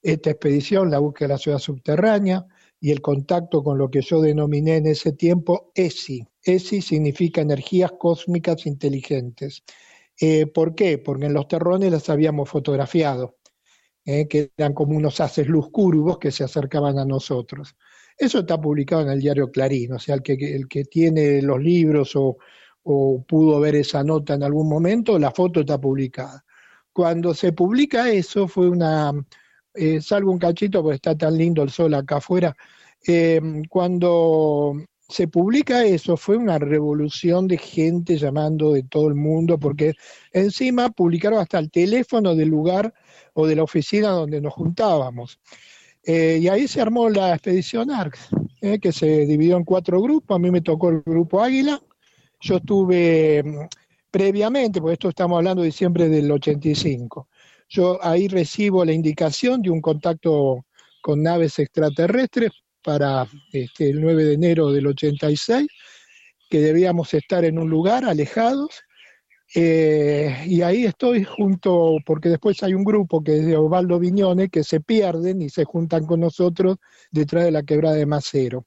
esta 0.02 0.30
expedición, 0.30 0.90
la 0.90 0.98
búsqueda 0.98 1.28
de 1.28 1.34
la 1.34 1.38
ciudad 1.38 1.58
subterránea 1.58 2.46
y 2.80 2.90
el 2.90 3.00
contacto 3.00 3.62
con 3.62 3.78
lo 3.78 3.90
que 3.90 4.02
yo 4.02 4.20
denominé 4.20 4.76
en 4.76 4.86
ese 4.86 5.12
tiempo 5.12 5.72
ESI. 5.74 6.26
ESI 6.42 6.82
significa 6.82 7.40
energías 7.40 7.92
cósmicas 7.98 8.66
inteligentes. 8.66 9.62
Eh, 10.20 10.46
¿Por 10.46 10.74
qué? 10.74 10.98
Porque 10.98 11.26
en 11.26 11.34
los 11.34 11.48
terrones 11.48 11.90
las 11.90 12.08
habíamos 12.08 12.48
fotografiado, 12.48 13.36
eh, 14.04 14.28
que 14.28 14.52
eran 14.56 14.74
como 14.74 14.96
unos 14.96 15.20
haces 15.20 15.48
luz 15.48 15.70
curvos 15.70 16.18
que 16.18 16.30
se 16.30 16.44
acercaban 16.44 16.98
a 16.98 17.04
nosotros. 17.04 17.76
Eso 18.16 18.40
está 18.40 18.60
publicado 18.60 19.02
en 19.02 19.10
el 19.10 19.20
diario 19.20 19.50
Clarín, 19.50 19.92
o 19.92 19.98
sea, 19.98 20.14
el 20.16 20.22
que, 20.22 20.34
el 20.34 20.68
que 20.68 20.84
tiene 20.84 21.42
los 21.42 21.60
libros 21.60 22.14
o, 22.14 22.36
o 22.84 23.24
pudo 23.26 23.58
ver 23.60 23.74
esa 23.76 24.04
nota 24.04 24.34
en 24.34 24.44
algún 24.44 24.68
momento, 24.68 25.18
la 25.18 25.32
foto 25.32 25.60
está 25.60 25.80
publicada. 25.80 26.44
Cuando 26.92 27.34
se 27.34 27.52
publica 27.52 28.10
eso, 28.10 28.46
fue 28.46 28.68
una, 28.68 29.12
eh, 29.74 30.00
salgo 30.00 30.30
un 30.30 30.38
cachito 30.38 30.82
porque 30.82 30.96
está 30.96 31.16
tan 31.16 31.36
lindo 31.36 31.62
el 31.62 31.70
sol 31.70 31.94
acá 31.94 32.18
afuera, 32.18 32.54
eh, 33.06 33.40
cuando 33.68 34.74
se 35.08 35.28
publica 35.28 35.84
eso 35.84 36.16
fue 36.16 36.36
una 36.36 36.58
revolución 36.58 37.46
de 37.46 37.58
gente 37.58 38.16
llamando 38.16 38.72
de 38.72 38.84
todo 38.84 39.08
el 39.08 39.14
mundo, 39.14 39.58
porque 39.58 39.94
encima 40.32 40.90
publicaron 40.90 41.38
hasta 41.40 41.58
el 41.58 41.70
teléfono 41.70 42.34
del 42.34 42.48
lugar 42.48 42.94
o 43.34 43.46
de 43.46 43.56
la 43.56 43.62
oficina 43.62 44.08
donde 44.08 44.40
nos 44.40 44.54
juntábamos. 44.54 45.38
Eh, 46.02 46.38
y 46.40 46.48
ahí 46.48 46.68
se 46.68 46.80
armó 46.80 47.08
la 47.08 47.34
expedición 47.34 47.90
ARCS, 47.90 48.28
que 48.80 48.92
se 48.92 49.26
dividió 49.26 49.56
en 49.56 49.64
cuatro 49.64 50.00
grupos, 50.00 50.34
a 50.34 50.38
mí 50.38 50.50
me 50.50 50.62
tocó 50.62 50.88
el 50.88 51.02
grupo 51.02 51.42
Águila, 51.42 51.80
yo 52.40 52.56
estuve 52.56 53.42
mm, 53.42 53.66
previamente, 54.10 54.80
porque 54.80 54.94
esto 54.94 55.08
estamos 55.10 55.36
hablando 55.36 55.62
de 55.62 55.66
diciembre 55.66 56.08
del 56.08 56.30
85, 56.30 57.28
yo 57.68 57.98
ahí 58.02 58.28
recibo 58.28 58.84
la 58.84 58.92
indicación 58.92 59.60
de 59.60 59.70
un 59.70 59.80
contacto 59.80 60.64
con 61.02 61.22
naves 61.22 61.58
extraterrestres 61.58 62.52
para 62.84 63.26
este, 63.52 63.90
el 63.90 64.00
9 64.00 64.24
de 64.24 64.34
enero 64.34 64.70
del 64.70 64.86
86, 64.86 65.66
que 66.48 66.60
debíamos 66.60 67.12
estar 67.14 67.44
en 67.44 67.58
un 67.58 67.68
lugar 67.68 68.04
alejados. 68.04 68.82
Eh, 69.56 70.44
y 70.46 70.62
ahí 70.62 70.84
estoy 70.84 71.24
junto, 71.24 71.96
porque 72.04 72.28
después 72.28 72.62
hay 72.62 72.74
un 72.74 72.84
grupo 72.84 73.22
que 73.22 73.38
es 73.38 73.46
de 73.46 73.56
Osvaldo 73.56 73.98
Viñones, 73.98 74.50
que 74.50 74.62
se 74.62 74.80
pierden 74.80 75.42
y 75.42 75.48
se 75.48 75.64
juntan 75.64 76.06
con 76.06 76.20
nosotros 76.20 76.76
detrás 77.10 77.44
de 77.44 77.50
la 77.50 77.62
quebrada 77.62 77.96
de 77.96 78.06
Macero. 78.06 78.66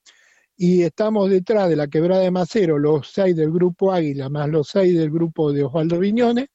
Y 0.56 0.82
estamos 0.84 1.30
detrás 1.30 1.70
de 1.70 1.76
la 1.76 1.88
quebrada 1.88 2.24
de 2.24 2.32
Macero, 2.32 2.80
los 2.80 3.12
seis 3.12 3.36
del 3.36 3.52
grupo 3.52 3.94
Águila, 3.94 4.28
más 4.30 4.50
los 4.50 4.70
seis 4.70 4.98
del 4.98 5.12
grupo 5.12 5.54
de 5.54 5.64
Osvaldo 5.64 6.00
Viñones, 6.00 6.48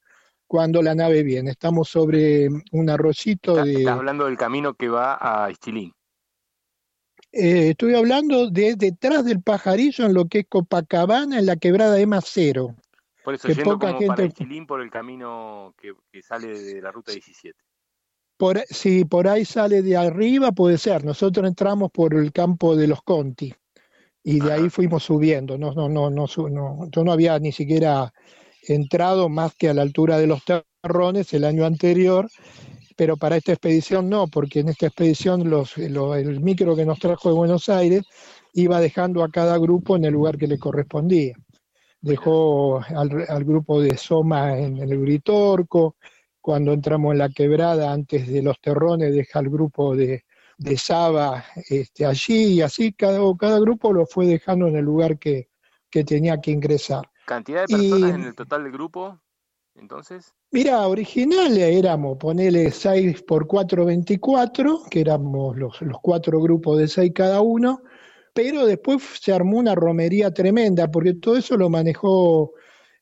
cuando 0.45 0.81
la 0.81 0.93
nave 0.93 1.23
viene. 1.23 1.51
Estamos 1.51 1.87
sobre 1.89 2.47
un 2.71 2.89
arroyito 2.89 3.55
de... 3.63 3.75
Estás 3.75 3.97
hablando 3.97 4.25
del 4.25 4.37
camino 4.37 4.73
que 4.73 4.89
va 4.89 5.17
a 5.19 5.49
Estilín. 5.49 5.93
Eh, 7.35 7.71
estoy 7.71 7.95
hablando 7.95 8.51
de 8.51 8.75
detrás 8.75 9.25
del 9.25 9.41
pajarillo 9.41 10.05
en 10.05 10.13
lo 10.13 10.27
que 10.27 10.39
es 10.39 10.45
Copacabana, 10.47 11.39
en 11.39 11.47
la 11.47 11.55
quebrada 11.55 11.95
de 11.95 12.05
Macero. 12.05 12.75
Por 13.23 13.33
eso, 13.33 13.47
yendo 13.47 13.63
poca 13.63 13.87
como 13.87 13.99
gente... 13.99 14.15
para 14.15 14.27
Estilín 14.27 14.67
por 14.67 14.81
el 14.81 14.91
camino 14.91 15.73
que, 15.81 15.95
sale 16.21 16.59
de 16.59 16.79
la 16.79 16.91
ruta 16.91 17.11
17. 17.11 17.57
Por, 18.37 18.59
si 18.69 19.05
por 19.05 19.27
ahí 19.27 19.45
sale 19.45 19.81
de 19.81 19.97
arriba, 19.97 20.51
puede 20.51 20.77
ser. 20.77 21.03
Nosotros 21.03 21.47
entramos 21.47 21.89
por 21.91 22.13
el 22.13 22.31
campo 22.31 22.75
de 22.75 22.87
los 22.87 23.01
Conti 23.01 23.51
y 24.23 24.39
de 24.39 24.53
ahí 24.53 24.69
fuimos 24.69 25.03
subiendo. 25.03 25.57
No, 25.57 25.73
no, 25.73 25.89
no, 25.89 26.11
no, 26.11 26.27
no, 26.27 26.89
yo 26.91 27.03
no 27.03 27.11
había 27.11 27.39
ni 27.39 27.51
siquiera 27.51 28.13
entrado 28.67 29.27
más 29.27 29.55
que 29.55 29.69
a 29.69 29.73
la 29.73 29.81
altura 29.81 30.19
de 30.19 30.27
los 30.27 30.43
terrones 30.45 31.33
el 31.33 31.45
año 31.45 31.65
anterior, 31.65 32.29
pero 32.95 33.17
para 33.17 33.37
esta 33.37 33.53
expedición 33.53 34.09
no, 34.09 34.27
porque 34.27 34.59
en 34.59 34.69
esta 34.69 34.87
expedición 34.87 35.49
los, 35.49 35.77
el 35.77 36.39
micro 36.41 36.75
que 36.75 36.85
nos 36.85 36.99
trajo 36.99 37.29
de 37.29 37.35
Buenos 37.35 37.69
Aires 37.69 38.03
iba 38.53 38.79
dejando 38.79 39.23
a 39.23 39.29
cada 39.29 39.57
grupo 39.57 39.95
en 39.95 40.05
el 40.05 40.13
lugar 40.13 40.37
que 40.37 40.47
le 40.47 40.59
correspondía. 40.59 41.35
Dejó 42.01 42.81
al, 42.81 43.43
grupo 43.45 43.81
de 43.81 43.97
Soma 43.97 44.57
en, 44.57 44.77
el 44.77 44.97
Uritorco, 44.97 45.95
cuando 46.41 46.73
entramos 46.73 47.13
en 47.13 47.19
la 47.19 47.29
quebrada 47.29 47.91
antes 47.91 48.27
de 48.27 48.41
los 48.41 48.59
terrones, 48.59 49.13
deja 49.13 49.39
el 49.39 49.49
grupo 49.49 49.95
de, 49.95 50.25
de 50.57 50.77
Saba 50.77 51.45
este, 51.69 52.05
allí 52.05 52.55
y 52.55 52.61
así 52.61 52.93
cada, 52.93 53.19
cada 53.39 53.59
grupo 53.59 53.93
lo 53.93 54.05
fue 54.05 54.25
dejando 54.25 54.67
en 54.67 54.75
el 54.75 54.83
lugar 54.83 55.17
que, 55.17 55.49
que 55.89 56.03
tenía 56.03 56.41
que 56.41 56.51
ingresar. 56.51 57.09
¿Cantidad 57.25 57.65
de 57.65 57.77
personas 57.77 58.15
en 58.15 58.23
el 58.23 58.35
total 58.35 58.63
del 58.63 58.73
grupo? 58.73 59.21
Entonces. 59.75 60.33
Mira, 60.51 60.87
original 60.87 61.57
éramos, 61.57 62.17
ponele 62.17 62.71
6 62.71 63.23
por 63.23 63.47
4, 63.47 63.85
24, 63.85 64.83
que 64.89 65.01
éramos 65.01 65.57
los, 65.57 65.81
los 65.81 65.97
cuatro 66.01 66.39
grupos 66.39 66.77
de 66.77 66.87
6 66.87 67.11
cada 67.13 67.41
uno, 67.41 67.81
pero 68.33 68.65
después 68.65 69.01
se 69.19 69.33
armó 69.33 69.57
una 69.57 69.75
romería 69.75 70.31
tremenda, 70.31 70.89
porque 70.89 71.15
todo 71.15 71.37
eso 71.37 71.57
lo 71.57 71.69
manejó 71.69 72.53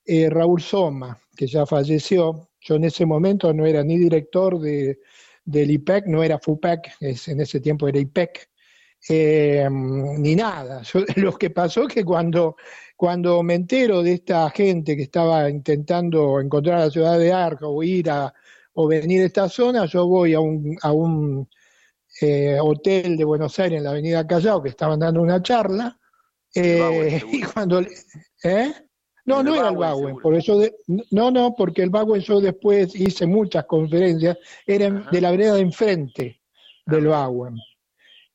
eh, 0.06 0.30
Raúl 0.30 0.62
Soma, 0.62 1.20
que 1.36 1.48
ya 1.48 1.66
falleció, 1.66 2.50
yo 2.60 2.76
en 2.76 2.86
ese 2.86 3.06
momento 3.06 3.54
no 3.54 3.66
era 3.66 3.84
ni 3.84 3.98
director 3.98 4.60
de, 4.60 5.00
del 5.46 5.72
IPEC, 5.72 6.08
no 6.08 6.24
era 6.24 6.40
FUPEC, 6.40 6.92
en 7.00 7.42
ese 7.42 7.60
tiempo 7.60 7.88
era 7.88 8.00
IPEC, 8.00 8.50
eh, 9.10 9.68
ni 9.70 10.36
nada. 10.36 10.82
lo 11.16 11.34
que 11.38 11.50
pasó 11.50 11.88
es 11.88 11.94
que 11.94 12.06
cuando, 12.06 12.56
cuando 13.02 13.42
me 13.42 13.56
entero 13.56 14.04
de 14.04 14.14
esta 14.14 14.48
gente 14.52 14.96
que 14.96 15.02
estaba 15.02 15.50
intentando 15.50 16.40
encontrar 16.40 16.82
la 16.82 16.92
ciudad 16.92 17.18
de 17.18 17.34
Arco 17.34 17.68
o 17.68 17.82
ir 17.82 18.12
a 18.12 18.32
o 18.74 18.88
venir 18.88 19.24
a 19.24 19.26
esta 19.26 19.50
zona, 19.50 19.88
yo 19.88 20.06
voy 20.06 20.36
a 20.36 20.40
un, 20.40 20.78
a 20.84 20.92
un 20.92 21.50
eh, 22.22 22.60
hotel 22.62 23.18
de 23.18 23.24
Buenos 23.24 23.58
Aires 23.58 23.80
en 23.80 23.86
la 23.86 23.90
avenida 23.90 24.28
Callao 24.28 24.62
que 24.62 24.70
estaban 24.70 25.00
dando 25.00 25.20
una 25.20 25.42
charla. 25.42 26.00
Eh, 26.54 27.24
y 27.32 27.42
cuando... 27.42 27.82
¿eh? 28.44 28.72
No, 29.26 29.42
no 29.42 29.56
era 29.56 29.70
el 29.70 29.78
Bauen, 29.78 30.18
por 30.18 30.36
eso 30.36 30.62
no, 31.10 31.32
no, 31.32 31.56
porque 31.56 31.82
el 31.82 31.90
Bauen 31.90 32.22
yo 32.22 32.40
después 32.40 32.94
hice 32.94 33.26
muchas 33.26 33.66
conferencias, 33.66 34.38
eran 34.68 35.08
de 35.12 35.22
la 35.22 35.32
vereda 35.32 35.56
de 35.56 35.62
enfrente 35.62 36.42
del 36.86 37.08
Bauen. 37.08 37.56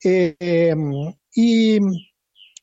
Eh, 0.03 0.35
em, 0.41 1.15
y 1.37 1.79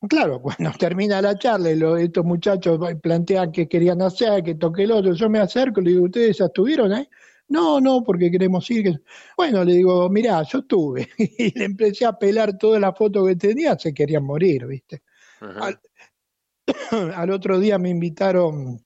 claro, 0.09 0.41
cuando 0.41 0.71
termina 0.79 1.21
la 1.21 1.37
charla 1.37 1.71
y 1.71 2.03
estos 2.03 2.25
muchachos 2.25 2.79
plantean 3.01 3.51
que 3.51 3.67
querían 3.67 4.01
hacer, 4.01 4.43
que 4.43 4.55
toque 4.55 4.83
el 4.83 4.91
otro, 4.91 5.13
yo 5.13 5.29
me 5.29 5.39
acerco 5.39 5.81
y 5.81 5.85
le 5.85 5.91
digo, 5.91 6.05
¿ustedes 6.05 6.37
ya 6.37 6.45
estuvieron 6.45 6.91
ahí? 6.93 7.07
No, 7.49 7.79
no, 7.79 8.03
porque 8.03 8.31
queremos 8.31 8.69
ir. 8.71 9.03
Bueno, 9.37 9.63
le 9.63 9.73
digo, 9.73 10.09
mirá, 10.09 10.41
yo 10.43 10.59
estuve. 10.59 11.09
y 11.17 11.57
le 11.57 11.65
empecé 11.65 12.05
a 12.05 12.13
pelar 12.13 12.57
todas 12.57 12.81
las 12.81 12.97
fotos 12.97 13.27
que 13.27 13.35
tenía, 13.35 13.77
se 13.77 13.93
querían 13.93 14.23
morir, 14.23 14.65
¿viste? 14.65 15.03
al 16.91 17.29
otro 17.31 17.59
día 17.59 17.77
me 17.77 17.89
invitaron 17.89 18.83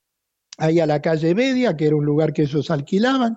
ahí 0.58 0.80
a 0.80 0.86
la 0.86 1.00
calle 1.00 1.34
Media, 1.34 1.76
que 1.76 1.86
era 1.86 1.96
un 1.96 2.04
lugar 2.04 2.32
que 2.32 2.42
ellos 2.42 2.70
alquilaban. 2.70 3.36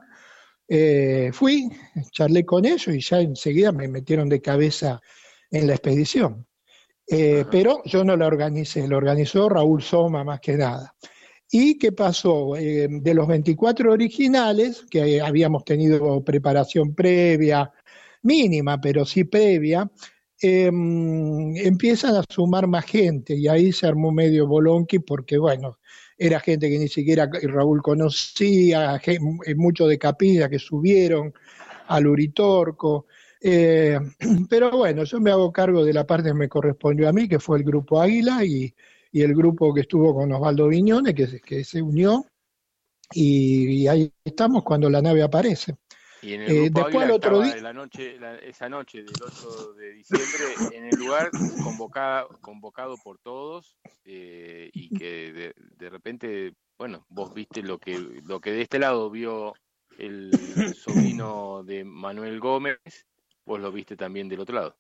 Eh, 0.68 1.32
fui, 1.34 1.70
charlé 2.12 2.46
con 2.46 2.66
ellos 2.66 2.88
y 2.88 3.02
ya 3.02 3.20
enseguida 3.20 3.72
me 3.72 3.88
metieron 3.88 4.30
de 4.30 4.42
cabeza 4.42 5.00
en 5.52 5.68
la 5.68 5.74
expedición. 5.74 6.48
Eh, 7.12 7.46
pero 7.52 7.82
yo 7.86 8.04
no 8.04 8.16
la 8.16 8.28
organicé, 8.28 8.88
lo 8.88 8.98
organizó 8.98 9.50
Raúl 9.50 9.82
Soma 9.82 10.24
más 10.24 10.40
que 10.40 10.56
nada. 10.58 10.96
¿Y 11.52 11.78
qué 11.78 11.92
pasó? 11.92 12.56
Eh, 12.56 12.88
de 12.90 13.14
los 13.14 13.28
24 13.28 13.92
originales, 13.92 14.86
que 14.90 15.20
habíamos 15.20 15.66
tenido 15.66 16.24
preparación 16.24 16.96
previa, 16.96 17.72
mínima, 18.22 18.80
pero 18.80 19.06
sí 19.06 19.26
previa, 19.26 19.90
Em, 20.44 21.56
empiezan 21.56 22.16
a 22.16 22.24
sumar 22.28 22.66
más 22.66 22.86
gente 22.86 23.36
y 23.36 23.48
ahí 23.48 23.72
se 23.72 23.86
armó 23.86 24.12
medio 24.12 24.48
bolonqui 24.48 24.98
porque, 24.98 25.38
bueno, 25.38 25.78
era 26.18 26.40
gente 26.40 26.68
que 26.68 26.80
ni 26.80 26.88
siquiera 26.88 27.30
Raúl 27.44 27.84
conocía, 27.84 29.00
eh, 29.06 29.20
muchos 29.56 29.88
de 29.88 30.00
Capilla 30.00 30.50
que 30.50 30.58
subieron 30.58 31.32
al 31.88 32.08
Uritorco. 32.08 33.06
Eh, 33.42 34.00
pero 34.50 34.72
bueno, 34.72 35.04
yo 35.04 35.20
me 35.20 35.32
hago 35.32 35.52
cargo 35.52 35.84
de 35.84 35.94
la 35.94 36.06
parte 36.06 36.30
que 36.30 36.36
me 36.36 36.50
correspondió 36.50 37.10
a 37.10 37.14
mí, 37.14 37.28
que 37.28 37.40
fue 37.40 37.58
el 37.58 37.64
grupo 37.64 38.00
Águila 38.00 38.46
y, 38.46 38.74
el 39.14 39.36
grupo 39.36 39.74
que 39.74 39.82
estuvo 39.82 40.14
con 40.14 40.32
Osvaldo 40.32 40.70
Viñones, 40.70 41.14
que, 41.14 41.42
que 41.42 41.66
se 41.66 41.82
unió, 41.82 42.26
y 43.14 43.86
ahí 43.88 44.10
estamos 44.24 44.64
cuando 44.64 44.90
la 44.90 45.02
nave 45.02 45.22
aparece. 45.22 45.76
Y 46.22 46.36
en 46.36 46.42
el 46.42 46.52
eh, 46.52 46.70
después 46.72 47.10
otro 47.10 47.42
día... 47.42 47.56
la 47.58 47.74
noche, 47.74 48.18
esa 48.44 48.70
noche 48.70 49.00
del 49.00 49.16
8 49.26 49.74
de 49.74 49.92
diciembre 49.94 50.78
en 50.78 50.86
el 50.86 50.96
lugar 50.96 51.32
convocada, 51.64 52.28
convocado 52.42 52.96
por 53.04 53.18
todos 53.20 53.76
eh, 54.06 54.70
y 54.72 54.90
que 54.96 55.54
de, 55.78 55.90
repente, 55.90 56.54
bueno, 56.78 57.06
vos 57.10 57.34
viste 57.34 57.64
lo 57.64 57.80
que, 57.80 57.98
lo 57.98 58.40
que 58.40 58.52
de 58.52 58.62
este 58.62 58.78
lado 58.78 59.10
vio 59.10 59.54
el 59.98 60.32
sobrino 60.76 61.64
de 61.64 61.84
Manuel 61.84 62.40
Gómez, 62.40 62.78
vos 63.46 63.60
lo 63.60 63.72
viste 63.72 63.96
también 63.96 64.30
del 64.30 64.40
otro 64.40 64.56
lado. 64.56 64.78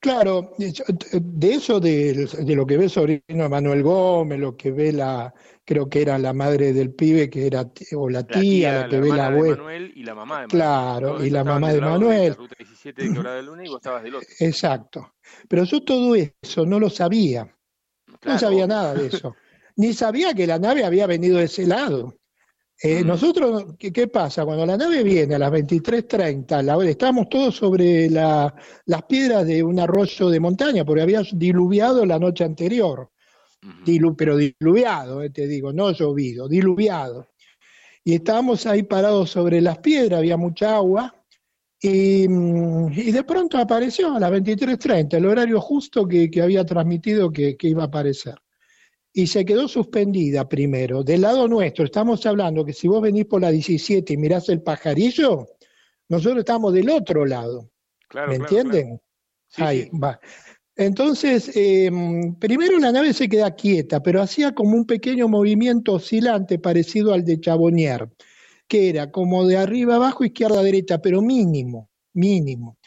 Claro, 0.00 0.54
de 0.56 1.52
eso, 1.52 1.78
de, 1.78 2.26
lo 2.56 2.66
que 2.66 2.78
ve 2.78 2.84
el 2.84 2.90
sobrino 2.90 3.50
Manuel 3.50 3.82
Gómez, 3.82 4.38
lo 4.38 4.56
que 4.56 4.70
ve 4.70 4.94
la, 4.94 5.32
creo 5.62 5.90
que 5.90 6.00
era 6.00 6.16
la 6.16 6.32
madre 6.32 6.72
del 6.72 6.94
pibe, 6.94 7.28
que 7.28 7.46
era, 7.46 7.70
o 7.96 8.08
la 8.08 8.26
tía, 8.26 8.80
la, 8.80 8.88
que 8.88 8.98
ve 8.98 9.08
la 9.10 9.26
abuela. 9.26 9.56
Manuel 9.56 9.92
y 9.94 10.02
la 10.02 10.14
mamá 10.14 10.34
de 10.40 10.46
Manuel. 10.46 10.50
Claro, 10.50 11.24
y 11.24 11.28
la 11.28 11.44
mamá 11.44 11.72
de 11.74 11.80
Manuel. 11.82 12.34
ruta 12.34 12.54
17 12.56 13.02
de 13.02 13.12
Quebrada 13.12 13.36
de 13.36 13.42
Luna 13.42 13.66
y 13.66 13.68
vos 13.68 13.76
estabas 13.76 14.02
del 14.02 14.14
otro. 14.14 14.28
Exacto. 14.38 15.12
Pero 15.46 15.64
yo 15.64 15.84
todo 15.84 16.14
eso 16.14 16.64
no 16.64 16.80
lo 16.80 16.88
sabía. 16.88 17.54
No 18.24 18.38
sabía 18.38 18.66
nada 18.66 18.94
de 18.94 19.08
eso. 19.08 19.36
Ni 19.76 19.92
sabía 19.92 20.32
que 20.32 20.46
la 20.46 20.58
nave 20.58 20.82
había 20.82 21.06
venido 21.06 21.36
de 21.36 21.44
ese 21.44 21.66
lado. 21.66 22.14
Eh, 22.82 23.04
nosotros, 23.04 23.74
¿qué, 23.78 24.06
pasa? 24.08 24.46
Cuando 24.46 24.64
la 24.64 24.74
nave 24.74 25.02
viene 25.02 25.34
a 25.34 25.38
las 25.38 25.52
23.30, 25.52 26.88
estamos 26.88 27.28
todos 27.28 27.54
sobre 27.54 28.08
las 28.08 28.52
piedras 29.06 29.46
de 29.46 29.62
un 29.62 29.78
arroyo 29.78 30.30
de 30.30 30.40
montaña, 30.40 30.82
porque 30.82 31.02
había 31.02 31.20
diluviado 31.32 32.06
la 32.06 32.18
noche 32.18 32.42
anterior, 32.42 33.10
pero 34.16 34.36
diluviado, 34.38 35.22
eh, 35.22 35.28
te 35.28 35.46
digo, 35.46 35.74
no 35.74 35.92
llovido, 35.92 36.48
diluviado. 36.48 37.28
Y 38.02 38.14
estábamos 38.14 38.64
ahí 38.64 38.82
parados 38.82 39.30
sobre 39.30 39.60
las 39.60 39.78
piedras, 39.78 40.20
había 40.20 40.38
mucha 40.38 40.76
agua, 40.76 41.14
y, 41.82 42.26
mm, 42.28 42.94
de 43.12 43.24
pronto 43.24 43.58
apareció 43.58 44.14
a 44.14 44.20
las 44.20 44.30
23.30, 44.30 45.18
el 45.18 45.26
horario 45.26 45.60
justo 45.60 46.08
que, 46.08 46.30
había 46.42 46.64
transmitido 46.64 47.30
que 47.30 47.56
iba 47.60 47.82
a 47.82 47.86
aparecer 47.86 48.36
y 49.12 49.26
se 49.26 49.44
quedó 49.44 49.68
suspendida 49.68 50.48
primero. 50.48 51.02
Del 51.02 51.22
lado 51.22 51.48
nuestro, 51.48 51.84
estamos 51.84 52.24
hablando 52.26 52.64
que 52.64 52.72
si 52.72 52.88
vos 52.88 53.02
venís 53.02 53.26
por 53.26 53.40
la 53.40 53.50
17 53.50 54.12
y 54.12 54.16
mirás 54.16 54.48
el 54.48 54.62
pajarillo, 54.62 55.46
nosotros 56.08 56.40
estamos 56.40 56.72
del 56.72 56.90
otro 56.90 57.24
lado. 57.24 57.70
¿Me 58.28 58.36
entienden? 58.36 59.00
Ahí, 59.56 59.88
va. 59.90 60.20
Entonces, 60.76 61.50
em, 61.54 62.34
primero 62.36 62.78
la 62.78 62.92
nave 62.92 63.12
se 63.12 63.28
queda 63.28 63.54
quieta, 63.54 64.02
pero 64.02 64.22
hacía 64.22 64.54
como 64.54 64.76
un 64.76 64.86
pequeño 64.86 65.28
movimiento 65.28 65.94
oscilante 65.94 66.58
parecido 66.58 67.12
al 67.12 67.24
de 67.24 67.40
Chabonier, 67.40 68.08
que 68.66 68.88
era 68.88 69.10
como 69.10 69.46
de 69.46 69.58
arriba 69.58 69.96
abajo, 69.96 70.24
izquierda 70.24 70.62
derecha, 70.62 70.98
pero 71.02 71.20
mínimo, 71.20 71.90
mínimo. 72.14 72.78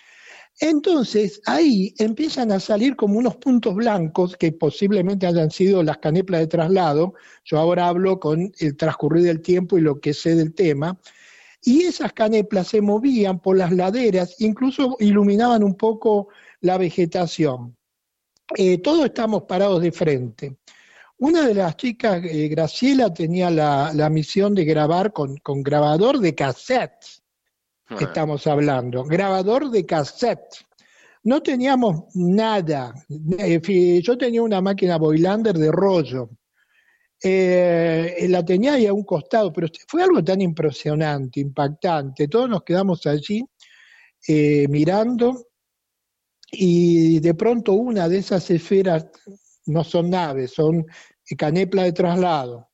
Entonces 0.59 1.41
ahí 1.45 1.93
empiezan 1.97 2.51
a 2.51 2.59
salir 2.59 2.95
como 2.95 3.17
unos 3.17 3.35
puntos 3.37 3.75
blancos 3.75 4.37
que 4.37 4.51
posiblemente 4.51 5.25
hayan 5.25 5.51
sido 5.51 5.83
las 5.83 5.97
caneplas 5.97 6.41
de 6.41 6.47
traslado. 6.47 7.15
Yo 7.43 7.57
ahora 7.57 7.87
hablo 7.87 8.19
con 8.19 8.51
el 8.59 8.77
transcurrir 8.77 9.23
del 9.23 9.41
tiempo 9.41 9.77
y 9.77 9.81
lo 9.81 9.99
que 9.99 10.13
sé 10.13 10.35
del 10.35 10.53
tema. 10.53 10.99
Y 11.63 11.83
esas 11.83 12.13
caneplas 12.13 12.67
se 12.67 12.81
movían 12.81 13.39
por 13.39 13.57
las 13.57 13.71
laderas, 13.71 14.35
incluso 14.39 14.97
iluminaban 14.99 15.63
un 15.63 15.75
poco 15.75 16.27
la 16.59 16.77
vegetación. 16.77 17.75
Eh, 18.57 18.79
todos 18.79 19.05
estamos 19.05 19.43
parados 19.43 19.81
de 19.81 19.91
frente. 19.91 20.57
Una 21.17 21.47
de 21.47 21.53
las 21.53 21.77
chicas, 21.77 22.21
eh, 22.25 22.49
Graciela, 22.49 23.13
tenía 23.13 23.49
la, 23.49 24.09
misión 24.09 24.53
de 24.53 24.65
grabar 24.65 25.13
con, 25.13 25.39
grabador 25.63 26.19
de 26.19 26.35
cassette 26.35 27.22
estamos 27.99 28.47
hablando, 28.47 29.03
grabador 29.03 29.69
de 29.69 29.85
cassette. 29.85 30.65
No 31.23 31.41
teníamos 31.41 32.15
nada. 32.15 32.93
Eh, 33.37 34.01
yo 34.01 34.17
tenía 34.17 34.41
una 34.41 34.61
máquina 34.61 34.97
Boylander 34.97 35.57
de 35.57 35.71
rollo. 35.71 36.29
Eh, 37.21 38.25
la 38.29 38.43
tenía 38.43 38.73
ahí 38.73 38.85
a 38.85 38.93
un 38.93 39.05
costado, 39.05 39.53
pero 39.53 39.67
fue 39.87 40.03
algo 40.03 40.21
tan 40.23 40.41
impresionante, 40.41 41.39
impactante. 41.39 42.27
Todos 42.27 42.49
nos 42.49 42.63
quedamos 42.63 43.05
allí 43.05 43.45
eh, 44.27 44.67
mirando 44.67 45.47
y 46.51 47.19
de 47.21 47.33
pronto 47.33 47.73
una 47.73 48.09
de 48.09 48.17
esas 48.17 48.49
esferas, 48.51 49.07
no 49.65 49.83
son 49.85 50.09
naves, 50.09 50.51
son 50.51 50.85
canepla 51.37 51.83
de 51.83 51.93
traslado, 51.93 52.69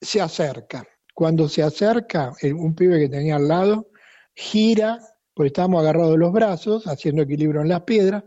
se 0.00 0.20
acerca. 0.20 0.86
Cuando 1.14 1.48
se 1.48 1.62
acerca, 1.62 2.32
un 2.42 2.74
pibe 2.74 2.98
que 2.98 3.08
tenía 3.10 3.36
al 3.36 3.46
lado 3.46 3.91
gira, 4.34 4.98
porque 5.34 5.48
estábamos 5.48 5.82
agarrados 5.82 6.12
de 6.12 6.18
los 6.18 6.32
brazos, 6.32 6.86
haciendo 6.86 7.22
equilibrio 7.22 7.62
en 7.62 7.68
las 7.68 7.82
piedras, 7.82 8.24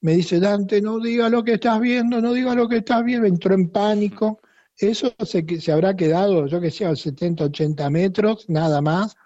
me 0.00 0.12
dice, 0.12 0.38
Dante, 0.38 0.80
no 0.80 1.00
diga 1.00 1.28
lo 1.28 1.42
que 1.42 1.54
estás 1.54 1.80
viendo, 1.80 2.20
no 2.20 2.32
diga 2.32 2.54
lo 2.54 2.68
que 2.68 2.78
estás 2.78 3.04
viendo, 3.04 3.26
entró 3.26 3.54
en 3.54 3.68
pánico, 3.70 4.40
Eso 4.76 5.12
se, 5.24 5.44
se 5.60 5.72
habrá 5.72 5.96
quedado, 5.96 6.46
yo 6.46 6.60
que 6.60 6.70
sé, 6.70 6.84
a 6.84 6.94
70, 6.94 7.44
80 7.44 7.90
metros, 7.90 8.48
nada 8.48 8.80
más. 8.80 9.16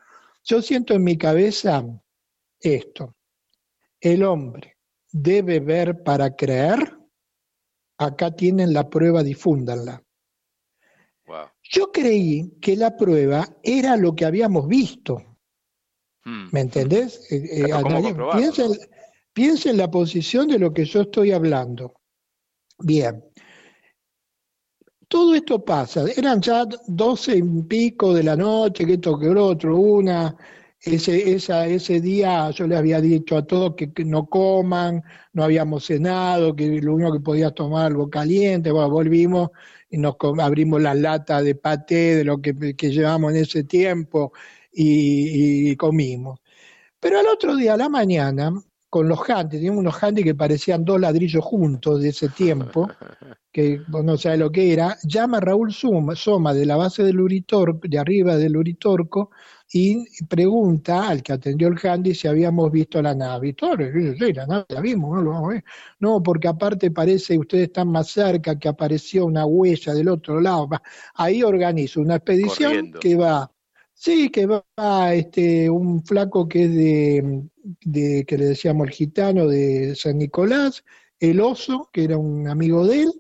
Yo 0.45 0.63
siento 0.63 0.95
en 0.95 1.05
mi 1.05 1.19
cabeza 1.19 1.85
esto. 2.59 3.15
El 4.01 4.25
hombre 4.25 4.79
debe 5.13 5.61
ver 5.61 6.03
para 6.03 6.35
creer. 6.35 6.97
Acá 7.99 8.35
tienen 8.35 8.73
la 8.73 8.89
prueba, 8.89 9.23
difúndanla. 9.23 10.03
Yo 11.63 11.93
creí 11.93 12.59
que 12.61 12.77
la 12.77 12.97
prueba 12.97 13.47
era 13.63 13.97
lo 13.97 14.15
que 14.15 14.25
habíamos 14.25 14.67
visto. 14.67 15.32
Hmm. 16.25 16.49
¿Me 16.53 16.61
entendés? 16.61 17.27
Eh, 17.31 17.67
eh, 17.67 18.15
piensa, 19.33 19.71
en 19.71 19.77
la 19.77 19.91
posición 19.91 20.49
de 20.49 20.59
lo 20.59 20.73
que 20.73 20.85
yo 20.85 21.03
estoy 21.03 21.33
hablando. 21.33 21.95
Bien. 22.79 23.25
Todo 25.09 25.35
esto 25.35 25.65
pasa. 25.65 26.05
Eran 26.17 26.41
ya 26.41 26.65
doce 26.87 27.37
y 27.37 27.43
pico 27.63 28.15
de 28.15 28.23
la 28.23 28.37
noche, 28.37 28.87
que 28.87 28.95
esto 28.95 29.19
que 29.19 29.29
otro, 29.29 29.77
una. 29.77 30.35
Ese, 30.85 31.33
esa, 31.35 31.67
ese 31.67 32.01
día 32.01 32.51
yo 32.51 32.67
le 32.67 32.77
había 32.77 33.01
dicho 33.01 33.37
a 33.37 33.47
todos 33.47 33.75
que, 33.77 33.93
no 34.05 34.27
coman, 34.27 35.01
no 35.33 35.45
habíamos 35.45 35.85
cenado, 35.87 36.57
que 36.57 36.81
lo 36.81 36.95
único 36.95 37.13
que 37.13 37.21
podía 37.21 37.53
tomar 37.53 37.87
algo 37.87 38.11
caliente. 38.11 38.73
Bueno, 38.73 38.91
volvimos 38.91 39.51
y 39.91 39.99
nos 39.99 40.17
abrimos 40.41 40.83
la 40.83 40.95
lata 40.95 41.43
de 41.43 41.55
paté 41.55 42.17
de 42.17 42.25
lo 42.25 42.41
que, 42.41 42.55
llevamos 42.91 43.33
en 43.33 43.43
ese 43.43 43.63
tiempo 43.63 44.33
y, 44.73 45.77
comimos. 45.77 46.41
Pero 47.01 47.19
al 47.19 47.27
otro 47.27 47.57
día, 47.57 47.75
a 47.75 47.77
la 47.77 47.89
mañana, 47.89 48.53
con 48.89 49.09
los 49.09 49.19
handy, 49.29 49.57
teníamos 49.57 49.81
unos 49.81 50.03
handy 50.03 50.23
que 50.23 50.35
parecían 50.35 50.85
dos 50.85 51.01
ladrillos 51.01 51.45
juntos 51.45 52.01
de 52.01 52.11
ese 52.11 52.29
tiempo, 52.29 52.89
que 53.53 53.81
no 53.89 54.17
sabes 54.17 54.39
lo 54.39 54.51
que 54.51 54.73
era, 54.73 54.97
llama 55.03 55.41
Raúl 55.41 55.73
Soma, 55.73 56.15
Soma 56.15 56.55
de 56.55 56.67
la 56.67 56.77
base 56.77 57.03
del 57.03 57.21
Uritorco, 57.21 57.89
de 57.89 57.99
arriba 57.99 58.37
del 58.37 58.57
Uritorco, 58.57 59.31
y 59.75 60.05
pregunta 60.27 61.09
al 61.09 61.23
que 61.23 61.33
atendió 61.33 61.69
el 61.69 61.79
handy 61.83 62.15
si 62.15 62.29
habíamos 62.29 62.71
visto 62.71 63.01
la 63.01 63.15
nave. 63.15 63.49
Y 63.49 63.53
todo, 63.55 63.77
sí, 63.79 64.33
la 64.33 64.47
nave 64.47 64.67
la 64.69 64.81
vimos, 64.81 65.17
no 65.17 65.23
lo 65.23 65.31
vamos 65.31 65.49
a 65.49 65.53
ver. 65.55 65.65
No, 65.99 66.23
porque 66.23 66.49
aparte 66.49 66.91
parece, 66.91 67.39
ustedes 67.39 67.69
están 67.69 67.89
más 67.89 68.09
cerca, 68.11 68.59
que 68.59 68.69
apareció 68.69 69.25
una 69.25 69.47
huella 69.47 69.95
del 69.95 70.09
otro 70.09 70.41
lado. 70.41 70.69
Ahí 71.15 71.43
organizo 71.43 72.01
una 72.01 72.17
expedición 72.17 72.93
que 73.01 73.17
va, 73.17 73.51
sí, 74.03 74.31
que 74.31 74.47
va 74.47 75.15
este, 75.15 75.71
un 75.71 76.05
flaco 76.05 76.49
que 76.49 76.65
es 76.65 76.75
de, 76.75 78.25
que 78.27 78.39
le 78.39 78.47
decíamos 78.47 78.89
el 78.89 78.93
gitano 78.93 79.47
de 79.47 79.95
San 79.95 80.19
Nicolás, 80.19 80.85
el 81.21 81.41
oso, 81.41 81.89
que 81.93 82.05
era 82.05 82.17
un 82.17 82.49
amigo 82.49 82.85
de 82.85 83.03
él, 83.03 83.13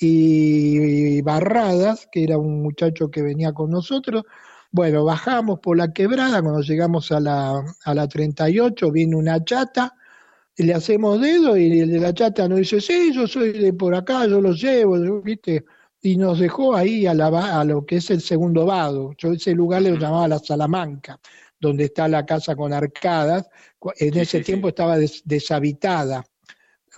y 0.00 1.22
Barradas, 1.22 2.08
que 2.10 2.24
era 2.24 2.36
un 2.36 2.62
muchacho 2.62 3.10
que 3.12 3.22
venía 3.22 3.52
con 3.52 3.70
nosotros, 3.70 4.24
bueno, 4.72 5.04
bajamos 5.04 5.60
por 5.60 5.76
la 5.76 5.92
quebrada, 5.92 6.42
cuando 6.42 6.62
llegamos 6.62 7.12
a 7.12 7.20
la, 7.20 7.64
a 7.84 7.94
la 7.94 8.08
38 8.08 8.90
viene 8.90 9.14
una 9.14 9.44
chata, 9.44 9.94
y 10.56 10.64
le 10.64 10.74
hacemos 10.74 11.20
dedo 11.20 11.56
y 11.56 11.80
el 11.80 11.90
de 11.90 12.00
la 12.00 12.12
chata 12.12 12.48
nos 12.48 12.58
dice, 12.58 12.80
sí, 12.80 13.12
yo 13.14 13.28
soy 13.28 13.52
de 13.52 13.72
por 13.72 13.94
acá, 13.94 14.26
yo 14.26 14.40
lo 14.40 14.52
llevo, 14.52 14.98
¿viste? 15.22 15.64
Y 16.04 16.18
nos 16.18 16.38
dejó 16.38 16.76
ahí 16.76 17.06
a, 17.06 17.14
la, 17.14 17.60
a 17.60 17.64
lo 17.64 17.86
que 17.86 17.96
es 17.96 18.10
el 18.10 18.20
segundo 18.20 18.66
vado. 18.66 19.14
Yo 19.16 19.32
ese 19.32 19.54
lugar 19.54 19.80
le 19.80 19.92
llamaba 19.92 20.28
la 20.28 20.38
Salamanca, 20.38 21.18
donde 21.58 21.84
está 21.84 22.08
la 22.08 22.26
casa 22.26 22.54
con 22.54 22.74
arcadas. 22.74 23.48
En 23.98 24.14
ese 24.18 24.42
tiempo 24.42 24.68
estaba 24.68 24.98
deshabitada, 24.98 26.22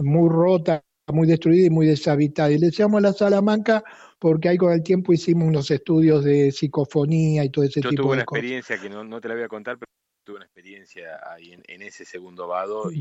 muy 0.00 0.28
rota, 0.28 0.84
muy 1.12 1.28
destruida 1.28 1.68
y 1.68 1.70
muy 1.70 1.86
deshabitada. 1.86 2.50
Y 2.50 2.58
le 2.58 2.66
decíamos 2.66 3.00
la 3.00 3.12
Salamanca 3.12 3.84
porque 4.18 4.48
ahí 4.48 4.56
con 4.56 4.72
el 4.72 4.82
tiempo 4.82 5.12
hicimos 5.12 5.46
unos 5.46 5.70
estudios 5.70 6.24
de 6.24 6.50
psicofonía 6.50 7.44
y 7.44 7.50
todo 7.50 7.64
ese 7.64 7.80
tipo 7.82 7.90
de 7.90 7.96
cosas. 7.96 7.96
Yo 7.96 8.02
tuve 8.02 8.12
una 8.12 8.22
experiencia 8.22 8.80
que 8.80 8.90
no, 8.90 9.20
te 9.20 9.28
la 9.28 9.34
voy 9.34 9.44
a 9.44 9.48
contar, 9.48 9.78
pero 9.78 9.86
tuve 10.24 10.36
una 10.38 10.46
experiencia 10.46 11.20
ahí 11.32 11.52
en, 11.52 11.82
ese 11.82 12.04
segundo 12.04 12.48
vado 12.48 12.90
y, 12.90 12.98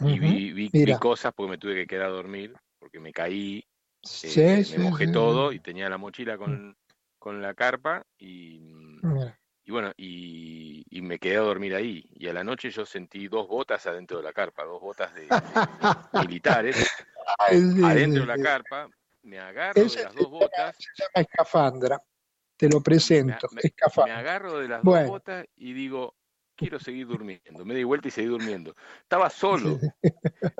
vi, 0.00 0.86
cosas 0.98 1.34
porque 1.36 1.50
me 1.50 1.58
tuve 1.58 1.74
que 1.74 1.86
quedar 1.86 2.06
a 2.06 2.10
dormir, 2.12 2.54
porque 2.78 2.98
me 2.98 3.12
caí, 3.12 3.62
eh, 4.24 4.66
me 4.76 4.84
mojé 4.84 5.08
todo 5.08 5.52
y 5.52 5.60
tenía 5.60 5.88
la 5.88 5.98
mochila 5.98 6.38
con, 6.38 6.76
con 7.18 7.42
la 7.42 7.54
carpa 7.54 8.04
y, 8.18 8.72
y 9.64 9.70
bueno, 9.70 9.92
y, 9.96 10.84
me 11.02 11.18
quedé 11.18 11.38
a 11.38 11.40
dormir 11.40 11.74
ahí. 11.74 12.04
Y 12.14 12.28
a 12.28 12.32
la 12.34 12.44
noche 12.44 12.70
yo 12.70 12.84
sentí 12.84 13.28
dos 13.28 13.48
botas 13.48 13.86
adentro 13.86 14.18
de 14.18 14.24
la 14.24 14.32
carpa, 14.32 14.64
dos 14.64 14.80
botas 14.80 15.14
de, 15.14 15.26
militares 16.12 16.86
adentro 17.82 18.22
de 18.22 18.26
la 18.26 18.38
carpa 18.38 18.88
me 19.22 19.38
agarro 19.38 19.84
de 19.84 20.02
las 20.02 20.14
dos 20.14 20.30
botas. 20.30 20.76
Se 20.78 21.02
llama 21.02 21.26
escafandra, 21.26 22.02
te 22.56 22.68
lo 22.68 22.82
presento. 22.82 23.48
Me, 23.52 23.62
me, 24.04 24.12
agarro 24.12 24.58
de 24.58 24.68
las 24.68 24.82
dos 24.82 25.06
botas 25.06 25.46
y 25.56 25.72
digo, 25.72 26.14
quiero 26.56 26.78
seguir 26.80 27.06
durmiendo. 27.06 27.64
Me 27.64 27.74
di 27.74 27.84
vuelta 27.84 28.08
y 28.08 28.10
seguí 28.10 28.26
durmiendo. 28.26 28.74
Estaba 29.02 29.30
solo. 29.30 29.78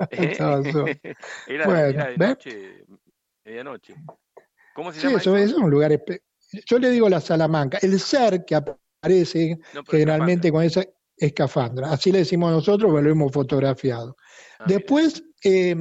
Estaba 0.09 0.63
solo. 0.63 0.85
era, 1.47 1.65
bueno, 1.65 2.05
de 2.05 2.17
noche, 2.17 2.85
medianoche. 3.45 3.95
¿Cómo 4.73 4.91
se 4.91 5.01
llama? 5.01 5.17
Eso, 5.17 5.35
es 5.35 5.53
un 5.53 5.69
lugar. 5.69 6.03
Yo 6.65 6.79
le 6.79 6.89
digo 6.89 7.09
la 7.09 7.21
Salamanca. 7.21 7.79
El 7.81 7.99
ser 7.99 8.45
que 8.45 8.55
aparece 8.55 9.59
generalmente 9.87 10.51
con 10.51 10.63
esa 10.63 10.83
escafandra. 11.17 11.91
Así 11.91 12.11
le 12.11 12.19
decimos 12.19 12.51
nosotros, 12.51 12.91
pero 12.91 13.01
lo 13.01 13.11
hemos 13.11 13.31
fotografiado. 13.31 14.15
Ah, 14.59 14.65
Después, 14.67 15.23
eh, 15.43 15.75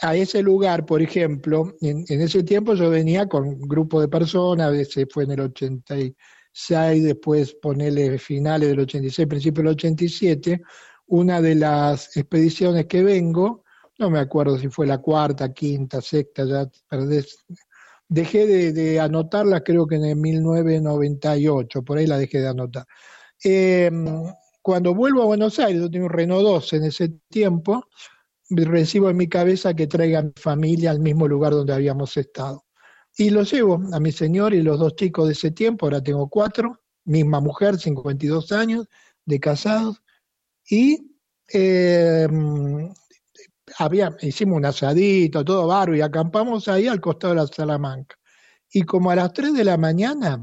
a 0.00 0.14
ese 0.14 0.42
lugar, 0.42 0.86
por 0.86 1.02
ejemplo, 1.02 1.74
en, 1.80 2.04
ese 2.08 2.42
tiempo 2.42 2.74
yo 2.74 2.90
venía 2.90 3.26
con 3.26 3.46
un 3.46 3.60
grupo 3.62 4.00
de 4.00 4.08
personas, 4.08 4.68
a 4.68 4.70
veces 4.70 5.06
fue 5.10 5.24
en 5.24 5.32
el 5.32 5.40
86, 5.40 7.02
después 7.02 7.54
ponele 7.54 8.18
finales 8.18 8.68
del 8.68 8.80
86, 8.80 9.28
principio 9.28 9.62
del 9.62 9.72
87, 9.72 10.60
una 11.06 11.40
de 11.40 11.54
las 11.56 12.16
expediciones 12.16 12.86
que 12.86 13.02
vengo, 13.02 13.64
no 14.00 14.10
me 14.10 14.18
acuerdo 14.18 14.58
si 14.58 14.68
fue 14.68 14.86
la 14.86 14.98
cuarta, 14.98 15.52
quinta, 15.52 16.00
sexta, 16.00 16.44
ya 16.46 16.68
perdés, 16.88 17.44
dejé 18.08 18.46
de, 18.46 18.72
de 18.72 18.98
anotarla 18.98 19.60
creo 19.60 19.86
que 19.86 19.96
en 19.96 20.06
el 20.06 20.16
1998, 20.16 21.82
por 21.82 21.98
ahí 21.98 22.06
la 22.06 22.18
dejé 22.18 22.40
de 22.40 22.48
anotar. 22.48 22.86
Em, 23.44 24.06
cuando 24.62 24.94
vuelvo 24.94 25.22
a 25.22 25.26
Buenos 25.26 25.58
Aires, 25.58 25.82
yo 25.82 25.90
tengo 25.90 26.06
un 26.06 26.12
Renault 26.12 26.42
2 26.42 26.72
en 26.74 26.84
ese 26.84 27.08
tiempo, 27.28 27.84
recibo 28.48 29.10
en 29.10 29.16
mi 29.18 29.28
cabeza 29.28 29.74
que 29.74 29.86
traiga 29.86 30.20
a 30.20 30.22
mi 30.22 30.32
familia 30.36 30.90
al 30.90 31.00
mismo 31.00 31.28
lugar 31.28 31.52
donde 31.52 31.74
habíamos 31.74 32.16
estado. 32.16 32.64
Y 33.16 33.30
lo 33.30 33.42
llevo 33.42 33.80
a 33.92 34.00
mi 34.00 34.12
señor 34.12 34.54
y 34.54 34.62
los 34.62 34.78
dos 34.78 34.96
chicos 34.96 35.26
de 35.26 35.32
ese 35.32 35.50
tiempo, 35.50 35.86
ahora 35.86 36.02
tengo 36.02 36.28
cuatro, 36.28 36.80
misma 37.04 37.40
mujer, 37.40 37.78
52 37.78 38.52
años, 38.52 38.86
de 39.26 39.40
casados, 39.40 40.02
y 40.68 41.16
eh, 41.52 42.28
había, 43.80 44.14
hicimos 44.20 44.56
un 44.58 44.66
asadito, 44.66 45.44
todo 45.44 45.66
barro, 45.66 45.96
y 45.96 46.00
acampamos 46.00 46.68
ahí 46.68 46.86
al 46.86 47.00
costado 47.00 47.34
de 47.34 47.40
la 47.40 47.46
Salamanca. 47.46 48.16
Y 48.72 48.82
como 48.82 49.10
a 49.10 49.16
las 49.16 49.32
3 49.32 49.54
de 49.54 49.64
la 49.64 49.76
mañana 49.76 50.40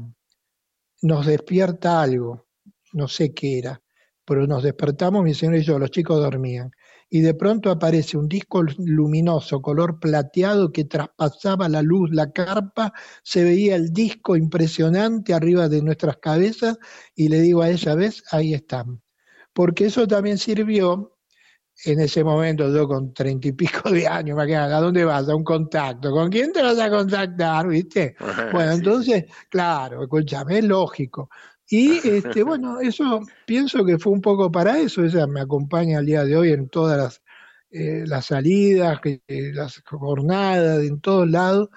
nos 1.02 1.26
despierta 1.26 2.02
algo, 2.02 2.46
no 2.92 3.08
sé 3.08 3.32
qué 3.32 3.58
era, 3.58 3.82
pero 4.24 4.46
nos 4.46 4.62
despertamos, 4.62 5.22
mi 5.24 5.34
señor 5.34 5.56
y 5.56 5.62
yo, 5.62 5.78
los 5.78 5.90
chicos 5.90 6.18
dormían 6.18 6.70
y 7.10 7.20
de 7.20 7.34
pronto 7.34 7.70
aparece 7.70 8.18
un 8.18 8.28
disco 8.28 8.62
luminoso, 8.62 9.62
color 9.62 9.98
plateado, 9.98 10.72
que 10.72 10.84
traspasaba 10.84 11.68
la 11.68 11.82
luz, 11.82 12.10
la 12.12 12.32
carpa, 12.32 12.92
se 13.22 13.44
veía 13.44 13.76
el 13.76 13.92
disco 13.92 14.36
impresionante 14.36 15.32
arriba 15.32 15.68
de 15.68 15.82
nuestras 15.82 16.18
cabezas 16.18 16.78
y 17.14 17.28
le 17.28 17.40
digo 17.40 17.62
a 17.62 17.70
ella, 17.70 17.94
¿ves? 17.94 18.22
Ahí 18.30 18.52
están. 18.52 19.02
Porque 19.54 19.86
eso 19.86 20.06
también 20.06 20.38
sirvió 20.38 21.17
en 21.84 22.00
ese 22.00 22.24
momento 22.24 22.72
yo 22.74 22.88
con 22.88 23.12
treinta 23.14 23.48
y 23.48 23.52
pico 23.52 23.90
de 23.90 24.06
años, 24.06 24.34
imagínate, 24.34 24.74
¿a 24.74 24.80
dónde 24.80 25.04
vas? 25.04 25.28
A 25.28 25.36
un 25.36 25.44
contacto. 25.44 26.10
¿Con 26.10 26.30
quién 26.30 26.52
te 26.52 26.62
vas 26.62 26.78
a 26.78 26.90
contactar? 26.90 27.68
¿Viste? 27.68 28.16
Bueno, 28.52 28.72
entonces, 28.72 29.26
claro, 29.48 30.02
escúchame, 30.02 30.58
es 30.58 30.64
lógico. 30.64 31.30
Y 31.68 31.98
este, 32.08 32.42
bueno, 32.44 32.80
eso 32.80 33.20
pienso 33.46 33.84
que 33.84 33.98
fue 33.98 34.12
un 34.12 34.20
poco 34.20 34.50
para 34.50 34.78
eso, 34.78 35.04
ella 35.04 35.26
me 35.26 35.40
acompaña 35.40 35.98
al 35.98 36.06
día 36.06 36.24
de 36.24 36.36
hoy 36.36 36.52
en 36.52 36.68
todas 36.68 36.98
las, 36.98 37.22
eh, 37.70 38.04
las 38.06 38.26
salidas, 38.26 39.00
que, 39.00 39.22
las 39.28 39.80
jornadas, 39.84 40.82
en 40.84 41.00
todos 41.00 41.28
lados. 41.30 41.68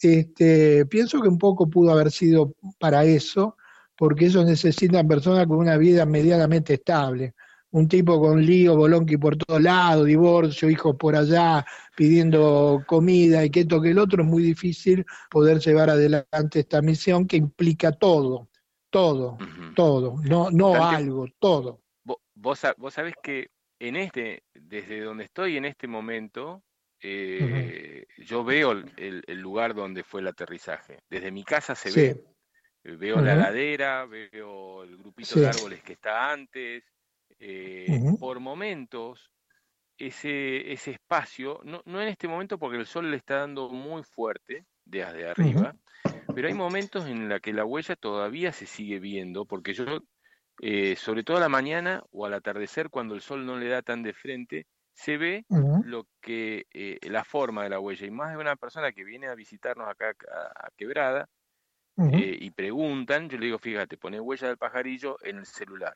Este, 0.00 0.84
pienso 0.86 1.22
que 1.22 1.28
un 1.28 1.38
poco 1.38 1.70
pudo 1.70 1.92
haber 1.92 2.10
sido 2.10 2.54
para 2.78 3.04
eso, 3.04 3.56
porque 3.96 4.26
ellos 4.26 4.44
necesitan 4.44 5.08
personas 5.08 5.46
con 5.46 5.58
una 5.58 5.78
vida 5.78 6.04
medianamente 6.04 6.74
estable. 6.74 7.34
Un 7.76 7.88
tipo 7.88 8.20
con 8.20 8.44
lío, 8.44 8.74
bolonqui 8.74 9.16
por 9.18 9.36
todos 9.36 9.60
lados, 9.60 10.06
divorcio, 10.06 10.70
hijos 10.70 10.96
por 10.96 11.14
allá, 11.14 11.64
pidiendo 11.94 12.82
comida 12.86 13.44
y 13.44 13.50
que 13.50 13.60
esto 13.60 13.80
que 13.82 13.90
el 13.90 13.98
otro, 13.98 14.22
es 14.22 14.28
muy 14.28 14.42
difícil 14.42 15.04
poder 15.30 15.58
llevar 15.58 15.90
adelante 15.90 16.60
esta 16.60 16.80
misión 16.80 17.26
que 17.26 17.36
implica 17.36 17.92
todo 17.92 18.48
todo, 18.96 19.36
todo, 19.74 20.16
no, 20.24 20.50
no 20.50 20.82
algo, 20.82 21.26
todo. 21.38 21.82
Vos, 22.04 22.62
vos 22.78 22.94
sabés 22.94 23.14
que 23.22 23.50
en 23.78 23.96
este, 23.96 24.42
desde 24.54 25.00
donde 25.00 25.24
estoy 25.24 25.58
en 25.58 25.66
este 25.66 25.86
momento, 25.86 26.62
eh, 27.00 28.06
yo 28.16 28.42
veo 28.42 28.72
el, 28.72 29.22
el, 29.26 29.38
lugar 29.38 29.74
donde 29.74 30.02
fue 30.02 30.22
el 30.22 30.28
aterrizaje. 30.28 31.00
Desde 31.10 31.30
mi 31.30 31.44
casa 31.44 31.74
se 31.74 31.90
Sí. 31.90 32.00
ve. 32.00 32.96
Veo 32.96 33.20
la 33.20 33.34
ladera, 33.34 34.06
veo 34.06 34.84
el 34.84 34.96
grupito 34.96 35.34
Sí. 35.34 35.40
de 35.40 35.48
árboles 35.48 35.82
que 35.82 35.94
está 35.94 36.32
antes. 36.32 36.84
Eh. 37.38 38.02
Por 38.18 38.40
momentos, 38.40 39.30
ese, 39.98 40.72
ese 40.72 40.92
espacio, 40.92 41.60
no, 41.64 41.82
no 41.86 42.02
en 42.02 42.08
este 42.08 42.28
momento 42.28 42.58
porque 42.58 42.78
el 42.78 42.86
sol 42.86 43.10
le 43.10 43.16
está 43.16 43.38
dando 43.38 43.70
muy 43.70 44.02
fuerte 44.04 44.66
desde 44.84 45.28
arriba, 45.28 45.76
pero 46.32 46.48
hay 46.48 46.54
momentos 46.54 47.06
en 47.06 47.28
la 47.28 47.40
que 47.40 47.52
la 47.52 47.64
huella 47.64 47.96
todavía 47.96 48.52
se 48.52 48.66
sigue 48.66 49.00
viendo, 49.00 49.46
porque 49.46 49.74
yo, 49.74 49.84
eh, 50.60 50.96
sobre 50.96 51.24
todo 51.24 51.38
a 51.38 51.40
la 51.40 51.48
mañana 51.48 52.02
o 52.10 52.26
al 52.26 52.34
atardecer, 52.34 52.90
cuando 52.90 53.14
el 53.14 53.20
sol 53.22 53.46
no 53.46 53.58
le 53.58 53.68
da 53.68 53.82
tan 53.82 54.02
de 54.02 54.14
frente, 54.14 54.66
se 54.94 55.18
ve 55.18 55.46
lo 55.80 56.08
que 56.20 56.66
eh, 56.72 56.98
la 57.02 57.24
forma 57.24 57.64
de 57.64 57.70
la 57.70 57.80
huella 57.80 58.06
y 58.06 58.10
más 58.10 58.32
de 58.32 58.38
una 58.38 58.56
persona 58.56 58.92
que 58.92 59.04
viene 59.04 59.28
a 59.28 59.34
visitarnos 59.34 59.88
acá 59.88 60.14
a, 60.32 60.66
a 60.68 60.70
Quebrada 60.76 61.28
eh, 62.08 62.36
y 62.40 62.50
preguntan, 62.52 63.28
yo 63.28 63.38
le 63.38 63.46
digo, 63.46 63.58
fíjate, 63.58 63.96
pone 63.98 64.20
huella 64.20 64.48
del 64.48 64.58
pajarillo 64.58 65.18
en 65.22 65.38
el 65.38 65.46
celular, 65.46 65.94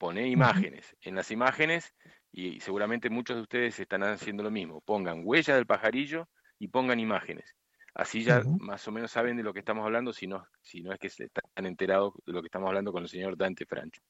pone 0.00 0.26
imágenes, 0.28 0.96
en 1.02 1.14
las 1.14 1.30
imágenes 1.30 1.94
y 2.32 2.58
seguramente 2.60 3.10
muchos 3.10 3.36
de 3.36 3.42
ustedes 3.42 3.78
estarán 3.78 4.14
haciendo 4.14 4.42
lo 4.42 4.50
mismo, 4.50 4.80
pongan 4.80 5.20
huella 5.24 5.54
del 5.54 5.66
pajarillo 5.66 6.26
y 6.58 6.68
pongan 6.68 6.98
imágenes. 6.98 7.54
Así 7.94 8.22
ya 8.22 8.40
más 8.60 8.88
o 8.88 8.92
menos 8.92 9.10
saben 9.10 9.36
de 9.36 9.42
lo 9.42 9.52
que 9.52 9.58
estamos 9.58 9.84
hablando, 9.84 10.12
si 10.14 10.26
no, 10.26 10.46
si 10.62 10.80
no 10.80 10.92
es 10.92 10.98
que 10.98 11.10
se 11.10 11.24
están 11.24 11.66
enterados 11.66 12.14
de 12.24 12.32
lo 12.32 12.40
que 12.40 12.46
estamos 12.46 12.68
hablando 12.68 12.92
con 12.92 13.02
el 13.02 13.08
señor 13.10 13.36
Dante 13.36 13.66
Francho. 13.66 14.00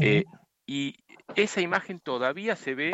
Eh, 0.00 0.24
y 0.64 0.94
esa 1.34 1.60
imagen 1.60 2.00
todavía 2.00 2.56
se 2.56 2.74
ve, 2.74 2.90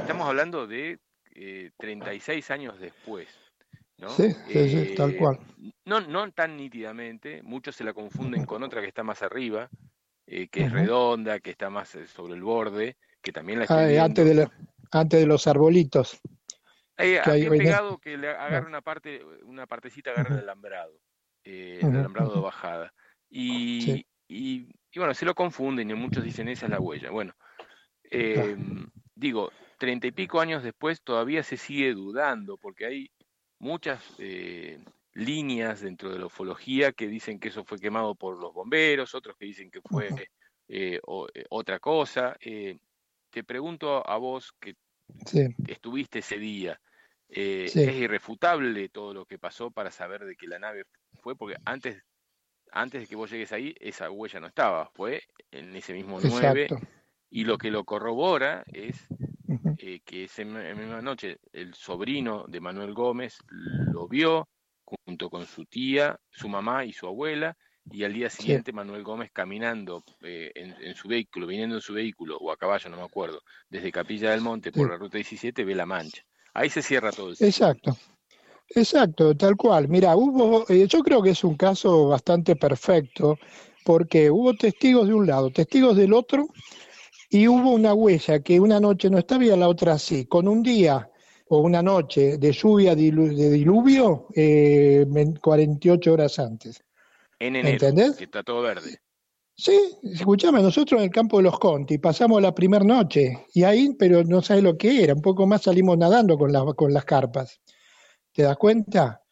estamos 0.00 0.26
hablando 0.26 0.66
de 0.66 0.98
eh, 1.36 1.70
36 1.78 2.50
años 2.50 2.80
después. 2.80 3.28
¿no? 3.98 4.08
Sí, 4.10 4.32
sí, 4.48 4.68
sí, 4.68 4.94
tal 4.96 5.12
Eh, 5.12 5.16
cual. 5.18 5.38
No, 5.84 6.00
no 6.00 6.30
tan 6.32 6.56
nítidamente, 6.56 7.42
muchos 7.42 7.76
se 7.76 7.84
la 7.84 7.92
confunden 7.94 8.44
con 8.44 8.62
otra 8.62 8.80
que 8.80 8.88
está 8.88 9.04
más 9.04 9.22
arriba, 9.22 9.70
eh, 10.26 10.48
que 10.48 10.64
es 10.64 10.72
redonda, 10.72 11.40
que 11.40 11.50
está 11.50 11.70
más 11.70 11.94
eh, 11.94 12.06
sobre 12.06 12.34
el 12.34 12.42
borde, 12.42 12.96
que 13.22 13.32
también 13.32 13.60
la 13.60 13.66
Ah, 13.68 13.90
eh, 13.90 14.00
antes, 14.00 14.24
de 14.24 14.34
la- 14.34 14.52
antes 14.90 15.20
de 15.20 15.26
los 15.26 15.46
arbolitos. 15.46 16.20
Eh, 16.98 17.20
que 17.22 17.30
hay 17.30 17.48
pegado 17.50 17.98
que 17.98 18.16
le 18.16 18.30
agarra 18.30 18.66
una 18.66 18.80
parte, 18.80 19.22
una 19.44 19.66
partecita 19.66 20.10
agarra 20.10 20.34
el 20.34 20.40
alambrado, 20.40 20.98
eh, 21.44 21.80
el 21.88 21.96
alambrado 21.96 22.34
de 22.36 22.40
bajada. 22.40 22.94
Y, 23.28 23.82
Sí. 23.84 24.06
y, 24.28 24.68
y 24.92 24.98
bueno, 24.98 25.12
se 25.14 25.26
lo 25.26 25.34
confunden 25.34 25.90
y 25.90 25.94
muchos 25.94 26.24
dicen 26.24 26.48
esa 26.48 26.66
es 26.66 26.70
la 26.70 26.80
huella. 26.80 27.10
Bueno, 27.10 27.34
eh, 28.10 28.56
digo, 29.14 29.50
treinta 29.78 30.06
y 30.06 30.12
pico 30.12 30.40
años 30.40 30.62
después 30.62 31.02
todavía 31.02 31.42
se 31.42 31.56
sigue 31.56 31.92
dudando 31.92 32.56
porque 32.56 32.86
hay 32.86 33.10
muchas 33.58 34.02
líneas 35.16 35.80
dentro 35.80 36.10
de 36.12 36.18
la 36.18 36.26
ufología 36.26 36.92
que 36.92 37.08
dicen 37.08 37.40
que 37.40 37.48
eso 37.48 37.64
fue 37.64 37.78
quemado 37.78 38.14
por 38.14 38.38
los 38.38 38.52
bomberos, 38.52 39.14
otros 39.14 39.36
que 39.36 39.46
dicen 39.46 39.70
que 39.70 39.80
fue 39.80 40.10
eh, 40.68 41.00
o- 41.06 41.26
eh, 41.32 41.44
otra 41.50 41.78
cosa. 41.78 42.36
Eh, 42.40 42.78
te 43.30 43.42
pregunto 43.44 44.06
a 44.08 44.16
vos 44.18 44.52
que 44.60 44.74
Sí. 45.24 45.46
estuviste 45.66 46.18
ese 46.20 46.38
día. 46.38 46.80
eh, 47.28 47.66
Sí. 47.68 47.80
Es 47.80 47.96
irrefutable 47.96 48.88
todo 48.88 49.12
lo 49.12 49.24
que 49.26 49.36
pasó 49.38 49.72
para 49.72 49.90
saber 49.90 50.24
de 50.24 50.36
que 50.36 50.46
la 50.46 50.60
nave 50.60 50.84
fue, 51.20 51.34
porque 51.34 51.56
antes, 51.64 52.00
antes 52.70 53.00
de 53.00 53.06
que 53.08 53.16
vos 53.16 53.30
llegues 53.30 53.50
ahí, 53.52 53.74
esa 53.80 54.10
huella 54.10 54.38
no 54.38 54.46
estaba, 54.46 54.88
fue 54.94 55.22
en 55.50 55.74
ese 55.74 55.92
mismo 55.92 56.20
9, 56.20 56.64
Exacto. 56.64 56.86
y 57.30 57.42
lo 57.44 57.58
que 57.58 57.72
lo 57.72 57.82
corrobora 57.84 58.64
es 58.72 59.08
eh, 59.78 60.00
que 60.04 60.24
esa 60.24 60.44
mi- 60.44 60.74
misma 60.74 61.02
noche 61.02 61.38
el 61.52 61.74
sobrino 61.74 62.44
de 62.48 62.60
Manuel 62.60 62.94
Gómez 62.94 63.38
lo 63.48 64.06
vio 64.08 64.48
junto 64.86 65.28
con 65.28 65.46
su 65.46 65.64
tía, 65.66 66.18
su 66.30 66.48
mamá 66.48 66.84
y 66.84 66.92
su 66.92 67.06
abuela, 67.06 67.56
y 67.90 68.04
al 68.04 68.12
día 68.12 68.30
Sí. 68.30 68.38
siguiente 68.38 68.72
Manuel 68.72 69.02
Gómez 69.02 69.30
caminando 69.32 70.04
eh, 70.22 70.50
en, 70.54 70.74
en 70.80 70.94
su 70.94 71.08
vehículo, 71.08 71.46
viniendo 71.46 71.76
en 71.76 71.82
su 71.82 71.94
vehículo, 71.94 72.36
o 72.38 72.50
a 72.50 72.56
caballo, 72.56 72.90
no 72.90 72.96
me 72.96 73.04
acuerdo, 73.04 73.40
desde 73.68 73.92
Capilla 73.92 74.30
del 74.30 74.40
Monte 74.40 74.72
por 74.72 74.86
Sí. 74.86 74.90
la 74.90 74.96
ruta 74.96 75.18
17, 75.18 75.64
ve 75.64 75.74
la 75.74 75.86
mancha. 75.86 76.22
Ahí 76.54 76.70
se 76.70 76.82
cierra 76.82 77.12
todo 77.12 77.30
el. 77.30 77.36
Exacto. 77.40 77.96
Exacto, 78.70 79.36
tal 79.36 79.56
cual. 79.56 79.88
Mira, 79.88 80.16
hubo, 80.16 80.64
eh, 80.68 80.86
yo 80.88 81.02
creo 81.02 81.22
que 81.22 81.30
es 81.30 81.44
un 81.44 81.56
caso 81.56 82.08
bastante 82.08 82.56
perfecto, 82.56 83.38
porque 83.84 84.30
hubo 84.30 84.54
testigos 84.54 85.06
de 85.06 85.14
un 85.14 85.26
lado, 85.26 85.50
testigos 85.50 85.96
del 85.96 86.12
otro, 86.12 86.48
y 87.30 87.46
hubo 87.46 87.70
una 87.70 87.94
huella 87.94 88.40
que 88.40 88.58
una 88.58 88.80
noche 88.80 89.08
no 89.10 89.18
estaba 89.18 89.44
y 89.44 89.50
a 89.50 89.56
la 89.56 89.68
otra 89.68 89.98
sí. 89.98 90.26
Con 90.26 90.48
un 90.48 90.62
día 90.62 91.08
o 91.48 91.58
una 91.60 91.82
noche 91.82 92.38
de 92.38 92.52
lluvia, 92.52 92.94
dilu- 92.94 93.34
de 93.34 93.50
diluvio, 93.50 94.26
eh, 94.34 95.04
men- 95.08 95.36
48 95.36 96.12
horas 96.12 96.38
antes. 96.38 96.82
En 97.38 97.56
enero, 97.56 97.74
¿Entendés? 97.86 98.16
que 98.16 98.24
está 98.24 98.42
todo 98.42 98.62
verde. 98.62 98.98
Sí, 99.58 99.78
escuchame, 100.02 100.60
nosotros 100.60 100.98
en 101.00 101.04
el 101.06 101.10
campo 101.10 101.38
de 101.38 101.44
los 101.44 101.58
Conti 101.58 101.96
pasamos 101.98 102.42
la 102.42 102.54
primera 102.54 102.84
noche 102.84 103.46
y 103.54 103.62
ahí, 103.62 103.94
pero 103.98 104.22
no 104.22 104.42
sabes 104.42 104.62
lo 104.62 104.76
que 104.76 105.02
era, 105.02 105.14
un 105.14 105.22
poco 105.22 105.46
más 105.46 105.62
salimos 105.62 105.96
nadando 105.96 106.36
con, 106.36 106.52
la- 106.52 106.64
con 106.74 106.92
las 106.92 107.04
carpas. 107.04 107.58
¿Te 108.32 108.42
das 108.42 108.56
cuenta? 108.58 109.22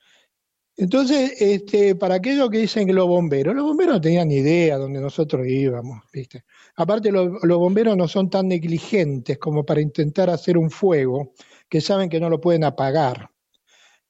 Entonces, 0.77 1.41
este, 1.41 1.95
para 1.95 2.17
aquellos 2.17 2.51
que 2.51 2.59
dicen 2.59 2.87
que 2.87 2.93
los 2.93 3.07
bomberos, 3.07 3.55
los 3.55 3.65
bomberos 3.65 3.95
no 3.97 4.01
tenían 4.01 4.29
ni 4.29 4.37
idea 4.37 4.77
dónde 4.77 5.01
nosotros 5.01 5.47
íbamos, 5.47 6.03
¿viste? 6.13 6.45
Aparte, 6.77 7.13
los, 7.13 7.29
los 7.43 7.59
bomberos 7.59 7.97
no 7.97 8.09
son 8.09 8.29
tan 8.29 8.49
negligentes 8.49 9.39
como 9.39 9.65
para 9.65 9.81
intentar 9.81 10.31
hacer 10.31 10.59
un 10.59 10.71
fuego 10.71 11.33
que 11.75 11.81
saben 11.81 12.09
que 12.09 12.21
no 12.21 12.31
lo 12.31 12.41
pueden 12.41 12.63
apagar. 12.63 13.29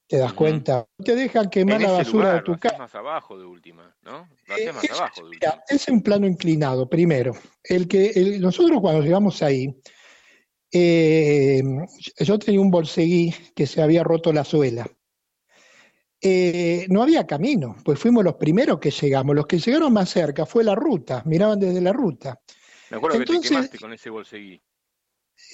¿Te 0.07 0.19
das 0.19 0.35
cuenta? 0.35 0.87
Te 1.03 1.15
dejan 1.15 1.49
quemar 1.49 1.81
la 1.81 1.93
basura 1.93 2.25
lugar, 2.25 2.35
de 2.35 2.41
tu 2.43 2.53
lo 2.53 2.59
casa. 2.61 2.77
más 2.77 2.95
abajo 2.95 3.39
de 3.39 3.47
última, 3.47 3.97
¿no? 4.03 4.29
Lo 4.47 4.59
Eh, 4.59 4.71
más 4.71 4.85
es- 4.85 4.91
abajo 4.91 5.23
de 5.23 5.31
mira, 5.31 5.51
última. 5.53 5.65
es 5.67 5.89
un 5.89 6.03
plano 6.03 6.27
inclinado, 6.27 6.87
primero. 6.91 7.33
El 7.63 7.89
que 7.89 8.09
el- 8.11 8.39
nosotros 8.43 8.83
cuando 8.83 9.01
llegamos 9.01 9.43
ahí, 9.43 9.75
eh, 10.71 11.63
yo 12.19 12.39
tenía 12.39 12.61
un 12.61 12.71
bolseguí 12.71 13.35
que 13.57 13.67
se 13.67 13.81
había 13.81 14.05
roto 14.05 14.31
la 14.31 14.45
suela. 14.45 14.87
Eh, 16.21 16.85
no 16.91 17.03
había 17.03 17.27
camino, 17.27 17.77
pues 17.83 17.99
fuimos 17.99 18.23
los 18.25 18.35
primeros 18.35 18.79
que 18.79 18.91
llegamos. 18.91 19.35
Los 19.35 19.47
que 19.47 19.59
llegaron 19.59 19.91
más 19.91 20.11
cerca 20.11 20.45
fue 20.45 20.65
la 20.65 20.75
ruta, 20.75 21.23
miraban 21.25 21.59
desde 21.59 21.81
la 21.81 21.95
ruta. 21.95 22.39
Me 22.91 22.99
acuerdo 22.99 23.21
que 23.21 23.25
te 23.25 23.41
quemaste 23.41 23.79
con 23.79 23.95
ese 23.95 24.11
bolseguí. 24.11 24.61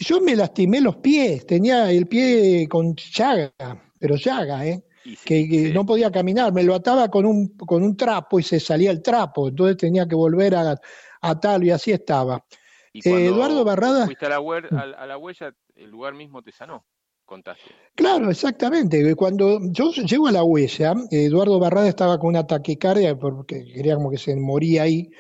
Yo 0.01 0.21
me 0.21 0.35
lastimé 0.37 0.81
los 0.81 0.97
pies, 0.97 1.47
tenía 1.47 1.91
el 1.91 2.07
pie 2.07 2.67
con 2.69 2.95
llaga, 2.95 3.53
pero 3.99 4.17
llaga, 4.17 4.67
¿eh? 4.67 4.83
Sí, 5.03 5.17
que, 5.25 5.49
que 5.49 5.67
sí. 5.69 5.73
no 5.73 5.85
podía 5.85 6.11
caminar, 6.11 6.53
me 6.53 6.63
lo 6.63 6.75
ataba 6.75 7.09
con 7.11 7.25
un, 7.27 7.49
con 7.57 7.83
un 7.83 7.97
trapo 7.97 8.39
y 8.39 8.43
se 8.43 8.61
salía 8.61 8.91
el 8.91 9.03
trapo, 9.03 9.49
entonces 9.49 9.77
tenía 9.77 10.07
que 10.07 10.15
volver 10.15 10.55
a 10.55 10.77
atarlo 11.21 11.67
y 11.67 11.71
así 11.71 11.91
estaba. 11.93 12.45
Y 12.93 12.99
Eh, 13.09 13.27
Eduardo 13.27 13.65
Barrada- 13.65 14.05
fuiste 14.05 14.27
a 14.27 14.31
la, 14.31 14.41
huer- 14.41 14.71
a- 14.73 15.03
a 15.03 15.07
la 15.07 15.17
huella, 15.19 15.55
el 15.75 15.91
lugar 15.91 16.15
mismo 16.15 16.43
te 16.43 16.53
sanó, 16.53 16.85
contaste. 17.25 17.65
Claro, 17.95 18.31
exactamente. 18.31 19.15
Cuando 19.15 19.59
yo 19.71 19.91
llego 19.93 20.29
a 20.29 20.33
la 20.33 20.43
huella, 20.45 20.95
Eduardo 21.11 21.59
Barrada 21.59 21.89
estaba 21.89 22.19
con 22.19 22.31
una 22.31 22.47
taquicardia 22.47 23.19
porque 23.19 23.65
quería 23.75 23.97
como 23.97 24.11
que 24.11 24.19
se 24.19 24.35
moría 24.37 24.83
ahí. 24.83 25.11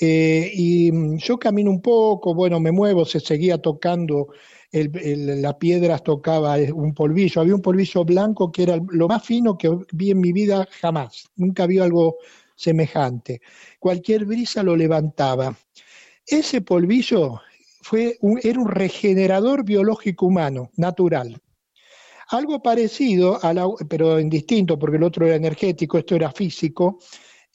Eh, 0.00 0.50
y 0.54 0.90
mm, 0.92 1.16
yo 1.18 1.38
camino 1.38 1.70
un 1.70 1.82
poco, 1.82 2.34
bueno, 2.34 2.60
me 2.60 2.72
muevo, 2.72 3.04
se 3.04 3.20
seguía 3.20 3.58
tocando, 3.58 4.28
el, 4.72 4.90
el- 5.02 5.42
las 5.42 5.54
piedras 5.56 6.02
tocaba 6.02 6.58
eh, 6.58 6.72
un 6.72 6.94
polvillo. 6.94 7.40
Había 7.40 7.54
un 7.54 7.62
polvillo 7.62 8.04
blanco 8.04 8.50
que 8.52 8.62
era 8.64 8.78
lo 8.90 9.08
más 9.08 9.24
fino 9.24 9.56
que 9.58 9.70
vi 9.92 10.10
en 10.12 10.20
mi 10.20 10.32
vida 10.32 10.66
jamás. 10.80 11.28
Nunca 11.36 11.66
vi 11.66 11.78
algo 11.78 12.16
semejante. 12.56 13.40
Cualquier 13.78 14.24
brisa 14.26 14.62
lo 14.62 14.76
levantaba. 14.76 15.56
Ese 16.26 16.60
polvillo 16.62 17.40
fue 17.82 18.16
un- 18.22 18.40
era 18.42 18.60
un 18.60 18.68
regenerador 18.68 19.64
biológico 19.64 20.26
humano, 20.26 20.70
natural. 20.76 21.40
Algo 22.30 22.62
parecido, 22.62 23.38
a 23.42 23.52
la, 23.52 23.66
pero 23.88 24.18
en 24.18 24.30
distinto, 24.30 24.78
porque 24.78 24.96
el 24.96 25.02
otro 25.02 25.26
era 25.26 25.34
energético, 25.36 25.98
esto 25.98 26.14
era 26.14 26.30
físico, 26.30 26.98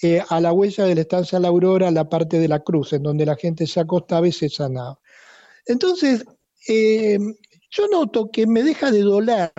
eh, 0.01 0.21
a 0.27 0.39
la 0.41 0.51
huella 0.51 0.85
de 0.85 0.95
la 0.95 1.01
estancia 1.01 1.39
La 1.39 1.47
Aurora, 1.47 1.89
la 1.91 2.07
parte 2.09 2.39
de 2.39 2.47
la 2.47 2.59
cruz, 2.59 2.93
en 2.93 3.03
donde 3.03 3.25
la 3.25 3.35
gente 3.35 3.65
se 3.67 3.79
acostaba 3.79 4.27
y 4.27 4.31
se 4.31 4.49
sanaba. 4.49 4.99
Entonces, 5.65 6.25
eh, 6.67 7.17
yo 7.71 7.87
noto 7.87 8.29
que 8.31 8.45
me 8.47 8.63
deja 8.63 8.91
de 8.91 9.01
doler. 9.01 9.51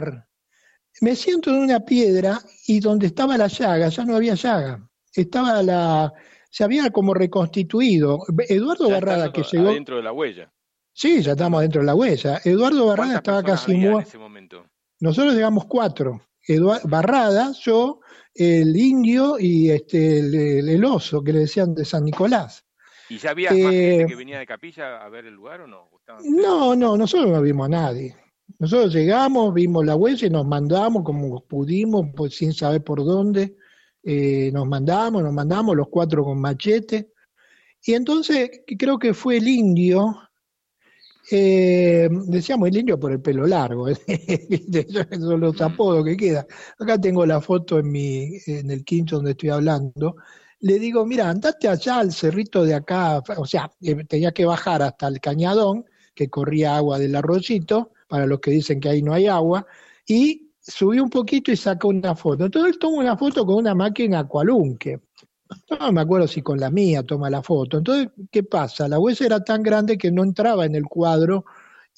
Me 1.01 1.15
siento 1.15 1.51
en 1.51 1.57
una 1.57 1.81
piedra 1.81 2.41
y 2.67 2.81
donde 2.81 3.07
estaba 3.09 3.37
la 3.37 3.49
llaga, 3.49 3.89
ya 3.89 4.05
no 4.05 4.17
había 4.17 4.35
llaga. 4.35 4.89
Estaba 5.15 5.63
la, 5.63 6.13
se 6.51 6.65
había 6.65 6.91
como 6.91 7.13
reconstituido. 7.13 8.21
Eduardo 8.49 8.89
Ya 8.89 8.95
Barrada, 8.95 9.33
que 9.33 9.43
llegó, 9.43 9.69
adentro 9.69 9.97
de 9.97 10.03
la 10.03 10.13
huella. 10.13 10.53
sí, 10.93 11.23
ya 11.23 11.33
estamos 11.33 11.61
dentro 11.61 11.81
de 11.83 11.87
la 11.87 11.95
huella. 11.95 12.41
Eduardo 12.45 12.87
Barrada 12.87 13.21
¿Cuántas 13.21 13.21
estaba 13.21 13.43
casi 13.43 13.75
muerto. 13.75 14.67
Nosotros 15.01 15.35
llegamos 15.35 15.67
cuatro. 15.67 16.23
Eduard- 16.49 16.83
Barrada, 16.85 17.53
yo, 17.61 18.01
el 18.39 18.77
indio 18.77 19.39
y 19.39 19.71
este, 19.71 20.19
el, 20.21 20.85
oso, 20.85 21.23
que 21.23 21.33
le 21.33 21.41
decían 21.41 21.75
de 21.75 21.85
San 21.85 22.05
Nicolás. 22.05 22.65
¿Y 23.09 23.19
ya 23.19 23.31
había 23.31 23.51
más 23.51 23.59
Eh, 23.59 23.97
gente 23.99 24.07
que 24.07 24.17
venía 24.17 24.39
de 24.39 24.47
capilla 24.47 24.99
a 25.05 25.09
ver 25.09 25.27
el 25.27 25.35
lugar 25.35 25.61
o 25.63 25.67
no? 25.67 25.89
¿O 25.93 25.99
estaban- 25.99 26.23
No, 26.25 26.75
no, 26.75 26.97
nosotros 26.97 27.31
no 27.31 27.41
vimos 27.41 27.67
a 27.67 27.71
nadie. 27.71 28.17
Nosotros 28.59 28.95
llegamos, 28.95 29.53
vimos 29.55 29.85
la 29.85 29.97
huella 29.97 30.27
y 30.27 30.31
nos 30.31 30.47
mandamos 30.47 31.03
como 31.05 31.45
pudimos, 31.45 32.07
pues 32.17 32.37
sin 32.37 32.53
saber 32.53 32.83
por 32.83 33.05
dónde. 33.05 33.57
Eh, 34.03 34.51
nos 34.53 34.67
mandamos, 34.67 35.23
nos 35.23 35.33
mandamos 35.33 35.77
los 35.77 35.89
cuatro 35.89 36.25
con 36.25 36.41
machete. 36.41 37.13
Y 37.85 37.95
entonces 37.95 38.63
creo 38.79 38.99
que 38.99 39.15
fue 39.15 39.37
el 39.39 39.49
indio, 39.49 40.17
eh, 41.31 42.09
decíamos 42.27 42.69
el 42.69 42.77
indio 42.77 42.99
por 42.99 43.13
el 43.13 43.21
pelo 43.21 43.47
largo, 43.47 43.89
son 45.19 45.41
los 45.41 45.61
apodos 45.61 46.05
que 46.05 46.17
quedan. 46.17 46.47
Acá 46.79 47.01
tengo 47.01 47.27
la 47.27 47.41
foto 47.41 47.79
en, 47.79 47.91
mi, 47.91 48.39
en 48.47 48.71
el 48.71 48.85
quincho 48.85 49.17
donde 49.17 49.33
estoy 49.33 49.51
hablando. 49.51 50.17
Le 50.61 50.79
digo, 50.79 51.05
mira, 51.05 51.29
andate 51.29 51.69
allá 51.69 51.99
al 51.99 52.13
cerrito 52.13 52.65
de 52.65 52.75
acá, 52.75 53.23
o 53.37 53.45
sea, 53.45 53.71
eh, 53.83 54.05
tenía 54.05 54.33
que 54.33 54.47
bajar 54.47 54.83
hasta 54.83 55.09
el 55.09 55.21
cañadón, 55.21 55.85
que 56.15 56.31
corría 56.31 56.77
agua 56.77 56.99
del 56.99 57.15
arroyito, 57.17 57.93
para 58.09 58.27
los 58.27 58.41
que 58.41 58.53
dicen 58.53 58.81
que 58.81 58.89
ahí 58.89 59.03
no 59.03 59.13
hay 59.13 59.27
agua, 59.27 59.67
y 60.07 60.51
subí 60.61 60.99
un 61.01 61.11
poquito 61.11 61.53
y 61.53 61.57
sacó 61.57 61.89
una 61.89 62.15
foto. 62.15 62.47
Entonces 62.47 62.73
él 62.73 62.79
toma 62.79 62.99
una 62.99 63.17
foto 63.17 63.45
con 63.45 63.57
una 63.57 63.75
máquina 63.75 64.21
Aqualunque. 64.21 65.01
No 65.79 65.93
me 65.93 66.01
acuerdo 66.01 66.27
si 66.27 66.43
con 66.43 66.59
la 66.59 66.71
mía 66.71 67.03
toma 67.03 67.31
la 67.31 67.43
foto. 67.43 67.79
Entonces, 67.79 68.09
¿qué 68.31 68.43
pasa? 68.43 68.89
La 68.89 68.99
huella 68.99 69.27
era 69.27 69.45
tan 69.45 69.63
grande 69.63 69.99
que 69.99 70.11
no 70.11 70.23
entraba 70.23 70.65
en 70.65 70.75
el 70.75 70.85
cuadro 70.85 71.45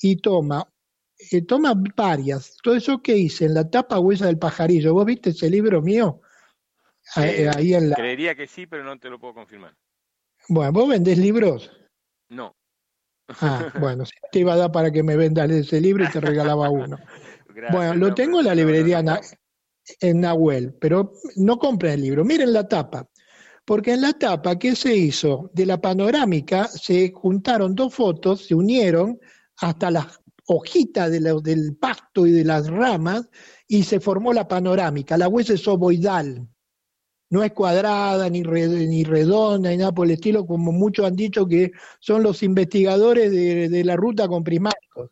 y 0.01 0.17
toma, 0.17 0.69
eh, 1.31 1.43
toma 1.43 1.75
varias. 1.97 2.57
Todo 2.63 2.75
eso 2.75 3.01
que 3.03 3.17
hice 3.17 3.47
en 3.47 3.55
la 3.55 3.69
tapa 3.69 3.99
huella 3.99 4.27
del 4.27 4.39
pajarillo. 4.39 4.95
¿Vos 4.95 5.07
viste 5.07 5.31
ese 5.31 5.51
libro 5.51 5.81
mío? 5.83 6.21
Eh, 7.17 7.51
ahí 7.57 7.75
en 7.75 7.91
la... 7.91 7.97
Creería 7.97 8.35
que 8.35 8.47
sí, 8.47 8.67
pero 8.67 8.85
no 8.85 8.99
te 8.99 9.09
lo 9.09 9.19
puedo 9.19 9.35
confirmar. 9.35 9.75
Bueno, 10.49 10.73
¿vos 10.73 10.89
vendés 10.89 11.19
libros? 11.19 11.71
No. 12.29 12.55
Ah, 13.41 13.73
bueno, 13.81 14.05
te 14.31 14.39
iba 14.39 14.55
a 14.55 14.57
dar 14.57 14.73
para 14.73 14.91
que 14.91 15.03
me 15.03 15.17
vendas 15.17 15.51
ese 15.51 15.81
libro 15.81 16.05
y 16.05 16.11
te 16.11 16.21
regalaba 16.21 16.71
uno. 16.71 16.99
bueno, 17.73 17.95
lo 17.95 18.15
tengo 18.15 18.41
en 18.41 18.47
la 18.47 18.55
librería 18.55 19.03
en 20.01 20.21
Nahuel, 20.21 20.75
pero 20.75 21.13
no 21.37 21.59
compren 21.59 21.95
el 21.95 22.03
libro, 22.03 22.25
miren 22.25 22.53
la 22.53 22.69
tapa. 22.69 23.09
Porque 23.69 23.93
en 23.93 24.01
la 24.01 24.15
tapa, 24.15 24.59
¿qué 24.59 24.75
se 24.75 24.97
hizo? 24.97 25.51
De 25.53 25.67
la 25.67 25.79
panorámica 25.79 26.69
se 26.69 27.13
juntaron 27.13 27.75
dos 27.75 27.95
fotos, 27.95 28.47
se 28.47 28.55
unieron 28.55 29.21
hasta 29.59 29.91
las 29.91 30.23
hojitas 30.47 31.11
del 31.11 31.77
pasto 31.77 32.27
y 32.27 32.33
de 32.33 32.47
las 32.47 32.67
ramas 32.71 33.29
y 33.67 33.83
se 33.83 34.01
formó 34.01 34.33
la 34.33 34.49
panorámica. 34.49 35.19
La 35.19 35.29
huella 35.29 35.53
es 35.53 35.69
ovoidal, 35.69 36.49
no 37.29 37.43
es 37.43 37.53
cuadrada, 37.53 38.31
ni, 38.31 38.41
ni 38.41 39.05
redonda, 39.05 39.69
ni 39.69 39.77
nada 39.77 39.93
por 39.93 40.07
el 40.07 40.13
estilo, 40.13 40.47
como 40.47 40.73
muchos 40.73 41.05
han 41.05 41.15
dicho 41.15 41.47
que 41.47 41.71
son 42.01 42.23
los 42.23 42.43
investigadores 42.43 43.31
de, 43.31 43.85
la 43.85 43.97
ruta 43.97 44.29
con 44.29 44.45
prismáticos. 44.45 45.11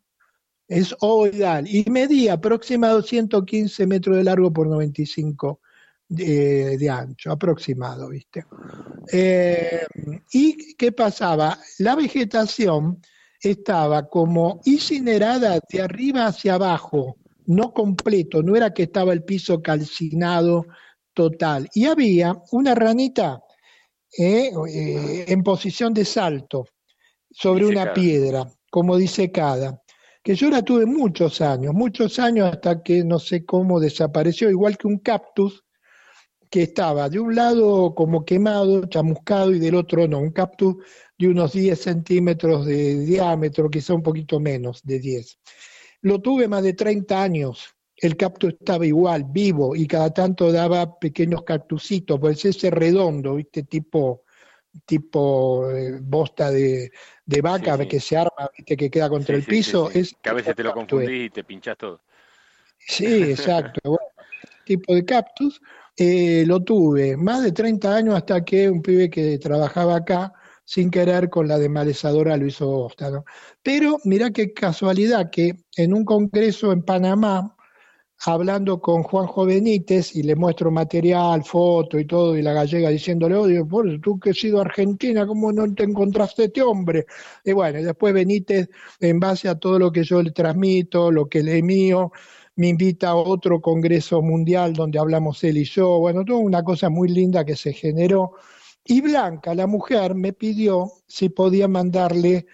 Es 0.67 0.97
ovoidal 1.01 1.67
y 1.69 1.85
medía 1.91 2.33
aproximadamente 2.33 3.11
115 3.11 3.87
metros 3.87 4.17
de 4.17 4.25
largo 4.25 4.51
por 4.51 4.67
95 4.67 5.61
de, 6.09 6.77
de 6.79 6.91
ancho, 6.91 7.33
aproximado, 7.33 8.09
¿viste? 8.09 8.45
Eh, 9.13 9.87
¿Y 10.33 10.75
qué 10.77 10.93
pasaba? 10.93 11.59
La 11.79 11.95
vegetación 11.95 13.01
estaba 13.41 14.09
como 14.09 14.61
incinerada 14.65 15.59
de 15.69 15.83
arriba 15.83 16.27
hacia 16.27 16.55
abajo, 16.55 17.17
no 17.47 17.73
completo, 17.73 18.43
no 18.43 18.57
era 18.57 18.73
que 18.73 18.85
estaba 18.85 19.13
el 19.13 19.25
piso 19.25 19.61
calcinado 19.63 20.67
total. 21.13 21.69
Y 21.75 21.87
había 21.87 22.35
una 22.53 22.75
ranita 22.75 23.41
eh, 24.19 24.51
eh, 24.69 25.25
en 25.29 25.43
posición 25.43 25.93
de 25.93 26.05
salto 26.05 26.67
sobre 27.31 27.67
una 27.67 27.93
piedra, 27.93 28.51
como 28.71 28.97
dice 28.97 29.31
cada, 29.31 29.83
que 30.23 30.35
yo 30.35 30.51
la 30.51 30.63
tuve 30.63 30.87
muchos 30.87 31.41
años, 31.41 31.73
muchos 31.75 32.19
años 32.19 32.51
hasta 32.51 32.83
que 32.83 33.05
no 33.05 33.19
sé 33.19 33.45
cómo 33.45 33.79
desapareció, 33.79 34.51
igual 34.51 34.77
que 34.77 34.89
un 34.89 34.99
cactus 34.99 35.66
que 36.51 36.63
estaba 36.63 37.09
de 37.09 37.19
un 37.19 37.35
lado 37.35 37.95
como 37.95 38.25
quemado, 38.25 38.87
chamuscado, 38.87 39.53
y 39.53 39.59
del 39.59 39.75
otro 39.75 40.07
no, 40.09 40.19
un 40.19 40.31
cactus 40.31 40.77
de 41.19 41.29
unos 41.29 41.53
10 41.53 41.81
centímetros 41.81 42.67
de 42.67 43.05
diámetro, 43.05 43.71
quizá 43.71 43.95
un 43.95 44.03
poquito 44.03 44.41
menos 44.41 44.83
de 44.83 44.99
10. 44.99 45.39
Lo 46.03 46.21
tuve 46.21 46.49
más 46.49 46.63
de 46.63 46.75
30 46.75 47.23
años 47.23 47.77
el 47.97 48.17
cactus 48.17 48.55
estaba 48.55 48.87
igual, 48.87 49.25
vivo, 49.29 49.75
y 49.75 49.87
cada 49.87 50.13
tanto 50.13 50.53
daba 50.53 50.99
pequeños 50.99 51.43
cactusitos, 51.45 52.21
pues 52.21 52.45
ese 52.45 52.71
redondo, 52.71 53.37
¿viste? 53.37 53.63
Tipo, 53.63 54.25
tipo 54.85 55.71
eh, 55.71 55.99
bosta 56.03 56.51
de, 56.51 56.91
vaca 57.43 57.79
que 57.87 58.01
se 58.01 58.17
arma, 58.17 58.51
¿viste? 58.57 58.77
Que 58.77 58.91
queda 58.91 59.09
contra 59.09 59.35
el 59.35 59.45
piso. 59.45 59.91
Es 59.91 60.15
que 60.21 60.29
a 60.29 60.35
veces 60.35 60.55
te 60.55 60.63
lo 60.63 60.75
confundís 60.75 61.27
y 61.27 61.31
te 61.31 61.45
pinchas 61.45 61.79
todo. 61.79 62.03
Sí, 62.79 63.23
exacto. 63.23 63.99
tipo 64.65 64.95
de 64.95 65.05
cactus. 65.05 65.61
Eh, 65.99 66.45
lo 66.47 66.63
tuve 66.63 67.17
más 67.17 67.43
de 67.43 67.53
30 67.53 67.97
años 67.97 68.15
hasta 68.15 68.45
que 68.45 68.69
un 68.69 68.83
pibe 68.83 69.09
que 69.09 69.39
trabajaba 69.39 69.97
acá, 69.97 70.33
sin 70.65 70.91
querer, 70.91 71.31
con 71.31 71.49
la 71.49 71.59
demalezadora 71.59 72.37
lo 72.37 72.47
hizo 72.47 72.67
bosta. 72.67 73.25
Pero 73.63 73.99
mira 74.05 74.31
qué 74.31 74.53
casualidad 74.53 75.31
que 75.31 75.55
en 75.77 75.95
un 75.95 76.05
congreso 76.05 76.73
en 76.73 76.83
Panamá, 76.83 77.57
hablando 78.27 78.81
con 78.81 79.03
Juanjo 79.05 79.47
Benítez 79.47 80.15
y 80.17 80.23
le 80.23 80.37
muestro 80.37 80.71
material, 80.71 81.45
foto 81.45 81.99
y 81.99 82.07
todo, 82.07 82.37
y 82.37 82.43
la 82.43 82.53
gallega 82.53 82.91
diciéndole, 82.91 83.35
odio, 83.37 83.67
por 83.67 84.01
tú 84.01 84.19
que 84.19 84.31
has 84.31 84.39
sido 84.39 84.61
argentina, 84.61 85.27
¿cómo 85.27 85.53
no 85.53 85.73
te 85.75 85.85
encontraste 85.85 86.45
este 86.45 86.63
hombre? 86.63 87.07
Y 87.45 87.53
bueno, 87.53 87.83
después 87.83 88.13
Benítez, 88.15 88.69
en 89.01 89.21
base 89.21 89.49
a 89.49 89.59
todo 89.59 89.79
lo 89.79 89.93
que 89.93 90.05
yo 90.05 90.23
le 90.23 90.33
transmito, 90.33 91.11
lo 91.11 91.29
que 91.29 91.43
le 91.43 91.63
mío, 91.63 92.13
me 92.57 92.69
invita 92.69 93.11
a 93.11 93.17
otro 93.17 93.61
congreso 93.61 94.23
mundial 94.23 94.73
donde 94.73 94.99
hablamos 94.99 95.45
él 95.45 95.59
y 95.59 95.65
yo, 95.65 95.99
bueno, 95.99 96.25
toda 96.25 96.39
una 96.39 96.63
cosa 96.65 96.89
muy 96.89 97.09
linda 97.09 97.45
que 97.45 97.55
se 97.55 97.73
generó. 97.73 98.33
Y 98.85 99.01
Blanca, 99.03 99.55
la 99.55 99.67
mujer, 99.67 100.15
me 100.15 100.33
pidió 100.33 100.91
si 101.07 101.29
podía 101.29 101.69
mandarle 101.69 102.47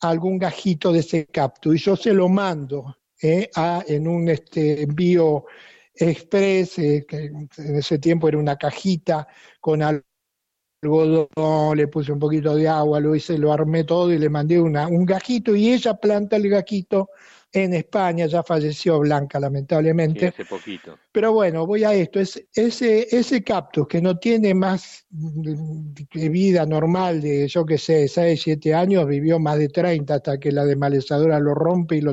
algún 0.00 0.38
gajito 0.38 0.92
de 0.92 1.00
ese 1.00 1.26
capto, 1.26 1.72
y 1.72 1.78
yo 1.78 1.96
se 1.96 2.12
lo 2.12 2.28
mando 2.28 2.96
eh, 3.22 3.48
en 3.86 4.06
un 4.08 4.28
este, 4.28 4.82
envío 4.82 5.46
express, 5.94 6.78
eh, 6.78 7.06
que 7.08 7.26
en 7.26 7.48
ese 7.56 7.98
tiempo 7.98 8.28
era 8.28 8.38
una 8.38 8.56
cajita 8.56 9.26
con 9.60 9.80
algodón, 9.82 11.76
le 11.76 11.88
puse 11.88 12.12
un 12.12 12.18
poquito 12.18 12.54
de 12.54 12.68
agua, 12.68 13.00
lo 13.00 13.14
hice, 13.14 13.38
lo 13.38 13.52
armé 13.52 13.84
todo 13.84 14.12
y 14.12 14.18
le 14.18 14.28
mandé 14.28 14.60
una, 14.60 14.86
un 14.88 15.06
gajito 15.06 15.56
y 15.56 15.72
ella 15.72 15.94
planta 15.94 16.36
el 16.36 16.50
gajito 16.50 17.08
en 17.52 17.74
España, 17.74 18.26
ya 18.26 18.42
falleció 18.42 18.98
Blanca 18.98 19.40
lamentablemente. 19.40 20.28
hace 20.28 20.44
poquito. 20.44 20.98
Pero 21.12 21.32
bueno, 21.32 21.66
voy 21.66 21.84
a 21.84 21.94
esto, 21.94 22.20
es, 22.20 22.44
ese, 22.54 23.06
ese 23.10 23.42
cactus 23.42 23.86
que 23.86 24.02
no 24.02 24.18
tiene 24.18 24.54
más 24.54 25.06
de 25.10 26.28
vida 26.28 26.66
normal 26.66 27.20
de, 27.20 27.48
yo 27.48 27.64
qué 27.64 27.78
sé, 27.78 28.08
6, 28.08 28.42
7 28.42 28.74
años, 28.74 29.06
vivió 29.06 29.38
más 29.38 29.58
de 29.58 29.68
30 29.68 30.14
hasta 30.14 30.38
que 30.38 30.52
la 30.52 30.64
demalezadora 30.64 31.40
lo 31.40 31.54
rompe 31.54 31.96
y 31.96 32.00
lo 32.02 32.12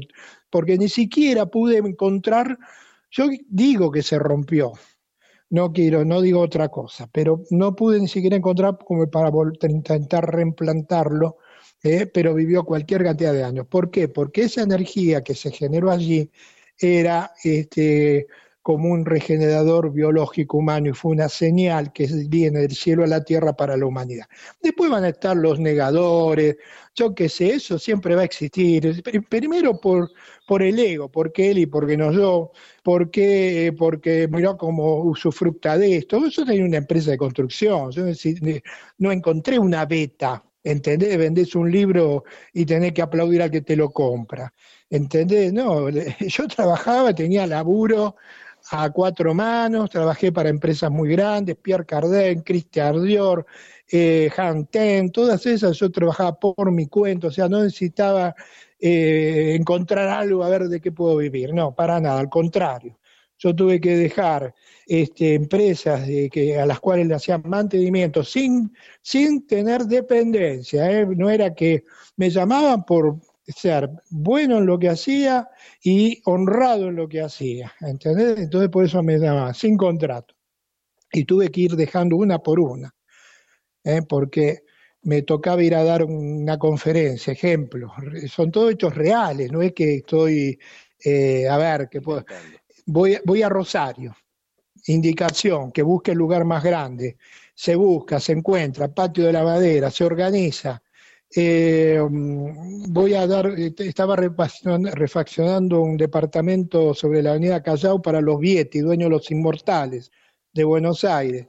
porque 0.54 0.78
ni 0.78 0.88
siquiera 0.88 1.48
pude 1.48 1.80
encontrar, 1.80 2.60
yo 3.10 3.26
digo 3.50 3.90
que 3.90 4.04
se 4.04 4.20
rompió, 4.20 4.74
no 5.50 5.74
quiero, 5.74 6.06
no 6.06 6.22
digo 6.22 6.42
otra 6.42 6.70
cosa, 6.70 7.10
pero 7.12 7.42
no 7.50 7.76
pude 7.76 8.00
ni 8.00 8.08
siquiera 8.08 8.36
encontrar 8.36 8.78
como 8.86 9.10
para 9.10 9.32
intentar 9.68 10.32
reimplantarlo, 10.32 11.38
eh, 11.84 12.06
pero 12.08 12.34
vivió 12.34 12.64
cualquier 12.64 13.04
cantidad 13.04 13.34
de 13.34 13.44
años. 13.44 13.68
¿Por 13.68 13.92
qué? 13.92 14.08
Porque 14.08 14.44
esa 14.44 14.62
energía 14.62 15.24
que 15.24 15.36
se 15.36 15.52
generó 15.52 15.92
allí 15.92 16.32
era 16.80 17.34
este, 17.44 18.28
como 18.64 18.90
un 18.90 19.06
regenerador 19.06 19.92
biológico 19.92 20.58
humano 20.58 20.90
y 20.90 20.94
fue 20.94 21.12
una 21.12 21.28
señal 21.30 21.92
que 21.92 22.08
viene 22.30 22.62
del 22.62 22.72
cielo 22.72 23.04
a 23.04 23.08
la 23.08 23.24
tierra 23.24 23.54
para 23.54 23.76
la 23.78 23.86
humanidad. 23.86 24.26
Después 24.62 24.90
van 24.90 25.04
a 25.04 25.10
estar 25.10 25.36
los 25.36 25.60
negadores, 25.60 26.56
yo 26.96 27.14
qué 27.14 27.28
sé, 27.28 27.56
eso 27.56 27.78
siempre 27.78 28.16
va 28.16 28.22
a 28.22 28.26
existir. 28.26 29.04
Primero 29.30 29.80
por, 29.80 30.10
por 30.48 30.64
el 30.64 30.80
ego, 30.80 31.12
porque 31.12 31.52
él 31.52 31.58
y 31.60 31.66
porque 31.66 31.98
no 31.98 32.14
yo, 32.14 32.52
porque, 32.84 33.76
porque 33.78 34.30
miró 34.30 34.58
cómo 34.58 35.04
usufructa 35.04 35.78
de 35.78 35.98
esto. 35.98 36.26
Yo 36.28 36.46
tenía 36.46 36.66
una 36.66 36.78
empresa 36.78 37.12
de 37.12 37.18
construcción, 37.18 37.92
yo 37.92 38.04
no 39.00 39.12
encontré 39.12 39.60
una 39.60 39.86
beta, 39.86 40.42
¿entendés? 40.64 41.18
Vendés 41.18 41.56
un 41.56 41.72
libro 41.72 42.24
y 42.54 42.66
tenés 42.66 42.94
que 42.94 43.02
aplaudir 43.02 43.42
al 43.42 43.52
que 43.52 43.62
te 43.62 43.76
lo 43.76 43.92
compra. 43.92 44.54
¿Entendés? 44.90 45.54
No, 45.54 45.90
yo 46.20 46.48
trabajaba, 46.48 47.14
tenía 47.14 47.48
laburo, 47.48 48.16
a 48.72 48.90
cuatro 48.92 49.34
manos, 49.34 49.90
trabajé 49.90 50.32
para 50.32 50.50
empresas 50.50 50.90
muy 50.90 51.10
grandes, 51.10 51.58
Pierre 51.58 51.86
Cardin, 51.86 52.42
Christian 52.42 53.04
Dior, 53.04 53.46
eh, 53.92 54.32
Ten, 54.72 55.12
todas 55.12 55.46
esas 55.46 55.78
yo 55.78 55.92
trabajaba 55.92 56.40
por 56.40 56.72
mi 56.72 56.88
cuenta, 56.88 57.28
o 57.28 57.32
sea, 57.32 57.50
no 57.50 57.62
necesitaba 57.62 58.34
eh, 58.80 59.56
encontrar 59.60 60.08
algo 60.08 60.44
a 60.44 60.50
ver 60.50 60.64
de 60.64 60.80
qué 60.82 60.92
puedo 60.92 61.18
vivir, 61.18 61.54
no, 61.54 61.76
para 61.76 62.00
nada, 62.00 62.20
al 62.20 62.30
contrario. 62.30 62.98
Yo 63.44 63.54
tuve 63.54 63.82
que 63.82 63.98
dejar 63.98 64.56
este, 64.88 65.34
empresas 65.34 66.08
que, 66.32 66.58
a 66.58 66.66
las 66.66 66.80
cuales 66.80 67.08
le 67.08 67.16
hacían 67.16 67.44
mantenimiento 67.46 68.24
sin, 68.24 68.72
sin 69.02 69.46
tener 69.46 69.84
dependencia. 69.84 70.90
¿eh? 70.90 71.06
No 71.06 71.30
era 71.30 71.54
que 71.54 71.84
me 72.16 72.30
llamaban 72.30 72.86
por 72.86 73.20
ser 73.46 73.90
bueno 74.10 74.60
en 74.60 74.66
lo 74.66 74.80
que 74.80 74.88
hacía 74.88 75.50
y 75.84 76.22
honrado 76.24 76.88
en 76.88 76.96
lo 76.96 77.10
que 77.10 77.22
hacía, 77.22 77.74
¿entendés? 77.82 78.40
Entonces 78.40 78.70
por 78.70 78.86
eso 78.86 79.04
me 79.04 79.20
daba 79.20 79.54
sin 79.54 79.76
contrato. 79.76 80.36
Y 81.12 81.26
tuve 81.26 81.50
que 81.50 81.62
ir 81.62 81.76
dejando 81.76 82.16
una 82.16 82.40
por 82.40 82.62
una, 82.62 82.96
¿eh? 83.84 84.02
porque 84.08 84.64
me 85.02 85.22
tocaba 85.24 85.62
ir 85.62 85.76
a 85.76 85.84
dar 85.84 86.06
una 86.06 86.58
conferencia, 86.58 87.34
ejemplo, 87.34 87.92
son 88.28 88.52
todos 88.52 88.72
hechos 88.72 88.96
reales, 88.96 89.52
no 89.52 89.62
es 89.62 89.74
que 89.74 89.96
estoy, 89.96 90.58
eh, 91.04 91.46
a 91.48 91.58
ver, 91.58 91.90
que 91.90 92.00
puedo, 92.00 92.26
voy, 92.86 93.18
voy 93.26 93.42
a 93.42 93.50
Rosario, 93.50 94.16
indicación, 94.88 95.72
que 95.72 95.82
busque 95.82 96.12
el 96.12 96.18
lugar 96.18 96.46
más 96.46 96.64
grande, 96.64 97.18
se 97.54 97.76
busca, 97.76 98.20
se 98.20 98.34
encuentra, 98.34 98.94
patio 98.94 99.26
de 99.26 99.34
la 99.34 99.44
madera, 99.44 99.92
se 99.92 100.04
organiza, 100.04 100.82
eh, 101.36 102.00
voy 102.10 103.14
a 103.16 103.26
dar, 103.26 103.48
estaba 103.58 104.16
refaccionando 104.16 105.82
un 105.82 105.98
departamento 105.98 106.94
sobre 106.94 107.24
la 107.24 107.32
avenida 107.32 107.64
Callao 107.64 108.02
para 108.02 108.22
los 108.22 108.40
Vieti, 108.40 108.80
dueños 108.80 109.08
de 109.08 109.16
los 109.16 109.32
inmortales 109.32 110.12
de 110.54 110.64
Buenos 110.64 111.04
Aires. 111.04 111.48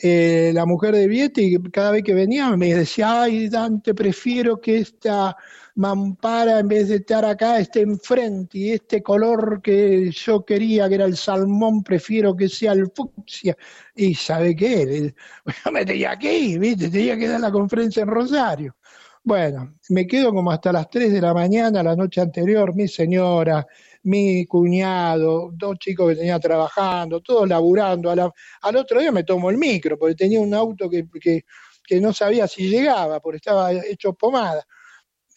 Eh, 0.00 0.52
la 0.54 0.64
mujer 0.64 0.94
de 0.94 1.08
Vieti, 1.08 1.58
cada 1.70 1.90
vez 1.90 2.04
que 2.04 2.14
venía, 2.14 2.56
me 2.56 2.72
decía, 2.74 3.22
ay 3.22 3.48
Dante, 3.48 3.94
prefiero 3.94 4.60
que 4.60 4.78
esta 4.78 5.36
mampara, 5.78 6.58
en 6.58 6.66
vez 6.66 6.88
de 6.88 6.96
estar 6.96 7.24
acá, 7.24 7.60
esté 7.60 7.82
enfrente, 7.82 8.58
y 8.58 8.72
este 8.72 9.00
color 9.00 9.62
que 9.62 10.10
yo 10.10 10.44
quería, 10.44 10.88
que 10.88 10.96
era 10.96 11.04
el 11.04 11.16
salmón, 11.16 11.84
prefiero 11.84 12.34
que 12.34 12.48
sea 12.48 12.72
el 12.72 12.90
fucsia. 12.90 13.56
Y 13.94 14.12
¿sabe 14.14 14.56
qué? 14.56 15.14
Yo 15.64 15.72
me 15.72 15.86
tenía 15.86 16.16
que 16.18 16.36
ir, 16.36 16.58
¿viste? 16.58 16.90
Tenía 16.90 17.16
que 17.16 17.28
dar 17.28 17.40
la 17.40 17.52
conferencia 17.52 18.02
en 18.02 18.08
Rosario. 18.08 18.76
Bueno, 19.22 19.74
me 19.90 20.06
quedo 20.06 20.32
como 20.32 20.50
hasta 20.50 20.72
las 20.72 20.90
3 20.90 21.12
de 21.12 21.20
la 21.20 21.32
mañana, 21.32 21.82
la 21.82 21.94
noche 21.94 22.20
anterior, 22.20 22.74
mi 22.74 22.88
señora, 22.88 23.64
mi 24.02 24.46
cuñado, 24.46 25.50
dos 25.52 25.78
chicos 25.78 26.08
que 26.08 26.16
tenía 26.16 26.40
trabajando, 26.40 27.20
todos 27.20 27.48
laburando. 27.48 28.10
al 28.10 28.76
otro 28.76 29.00
día 29.00 29.12
me 29.12 29.22
tomo 29.22 29.50
el 29.50 29.58
micro, 29.58 29.96
porque 29.96 30.16
tenía 30.16 30.40
un 30.40 30.54
auto 30.54 30.90
que, 30.90 31.06
que, 31.20 32.00
no 32.00 32.12
sabía 32.12 32.48
si 32.48 32.68
llegaba, 32.68 33.20
porque 33.20 33.36
estaba 33.36 33.72
hecho 33.72 34.12
pomada. 34.14 34.66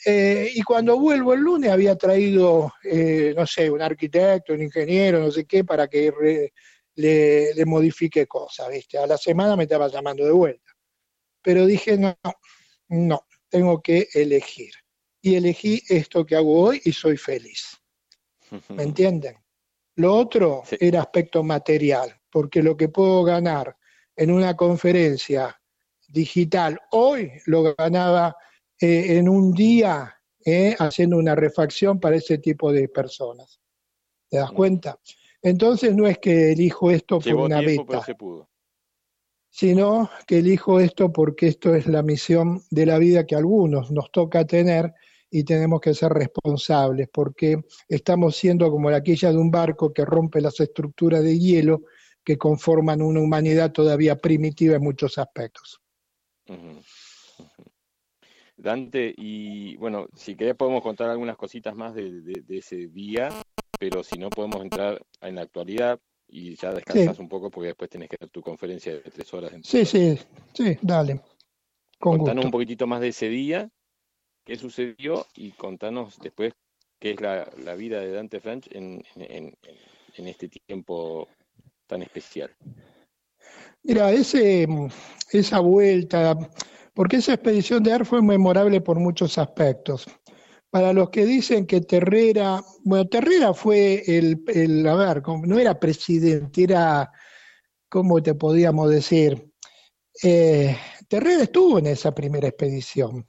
Eh, 0.05 0.51
y 0.55 0.61
cuando 0.63 0.99
vuelvo 0.99 1.33
el 1.33 1.41
lunes 1.41 1.71
había 1.71 1.95
traído, 1.95 2.73
eh, 2.83 3.33
no 3.35 3.45
sé, 3.45 3.69
un 3.69 3.81
arquitecto, 3.81 4.53
un 4.53 4.61
ingeniero, 4.61 5.19
no 5.19 5.31
sé 5.31 5.45
qué, 5.45 5.63
para 5.63 5.87
que 5.87 6.11
le, 6.95 7.53
le, 7.53 7.65
modifique 7.65 8.25
cosas, 8.25 8.69
¿viste? 8.69 8.97
A 8.97 9.05
la 9.05 9.17
semana 9.17 9.55
me 9.55 9.63
estaba 9.63 9.87
llamando 9.87 10.25
de 10.25 10.31
vuelta. 10.31 10.71
Pero 11.41 11.65
dije, 11.65 11.97
no, 11.97 12.17
no, 12.89 13.27
tengo 13.49 13.81
que 13.81 14.07
elegir. 14.13 14.73
Y 15.21 15.35
elegí 15.35 15.83
esto 15.87 16.25
que 16.25 16.35
hago 16.35 16.61
hoy 16.61 16.81
y 16.83 16.91
soy 16.91 17.17
feliz. 17.17 17.77
¿Me 18.69 18.83
entienden? 18.83 19.37
Lo 19.95 20.15
otro 20.15 20.63
era 20.79 21.01
aspecto 21.01 21.43
material, 21.43 22.19
porque 22.31 22.63
lo 22.63 22.75
que 22.75 22.89
puedo 22.89 23.23
ganar 23.23 23.77
en 24.15 24.31
una 24.31 24.55
conferencia 24.55 25.61
digital 26.07 26.79
hoy 26.91 27.31
lo 27.45 27.75
ganaba 27.75 28.35
eh, 28.81 29.17
en 29.17 29.29
un 29.29 29.53
día 29.53 30.17
eh, 30.43 30.75
haciendo 30.79 31.17
una 31.17 31.35
refacción 31.35 31.99
para 31.99 32.15
ese 32.15 32.39
tipo 32.39 32.71
de 32.71 32.89
personas. 32.89 33.61
¿Te 34.29 34.37
das 34.37 34.51
mm. 34.51 34.55
cuenta? 34.55 34.99
Entonces 35.41 35.95
no 35.95 36.07
es 36.07 36.19
que 36.19 36.51
elijo 36.51 36.91
esto 36.91 37.19
por 37.19 37.35
una 37.35 37.61
beta 37.61 38.03
sino 39.51 40.09
que 40.25 40.39
elijo 40.39 40.79
esto 40.79 41.11
porque 41.11 41.47
esto 41.47 41.75
es 41.75 41.85
la 41.85 42.01
misión 42.01 42.63
de 42.71 42.85
la 42.85 42.97
vida 42.97 43.25
que 43.25 43.35
a 43.35 43.39
algunos 43.39 43.91
nos 43.91 44.09
toca 44.09 44.45
tener 44.45 44.93
y 45.29 45.43
tenemos 45.43 45.79
que 45.79 45.93
ser 45.93 46.11
responsables, 46.11 47.09
porque 47.11 47.61
estamos 47.87 48.35
siendo 48.35 48.69
como 48.71 48.89
la 48.89 49.03
quilla 49.03 49.31
de 49.31 49.37
un 49.37 49.51
barco 49.51 49.93
que 49.93 50.05
rompe 50.05 50.41
las 50.41 50.59
estructuras 50.59 51.23
de 51.23 51.37
hielo 51.37 51.83
que 52.23 52.37
conforman 52.37 53.01
una 53.01 53.21
humanidad 53.21 53.71
todavía 53.71 54.17
primitiva 54.17 54.75
en 54.75 54.83
muchos 54.83 55.17
aspectos. 55.17 55.81
Dante, 58.61 59.13
y 59.17 59.75
bueno, 59.77 60.07
si 60.15 60.35
querés 60.35 60.55
podemos 60.55 60.83
contar 60.83 61.09
algunas 61.09 61.37
cositas 61.37 61.75
más 61.75 61.95
de 61.95 62.43
ese 62.49 62.87
día, 62.87 63.29
pero 63.79 64.03
si 64.03 64.19
no 64.19 64.29
podemos 64.29 64.61
entrar 64.61 65.01
en 65.21 65.35
la 65.35 65.41
actualidad, 65.41 65.99
y 66.31 66.55
ya 66.55 66.73
descansas 66.73 67.19
un 67.19 67.27
poco 67.27 67.51
porque 67.51 67.67
después 67.67 67.89
tienes 67.89 68.09
que 68.09 68.15
hacer 68.15 68.29
tu 68.29 68.41
conferencia 68.41 68.93
de 68.93 69.01
tres 69.01 69.33
horas. 69.33 69.51
Sí, 69.63 69.85
sí, 69.85 70.17
sí, 70.53 70.77
dale. 70.81 71.21
contanos 71.99 72.45
un 72.45 72.51
poquitito 72.51 72.87
más 72.87 73.01
de 73.01 73.09
ese 73.09 73.27
día, 73.27 73.69
qué 74.45 74.55
sucedió 74.55 75.27
y 75.35 75.51
contanos 75.51 76.17
después 76.19 76.53
qué 76.99 77.11
es 77.11 77.21
la, 77.21 77.75
vida 77.75 77.99
de 77.99 78.11
Dante 78.11 78.39
French 78.39 78.69
en, 78.71 79.03
en, 79.15 79.57
este 80.27 80.47
tiempo 80.47 81.27
tan 81.87 82.01
especial. 82.01 82.55
Mira, 83.83 84.11
ese, 84.11 84.67
esa 85.31 85.59
vuelta, 85.59 86.37
porque 86.93 87.17
esa 87.17 87.33
expedición 87.33 87.83
de 87.83 87.93
AR 87.93 88.05
fue 88.05 88.21
memorable 88.21 88.81
por 88.81 88.99
muchos 88.99 89.37
aspectos 89.37 90.07
para 90.71 90.93
los 90.93 91.09
que 91.09 91.25
dicen 91.25 91.67
que 91.67 91.81
Terrera, 91.81 92.63
bueno, 92.83 93.05
Terrera 93.07 93.53
fue 93.53 94.03
el, 94.07 94.41
el 94.47 94.87
a 94.87 94.95
ver, 94.95 95.21
no 95.43 95.59
era 95.59 95.77
presidente, 95.77 96.63
era, 96.63 97.11
¿cómo 97.89 98.23
te 98.23 98.35
podíamos 98.35 98.89
decir? 98.89 99.51
Eh, 100.23 100.75
Terrera 101.09 101.43
estuvo 101.43 101.77
en 101.77 101.87
esa 101.87 102.15
primera 102.15 102.47
expedición. 102.47 103.27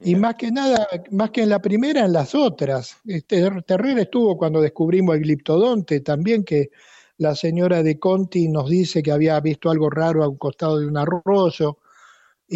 Y 0.00 0.14
más 0.16 0.34
que 0.34 0.50
nada, 0.50 0.86
más 1.10 1.30
que 1.30 1.42
en 1.42 1.48
la 1.48 1.62
primera, 1.62 2.04
en 2.04 2.12
las 2.12 2.34
otras. 2.34 2.98
Este, 3.06 3.50
Terrera 3.66 4.02
estuvo 4.02 4.36
cuando 4.36 4.60
descubrimos 4.60 5.16
el 5.16 5.22
gliptodonte, 5.22 6.00
también 6.00 6.44
que 6.44 6.70
la 7.16 7.34
señora 7.34 7.82
de 7.82 7.98
Conti 7.98 8.48
nos 8.48 8.68
dice 8.68 9.02
que 9.02 9.12
había 9.12 9.40
visto 9.40 9.70
algo 9.70 9.88
raro 9.88 10.22
a 10.22 10.28
un 10.28 10.36
costado 10.36 10.78
de 10.78 10.86
un 10.86 10.98
arroyo 10.98 11.78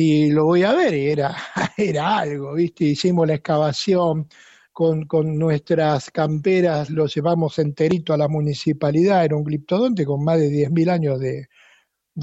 y 0.00 0.30
lo 0.30 0.44
voy 0.44 0.62
a 0.62 0.72
ver, 0.74 0.94
y 0.94 1.08
era, 1.08 1.36
era 1.76 2.18
algo, 2.18 2.54
¿viste? 2.54 2.84
Hicimos 2.84 3.26
la 3.26 3.34
excavación 3.34 4.28
con, 4.72 5.08
nuestras 5.36 6.12
camperas, 6.12 6.88
lo 6.90 7.06
llevamos 7.06 7.58
enterito 7.58 8.12
a 8.12 8.16
la 8.16 8.28
municipalidad, 8.28 9.24
era 9.24 9.34
un 9.34 9.42
gliptodonte 9.42 10.06
con 10.06 10.22
más 10.22 10.38
de 10.38 10.50
10.000 10.50 10.90
años 10.90 11.18
de, 11.18 11.48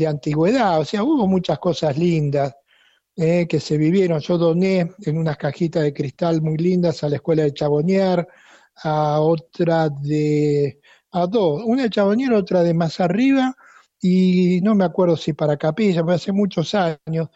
antigüedad, 0.08 0.80
o 0.80 0.86
sea, 0.86 1.04
hubo 1.04 1.28
muchas 1.28 1.60
cosas 1.60 1.98
lindas 1.98 2.56
eh, 3.18 3.46
que 3.48 3.60
se 3.60 3.78
vivieron. 3.78 4.22
Yo 4.22 4.38
doné 4.38 4.92
en 5.06 5.18
unas 5.18 5.36
cajitas 5.36 5.84
de 5.84 5.94
cristal 5.94 6.42
muy 6.42 6.58
lindas 6.58 7.04
a 7.04 7.10
la 7.10 7.18
escuela 7.18 7.44
de 7.44 7.54
Chabonier, 7.54 8.26
a 8.84 9.20
otra 9.20 9.90
de, 9.90 10.80
a 11.12 11.28
dos, 11.28 11.62
una 11.66 11.84
de 11.84 11.90
Chabonier, 11.90 12.32
otra 12.34 12.64
de 12.64 12.74
más 12.74 13.02
arriba, 13.02 13.54
y 14.02 14.62
no 14.62 14.76
me 14.76 14.86
acuerdo 14.86 15.18
si 15.18 15.34
para 15.34 15.58
Capilla, 15.58 16.04
pero 16.04 16.16
hace 16.16 16.32
muchos 16.32 16.74
años, 16.76 17.30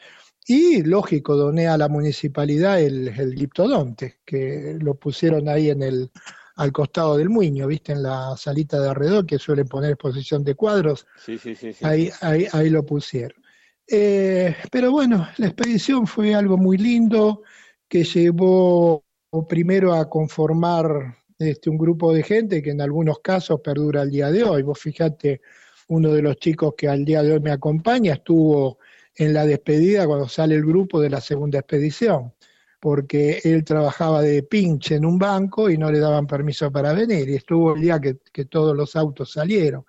y 0.51 0.81
lógico, 0.81 1.35
doné 1.35 1.67
a 1.67 1.77
la 1.77 1.87
municipalidad 1.87 2.81
el, 2.81 3.09
el 3.09 3.35
gliptodonte, 3.35 4.17
que 4.25 4.79
lo 4.81 4.95
pusieron 4.95 5.47
ahí 5.47 5.69
en 5.69 5.83
el, 5.83 6.09
al 6.55 6.71
costado 6.71 7.17
del 7.17 7.29
muño, 7.29 7.67
¿viste? 7.67 7.91
En 7.91 8.01
la 8.01 8.35
salita 8.35 8.81
de 8.81 8.89
alrededor, 8.89 9.27
que 9.27 9.37
suelen 9.37 9.67
poner 9.67 9.91
exposición 9.91 10.43
de 10.43 10.55
cuadros. 10.55 11.05
Sí, 11.23 11.37
sí, 11.37 11.53
sí. 11.53 11.71
ahí, 11.83 12.09
ahí, 12.21 12.47
ahí, 12.51 12.71
lo 12.71 12.83
pusieron. 12.83 13.39
Eh, 13.87 14.55
pero 14.71 14.91
bueno, 14.91 15.27
la 15.37 15.45
expedición 15.45 16.07
fue 16.07 16.33
algo 16.33 16.57
muy 16.57 16.77
lindo 16.77 17.43
que 17.87 18.03
llevó 18.03 19.03
primero 19.47 19.93
a 19.93 20.09
conformar 20.09 21.15
este, 21.37 21.69
un 21.69 21.77
grupo 21.77 22.11
de 22.11 22.23
gente 22.23 22.63
que 22.63 22.71
en 22.71 22.81
algunos 22.81 23.19
casos 23.19 23.61
perdura 23.61 24.01
al 24.01 24.09
día 24.09 24.31
de 24.31 24.43
hoy. 24.43 24.63
Vos 24.63 24.79
fijate, 24.79 25.41
uno 25.89 26.11
de 26.11 26.23
los 26.23 26.37
chicos 26.37 26.73
que 26.75 26.87
al 26.87 27.05
día 27.05 27.21
de 27.21 27.33
hoy 27.33 27.39
me 27.39 27.51
acompaña 27.51 28.13
estuvo 28.13 28.79
en 29.19 29.33
la 29.33 29.45
despedida 29.45 30.07
cuando 30.07 30.29
sale 30.29 30.55
el 30.55 30.65
grupo 30.65 31.01
de 31.01 31.09
la 31.09 31.19
segunda 31.19 31.59
expedición, 31.59 32.33
porque 32.79 33.41
él 33.43 33.65
trabajaba 33.65 34.21
de 34.21 34.43
pinche 34.43 34.95
en 34.95 35.05
un 35.05 35.19
banco 35.19 35.69
y 35.69 35.77
no 35.77 35.91
le 35.91 35.99
daban 35.99 36.25
permiso 36.25 36.71
para 36.71 36.93
venir, 36.93 37.27
y 37.27 37.35
estuvo 37.35 37.75
el 37.75 37.81
día 37.81 37.99
que, 37.99 38.45
todos 38.45 38.75
los 38.75 38.95
autos 38.95 39.33
salieron. 39.33 39.85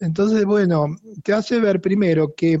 Entonces, 0.00 0.44
bueno, 0.44 0.96
te 1.22 1.32
hace 1.32 1.60
ver 1.60 1.80
primero 1.80 2.34
que 2.34 2.58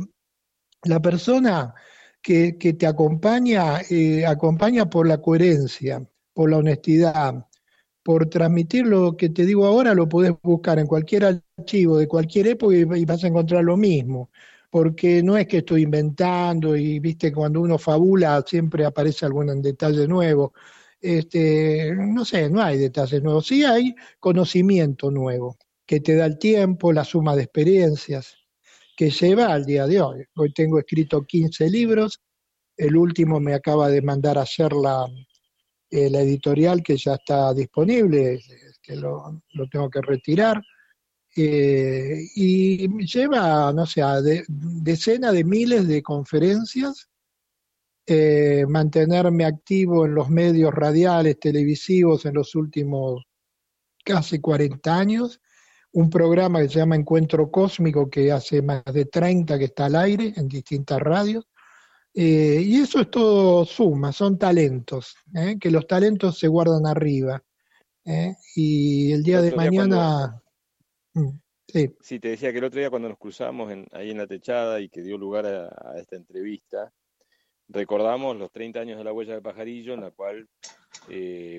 la 0.84 1.00
persona 1.02 1.74
que, 2.22 2.52
te 2.52 2.86
acompaña, 2.86 3.80
eh, 3.90 4.24
acompaña 4.24 4.88
por 4.88 5.08
la 5.08 5.20
coherencia, 5.20 6.06
por 6.32 6.50
la 6.50 6.58
honestidad, 6.58 7.46
por 8.04 8.26
transmitir 8.26 8.86
lo 8.86 9.16
que 9.16 9.28
te 9.30 9.44
digo 9.44 9.66
ahora, 9.66 9.92
lo 9.92 10.08
puedes 10.08 10.34
buscar 10.40 10.78
en 10.78 10.86
cualquier 10.86 11.42
archivo 11.58 11.98
de 11.98 12.06
cualquier 12.06 12.46
época 12.46 12.76
y 12.76 13.04
vas 13.04 13.24
a 13.24 13.26
encontrar 13.26 13.64
lo 13.64 13.76
mismo 13.76 14.30
porque 14.72 15.22
no 15.22 15.36
es 15.36 15.46
que 15.46 15.58
estoy 15.58 15.82
inventando 15.82 16.74
y 16.74 16.98
viste 16.98 17.30
cuando 17.30 17.60
uno 17.60 17.76
fabula 17.76 18.42
siempre 18.46 18.86
aparece 18.86 19.26
algún 19.26 19.60
detalle 19.60 20.08
nuevo. 20.08 20.54
Este, 20.98 21.94
no 21.94 22.24
sé, 22.24 22.48
no 22.48 22.62
hay 22.62 22.78
detalles 22.78 23.22
nuevos, 23.22 23.46
sí 23.46 23.64
hay 23.64 23.94
conocimiento 24.18 25.10
nuevo 25.10 25.58
que 25.84 26.00
te 26.00 26.16
da 26.16 26.24
el 26.24 26.38
tiempo, 26.38 26.90
la 26.90 27.04
suma 27.04 27.36
de 27.36 27.42
experiencias 27.42 28.34
que 28.96 29.10
lleva 29.10 29.52
al 29.52 29.66
día 29.66 29.86
de 29.86 30.00
hoy. 30.00 30.24
Hoy 30.36 30.54
tengo 30.54 30.78
escrito 30.78 31.22
15 31.22 31.68
libros, 31.68 32.22
el 32.74 32.96
último 32.96 33.40
me 33.40 33.52
acaba 33.52 33.90
de 33.90 34.00
mandar 34.00 34.38
a 34.38 34.42
hacer 34.42 34.72
la, 34.72 35.06
eh, 35.90 36.08
la 36.08 36.20
editorial 36.22 36.82
que 36.82 36.96
ya 36.96 37.16
está 37.16 37.52
disponible, 37.52 38.40
que 38.80 38.96
lo, 38.96 39.42
tengo 39.70 39.90
que 39.90 40.00
retirar, 40.00 40.62
eh, 41.34 42.28
y 42.34 42.88
lleva, 43.06 43.72
no 43.72 43.86
sé, 43.86 44.02
decenas 44.48 45.32
de 45.32 45.44
miles 45.44 45.88
de 45.88 46.02
conferencias, 46.02 47.08
eh, 48.06 48.66
mantenerme 48.68 49.44
activo 49.44 50.04
en 50.04 50.14
los 50.14 50.28
medios 50.28 50.74
radiales, 50.74 51.40
televisivos 51.40 52.26
en 52.26 52.34
los 52.34 52.54
últimos 52.54 53.24
casi 54.04 54.40
40 54.40 54.98
años, 54.98 55.40
un 55.92 56.10
programa 56.10 56.60
que 56.60 56.68
se 56.68 56.80
llama 56.80 56.96
Encuentro 56.96 57.50
Cósmico, 57.50 58.10
que 58.10 58.30
hace 58.30 58.60
más 58.60 58.84
de 58.84 59.06
30 59.06 59.58
que 59.58 59.66
está 59.66 59.86
al 59.86 59.96
aire 59.96 60.34
en 60.36 60.48
distintas 60.48 61.00
radios, 61.00 61.46
eh, 62.14 62.62
y 62.62 62.76
eso 62.80 63.00
es 63.00 63.10
todo 63.10 63.64
suma, 63.64 64.12
son 64.12 64.38
talentos, 64.38 65.16
que 65.58 65.70
los 65.70 65.86
talentos 65.86 66.38
se 66.38 66.48
guardan 66.48 66.86
arriba. 66.86 67.42
Y 68.54 69.12
el 69.12 69.22
día 69.22 69.40
de 69.40 69.56
mañana... 69.56 70.41
Mm, 71.14 71.38
sí. 71.66 71.94
sí. 72.00 72.20
te 72.20 72.28
decía 72.28 72.52
que 72.52 72.58
el 72.58 72.64
otro 72.64 72.80
día 72.80 72.90
cuando 72.90 73.08
nos 73.08 73.18
cruzamos 73.18 73.72
ahí 73.92 74.10
en 74.10 74.18
la 74.18 74.26
techada 74.26 74.80
y 74.80 74.88
que 74.88 75.02
dio 75.02 75.18
lugar 75.18 75.46
a, 75.46 75.98
esta 75.98 76.16
entrevista, 76.16 76.92
recordamos 77.68 78.36
los 78.36 78.50
30 78.50 78.80
años 78.80 78.98
de 78.98 79.04
la 79.04 79.12
huella 79.12 79.34
del 79.34 79.42
pajarillo, 79.42 79.94
en 79.94 80.00
la 80.00 80.10
cual 80.10 80.48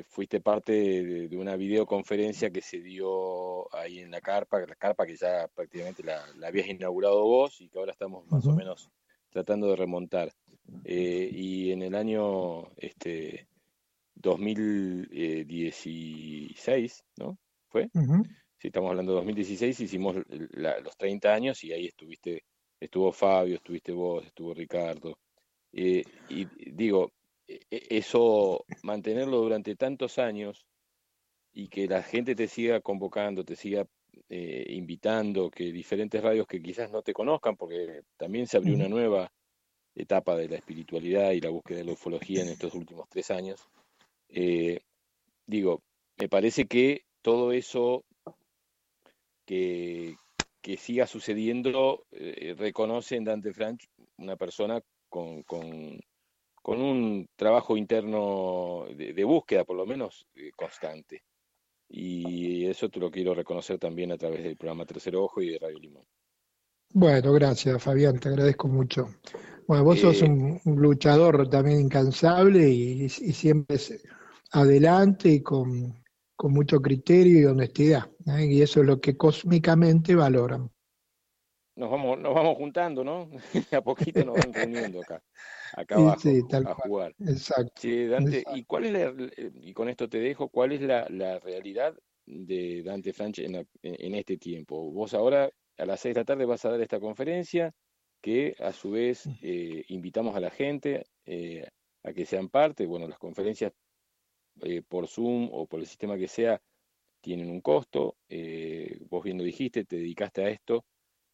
fuiste 0.07 0.39
parte 0.39 0.71
de, 0.71 1.37
una 1.37 1.55
videoconferencia 1.55 2.49
que 2.49 2.61
se 2.61 2.79
dio 2.79 3.73
ahí 3.75 3.99
en 3.99 4.11
la 4.11 4.21
carpa, 4.21 4.59
la 4.59 4.75
carpa 4.75 5.05
que 5.05 5.17
ya 5.17 5.49
prácticamente 5.53 6.03
la, 6.03 6.23
habías 6.45 6.67
inaugurado 6.67 7.23
vos 7.23 7.59
y 7.59 7.67
que 7.69 7.77
ahora 7.77 7.91
estamos 7.91 8.25
más 8.31 8.45
o 8.45 8.53
menos 8.53 8.89
tratando 9.29 9.67
de 9.67 9.75
remontar. 9.75 10.31
Eh, 10.85 11.29
y 11.31 11.71
en 11.71 11.81
el 11.81 11.95
año 11.95 12.69
este, 12.77 13.49
2016, 14.15 17.03
¿no? 17.17 17.37
¿Fue? 17.67 17.89
Si 18.63 18.69
estamos 18.69 18.91
hablando 18.91 19.11
de 19.11 19.17
2016, 19.17 19.77
hicimos 19.81 20.15
los 20.25 20.95
30 20.95 21.33
años 21.33 21.61
y 21.65 21.73
ahí 21.73 21.87
estuviste, 21.87 22.45
estuvo 22.79 23.11
Fabio, 23.11 23.57
estuviste 23.57 23.91
vos, 23.91 24.25
estuvo 24.25 24.53
Ricardo. 24.53 25.19
Eh, 25.73 26.01
y 26.29 26.47
digo, 26.71 27.11
e, 27.45 27.59
e, 27.69 27.97
eso, 27.97 28.63
mantenerlo 28.83 29.41
durante 29.41 29.75
tantos 29.75 30.17
años 30.17 30.65
y 31.51 31.67
que 31.67 31.87
la 31.87 32.03
gente 32.03 32.35
te 32.35 32.47
siga 32.47 32.79
convocando, 32.79 33.43
te 33.43 33.57
siga 33.57 33.85
eh, 34.29 34.65
invitando, 34.69 35.51
que 35.51 35.73
diferentes 35.73 36.23
radios 36.23 36.47
que 36.47 36.61
quizás 36.61 36.89
no 36.89 37.01
te 37.01 37.11
conozcan, 37.11 37.57
porque 37.57 38.03
también 38.15 38.47
se 38.47 38.55
abrió 38.55 38.75
una 38.75 38.87
nueva 38.87 39.29
etapa 39.93 40.37
de 40.37 40.47
la 40.47 40.55
espiritualidad 40.55 41.31
y 41.31 41.41
la 41.41 41.49
búsqueda 41.49 41.79
de 41.79 41.83
la 41.83 41.91
ufología 41.91 42.43
en 42.43 42.47
estos 42.47 42.73
últimos 42.75 43.09
tres 43.09 43.29
años. 43.29 43.67
Eh, 44.29 44.79
digo, 45.45 45.83
me 46.17 46.29
parece 46.29 46.63
que 46.63 47.01
todo 47.21 47.51
eso 47.51 48.05
que, 49.45 50.15
que 50.61 50.77
siga 50.77 51.05
sucediendo 51.07 52.05
eh, 52.11 52.55
reconoce 52.57 53.17
en 53.17 53.25
Dante 53.25 53.53
Franch 53.53 53.87
una 54.17 54.35
persona 54.37 54.81
con, 55.09 55.43
con, 55.43 56.01
un 56.65 57.27
trabajo 57.35 57.75
interno 57.75 58.85
de, 58.95 59.23
búsqueda, 59.25 59.65
por 59.65 59.75
lo 59.75 59.85
menos, 59.85 60.25
eh, 60.35 60.51
constante. 60.55 61.23
Y 61.89 62.65
eso 62.65 62.89
te 62.89 62.99
lo 62.99 63.11
quiero 63.11 63.35
reconocer 63.35 63.77
también 63.77 64.11
a 64.11 64.17
través 64.17 64.43
del 64.43 64.55
programa 64.55 64.85
Tercero 64.85 65.23
Ojo 65.23 65.41
y 65.41 65.49
de 65.49 65.59
Radio 65.59 65.77
Limón. 65.77 66.05
Bueno, 66.89 67.33
gracias 67.33 67.83
Fabián, 67.83 68.19
te 68.19 68.29
agradezco 68.29 68.67
mucho. 68.67 69.07
Bueno, 69.67 69.83
vos 69.83 69.99
sos 69.99 70.21
eh, 70.21 70.25
un, 70.25 70.61
luchador 70.65 71.49
también 71.49 71.81
incansable 71.81 72.69
y, 72.69 73.09
siempre 73.09 73.77
adelante 74.51 75.29
y 75.29 75.41
con, 75.41 76.02
mucho 76.41 76.81
criterio 76.81 77.39
y 77.39 77.45
honestidad. 77.45 78.09
¿eh? 78.27 78.45
Y 78.45 78.61
eso 78.61 78.81
es 78.81 78.87
lo 78.87 78.99
que 78.99 79.15
cósmicamente 79.15 80.15
valoran. 80.15 80.69
Nos 81.75 81.89
vamos, 81.89 82.19
nos 82.19 82.35
vamos 82.35 82.57
juntando, 82.57 83.03
¿no? 83.03 83.29
a 83.71 83.81
poquito 83.81 84.23
nos 84.23 84.37
vamos 84.37 84.55
reuniendo 84.55 85.01
acá, 85.01 85.23
acá 85.75 85.95
abajo 85.97 86.29
a 86.67 86.75
jugar. 86.75 87.15
Exacto, 87.19 87.87
Dante, 88.09 88.43
¿y 88.53 88.63
cuál 88.65 88.85
es 88.85 88.91
la, 88.93 89.13
y 89.55 89.73
con 89.73 89.89
esto 89.89 90.07
te 90.07 90.19
dejo, 90.19 90.49
cuál 90.49 90.73
es 90.73 90.81
la, 90.81 91.39
realidad 91.39 91.95
de 92.25 92.83
Dante 92.83 93.11
Franch 93.11 93.39
en, 93.39 93.67
en 93.81 94.15
este 94.15 94.37
tiempo? 94.37 94.91
Vos 94.91 95.15
ahora 95.15 95.49
a 95.77 95.85
las 95.85 95.99
seis 95.99 96.13
de 96.13 96.21
la 96.21 96.25
tarde 96.25 96.45
vas 96.45 96.63
a 96.65 96.69
dar 96.69 96.81
esta 96.81 96.99
conferencia 96.99 97.73
que 98.21 98.55
a 98.59 98.71
su 98.71 98.91
vez 98.91 99.27
eh, 99.41 99.83
invitamos 99.89 100.35
a 100.35 100.39
la 100.39 100.49
gente 100.49 101.05
eh, 101.25 101.67
a 102.03 102.13
que 102.13 102.25
sean 102.25 102.49
parte. 102.49 102.85
Bueno, 102.85 103.07
las 103.07 103.19
conferencias 103.19 103.73
eh, 104.61 104.81
por 104.87 105.07
Zoom 105.07 105.49
o 105.51 105.65
por 105.65 105.79
el 105.79 105.87
sistema 105.87 106.17
que 106.17 106.27
sea 106.27 106.61
tienen 107.21 107.49
un 107.49 107.61
costo. 107.61 108.17
vos 109.09 109.23
bien 109.23 109.37
lo 109.37 109.43
dijiste, 109.43 109.85
te 109.85 109.95
dedicaste 109.95 110.43
a 110.43 110.49
esto 110.49 110.83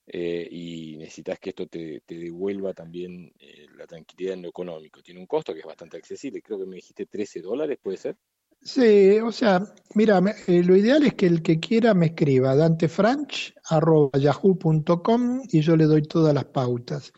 y 0.06 0.98
necesitas 0.98 1.40
que 1.40 1.50
esto 1.50 1.66
te, 1.66 2.04
devuelva 2.08 2.76
también 2.76 3.34
la 3.76 3.88
tranquilidad 3.88 4.36
en 4.36 4.44
lo 4.44 4.50
económico. 4.50 5.02
Tiene 5.02 5.20
un 5.20 5.26
costo 5.26 5.52
que 5.52 5.62
es 5.62 5.66
bastante 5.66 5.98
accesible, 5.98 6.44
creo 6.44 6.60
que 6.60 6.68
me 6.68 6.76
dijiste 6.76 7.08
13 7.08 7.42
dólares, 7.42 7.80
¿puede 7.82 7.98
ser? 7.98 8.18
Sí, 8.62 9.18
o 9.20 9.32
sea, 9.32 9.62
mira, 9.96 10.22
eh, 10.48 10.62
lo 10.64 10.76
ideal 10.76 11.04
es 11.04 11.14
que 11.14 11.28
el 11.28 11.42
que 11.42 11.62
quiera 11.62 11.94
me 11.94 12.08
escriba 12.08 12.56
dantefranch.yahoo.com 12.56 15.42
y 15.50 15.62
yo 15.62 15.78
le 15.78 15.86
doy 15.86 16.02
todas 16.02 16.34
las 16.34 16.44
pautas. 16.46 17.14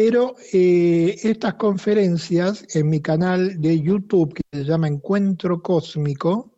Pero 0.00 0.36
eh, 0.52 1.18
estas 1.24 1.54
conferencias 1.54 2.64
en 2.76 2.88
mi 2.88 3.00
canal 3.00 3.60
de 3.60 3.80
YouTube, 3.80 4.32
que 4.32 4.42
se 4.52 4.64
llama 4.64 4.86
Encuentro 4.86 5.60
Cósmico, 5.60 6.54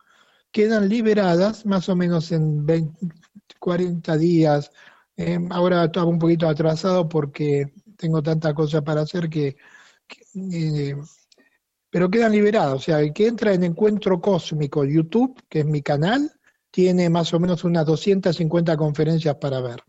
quedan 0.53 0.91
liberadas 0.91 1.65
más 1.65 1.89
o 1.89 1.97
menos 1.97 2.33
en 2.33 2.67
40 3.59 4.19
días. 4.19 4.71
Eh, 5.17 5.39
ahora 5.49 5.87
estaba 5.87 6.05
un 6.05 6.19
poquito 6.19 6.47
atrasado 6.51 7.09
porque 7.09 7.73
tengo 7.97 8.23
tanta 8.23 8.53
cosa 8.53 8.83
para 8.83 9.01
hacer 9.01 9.31
que, 9.31 9.57
pero 11.89 12.11
quedan 12.11 12.33
liberados. 12.33 12.83
O 12.83 12.85
sea, 12.85 13.01
el 13.01 13.15
que 13.15 13.27
entra 13.27 13.55
en 13.55 13.65
Encuentro 13.65 14.21
Cósmico 14.21 14.85
YouTube, 14.85 15.43
que 15.49 15.61
es 15.61 15.67
mi 15.67 15.81
canal, 15.81 16.31
tiene 16.71 17.09
más 17.09 17.33
o 17.33 17.41
menos 17.41 17.65
unas 17.65 17.87
250 17.87 18.77
conferencias 18.77 19.37
para 19.37 19.63
ver 19.63 19.83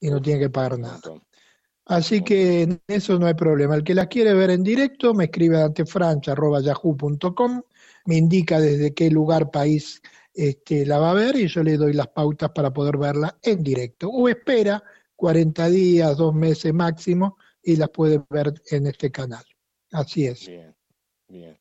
y 0.00 0.10
no 0.10 0.20
tiene 0.20 0.38
que 0.38 0.50
pagar 0.50 0.78
nada. 0.78 1.00
Así 1.86 2.22
que 2.22 2.62
en 2.62 2.80
eso 2.86 3.18
no 3.18 3.26
hay 3.26 3.34
problema. 3.34 3.74
El 3.74 3.84
que 3.84 3.94
las 3.94 4.06
quiere 4.06 4.32
ver 4.34 4.50
en 4.50 4.62
directo 4.62 5.12
me 5.12 5.24
escribe 5.24 5.60
a 5.60 5.66
antefrancha.yahoo.com, 5.66 7.62
me 8.06 8.16
indica 8.16 8.58
desde 8.58 8.94
qué 8.94 9.10
lugar, 9.10 9.50
país 9.50 10.00
este, 10.32 10.84
la 10.86 10.98
va 10.98 11.10
a 11.10 11.14
ver 11.14 11.36
y 11.36 11.46
yo 11.46 11.62
le 11.62 11.76
doy 11.76 11.92
las 11.92 12.08
pautas 12.08 12.50
para 12.50 12.72
poder 12.72 12.96
verla 12.96 13.38
en 13.42 13.62
directo. 13.62 14.08
O 14.08 14.28
espera 14.28 14.82
40 15.16 15.68
días, 15.68 16.16
dos 16.16 16.34
meses 16.34 16.72
máximo 16.72 17.36
y 17.62 17.76
las 17.76 17.90
puede 17.90 18.22
ver 18.30 18.52
en 18.70 18.86
este 18.86 19.10
canal. 19.10 19.44
Así 19.92 20.26
es. 20.26 20.50
Bien. 21.28 21.58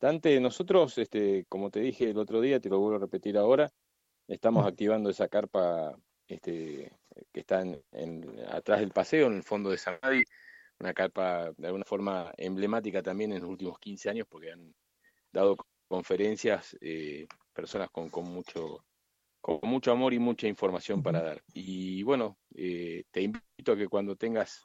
Dante, 0.00 0.40
nosotros, 0.40 0.96
este, 0.98 1.44
como 1.48 1.70
te 1.70 1.80
dije 1.80 2.10
el 2.10 2.18
otro 2.18 2.40
día, 2.40 2.58
te 2.60 2.68
lo 2.68 2.78
vuelvo 2.78 2.96
a 2.96 3.00
repetir 3.00 3.36
ahora, 3.36 3.70
estamos 4.26 4.66
activando 4.66 5.10
esa 5.10 5.28
carpa 5.28 5.94
este, 6.26 6.90
que 7.32 7.40
está 7.40 7.60
en, 7.62 7.82
atrás 8.48 8.80
del 8.80 8.90
paseo, 8.90 9.26
en 9.26 9.34
el 9.34 9.42
fondo 9.42 9.70
de 9.70 9.78
Sanadi, 9.78 10.24
una 10.78 10.94
carpa 10.94 11.52
de 11.56 11.66
alguna 11.66 11.84
forma 11.84 12.32
emblemática 12.36 13.02
también 13.02 13.32
en 13.32 13.40
los 13.40 13.50
últimos 13.50 13.78
15 13.78 14.10
años 14.10 14.26
porque 14.28 14.52
han 14.52 14.74
dado 15.32 15.56
conferencias 15.88 16.76
eh, 16.80 17.26
personas 17.52 17.90
con, 17.90 18.08
con, 18.08 18.24
mucho 18.24 18.84
con 19.40 19.58
mucho 19.62 19.92
amor 19.92 20.12
y 20.14 20.18
mucha 20.18 20.46
información 20.46 21.02
para 21.02 21.22
dar. 21.22 21.42
Y 21.54 22.02
bueno, 22.02 22.38
eh, 22.54 23.04
te 23.10 23.22
invito 23.22 23.72
a 23.72 23.76
que 23.76 23.88
cuando 23.88 24.16
tengas 24.16 24.62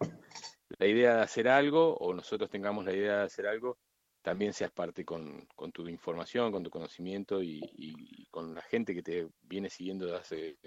la 0.77 0.87
idea 0.87 1.15
de 1.15 1.21
hacer 1.21 1.47
algo 1.47 1.95
o 1.97 2.13
nosotros 2.13 2.49
tengamos 2.49 2.85
la 2.85 2.93
idea 2.93 3.17
de 3.19 3.23
hacer 3.23 3.47
algo, 3.47 3.77
también 4.21 4.53
seas 4.53 4.71
parte 4.71 5.05
con, 5.05 5.47
tu 5.71 5.87
información, 5.87 6.51
con 6.51 6.63
tu 6.63 6.69
conocimiento 6.69 7.41
y, 7.43 8.27
con 8.31 8.55
la 8.55 8.61
gente 8.63 8.93
que 8.93 9.03
te 9.03 9.27
viene 9.43 9.69
siguiendo 9.69 10.05
desde 10.05 10.17
hace 10.17 10.57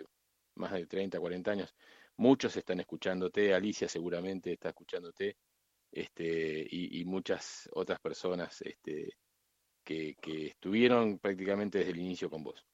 más 0.59 0.73
de 0.73 0.87
30, 0.87 1.19
40 1.19 1.51
años. 1.51 1.75
Muchos 2.17 2.57
están 2.57 2.81
escuchándote, 2.81 3.55
Alicia 3.55 3.89
seguramente 3.89 4.53
está 4.53 4.71
escuchándote, 4.71 5.37
este, 5.91 6.67
y, 6.71 7.05
muchas 7.05 7.69
otras 7.73 7.99
personas 8.01 8.61
este, 8.63 9.15
que, 9.85 10.17
estuvieron 10.49 11.19
prácticamente 11.19 11.79
desde 11.79 11.93
el 11.93 12.01
inicio 12.01 12.29
con 12.29 12.45
vos. 12.45 12.65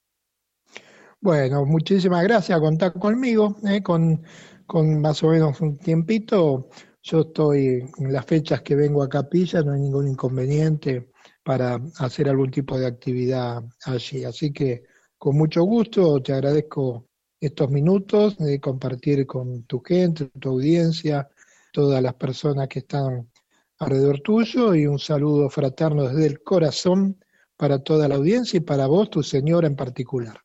Bueno, 1.20 1.65
muchísimas 1.65 2.24
gracias, 2.24 2.59
contar 2.59 2.93
conmigo, 2.94 3.56
eh, 3.69 3.82
con, 3.82 4.24
con 4.66 5.01
más 5.01 5.23
o 5.23 5.28
menos 5.28 5.61
un 5.61 5.78
tiempito 5.78 6.69
yo 7.06 7.20
estoy 7.20 7.85
en 7.98 8.12
las 8.12 8.24
fechas 8.24 8.62
que 8.62 8.74
vengo 8.74 9.02
a 9.02 9.09
Capilla, 9.11 9.62
no 9.62 9.73
hay 9.73 9.81
ningún 9.81 10.09
inconveniente 10.09 11.11
para 11.43 11.78
hacer 11.98 12.31
algún 12.31 12.51
tipo 12.51 12.78
de 12.78 12.86
actividad 12.86 13.62
allí. 13.85 14.24
Así 14.24 14.55
que 14.55 14.85
con 15.19 15.36
mucho 15.36 15.65
gusto 15.65 16.23
te 16.23 16.32
agradezco 16.32 17.11
estos 17.46 17.70
minutos 17.70 18.36
de 18.38 18.60
compartir 18.60 19.26
con 19.26 19.64
tu 19.64 19.80
gente, 19.80 20.26
tu 20.40 20.50
audiencia, 20.50 21.28
todas 21.72 22.02
las 22.02 22.14
personas 22.14 22.68
que 22.68 22.80
están 22.80 23.30
alrededor 23.78 24.20
tuyo 24.20 24.74
y 24.74 24.86
un 24.86 24.98
saludo 24.98 25.50
fraterno 25.50 26.08
desde 26.08 26.26
el 26.26 26.42
corazón 26.42 27.22
para 27.56 27.82
toda 27.82 28.08
la 28.08 28.16
audiencia 28.16 28.56
y 28.56 28.60
para 28.60 28.86
vos, 28.86 29.10
tu 29.10 29.22
señora 29.22 29.66
en 29.66 29.76
particular. 29.76 30.38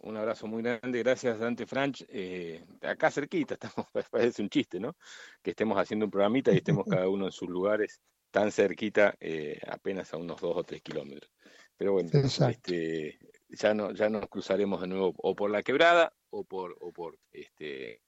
Un 0.00 0.16
abrazo 0.16 0.48
muy 0.48 0.62
grande, 0.62 0.98
gracias 0.98 1.38
Dante 1.38 1.64
Franch. 1.64 2.04
Eh, 2.08 2.64
acá 2.82 3.10
cerquita, 3.10 3.54
estamos, 3.54 3.86
parece 4.10 4.42
un 4.42 4.48
chiste, 4.48 4.80
¿no? 4.80 4.96
Que 5.42 5.50
estemos 5.50 5.78
haciendo 5.78 6.06
un 6.06 6.10
programita 6.10 6.52
y 6.52 6.56
estemos 6.56 6.86
cada 6.88 7.08
uno 7.08 7.26
en 7.26 7.32
sus 7.32 7.48
lugares, 7.48 8.00
tan 8.30 8.50
cerquita, 8.50 9.14
eh, 9.20 9.60
apenas 9.68 10.12
a 10.12 10.16
unos 10.16 10.40
dos 10.40 10.56
o 10.56 10.64
tres 10.64 10.82
kilómetros. 10.82 11.30
Pero 11.76 11.92
bueno, 11.92 12.10
este, 12.12 13.18
ya 13.52 13.74
no, 13.74 13.92
ya 13.92 14.08
nos 14.08 14.28
cruzaremos 14.28 14.80
de 14.80 14.88
nuevo 14.88 15.14
o 15.18 15.34
por 15.34 15.50
la 15.50 15.62
quebrada 15.62 16.12
o 16.30 16.44
por, 16.44 16.76
o 16.80 16.92
por 16.92 17.18
este 17.30 18.00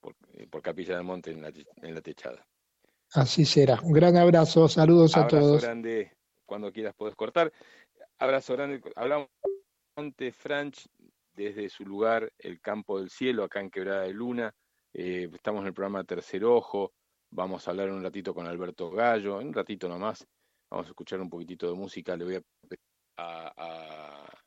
por, 0.00 0.14
eh, 0.34 0.48
Capilla 0.62 0.96
del 0.96 1.04
Monte 1.04 1.30
en 1.30 1.42
la, 1.42 1.52
en 1.82 1.94
la 1.94 2.00
techada. 2.00 2.46
Así 3.14 3.44
será. 3.44 3.78
Un 3.82 3.92
gran 3.92 4.16
abrazo, 4.16 4.68
saludos 4.68 5.16
a 5.16 5.26
todos. 5.26 5.44
Abrazo 5.44 5.66
grande, 5.66 6.12
cuando 6.46 6.72
quieras 6.72 6.94
puedes 6.96 7.14
cortar. 7.14 7.52
Abrazo 8.18 8.54
grande. 8.54 8.80
Hablamos 8.96 9.28
Dante 9.96 10.32
Franch 10.32 10.86
desde 11.34 11.68
su 11.68 11.84
lugar, 11.84 12.32
el 12.38 12.60
Campo 12.60 12.98
del 12.98 13.10
Cielo, 13.10 13.44
acá 13.44 13.60
en 13.60 13.70
Quebrada 13.70 14.02
de 14.02 14.12
Luna. 14.12 14.54
Eh, 14.94 15.28
estamos 15.32 15.62
en 15.62 15.68
el 15.68 15.74
programa 15.74 16.04
Tercer 16.04 16.44
Ojo. 16.44 16.92
Vamos 17.30 17.66
a 17.66 17.70
hablar 17.70 17.90
un 17.90 18.02
ratito 18.02 18.34
con 18.34 18.46
Alberto 18.46 18.90
Gallo, 18.90 19.38
un 19.38 19.52
ratito 19.52 19.88
nomás. 19.88 20.26
Vamos 20.70 20.86
a 20.86 20.90
escuchar 20.90 21.20
un 21.20 21.30
poquitito 21.30 21.68
de 21.68 21.74
música. 21.74 22.16
Le 22.16 22.24
voy 22.24 22.34
a 22.36 22.42
a, 23.16 23.52
a, 23.56 24.41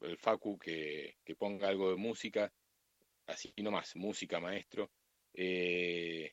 el 0.00 0.18
Facu 0.18 0.58
que, 0.58 1.16
ponga 1.38 1.68
algo 1.68 1.90
de 1.90 1.96
música, 1.96 2.52
así 3.26 3.52
nomás, 3.58 3.96
música 3.96 4.40
maestro. 4.40 4.90
Eh, 5.34 6.32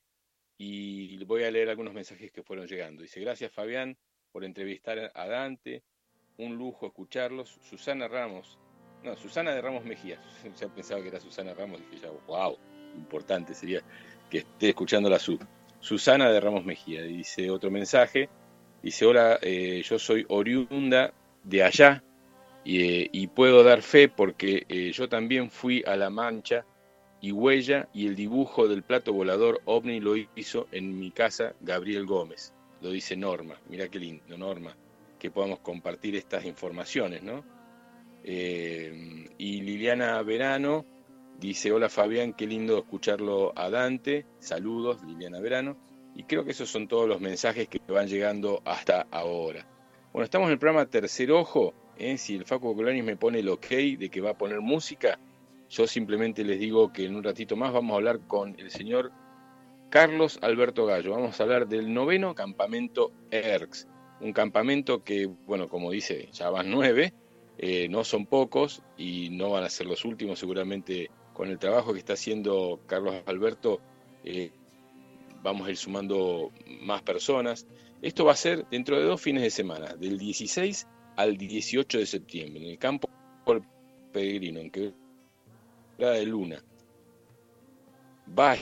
y 0.58 1.24
voy 1.26 1.44
a 1.44 1.52
leer 1.52 1.70
algunos 1.70 1.94
mensajes 1.94 2.32
que 2.32 2.44
fueron 2.44 2.68
llegando. 2.68 3.02
Dice, 3.02 3.20
gracias 3.20 3.52
Fabián 3.52 3.98
por 4.32 4.44
entrevistar 4.46 5.12
a 5.14 5.28
Dante 5.28 5.84
un 6.38 6.56
lujo 6.58 6.88
escucharlos. 6.88 7.50
Susana 7.70 8.08
Ramos, 8.08 8.58
no, 9.04 9.16
Susana 9.16 9.54
de 9.54 9.62
Ramos 9.62 9.86
Mejía, 9.86 10.22
ya 10.60 10.68
pensaba 10.70 11.02
que 11.02 11.10
era 11.10 11.20
Susana 11.20 11.54
Ramos, 11.54 11.80
dije 11.80 12.04
ya, 12.04 12.12
wow, 12.28 12.58
importante 12.96 13.54
sería 13.54 13.82
que 14.30 14.40
esté 14.40 14.70
escuchando 14.70 15.10
la 15.10 15.20
sub. 15.20 15.40
Susana 15.80 16.32
de 16.32 16.40
Ramos 16.40 16.66
Mejía, 16.66 17.04
dice 17.04 17.50
otro 17.52 17.70
mensaje, 17.70 18.30
dice, 18.82 19.06
hola, 19.06 19.40
eh, 19.42 19.84
yo 19.84 20.00
soy 20.00 20.26
oriunda 20.30 21.14
de 21.46 21.64
allá 21.64 22.04
eh, 22.66 23.08
y, 23.12 23.28
puedo 23.28 23.64
dar 23.64 23.82
fe 23.84 24.10
porque 24.10 24.66
eh, 24.68 24.92
yo 24.92 25.08
también 25.08 25.52
fui 25.52 25.84
a 25.86 25.96
La 25.96 26.10
Mancha 26.10 26.66
y 27.22 27.32
Huella 27.32 27.88
y 27.94 28.08
el 28.08 28.16
dibujo 28.16 28.68
del 28.68 28.84
plato 28.84 29.14
volador 29.14 29.62
ovni 29.66 30.00
lo 30.00 30.16
hizo 30.18 30.68
en 30.72 31.00
mi 31.00 31.12
casa 31.12 31.54
Gabriel 31.62 32.06
Gómez, 32.06 32.54
lo 32.82 32.90
dice 32.90 33.16
Norma, 33.16 33.56
mira 33.70 33.88
qué 33.88 34.00
lindo, 34.00 34.38
Norma 34.38 34.76
que 35.20 35.32
podamos 35.32 35.60
compartir 35.60 36.16
estas 36.16 36.46
informaciones, 36.46 37.24
¿no? 37.24 37.44
Eh, 38.24 39.30
y 39.38 39.62
Liliana 39.62 40.22
Verano 40.24 40.86
dice, 41.40 41.72
hola 41.72 41.90
Fabián, 41.90 42.34
qué 42.34 42.48
lindo 42.48 42.78
escucharlo 42.80 43.54
a 43.56 43.70
Dante, 43.70 44.26
saludos 44.40 45.04
Liliana 45.04 45.40
Verano, 45.40 45.78
y 46.16 46.24
creo 46.24 46.44
que 46.44 46.52
esos 46.52 46.70
son 46.70 46.88
todos 46.88 47.08
los 47.08 47.22
mensajes 47.22 47.68
que 47.68 47.80
van 47.88 48.08
llegando 48.08 48.62
hasta 48.66 49.08
ahora. 49.12 49.68
Bueno, 50.16 50.24
estamos 50.24 50.46
en 50.48 50.54
el 50.54 50.60
programa 50.60 50.86
Tercer 50.86 51.30
Ojo, 51.34 51.74
¿eh? 51.98 52.18
si 52.18 52.36
el 52.36 52.46
Facu 52.46 52.74
Colanis 52.74 53.04
me 53.04 53.18
pone 53.18 53.40
el 53.40 53.50
ok 53.50 53.68
de 54.00 54.10
que 54.10 54.22
va 54.22 54.30
a 54.30 54.38
poner 54.38 54.62
música, 54.62 55.20
yo 55.70 55.88
simplemente 55.88 56.46
les 56.46 56.58
digo 56.58 56.94
que 56.94 57.04
en 57.04 57.18
un 57.18 57.22
ratito 57.22 57.58
más 57.58 57.74
vamos 57.74 57.92
a 57.92 57.96
hablar 57.98 58.22
con 58.26 58.58
el 58.58 58.72
señor 58.72 59.12
Carlos 59.90 60.40
Alberto 60.42 60.86
Gallo, 60.86 61.12
vamos 61.12 61.38
a 61.38 61.44
hablar 61.44 61.68
del 61.68 61.94
noveno 61.94 62.34
campamento 62.34 63.12
ERX 63.30 63.90
un 64.22 64.32
campamento 64.32 65.04
que, 65.04 65.26
bueno, 65.26 65.68
como 65.68 65.92
dice, 65.92 66.30
ya 66.32 66.50
van 66.50 66.72
nueve, 66.72 67.14
eh, 67.58 67.90
no 67.90 68.06
son 68.06 68.26
pocos 68.26 68.84
y 68.96 69.32
no 69.32 69.50
van 69.50 69.66
a 69.66 69.70
ser 69.70 69.86
los 69.86 70.06
últimos, 70.06 70.40
seguramente 70.40 71.12
con 71.34 71.50
el 71.50 71.60
trabajo 71.60 71.92
que 71.92 72.00
está 72.00 72.14
haciendo 72.14 72.80
Carlos 72.88 73.16
Alberto, 73.26 73.82
eh, 74.24 74.54
vamos 75.44 75.68
a 75.68 75.72
ir 75.72 75.78
sumando 75.78 76.52
más 76.84 77.02
personas. 77.02 77.68
Esto 78.06 78.24
va 78.24 78.34
a 78.34 78.36
ser 78.36 78.68
dentro 78.70 79.00
de 79.00 79.06
dos 79.06 79.20
fines 79.20 79.42
de 79.42 79.50
semana, 79.50 79.96
del 79.96 80.20
16 80.20 80.88
al 81.16 81.38
18 81.38 81.98
de 81.98 82.06
septiembre, 82.06 82.64
en 82.64 82.70
el 82.70 82.78
campo 82.78 83.10
Peregrino, 84.14 84.60
en 84.60 84.70
Quebrada 84.70 86.14
de 86.14 86.26
Luna. 86.28 86.64
Va 88.38 88.58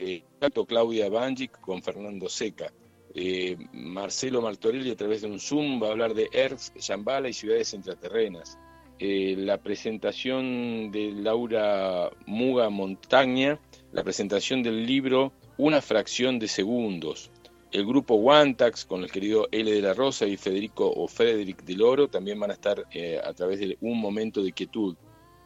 eh, 0.00 0.24
Claudia 0.66 1.08
Banjic 1.08 1.60
con 1.60 1.80
Fernando 1.80 2.28
Seca. 2.28 2.72
Eh, 3.14 3.56
Marcelo 3.72 4.42
Martorelli 4.42 4.90
a 4.90 4.96
través 4.96 5.22
de 5.22 5.28
un 5.28 5.38
Zoom 5.38 5.80
va 5.80 5.86
a 5.86 5.90
hablar 5.92 6.12
de 6.14 6.28
Earth, 6.32 6.76
Shambhala 6.76 7.28
y 7.28 7.34
ciudades 7.34 7.72
intraterrenas. 7.74 8.58
Eh, 8.98 9.36
la 9.38 9.62
presentación 9.62 10.90
de 10.90 11.12
Laura 11.12 12.10
Muga 12.26 12.68
Montaña, 12.68 13.60
la 13.92 14.02
presentación 14.02 14.60
del 14.60 14.84
libro 14.84 15.32
Una 15.56 15.80
fracción 15.80 16.40
de 16.40 16.48
segundos. 16.48 17.30
El 17.72 17.86
grupo 17.86 18.14
Wantax 18.16 18.84
con 18.84 19.02
el 19.02 19.10
querido 19.10 19.48
L 19.50 19.72
de 19.72 19.80
la 19.80 19.94
Rosa 19.94 20.26
y 20.26 20.36
Federico 20.36 20.90
o 20.90 21.08
Frederick 21.08 21.64
del 21.64 21.82
Oro 21.82 22.08
también 22.08 22.38
van 22.38 22.50
a 22.50 22.54
estar 22.54 22.86
eh, 22.92 23.18
a 23.22 23.32
través 23.32 23.60
de 23.60 23.78
un 23.80 23.98
momento 24.00 24.42
de 24.42 24.52
quietud. 24.52 24.96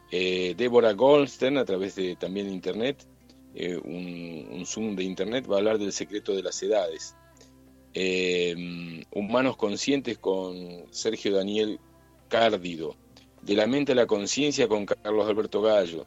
Débora 0.09 0.93
Goldstern 0.93 1.57
a 1.57 1.65
través 1.65 1.95
de 1.95 2.15
también 2.15 2.49
internet, 2.49 3.05
un, 3.83 4.47
un 4.51 4.65
Zoom 4.65 4.95
de 4.95 5.03
internet 5.03 5.49
va 5.49 5.55
a 5.55 5.57
hablar 5.57 5.79
del 5.79 5.91
secreto 5.91 6.33
de 6.33 6.43
las 6.43 6.63
edades. 6.63 7.13
Humanos 9.11 9.57
Conscientes 9.57 10.17
con 10.17 10.85
Sergio 10.91 11.35
Daniel 11.35 11.79
Cárdido, 12.27 12.95
De 13.41 13.55
la 13.55 13.67
mente 13.67 13.93
a 13.93 13.95
la 13.95 14.05
conciencia 14.05 14.67
con 14.67 14.85
Carlos 14.85 15.27
Alberto 15.27 15.61
Gallo, 15.61 16.05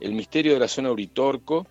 El 0.00 0.12
misterio 0.12 0.52
de 0.52 0.60
la 0.60 0.68
zona 0.68 0.92
Uritorco 0.92 1.66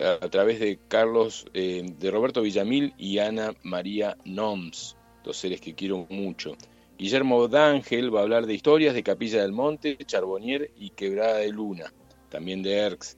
a, 0.00 0.28
través 0.28 0.60
de 0.60 0.78
Carlos, 0.88 1.46
em, 1.54 1.86
de 1.98 2.10
Roberto 2.10 2.42
Villamil 2.42 2.94
y 2.98 3.18
Ana 3.18 3.54
María 3.62 4.16
Noms, 4.24 4.96
dos 5.24 5.36
seres 5.36 5.60
que 5.60 5.74
quiero 5.74 6.06
mucho. 6.08 6.56
Guillermo 6.98 7.46
D'Ángel 7.48 8.14
va 8.14 8.20
a 8.20 8.22
hablar 8.24 8.46
de 8.46 8.54
historias 8.54 8.94
de 8.94 9.02
Capilla 9.02 9.42
del 9.42 9.52
Monte, 9.52 9.96
Charbonnier 10.04 10.72
y 10.76 10.90
Quebrada 10.90 11.38
de 11.38 11.50
Luna, 11.50 11.92
también 12.28 12.62
de 12.62 12.74
Erx. 12.74 13.16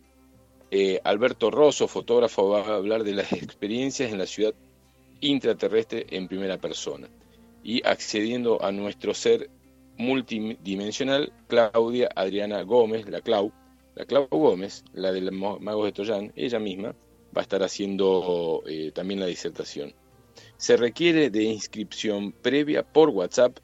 Eh, 0.71 1.01
Alberto 1.03 1.51
Rosso, 1.51 1.89
fotógrafo, 1.89 2.49
va 2.49 2.61
a 2.61 2.77
hablar 2.77 3.05
de 3.05 3.15
las 3.15 3.33
experiencias 3.33 4.13
en 4.13 4.19
la 4.19 4.27
ciudad 4.27 4.55
intraterrestre 5.21 6.07
en 6.11 6.29
primera 6.29 6.59
persona. 6.59 7.09
Y 7.63 7.87
accediendo 7.87 8.63
a 8.63 8.71
nuestro 8.71 9.15
ser 9.15 9.51
multidimensional, 9.97 11.33
Claudia 11.47 12.09
Adriana 12.15 12.63
Gómez, 12.63 13.09
la 13.09 13.21
Clau, 13.21 13.53
la 13.95 14.05
Clau 14.05 14.29
Gómez, 14.31 14.85
la 14.93 15.13
del 15.13 15.33
Magos 15.33 15.85
de 15.85 15.93
Toyán, 15.93 16.33
ella 16.37 16.59
misma, 16.59 16.95
va 17.37 17.41
a 17.41 17.43
estar 17.43 17.63
haciendo 17.63 18.63
eh, 18.67 18.93
también 18.93 19.21
la 19.21 19.27
disertación. 19.27 19.95
Se 20.57 20.77
requiere 20.77 21.31
de 21.31 21.45
inscripción 21.45 22.33
previa 22.33 22.83
por 22.83 23.11
WhatsApp 23.11 23.59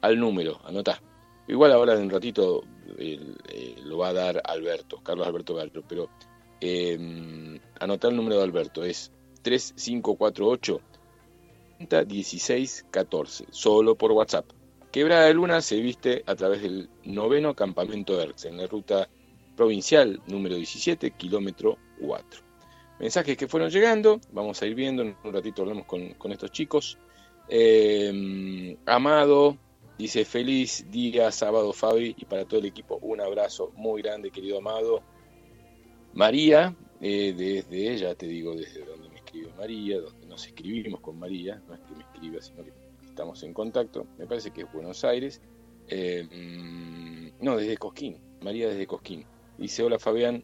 al 0.00 0.18
número, 0.18 0.60
anota. 0.64 1.02
Igual 1.48 1.72
ahora 1.72 1.96
de 1.96 2.02
un 2.02 2.10
ratito 2.10 2.62
eh, 2.98 3.76
lo 3.84 3.98
va 3.98 4.08
a 4.08 4.12
dar 4.12 4.42
Alberto, 4.44 5.00
Carlos 5.02 5.26
Alberto 5.26 5.54
Gallo, 5.54 5.82
pero 5.88 6.08
eh, 6.60 7.58
anota 7.80 8.08
el 8.08 8.16
número 8.16 8.36
de 8.38 8.44
Alberto, 8.44 8.84
es 8.84 9.10
3548 9.42 10.80
1614, 12.06 13.46
solo 13.50 13.96
por 13.96 14.12
WhatsApp. 14.12 14.46
Quebrada 14.92 15.26
de 15.26 15.34
Luna 15.34 15.60
se 15.62 15.80
viste 15.80 16.22
a 16.26 16.34
través 16.34 16.62
del 16.62 16.90
noveno 17.02 17.54
campamento 17.54 18.20
ERX 18.20 18.44
en 18.44 18.58
la 18.58 18.66
ruta 18.66 19.08
provincial 19.56 20.20
número 20.26 20.56
17, 20.56 21.12
kilómetro 21.12 21.78
4. 22.00 22.40
Mensajes 22.98 23.36
que 23.36 23.48
fueron 23.48 23.70
llegando, 23.70 24.20
vamos 24.32 24.62
a 24.62 24.66
ir 24.66 24.74
viendo, 24.74 25.02
en 25.02 25.16
un 25.24 25.32
ratito 25.32 25.62
hablamos 25.62 25.86
con, 25.86 26.32
estos 26.32 26.52
chicos. 26.52 26.98
Eh, 27.48 28.76
Amado 28.86 29.58
dice 29.98 30.24
feliz 30.24 30.86
día 30.90 31.30
sábado 31.32 31.72
Fabi 31.72 32.14
y 32.16 32.24
para 32.24 32.44
todo 32.44 32.60
el 32.60 32.66
equipo 32.66 32.98
un 33.02 33.20
abrazo 33.20 33.72
muy 33.74 34.02
grande 34.02 34.30
querido 34.30 34.58
Amado. 34.58 35.02
María, 36.14 36.76
eh, 37.00 37.34
desde 37.36 37.92
ella 37.92 38.14
te 38.14 38.26
digo 38.26 38.54
desde 38.54 38.84
donde 38.84 39.08
me 39.08 39.16
escribe 39.16 39.52
María, 39.58 39.98
nos 40.28 40.46
escribimos 40.46 41.00
con 41.00 41.18
María, 41.18 41.60
no 41.66 41.74
es 41.74 41.80
que 41.80 41.94
me 41.94 42.02
escriba, 42.02 42.40
sino 42.40 42.64
que 42.64 42.72
estamos 43.06 43.42
en 43.42 43.52
contacto, 43.52 44.06
me 44.18 44.26
parece 44.26 44.50
que 44.50 44.62
es 44.62 44.72
Buenos 44.72 45.04
Aires, 45.04 45.40
mm, 45.90 47.28
no, 47.40 47.56
desde 47.56 47.76
Cosquín, 47.76 48.18
María 48.40 48.68
desde 48.68 48.86
Cosquín. 48.86 49.24
Dice, 49.62 49.84
hola 49.84 50.00
Fabián, 50.00 50.42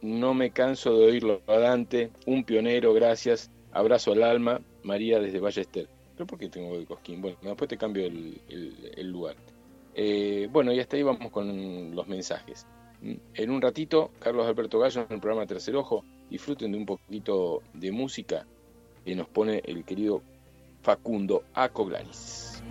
no 0.00 0.32
me 0.32 0.50
canso 0.50 0.96
de 0.96 1.04
oírlo 1.04 1.42
a 1.46 1.58
Dante, 1.58 2.10
un 2.24 2.42
pionero, 2.42 2.94
gracias, 2.94 3.50
abrazo 3.70 4.12
al 4.12 4.22
alma, 4.22 4.62
María 4.82 5.20
desde 5.20 5.40
Ballester. 5.40 5.90
¿Pero 6.14 6.26
por 6.26 6.38
qué 6.38 6.48
tengo 6.48 6.78
de 6.78 6.86
Cosquín? 6.86 7.20
Bueno, 7.20 7.36
después 7.42 7.68
te 7.68 7.76
cambio 7.76 8.06
el, 8.06 9.10
lugar. 9.10 9.36
Eh, 9.94 10.48
bueno, 10.50 10.72
y 10.72 10.80
hasta 10.80 10.96
ahí 10.96 11.02
vamos 11.02 11.30
con 11.30 11.94
los 11.94 12.08
mensajes. 12.08 12.66
Mm, 13.02 13.16
en 13.34 13.50
un 13.50 13.60
ratito, 13.60 14.10
Carlos 14.20 14.46
Alberto 14.46 14.78
Gallo 14.78 15.02
en 15.02 15.12
el 15.12 15.20
programa 15.20 15.46
Tercer 15.46 15.76
Ojo, 15.76 16.02
disfruten 16.30 16.72
de 16.72 16.78
un 16.78 16.86
poquito 16.86 17.62
de 17.74 17.92
música 17.92 18.46
que 19.04 19.14
nos 19.14 19.28
pone 19.28 19.60
el 19.66 19.84
querido 19.84 20.22
Facundo 20.80 21.44
Acoglanis. 21.52 22.62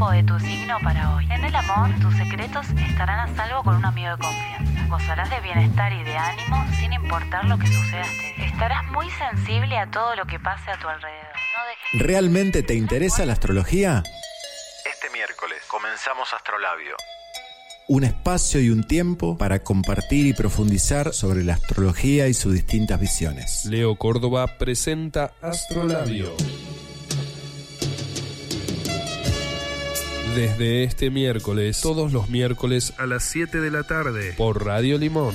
Horóscopo 0.00 0.10
de 0.10 0.22
tu 0.22 0.40
signo 0.40 0.78
para 0.82 1.14
hoy. 1.14 1.26
En 1.30 1.44
el 1.44 1.54
amor, 1.54 1.90
tus 2.00 2.14
secretos 2.16 2.66
estarán 2.88 3.30
a 3.30 3.36
salvo 3.36 3.62
con 3.62 3.76
un 3.76 3.84
amigo 3.84 4.10
de 4.10 4.18
confianza. 4.18 4.86
Gozarás 4.88 5.30
de 5.30 5.40
bienestar 5.40 5.92
y 5.92 6.02
de 6.02 6.16
ánimo 6.16 6.64
sin 6.78 6.92
importar 6.92 7.44
lo 7.44 7.58
que 7.58 7.66
suceda 7.66 8.02
este 8.02 8.34
día. 8.34 8.46
Estarás 8.46 8.84
muy 8.90 9.06
sensible 9.10 9.76
a 9.76 9.90
todo 9.90 10.16
lo 10.16 10.26
que 10.26 10.38
pase 10.38 10.70
a 10.70 10.78
tu 10.78 10.88
alrededor. 10.88 11.34
No 11.54 11.66
dejes 11.66 12.06
¿Realmente 12.06 12.62
te 12.62 12.74
interesa 12.74 13.24
la 13.26 13.34
astrología? 13.34 14.02
Este 14.84 15.10
miércoles 15.12 15.58
comenzamos 15.68 16.32
Astrolabio. 16.32 16.96
Un 17.88 18.04
espacio 18.04 18.60
y 18.60 18.70
un 18.70 18.86
tiempo 18.86 19.36
para 19.36 19.64
compartir 19.64 20.26
y 20.26 20.32
profundizar 20.32 21.12
sobre 21.12 21.42
la 21.42 21.54
astrología 21.54 22.28
y 22.28 22.34
sus 22.34 22.54
distintas 22.54 23.00
visiones. 23.00 23.64
Leo 23.64 23.96
Córdoba 23.96 24.46
presenta 24.58 25.32
Astrolabio. 25.42 26.32
Desde 30.34 30.84
este 30.84 31.10
miércoles, 31.10 31.80
todos 31.80 32.12
los 32.12 32.28
miércoles 32.30 32.92
a 32.98 33.06
las 33.06 33.24
7 33.24 33.60
de 33.60 33.70
la 33.70 33.82
tarde, 33.82 34.32
por 34.36 34.64
Radio 34.64 34.96
Limón. 34.96 35.34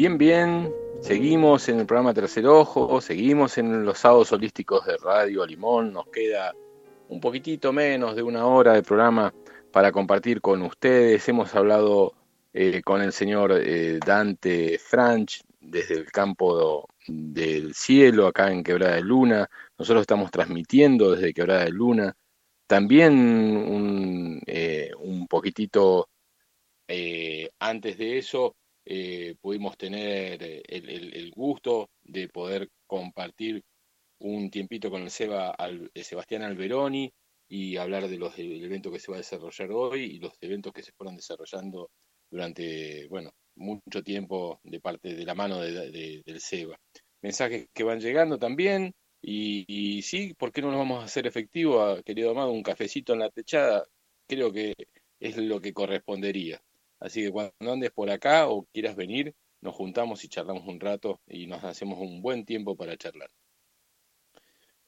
Bien, 0.00 0.16
bien, 0.16 0.74
seguimos 1.02 1.68
en 1.68 1.78
el 1.78 1.84
programa 1.84 2.14
Tercer 2.14 2.46
Ojo, 2.46 3.02
seguimos 3.02 3.58
en 3.58 3.84
los 3.84 3.98
sábados 3.98 4.32
holísticos 4.32 4.86
de 4.86 4.96
Radio 4.96 5.44
Limón, 5.44 5.92
nos 5.92 6.08
queda 6.08 6.54
un 7.10 7.20
poquitito 7.20 7.70
menos 7.70 8.16
de 8.16 8.22
una 8.22 8.46
hora 8.46 8.72
de 8.72 8.82
programa 8.82 9.34
para 9.70 9.92
compartir 9.92 10.40
con 10.40 10.62
ustedes. 10.62 11.28
Hemos 11.28 11.54
hablado 11.54 12.14
eh, 12.54 12.80
con 12.82 13.02
el 13.02 13.12
señor 13.12 13.52
eh, 13.52 14.00
Dante 14.02 14.78
Franch 14.78 15.42
desde 15.60 15.96
el 15.96 16.10
campo 16.10 16.88
del 17.06 17.74
cielo, 17.74 18.26
acá 18.26 18.50
en 18.50 18.64
Quebrada 18.64 18.94
de 18.94 19.02
Luna. 19.02 19.50
Nosotros 19.76 20.00
estamos 20.00 20.30
transmitiendo 20.30 21.12
desde 21.14 21.34
Quebrada 21.34 21.66
de 21.66 21.72
Luna. 21.72 22.16
También 22.66 23.12
un, 23.12 24.40
eh, 24.46 24.92
un 24.98 25.26
poquitito 25.26 26.08
antes 27.58 27.98
de 27.98 28.18
eso, 28.18 28.56
eh, 28.92 29.36
pudimos 29.40 29.78
tener 29.78 30.42
eh, 30.42 30.62
el, 30.66 31.30
gusto 31.30 31.90
de 32.02 32.28
poder 32.28 32.68
compartir 32.88 33.62
un 34.18 34.50
tiempito 34.50 34.90
con 34.90 35.02
el 35.02 35.12
Seba, 35.12 35.50
al, 35.50 35.92
Sebastián 35.94 36.42
Alberoni 36.42 37.08
y 37.48 37.76
hablar 37.76 38.08
de 38.08 38.18
los 38.18 38.36
del 38.36 38.64
evento 38.64 38.90
que 38.90 38.98
se 38.98 39.12
va 39.12 39.18
a 39.18 39.20
desarrollar 39.20 39.70
hoy 39.70 40.02
y 40.02 40.18
los 40.18 40.32
eventos 40.40 40.72
que 40.72 40.82
se 40.82 40.90
fueron 40.90 41.14
desarrollando 41.14 41.92
durante, 42.28 43.06
bueno, 43.06 43.30
mucho 43.54 44.02
tiempo 44.02 44.58
de 44.64 44.80
parte 44.80 45.14
de 45.14 45.24
la 45.24 45.36
mano 45.36 45.60
de, 45.60 46.22
del 46.26 46.40
Seba. 46.40 46.76
Mensajes 47.22 47.68
que 47.72 47.84
van 47.84 48.00
llegando 48.00 48.38
también 48.38 48.92
y, 49.22 49.66
y, 49.68 50.02
sí, 50.02 50.34
¿por 50.34 50.50
qué 50.50 50.62
no 50.62 50.72
nos 50.72 50.78
vamos 50.78 51.00
a 51.02 51.06
hacer 51.06 51.28
efectivo, 51.28 51.80
ah, 51.80 52.02
querido 52.02 52.32
amado, 52.32 52.50
un 52.50 52.64
cafecito 52.64 53.12
en 53.12 53.20
la 53.20 53.30
techada? 53.30 53.86
Creo 54.26 54.52
que 54.52 54.74
es 55.20 55.36
lo 55.36 55.60
que 55.60 55.72
correspondería. 55.72 56.60
Así 57.00 57.22
que 57.22 57.32
cuando 57.32 57.72
andes 57.72 57.90
por 57.90 58.10
acá 58.10 58.48
o 58.48 58.64
quieras 58.72 58.94
venir, 58.94 59.34
nos 59.62 59.74
juntamos 59.74 60.22
y 60.24 60.28
charlamos 60.28 60.66
un 60.66 60.80
rato 60.80 61.20
y 61.26 61.46
nos 61.46 61.64
hacemos 61.64 61.98
un 61.98 62.22
buen 62.22 62.44
tiempo 62.44 62.76
para 62.76 62.96
charlar. 62.96 63.30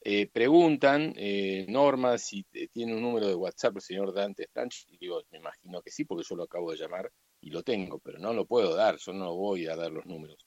Eh, 0.05 0.27
preguntan, 0.27 1.13
eh, 1.15 1.65
Norma, 1.69 2.17
si 2.17 2.43
tiene 2.71 2.93
un 2.93 3.01
número 3.01 3.27
de 3.27 3.35
WhatsApp 3.35 3.77
el 3.77 3.81
señor 3.81 4.13
Dante 4.13 4.47
Franch, 4.51 4.85
y 4.89 4.97
digo, 4.97 5.21
me 5.31 5.37
imagino 5.37 5.81
que 5.81 5.91
sí, 5.91 6.03
porque 6.03 6.25
yo 6.27 6.35
lo 6.35 6.43
acabo 6.43 6.71
de 6.71 6.77
llamar 6.77 7.11
y 7.39 7.49
lo 7.51 7.63
tengo, 7.63 7.99
pero 7.99 8.19
no 8.19 8.33
lo 8.33 8.45
puedo 8.45 8.75
dar, 8.75 8.97
yo 8.97 9.13
no 9.13 9.33
voy 9.35 9.67
a 9.67 9.75
dar 9.77 9.91
los 9.91 10.05
números 10.05 10.45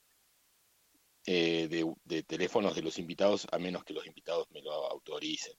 eh, 1.25 1.69
de, 1.69 1.91
de, 2.05 2.23
teléfonos 2.23 2.75
de 2.75 2.83
los 2.83 2.99
invitados, 2.99 3.47
a 3.51 3.59
menos 3.59 3.83
que 3.83 3.95
los 3.95 4.07
invitados 4.07 4.47
me 4.51 4.61
lo 4.61 4.73
autoricen. 4.91 5.55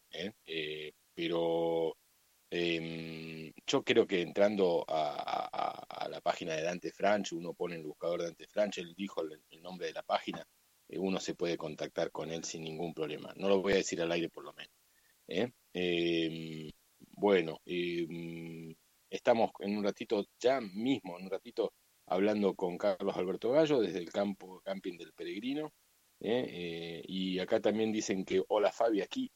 pero 1.16 1.98
eh, 2.50 3.54
yo 3.66 3.84
creo 3.84 4.08
que 4.08 4.22
entrando 4.22 4.86
a, 4.88 6.08
la 6.10 6.22
página 6.22 6.54
de 6.56 6.64
Dante 6.64 6.92
Franch, 6.92 7.34
uno 7.34 7.54
pone 7.54 7.76
el 7.76 7.84
buscador 7.84 8.24
Dante 8.24 8.48
Franch, 8.48 8.78
él 8.78 8.94
dijo 8.96 9.22
el, 9.22 9.62
nombre 9.62 9.88
de 9.88 9.94
la 9.94 10.04
página, 10.04 10.48
eh, 10.88 10.98
uno 10.98 11.20
se 11.20 11.36
puede 11.36 11.58
contactar 11.58 12.12
con 12.12 12.32
él 12.32 12.44
sin 12.46 12.64
ningún 12.64 12.94
problema. 12.94 13.34
No 13.36 13.50
lo 13.50 13.62
voy 13.62 13.74
a 13.74 13.78
decir 13.78 14.02
al 14.02 14.12
aire 14.12 14.30
por 14.30 14.46
lo 14.46 14.54
menos. 14.54 14.74
¿eh? 15.28 15.52
Em, 15.74 16.72
bueno, 17.18 17.60
em, 17.66 18.74
estamos 19.10 19.52
en 19.60 19.78
un 19.78 19.84
ratito, 19.84 20.26
ya 20.40 20.62
mismo, 20.62 21.18
en 21.20 21.26
un 21.26 21.32
ratito, 21.32 21.74
hablando 22.06 22.56
con 22.56 22.78
Carlos 22.78 23.18
Alberto 23.18 23.52
Gallo 23.52 23.82
desde 23.82 24.00
el 24.00 24.10
campo 24.12 24.62
camping 24.62 24.98
del 24.98 25.14
Peregrino. 25.14 25.74
¿eh? 26.20 27.04
y 27.08 27.40
acá 27.40 27.60
también 27.60 27.92
dicen 27.92 28.26
que 28.26 28.44
hola 28.48 28.72
Fabi 28.72 29.02
aquí 29.02 29.32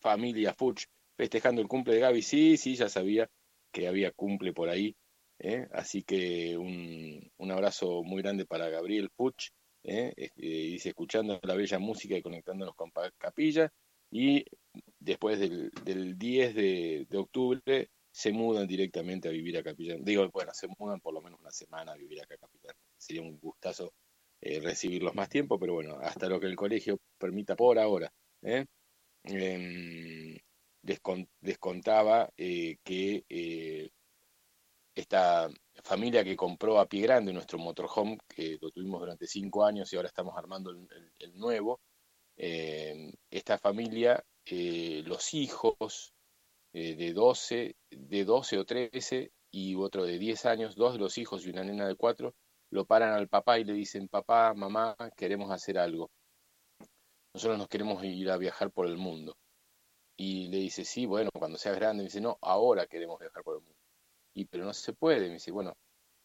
familia 0.00 0.52
Fuch 0.52 0.84
festejando 1.18 1.60
el 1.60 1.68
cumple 1.68 1.94
de 1.94 2.00
Gaby. 2.00 2.22
Sí, 2.22 2.56
sí, 2.56 2.76
ya 2.76 2.88
sabía 2.88 3.28
que 3.72 3.88
había 3.88 4.12
cumple 4.12 4.52
por 4.52 4.68
ahí. 4.70 4.96
¿eh? 5.40 5.66
Así 5.72 6.02
que 6.04 6.56
un, 6.56 7.30
un, 7.36 7.50
abrazo 7.50 8.02
muy 8.04 8.22
grande 8.22 8.46
para 8.46 8.70
Gabriel 8.70 9.10
Fuch. 9.10 9.50
¿eh? 9.82 10.14
Este, 10.16 10.40
dice, 10.40 10.90
escuchando 10.90 11.38
la 11.42 11.54
bella 11.54 11.78
música 11.78 12.16
y 12.16 12.22
conectándonos 12.22 12.74
con 12.76 12.90
Capilla. 13.18 13.70
Y 14.10 14.44
después 14.98 15.38
del, 15.40 15.70
del 15.84 16.16
10 16.16 16.54
de, 16.54 17.06
octubre 17.16 17.90
se 18.10 18.32
mudan 18.32 18.66
directamente 18.66 19.28
a 19.28 19.32
vivir 19.32 19.58
a 19.58 19.62
Capilla. 19.62 19.96
Digo, 19.98 20.28
bueno, 20.30 20.52
se 20.54 20.68
mudan 20.78 21.00
por 21.00 21.12
lo 21.12 21.20
menos 21.20 21.40
una 21.40 21.50
semana 21.50 21.92
a 21.92 21.96
vivir 21.96 22.22
acá 22.22 22.36
a 22.36 22.38
Capilla. 22.38 22.72
Sería 22.96 23.22
un 23.22 23.38
gustazo 23.38 23.92
eh, 24.40 24.60
recibirlos 24.60 25.14
más 25.16 25.28
tiempo, 25.28 25.58
pero 25.58 25.74
bueno, 25.74 25.98
hasta 26.00 26.28
lo 26.28 26.38
que 26.38 26.46
el 26.46 26.56
colegio 26.56 27.00
permita 27.18 27.56
por 27.56 27.78
ahora. 27.78 28.12
¿eh? 28.42 28.64
Eh, 29.24 30.40
descontaba 30.82 32.30
que 32.36 33.24
eh, 33.28 33.90
esta 34.94 35.48
familia 35.82 36.24
que 36.24 36.36
compró 36.36 36.78
a 36.78 36.86
pie 36.86 37.02
grande 37.02 37.32
nuestro 37.32 37.58
motorhome, 37.58 38.18
que 38.28 38.58
lo 38.60 38.70
tuvimos 38.70 39.00
durante 39.00 39.26
cinco 39.26 39.64
años 39.64 39.92
y 39.92 39.96
ahora 39.96 40.08
estamos 40.08 40.36
armando 40.36 40.70
el, 40.70 41.38
nuevo, 41.38 41.80
esta 42.36 43.58
familia, 43.58 44.24
los 44.46 45.34
hijos 45.34 46.14
de 46.72 47.12
12, 47.12 47.76
de 47.90 48.24
12 48.24 48.58
o 48.58 48.64
13 48.64 49.32
y 49.50 49.74
otro 49.76 50.04
de 50.04 50.18
10 50.18 50.46
años, 50.46 50.74
dos 50.74 50.94
de 50.94 50.98
los 50.98 51.18
hijos 51.18 51.46
y 51.46 51.50
una 51.50 51.64
nena 51.64 51.86
de 51.86 51.94
4, 51.94 52.34
lo 52.70 52.84
paran 52.84 53.14
al 53.14 53.28
papá 53.28 53.58
y 53.58 53.64
le 53.64 53.72
dicen, 53.72 54.08
papá, 54.08 54.52
mamá, 54.54 54.96
queremos 55.16 55.50
hacer 55.50 55.78
algo. 55.78 56.10
Nosotros 57.34 57.58
nos 57.58 57.68
queremos 57.68 58.02
ir 58.04 58.30
a 58.30 58.36
viajar 58.36 58.70
por 58.70 58.86
el 58.86 58.96
mundo. 58.96 59.36
Y 60.20 60.48
le 60.48 60.58
dice, 60.58 60.84
sí, 60.84 61.06
bueno, 61.06 61.30
cuando 61.32 61.58
seas 61.58 61.76
grande. 61.76 62.02
Me 62.02 62.08
dice, 62.08 62.20
no, 62.20 62.38
ahora 62.42 62.86
queremos 62.86 63.20
viajar 63.20 63.42
por 63.44 63.56
el 63.56 63.62
mundo. 63.62 63.78
Y 64.34 64.46
pero 64.46 64.64
no 64.64 64.74
se 64.74 64.92
puede. 64.92 65.28
Me 65.28 65.34
dice, 65.34 65.52
bueno, 65.52 65.76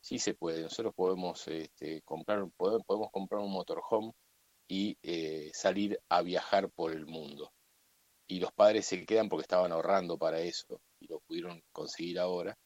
sí 0.02 0.18
se 0.18 0.34
puede. 0.34 0.64
Nosotros 0.64 0.94
podemos 0.95 1.48
este, 1.48 2.02
comprar, 2.02 2.49
podemos, 2.57 2.84
podemos, 2.88 3.11
comprar 3.11 3.41
un 3.41 3.52
motorhome 3.52 4.11
y 4.68 4.98
eh, 5.03 5.52
salir 5.53 5.99
a 6.10 6.24
viajar 6.24 6.72
por 6.72 6.91
el 6.91 7.06
mundo. 7.06 7.53
Y 8.28 8.40
los 8.40 8.52
padres 8.53 8.88
se 8.88 9.06
quedan 9.06 9.30
porque 9.30 9.44
estaban 9.44 9.72
ahorrando 9.72 10.18
para 10.18 10.40
eso 10.40 10.82
y 10.99 11.07
lo 11.07 11.20
pudieron 11.20 11.61
conseguir 11.72 12.20
ahora. 12.20 12.57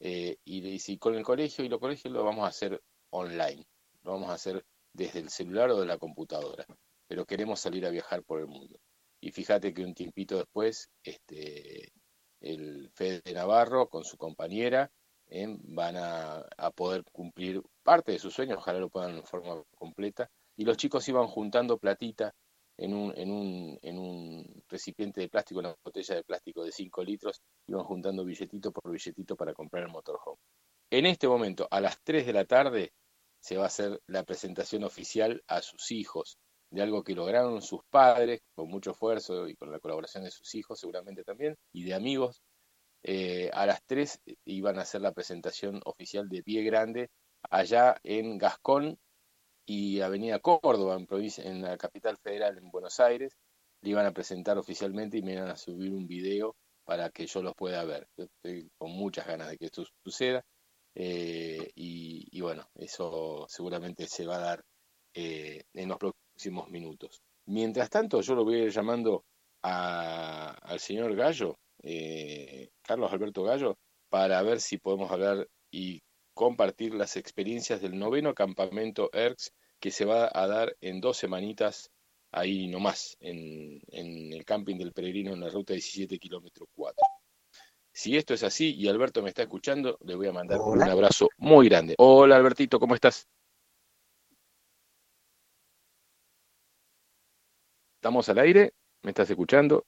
Eh, 0.00 0.36
y 0.44 0.62
le 0.62 0.70
dice, 0.70 0.92
y 0.92 0.98
con 0.98 1.14
el 1.14 1.22
colegio, 1.22 1.64
y 1.64 1.68
los 1.68 1.78
colegios 1.78 2.12
lo 2.12 2.24
vamos 2.24 2.44
a 2.44 2.48
hacer 2.48 2.82
online. 3.10 3.64
Lo 4.02 4.12
vamos 4.12 4.30
a 4.30 4.34
hacer 4.34 4.64
desde 4.92 5.20
el 5.20 5.30
celular 5.30 5.70
o 5.70 5.78
de 5.80 5.86
la 5.86 5.98
computadora. 5.98 6.66
Pero 7.06 7.24
queremos 7.24 7.60
salir 7.60 7.86
a 7.86 7.90
viajar 7.90 8.24
por 8.24 8.40
el 8.40 8.48
mundo. 8.48 8.80
Y 9.22 9.30
fíjate 9.30 9.72
que 9.72 9.84
un 9.84 9.94
tiempito 9.94 10.36
después, 10.36 10.90
este, 11.04 11.92
el 12.40 12.90
Fede 12.92 13.32
Navarro 13.32 13.88
con 13.88 14.04
su 14.04 14.16
compañera 14.16 14.90
eh, 15.28 15.46
van 15.62 15.94
a, 15.96 16.44
poder 16.74 17.04
cumplir 17.12 17.62
parte 17.84 18.10
de 18.10 18.18
sus 18.18 18.34
sueños, 18.34 18.58
ojalá 18.58 18.80
lo 18.80 18.90
puedan 18.90 19.16
en 19.18 19.24
forma 19.24 19.62
completa. 19.76 20.28
Y 20.56 20.64
los 20.64 20.76
chicos 20.76 21.08
iban 21.08 21.28
juntando 21.28 21.78
platita 21.78 22.34
en 22.76 22.94
un, 22.94 23.16
en 23.16 23.30
un, 23.30 23.78
en 23.80 23.96
un 23.96 24.64
recipiente 24.68 25.20
de 25.20 25.28
plástico, 25.28 25.60
una 25.60 25.76
botella 25.84 26.16
de 26.16 26.24
plástico 26.24 26.64
de 26.64 26.72
5 26.72 27.04
litros, 27.04 27.40
iban 27.68 27.84
juntando 27.84 28.24
billetito 28.24 28.72
por 28.72 28.90
billetito 28.90 29.36
para 29.36 29.54
comprar 29.54 29.84
el 29.84 29.90
motorhome. 29.90 30.40
En 30.90 31.06
este 31.06 31.28
momento, 31.28 31.68
a 31.70 31.80
las 31.80 31.96
3 32.02 32.26
de 32.26 32.32
la 32.32 32.44
tarde, 32.44 32.92
se 33.38 33.56
va 33.56 33.64
a 33.64 33.66
hacer 33.68 34.02
la 34.08 34.24
presentación 34.24 34.82
oficial 34.82 35.44
a 35.46 35.62
sus 35.62 35.92
hijos 35.92 36.38
de 36.72 36.82
algo 36.82 37.04
que 37.04 37.14
lograron 37.14 37.60
sus 37.60 37.80
padres 37.90 38.40
con 38.54 38.68
mucho 38.68 38.92
esfuerzo 38.92 39.46
y 39.46 39.54
con 39.54 39.70
la 39.70 39.78
colaboración 39.78 40.24
de 40.24 40.30
sus 40.30 40.54
hijos 40.54 40.80
seguramente 40.80 41.22
también 41.22 41.56
y 41.72 41.84
de 41.84 41.94
amigos. 41.94 42.42
Eh, 43.02 43.50
a 43.52 43.66
las 43.66 43.82
3 43.86 44.20
iban 44.46 44.78
a 44.78 44.82
hacer 44.82 45.02
la 45.02 45.12
presentación 45.12 45.80
oficial 45.84 46.28
de 46.28 46.42
Pie 46.42 46.62
Grande 46.62 47.10
allá 47.50 47.96
en 48.04 48.38
Gascón 48.38 48.98
y 49.66 50.00
Avenida 50.00 50.38
Córdoba, 50.38 50.96
en, 50.96 51.06
provincia, 51.06 51.44
en 51.44 51.62
la 51.62 51.76
capital 51.76 52.16
federal 52.16 52.56
en 52.56 52.70
Buenos 52.70 53.00
Aires. 53.00 53.36
Le 53.82 53.90
iban 53.90 54.06
a 54.06 54.12
presentar 54.12 54.56
oficialmente 54.56 55.18
y 55.18 55.22
me 55.22 55.34
iban 55.34 55.48
a 55.48 55.56
subir 55.56 55.92
un 55.92 56.06
video 56.06 56.56
para 56.84 57.10
que 57.10 57.26
yo 57.26 57.42
los 57.42 57.54
pueda 57.54 57.84
ver. 57.84 58.08
Yo 58.16 58.24
estoy 58.24 58.70
con 58.78 58.92
muchas 58.92 59.26
ganas 59.26 59.50
de 59.50 59.58
que 59.58 59.66
esto 59.66 59.84
suceda. 60.04 60.42
Eh, 60.94 61.70
y, 61.74 62.40
bueno, 62.40 62.66
eso 62.76 63.46
seguramente 63.48 64.06
se 64.06 64.26
va 64.26 64.36
a 64.36 64.40
dar 64.40 64.64
eh, 65.14 65.64
en 65.74 65.88
los 65.88 65.98
próximos 66.32 66.68
minutos. 66.70 67.22
Mientras 67.46 67.90
tanto, 67.90 68.20
yo 68.20 68.34
lo 68.34 68.44
voy 68.44 68.56
a 68.56 68.64
ir 68.64 68.70
llamando 68.70 69.24
a, 69.62 70.50
al 70.62 70.80
señor 70.80 71.14
Gallo, 71.14 71.58
eh, 71.82 72.70
Carlos 72.82 73.12
Alberto 73.12 73.42
Gallo, 73.42 73.78
para 74.08 74.42
ver 74.42 74.60
si 74.60 74.78
podemos 74.78 75.10
hablar 75.10 75.48
y 75.70 76.02
compartir 76.34 76.94
las 76.94 77.16
experiencias 77.16 77.80
del 77.80 77.98
noveno 77.98 78.34
campamento 78.34 79.10
ERX 79.12 79.52
que 79.80 79.90
se 79.90 80.04
va 80.04 80.30
a 80.32 80.46
dar 80.46 80.76
en 80.80 81.00
dos 81.00 81.16
semanitas 81.16 81.90
ahí 82.30 82.68
nomás, 82.68 83.16
en, 83.20 83.80
en 83.88 84.32
el 84.32 84.44
camping 84.44 84.76
del 84.78 84.92
peregrino 84.92 85.32
en 85.32 85.40
la 85.40 85.50
ruta 85.50 85.74
17 85.74 86.18
kilómetro 86.18 86.66
4. 86.74 86.96
Si 87.92 88.16
esto 88.16 88.32
es 88.32 88.42
así 88.42 88.74
y 88.74 88.88
Alberto 88.88 89.22
me 89.22 89.28
está 89.28 89.42
escuchando, 89.42 89.98
le 90.02 90.14
voy 90.14 90.28
a 90.28 90.32
mandar 90.32 90.58
Hola. 90.62 90.86
un 90.86 90.90
abrazo 90.90 91.28
muy 91.36 91.68
grande. 91.68 91.94
Hola 91.98 92.36
Albertito, 92.36 92.80
¿cómo 92.80 92.94
estás? 92.94 93.28
¿Estamos 98.02 98.28
al 98.28 98.38
aire? 98.40 98.72
¿Me 99.04 99.10
estás 99.10 99.30
escuchando? 99.30 99.84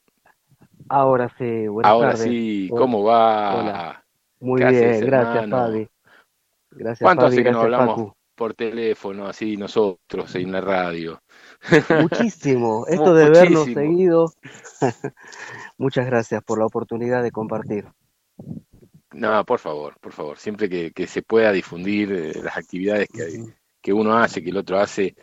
Ahora 0.89 1.29
sí, 1.37 1.67
buenas 1.67 1.91
Ahora 1.91 2.11
tardes. 2.13 2.23
sí, 2.31 2.69
¿cómo 2.71 3.03
va? 3.03 3.57
Hola. 3.57 4.05
Muy 4.39 4.61
bien, 4.63 4.69
haces, 4.73 5.05
gracias? 5.05 5.51
Fabi. 5.51 5.89
Gracias, 6.71 7.05
¿Cuánto 7.05 7.23
Fabi, 7.23 7.35
hace 7.35 7.43
que 7.43 7.51
nos 7.51 7.65
hablamos 7.65 7.97
Facu. 7.97 8.15
por 8.37 8.55
teléfono, 8.55 9.27
así 9.27 9.57
nosotros, 9.57 10.33
en 10.37 10.53
la 10.53 10.61
radio? 10.61 11.21
Muchísimo, 12.01 12.87
esto 12.89 13.15
de 13.15 13.31
vernos 13.31 13.67
Muchísimo. 13.67 13.81
seguido. 13.81 14.33
Muchas 15.79 16.07
gracias 16.07 16.41
por 16.45 16.61
la 16.61 16.67
oportunidad 16.67 17.21
de 17.21 17.33
compartir. 17.33 17.89
No, 19.11 19.45
por 19.45 19.59
favor, 19.59 19.97
por 20.01 20.13
favor, 20.13 20.39
siempre 20.39 20.69
que, 20.69 20.93
que 20.93 21.09
se 21.09 21.23
pueda 21.23 21.51
difundir 21.51 22.13
eh, 22.13 22.33
las 22.45 22.57
actividades 22.57 23.09
que, 23.09 23.45
que, 23.83 23.93
uno 23.93 24.17
hace, 24.17 24.41
que 24.41 24.51
el 24.51 24.57
otro 24.59 24.79
hace, 24.79 25.17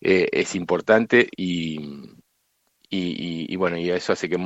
eh, 0.00 0.28
es 0.32 0.54
importante 0.54 1.28
y, 1.36 1.78
y, 2.88 3.52
y, 3.52 3.56
bueno, 3.56 3.76
y 3.76 3.90
eso 3.90 4.12
hace 4.12 4.28
que 4.28 4.36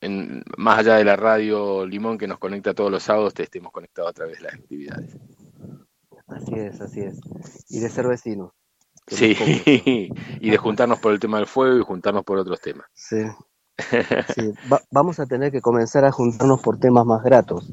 en, 0.00 0.44
más 0.56 0.78
allá 0.78 0.96
de 0.96 1.04
la 1.04 1.16
radio 1.16 1.86
Limón 1.86 2.18
que 2.18 2.28
nos 2.28 2.38
conecta 2.38 2.74
todos 2.74 2.90
los 2.90 3.02
sábados, 3.02 3.34
te 3.34 3.42
estemos 3.42 3.72
conectados 3.72 4.10
a 4.10 4.14
través 4.14 4.38
de 4.38 4.44
las 4.44 4.54
actividades. 4.54 5.16
Así 6.28 6.54
es, 6.54 6.80
así 6.80 7.00
es. 7.00 7.20
Y 7.68 7.80
de 7.80 7.88
ser 7.88 8.06
vecinos. 8.06 8.52
Sí, 9.06 9.36
y 10.40 10.50
de 10.50 10.56
juntarnos 10.56 11.00
por 11.00 11.12
el 11.12 11.20
tema 11.20 11.38
del 11.38 11.46
fuego 11.46 11.78
y 11.78 11.82
juntarnos 11.82 12.24
por 12.24 12.38
otros 12.38 12.60
temas. 12.60 12.86
Sí. 12.94 13.22
sí. 14.34 14.52
Va 14.72 14.80
vamos 14.90 15.18
a 15.18 15.26
tener 15.26 15.50
que 15.50 15.60
comenzar 15.60 16.04
a 16.04 16.12
juntarnos 16.12 16.60
por 16.60 16.78
temas 16.78 17.04
más 17.04 17.22
gratos. 17.22 17.72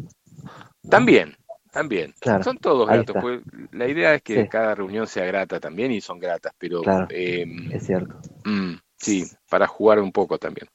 También, 0.89 1.35
también. 1.71 2.13
Claro, 2.19 2.43
son 2.43 2.57
todos 2.57 2.87
gratos. 2.87 3.15
Pues 3.21 3.41
la 3.71 3.87
idea 3.87 4.15
es 4.15 4.21
que 4.21 4.43
sí. 4.43 4.49
cada 4.49 4.75
reunión 4.75 5.07
sea 5.07 5.25
grata 5.25 5.59
también 5.59 5.91
y 5.91 6.01
son 6.01 6.19
gratas, 6.19 6.53
pero... 6.57 6.81
Claro, 6.81 7.07
eh, 7.09 7.45
es 7.71 7.85
cierto. 7.85 8.15
Mmm, 8.45 8.75
sí, 8.97 9.25
para 9.49 9.67
jugar 9.67 9.99
un 9.99 10.11
poco 10.11 10.37
también. 10.37 10.67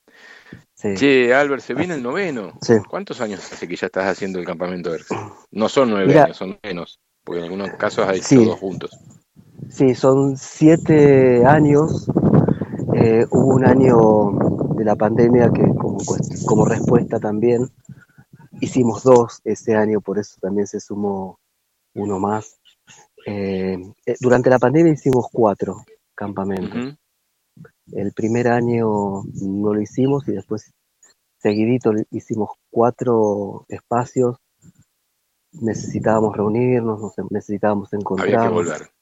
Sí. 0.74 0.94
Che, 0.94 1.34
Albert, 1.34 1.62
se 1.62 1.74
viene 1.74 1.94
el 1.94 2.02
noveno. 2.02 2.52
Sí. 2.60 2.74
¿Cuántos 2.88 3.20
años 3.20 3.40
hace 3.40 3.66
que 3.66 3.76
ya 3.76 3.86
estás 3.86 4.06
haciendo 4.06 4.38
el 4.38 4.44
campamento 4.44 4.92
de 4.92 5.00
No 5.50 5.68
son 5.68 5.90
nueve 5.90 6.08
Mira, 6.08 6.24
años, 6.24 6.36
son 6.36 6.58
menos, 6.62 7.00
porque 7.22 7.38
en 7.38 7.44
algunos 7.44 7.70
casos 7.72 8.06
hay 8.06 8.20
todos 8.20 8.58
juntos. 8.58 8.98
Sí, 9.70 9.94
son 9.94 10.36
siete 10.36 11.44
años. 11.46 12.06
Eh, 12.94 13.26
hubo 13.30 13.54
un 13.54 13.64
año 13.64 14.74
de 14.76 14.84
la 14.84 14.94
pandemia 14.94 15.50
que 15.50 15.62
como, 15.62 15.98
como 16.46 16.64
respuesta 16.66 17.18
también 17.18 17.70
hicimos 18.64 19.02
dos 19.02 19.40
ese 19.44 19.74
año, 19.74 20.00
por 20.00 20.18
eso 20.18 20.36
también 20.40 20.66
se 20.66 20.80
sumó 20.80 21.38
uno 21.94 22.18
más. 22.18 22.58
Eh, 23.26 23.78
durante 24.20 24.50
la 24.50 24.58
pandemia 24.58 24.92
hicimos 24.92 25.28
cuatro 25.32 25.84
campamentos. 26.14 26.74
Uh 26.74 26.88
-huh. 26.88 26.98
El 27.92 28.12
primer 28.12 28.48
año 28.48 29.22
no 29.42 29.74
lo 29.74 29.80
hicimos 29.80 30.26
y 30.28 30.32
después 30.32 30.72
seguidito 31.38 31.92
hicimos 32.10 32.50
cuatro 32.70 33.66
espacios. 33.68 34.38
Necesitábamos 35.52 36.36
reunirnos, 36.36 37.12
necesitábamos 37.30 37.92
encontrarnos. 37.92 38.36
Había 38.36 38.48
que 38.48 38.54
volver. 38.54 38.93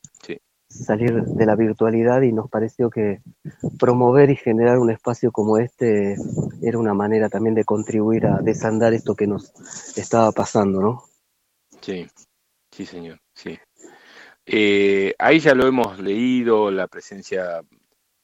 Salir 0.72 1.22
de 1.22 1.46
la 1.46 1.54
virtualidad 1.54 2.22
y 2.22 2.32
nos 2.32 2.48
pareció 2.50 2.90
que 2.90 3.20
promover 3.78 4.30
y 4.30 4.36
generar 4.36 4.78
un 4.78 4.90
espacio 4.90 5.30
como 5.30 5.58
este 5.58 6.16
era 6.62 6.78
una 6.78 6.94
manera 6.94 7.28
también 7.28 7.54
de 7.54 7.64
contribuir 7.64 8.26
a 8.26 8.40
desandar 8.40 8.94
esto 8.94 9.14
que 9.14 9.26
nos 9.26 9.52
estaba 9.96 10.32
pasando, 10.32 10.80
¿no? 10.80 11.04
Sí, 11.80 12.06
sí, 12.70 12.86
señor, 12.86 13.20
sí. 13.34 13.58
Eh, 14.44 15.14
ahí 15.18 15.38
ya 15.38 15.54
lo 15.54 15.66
hemos 15.66 15.98
leído, 16.00 16.70
la 16.70 16.88
presencia 16.88 17.62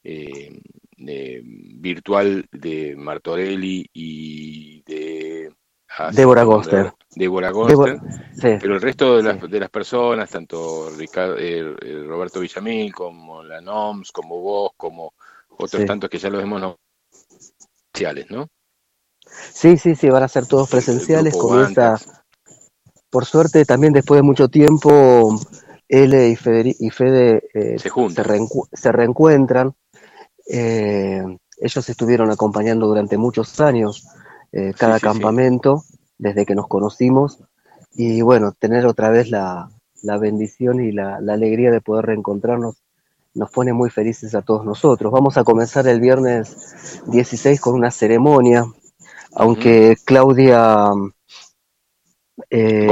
eh, 0.03 0.59
eh, 0.97 1.41
virtual 1.43 2.45
de 2.51 2.95
Martorelli 2.97 3.89
y 3.93 4.81
de 4.83 5.53
ah, 5.97 6.11
Débora 6.11 6.43
Goster. 6.43 6.93
Débora 7.19 7.51
Goster, 7.51 7.99
pero 8.41 8.75
el 8.75 8.81
resto 8.81 9.17
de 9.17 9.23
las, 9.23 9.41
de 9.41 9.59
las 9.59 9.69
personas, 9.69 10.29
tanto 10.29 10.89
Ricardo, 10.97 11.37
eh, 11.37 11.75
eh, 11.81 12.03
Roberto 12.07 12.39
Villamil 12.39 12.93
como 12.93 13.43
la 13.43 13.59
NOMS, 13.59 14.13
como 14.13 14.39
vos, 14.39 14.71
como 14.77 15.13
otros 15.57 15.85
tantos 15.85 16.09
que 16.09 16.17
ya 16.17 16.29
los 16.29 16.41
hemos 16.41 16.77
presenciales, 17.91 18.31
¿no? 18.31 18.47
Sí, 19.53 19.77
sí, 19.77 19.95
sí, 19.95 20.09
van 20.09 20.23
a 20.23 20.29
ser 20.29 20.47
todos 20.47 20.69
presenciales. 20.69 21.35
Comienza, 21.35 21.97
por 23.09 23.25
suerte, 23.25 23.65
también 23.65 23.91
después 23.91 24.19
de 24.19 24.23
mucho 24.23 24.47
tiempo, 24.47 25.37
él 25.89 26.13
y, 26.13 26.35
Fede 26.37 27.41
se, 27.51 27.89
se, 28.73 28.91
reencuentran. 28.93 29.75
Eh, 30.49 31.21
ellos 31.57 31.89
estuvieron 31.89 32.31
acompañando 32.31 32.87
durante 32.87 33.17
muchos 33.17 33.59
años 33.59 34.07
eh, 34.53 34.73
cada 34.75 34.99
campamento, 34.99 35.83
desde 36.19 36.45
que 36.45 36.53
nos 36.53 36.67
conocimos. 36.67 37.39
Y 37.93 38.21
bueno, 38.21 38.51
tener 38.51 38.85
otra 38.85 39.09
vez 39.09 39.31
la, 39.31 39.71
bendición 40.19 40.79
y 40.83 40.91
la, 40.91 41.15
alegría 41.15 41.71
de 41.71 41.81
poder 41.81 42.05
reencontrarnos 42.05 42.75
nos 43.33 43.49
pone 43.51 43.73
muy 43.73 43.89
felices 43.89 44.35
a 44.35 44.43
todos 44.43 44.63
nosotros. 44.65 45.11
Vamos 45.11 45.37
a 45.37 45.43
comenzar 45.43 45.87
el 45.87 45.99
viernes 45.99 47.01
16 47.07 47.59
con 47.59 47.73
una 47.73 47.89
ceremonia, 47.89 48.65
aunque 49.33 49.97
Claudia 50.05 50.91
eh, 52.49 52.87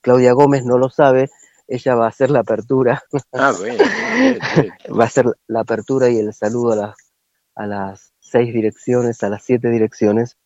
Claudia 0.00 0.32
Gómez 0.32 0.64
no 0.64 0.78
lo 0.78 0.90
sabe, 0.90 1.30
ella 1.66 1.94
va 1.94 2.06
a 2.06 2.10
hacer 2.10 2.30
la 2.30 2.40
apertura. 2.40 3.02
Ah, 3.32 3.52
va 4.98 5.04
a 5.04 5.10
ser 5.10 5.26
la 5.46 5.60
apertura 5.60 6.10
y 6.10 6.18
el 6.18 6.32
saludo 6.34 6.72
a 6.72 6.76
las, 6.76 6.96
a 7.54 7.66
las 7.66 8.12
seis 8.20 8.52
direcciones, 8.52 9.22
a 9.22 9.30
las 9.30 9.42
siete 9.42 9.70
direcciones. 9.70 10.36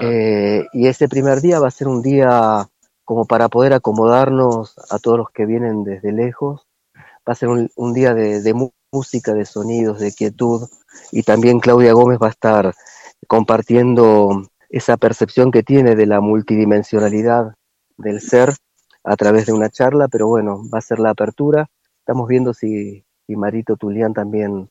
Eh, 0.00 0.66
y 0.72 0.86
ese 0.86 1.08
primer 1.08 1.40
día 1.40 1.58
va 1.58 1.68
a 1.68 1.72
ser 1.72 1.88
un 1.88 2.02
día 2.02 2.68
como 3.04 3.26
para 3.26 3.48
poder 3.48 3.72
acomodarnos 3.72 4.74
a 4.90 4.98
todos 4.98 5.18
los 5.18 5.30
que 5.30 5.46
vienen 5.46 5.84
desde 5.84 6.12
lejos. 6.12 6.66
Va 7.28 7.32
a 7.32 7.34
ser 7.34 7.48
un, 7.48 7.92
día 7.92 8.14
de, 8.14 8.70
música, 8.92 9.34
de 9.34 9.44
sonidos, 9.44 10.00
de 10.00 10.12
quietud. 10.12 10.68
Y 11.10 11.22
también 11.22 11.60
Claudia 11.60 11.92
Gómez 11.92 12.18
va 12.22 12.28
a 12.28 12.30
estar 12.30 12.74
compartiendo 13.26 14.48
esa 14.68 14.96
percepción 14.96 15.50
que 15.50 15.62
tiene 15.62 15.94
de 15.94 16.06
la 16.06 16.20
multidimensionalidad 16.20 17.54
del 17.96 18.20
ser 18.20 18.54
a 19.04 19.16
través 19.16 19.46
de 19.46 19.52
una 19.52 19.68
charla, 19.68 20.08
pero 20.08 20.28
bueno, 20.28 20.62
va 20.72 20.78
a 20.78 20.82
ser 20.82 20.98
la 20.98 21.10
apertura. 21.10 21.68
Estamos 21.98 22.28
viendo 22.28 22.54
si, 22.54 23.04
si 23.26 23.36
Marito 23.36 23.76
Tulián 23.76 24.14
también 24.14 24.68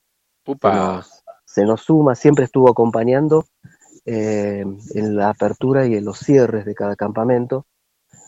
se 1.45 1.65
nos, 1.65 1.81
suma, 1.81 2.15
siempre 2.15 2.45
estuvo 2.45 2.69
acompañando 2.69 3.45
eh, 4.05 4.63
en 4.95 5.15
la 5.15 5.29
apertura 5.29 5.85
y 5.85 5.95
en 5.95 6.05
los 6.05 6.19
cierres 6.19 6.65
de 6.65 6.75
cada 6.75 6.95
campamento. 6.95 7.65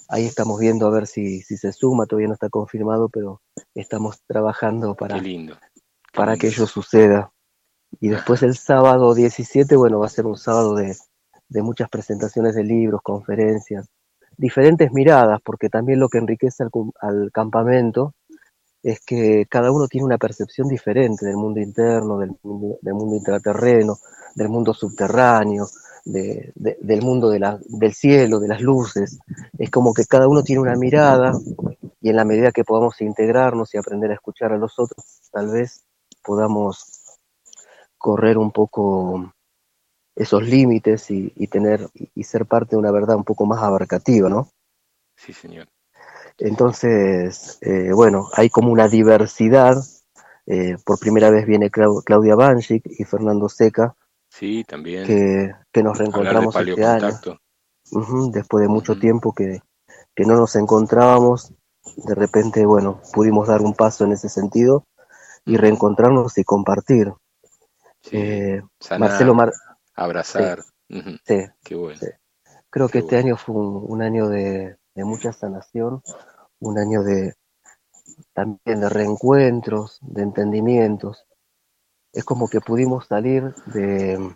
Ahí 0.09 0.25
estamos 0.25 0.59
viendo 0.59 0.85
a 0.87 0.91
ver 0.91 1.07
si, 1.07 1.41
si 1.41 1.57
se 1.57 1.71
suma, 1.71 2.05
todavía 2.05 2.27
no 2.27 2.33
está 2.33 2.49
confirmado, 2.49 3.09
pero 3.09 3.41
estamos 3.73 4.21
trabajando 4.27 4.95
para, 4.95 5.21
para 6.13 6.37
que 6.37 6.47
ello 6.47 6.67
suceda. 6.67 7.31
Y 7.99 8.09
después 8.09 8.43
el 8.43 8.55
sábado 8.55 9.13
17, 9.13 9.75
bueno, 9.75 9.99
va 9.99 10.07
a 10.07 10.09
ser 10.09 10.25
un 10.25 10.37
sábado 10.37 10.75
de, 10.75 10.95
de 11.49 11.61
muchas 11.61 11.89
presentaciones 11.89 12.55
de 12.55 12.63
libros, 12.63 13.01
conferencias, 13.03 13.87
diferentes 14.37 14.91
miradas, 14.91 15.39
porque 15.43 15.69
también 15.69 15.99
lo 15.99 16.09
que 16.09 16.17
enriquece 16.17 16.63
al, 16.99 17.31
campamento 17.31 18.13
es 18.81 18.99
que 19.05 19.45
cada 19.49 19.71
uno 19.71 19.87
tiene 19.87 20.05
una 20.05 20.17
percepción 20.17 20.67
diferente 20.67 21.25
del 21.25 21.37
mundo 21.37 21.61
interno, 21.61 22.17
del 22.17 22.31
mundo, 22.41 22.77
del 22.81 22.93
mundo 22.95 23.15
intraterreno, 23.15 23.97
del 24.35 24.49
mundo 24.49 24.73
subterráneo, 24.73 25.67
del 26.05 27.01
mundo 27.01 27.29
de 27.29 27.39
la, 27.39 27.59
del 27.65 27.93
cielo, 27.93 28.39
de 28.39 28.47
las 28.47 28.61
luces. 28.61 29.19
Es 29.57 29.69
como 29.69 29.93
que 29.93 30.05
cada 30.05 30.27
uno 30.27 30.43
tiene 30.43 30.61
una 30.61 30.75
mirada 30.75 31.33
y 32.01 32.09
en 32.09 32.15
la 32.15 32.25
medida 32.25 32.51
que 32.51 32.65
podamos 32.65 32.99
integrarnos 33.01 33.73
y 33.73 33.77
aprender 33.77 34.11
a 34.11 34.15
escuchar 34.15 34.51
a 34.51 34.57
los 34.57 34.77
otros, 34.77 35.21
tal 35.31 35.49
vez 35.49 35.85
podamos 36.21 37.01
correr 37.97 38.37
un 38.37 38.51
poco 38.51 39.33
esos 40.15 40.43
límites 40.43 41.09
y, 41.09 41.29
tener 41.47 41.89
y 42.13 42.23
ser 42.23 42.45
parte 42.45 42.75
de 42.75 42.79
una 42.79 42.91
verdad 42.91 43.15
un 43.15 43.23
poco 43.23 43.45
más 43.45 43.63
abarcativa, 43.63 44.29
¿no? 44.29 44.49
Sí, 45.15 45.33
señor. 45.33 45.67
Entonces, 46.37 47.57
eh, 47.61 47.91
bueno, 47.93 48.27
hay 48.33 48.49
como 48.49 48.71
una 48.71 48.87
diversidad. 48.87 49.77
Eh, 50.45 50.75
por 50.85 50.99
primera 50.99 51.29
vez 51.29 51.45
viene 51.45 51.69
Claudia 51.69 52.35
Banchik 52.35 52.83
y 52.99 53.05
Fernando 53.05 53.47
Seca. 53.47 53.95
Sí, 54.33 54.63
también. 54.63 55.05
Que, 55.05 55.83
nos 55.83 55.97
reencontramos 55.97 56.55
este 56.55 56.83
año. 56.85 57.19
después 58.31 58.63
de 58.63 58.67
mucho 58.67 58.97
tiempo 58.97 59.31
que, 59.31 59.59
no 60.25 60.35
nos 60.35 60.55
encontrábamos, 60.55 61.53
de 61.97 62.15
repente, 62.15 62.65
bueno, 62.65 62.99
pudimos 63.13 63.47
dar 63.47 63.61
un 63.61 63.75
paso 63.75 64.05
en 64.05 64.13
ese 64.13 64.29
sentido 64.29 64.87
y 65.45 65.57
reencontrarnos 65.57 66.35
y 66.39 66.43
compartir. 66.43 67.13
Eh, 68.11 68.61
Marcelo 68.97 69.35
Mar 69.35 69.51
abrazar. 69.95 70.63
Sí, 70.89 71.45
qué 71.63 71.75
bueno. 71.75 71.99
Creo 72.71 72.89
que 72.89 72.99
este 72.99 73.17
año 73.17 73.37
fue 73.37 73.55
un, 73.55 74.01
año 74.01 74.29
de, 74.29 74.77
mucha 74.95 75.31
sanación, 75.31 76.01
un 76.59 76.79
año 76.79 77.03
de 77.03 77.35
también 78.33 78.81
de 78.81 78.89
reencuentros, 78.89 79.99
de 80.01 80.23
entendimientos. 80.23 81.23
Es 82.13 82.23
como 82.23 82.47
que 82.47 82.61
pudimos 82.61 83.07
salir 83.07 83.53
de, 83.65 84.35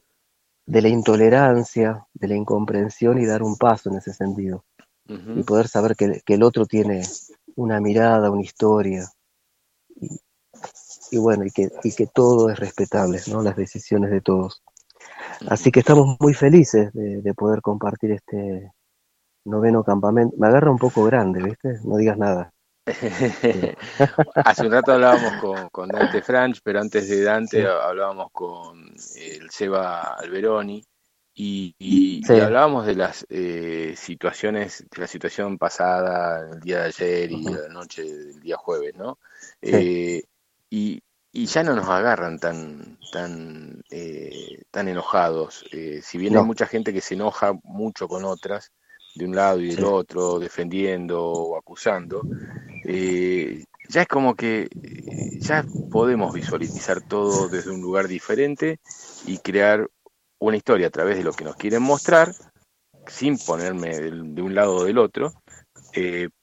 la 0.66 0.90
intolerancia, 0.90 2.06
de 2.14 2.28
la 2.28 2.36
incomprensión 2.36 3.20
y 3.20 3.26
dar 3.26 3.44
un 3.44 3.56
paso 3.56 3.90
en 3.90 3.98
ese 3.98 4.14
sentido. 4.14 4.66
Y 5.08 5.44
poder 5.44 5.70
saber 5.70 5.96
que, 5.96 6.22
el 6.26 6.44
otro 6.44 6.66
tiene 6.66 7.04
una 7.56 7.80
mirada, 7.80 8.30
una 8.30 8.42
historia. 8.42 9.10
Y, 11.12 11.18
bueno, 11.18 11.46
y 11.46 11.52
que, 11.52 11.70
y 11.84 11.94
que 11.94 12.08
todo 12.08 12.50
es 12.50 12.60
respetable, 12.60 13.22
¿no? 13.28 13.42
Las 13.42 13.56
decisiones 13.56 14.12
de 14.12 14.20
todos. 14.20 14.62
Así 15.48 15.72
que 15.72 15.80
estamos 15.80 16.18
muy 16.20 16.34
felices 16.34 16.92
de, 16.94 17.34
poder 17.34 17.62
compartir 17.62 18.12
este 18.12 18.72
noveno 19.46 19.84
campamento. 19.84 20.36
Me 20.38 20.48
agarra 20.48 20.72
un 20.72 20.78
poco 20.78 21.04
grande, 21.06 21.42
¿viste? 21.44 21.80
No 21.84 21.98
digas 21.98 22.18
nada. 22.18 22.54
Hace 24.36 24.66
un 24.66 24.72
rato 24.72 24.94
hablábamos 24.94 25.70
con, 25.72 25.90
Dante 25.90 26.22
Franch, 26.22 26.62
pero 26.64 26.80
antes 26.80 27.10
de 27.10 27.24
Dante 27.24 27.68
hablábamos 27.68 28.32
con 28.32 28.96
el 29.16 29.50
Seba 29.50 30.16
Alberoni 30.16 30.84
y, 31.36 32.22
hablábamos 32.30 32.88
de 32.88 32.96
las 32.96 33.26
eh, 33.30 33.94
situaciones, 33.96 34.86
de 34.90 35.02
la 35.02 35.08
situación 35.08 35.58
pasada, 35.58 36.50
el 36.52 36.60
día 36.60 36.80
de 36.80 36.86
ayer 36.88 37.32
y 37.32 37.44
la 37.44 37.68
noche 37.70 38.04
del 38.04 38.40
día 38.40 38.58
jueves, 38.58 38.96
¿no? 38.96 39.20
Eh, 39.62 40.24
y 40.70 41.02
y 41.38 41.46
ya 41.46 41.62
no 41.62 41.76
nos 41.76 41.88
agarran 41.88 42.40
tan 42.40 42.98
tan 43.12 43.84
eh, 43.92 44.64
tan 44.72 44.88
enojados. 44.88 45.64
Eh, 45.72 46.02
si 46.02 46.18
bien 46.18 46.36
hay 46.36 46.44
mucha 46.44 46.66
gente 46.66 46.92
que 46.92 47.00
se 47.00 47.14
enoja 47.14 47.54
mucho 47.64 48.08
con 48.08 48.26
otras 48.26 48.72
de 49.14 49.26
un 49.26 49.36
lado 49.36 49.60
y 49.62 49.76
del 49.76 49.86
otro 49.86 50.40
defendiendo 50.40 51.24
o 51.24 51.56
acusando 51.56 52.24
eh, 52.88 53.64
ya 53.90 54.02
es 54.02 54.08
como 54.08 54.36
que 54.36 54.68
ya 55.40 55.64
podemos 55.92 56.34
visualizar 56.34 57.02
todo 57.02 57.48
desde 57.48 57.72
un 57.72 57.82
lugar 57.82 58.08
diferente 58.08 58.80
y 59.26 59.38
crear 59.38 59.88
una 60.40 60.58
historia 60.58 60.88
a 60.88 60.92
través 60.92 61.18
de 61.18 61.24
lo 61.24 61.34
que 61.34 61.44
nos 61.44 61.56
quieren 61.56 61.84
mostrar 61.84 62.34
sin 63.06 63.38
ponerme 63.38 63.90
de 64.00 64.42
un 64.42 64.56
lado 64.56 64.78
o 64.78 64.84
del 64.84 64.98
otro 64.98 65.34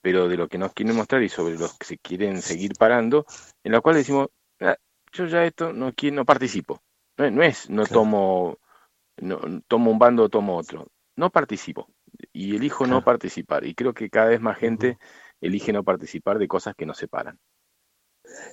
pero 0.00 0.28
de 0.28 0.36
lo 0.36 0.48
que 0.48 0.58
nos 0.58 0.72
quieren 0.72 0.96
mostrar 0.96 1.22
y 1.22 1.28
sobre 1.28 1.56
los 1.56 1.78
que 1.78 1.86
se 1.86 1.98
quieren 1.98 2.42
seguir 2.42 2.72
parando, 2.76 3.24
en 3.62 3.70
la 3.70 3.80
cual 3.80 3.94
decimos, 3.94 4.28
Ah, 4.60 4.76
yo 5.12 5.26
ya 5.26 5.44
esto 5.44 5.72
no, 5.72 5.92
no 6.12 6.24
participo. 6.24 6.82
No, 7.16 7.42
es, 7.42 7.70
no 7.70 7.86
tomo, 7.86 8.58
no, 9.18 9.40
tomo 9.68 9.90
un 9.90 9.98
bando 9.98 10.24
o 10.24 10.28
tomo 10.28 10.56
otro. 10.56 10.88
No 11.16 11.30
participo. 11.30 11.88
Y 12.32 12.56
elijo 12.56 12.86
no 12.86 13.04
participar. 13.04 13.64
Y 13.64 13.74
creo 13.74 13.94
que 13.94 14.10
cada 14.10 14.28
vez 14.28 14.40
más 14.40 14.58
gente 14.58 14.98
elige 15.46 15.72
no 15.72 15.82
participar 15.82 16.38
de 16.38 16.48
cosas 16.48 16.74
que 16.74 16.86
nos 16.86 16.98
separan. 16.98 17.38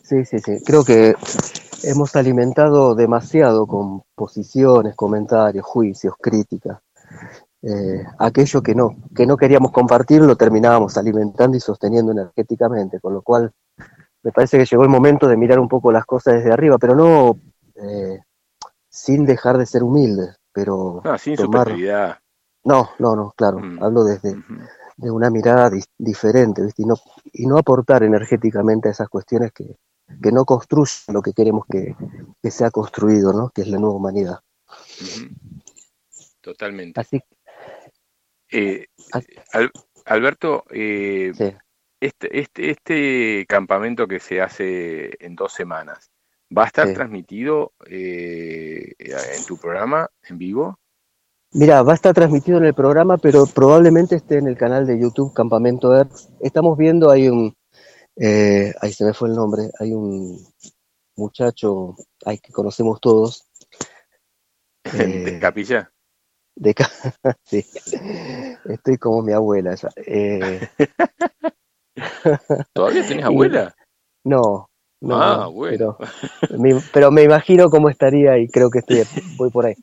Sí, 0.04 0.26
sí, 0.26 0.40
sí. 0.40 0.62
Creo 0.66 0.84
que 0.84 1.16
hemos 1.84 2.16
alimentado 2.16 2.96
demasiado 2.96 3.66
con 3.66 4.04
posiciones, 4.16 4.96
comentarios, 4.96 5.66
juicios, 5.66 6.16
críticas. 6.20 6.80
Eh, 7.64 8.04
aquello 8.20 8.62
que 8.62 8.74
no, 8.74 8.96
que 9.16 9.26
no 9.26 9.38
queríamos 9.38 9.72
compartir 9.72 10.22
lo 10.22 10.36
terminábamos 10.36 10.98
alimentando 10.98 11.56
y 11.56 11.60
sosteniendo 11.60 12.12
energéticamente, 12.12 13.00
con 13.00 13.14
lo 13.14 13.22
cual 13.22 13.52
me 14.24 14.32
parece 14.32 14.58
que 14.58 14.66
llegó 14.66 14.84
el 14.84 14.90
momento 14.90 15.28
de 15.28 15.38
mirar 15.38 15.60
un 15.60 15.68
poco 15.68 15.92
las 15.92 16.06
cosas 16.06 16.36
desde 16.36 16.52
arriba, 16.52 16.78
pero 16.78 16.96
no 16.96 17.40
eh, 17.76 18.20
sin 18.90 19.26
dejar 19.26 19.58
de 19.58 19.66
ser 19.66 19.84
humildes, 19.84 20.36
pero 20.52 21.02
no, 21.04 21.18
sin 21.18 21.36
tomar... 21.36 21.72
No, 22.64 22.92
no, 23.00 23.16
no, 23.16 23.34
claro, 23.36 23.58
mm. 23.60 23.84
hablo 23.84 24.04
desde 24.04 24.36
de 25.02 25.12
una 25.12 25.30
mirada 25.30 25.72
diferente, 25.98 26.64
¿viste? 26.64 26.84
Y 26.84 26.86
no, 26.86 26.96
y 27.34 27.48
no 27.48 27.58
aportar 27.58 28.04
energéticamente 28.04 28.88
a 28.88 28.92
esas 28.92 29.10
cuestiones 29.10 29.52
que, 29.52 29.78
que 30.22 30.32
no 30.32 30.46
construyen 30.46 31.14
lo 31.14 31.22
que 31.22 31.34
queremos 31.34 31.66
que, 31.70 31.96
que 32.42 32.52
se 32.52 32.66
ha 32.66 32.72
construido, 32.72 33.34
¿no? 33.34 33.50
Que 33.50 33.62
es 33.62 33.68
la 33.68 33.78
nueva 33.78 33.96
humanidad. 33.96 34.40
Totalmente. 36.42 37.00
Así. 37.00 37.22
Eh, 38.52 38.88
Alberto, 40.06 40.66
eh, 40.72 41.32
este, 42.00 42.40
este, 42.40 42.72
este 42.72 43.46
campamento 43.48 44.08
que 44.08 44.20
se 44.20 44.42
hace 44.42 45.12
en 45.26 45.36
dos 45.36 45.54
semanas, 45.54 46.12
¿va 46.56 46.64
a 46.64 46.68
estar 46.68 46.92
transmitido 46.94 47.74
eh, 47.86 48.94
en 48.98 49.46
tu 49.46 49.58
programa 49.58 50.10
en 50.24 50.38
vivo? 50.38 50.80
Mira, 51.54 51.84
va 51.84 51.92
a 51.92 51.96
estar 51.96 52.14
transmitido 52.14 52.58
en 52.60 52.66
el 52.66 52.74
programa, 52.74 53.18
pero 53.18 53.46
probablemente 53.46 54.16
esté 54.16 54.38
en 54.38 54.48
el 54.48 54.56
canal 54.56 54.88
de 54.88 54.98
YouTube 54.98 55.34
Campamento 55.34 55.94
Earth. 55.94 56.14
Estamos 56.40 56.78
viendo, 56.78 57.10
hay 57.10 57.28
un, 57.28 57.54
eh, 58.16 58.74
ahí 58.82 58.94
se 58.94 59.04
me 59.04 59.14
fue 59.14 59.28
el 59.28 59.36
nombre, 59.36 59.70
hay 59.78 59.92
un 59.92 60.40
muchacho 61.18 61.96
ay, 62.26 62.40
que 62.40 62.54
conocemos 62.54 63.02
todos. 63.02 63.50
¿De 64.94 65.40
capilla? 65.42 65.92
De 66.56 66.74
sí, 67.44 67.66
estoy 68.66 68.98
como 68.98 69.22
mi 69.22 69.34
abuela. 69.34 69.76
Eh, 70.06 70.70
¿Todavía 72.74 73.06
tienes 73.06 73.26
abuela? 73.26 73.76
No, 74.24 74.70
no, 75.02 75.22
ah, 75.22 75.48
bueno. 75.48 75.98
pero, 76.00 76.60
me, 76.60 76.80
pero 76.94 77.12
me 77.12 77.24
imagino 77.24 77.70
cómo 77.70 77.90
estaría 77.90 78.38
y 78.38 78.48
creo 78.48 78.70
que 78.70 78.80
estoy, 78.80 79.04
voy 79.36 79.50
por 79.50 79.66
ahí. 79.66 79.76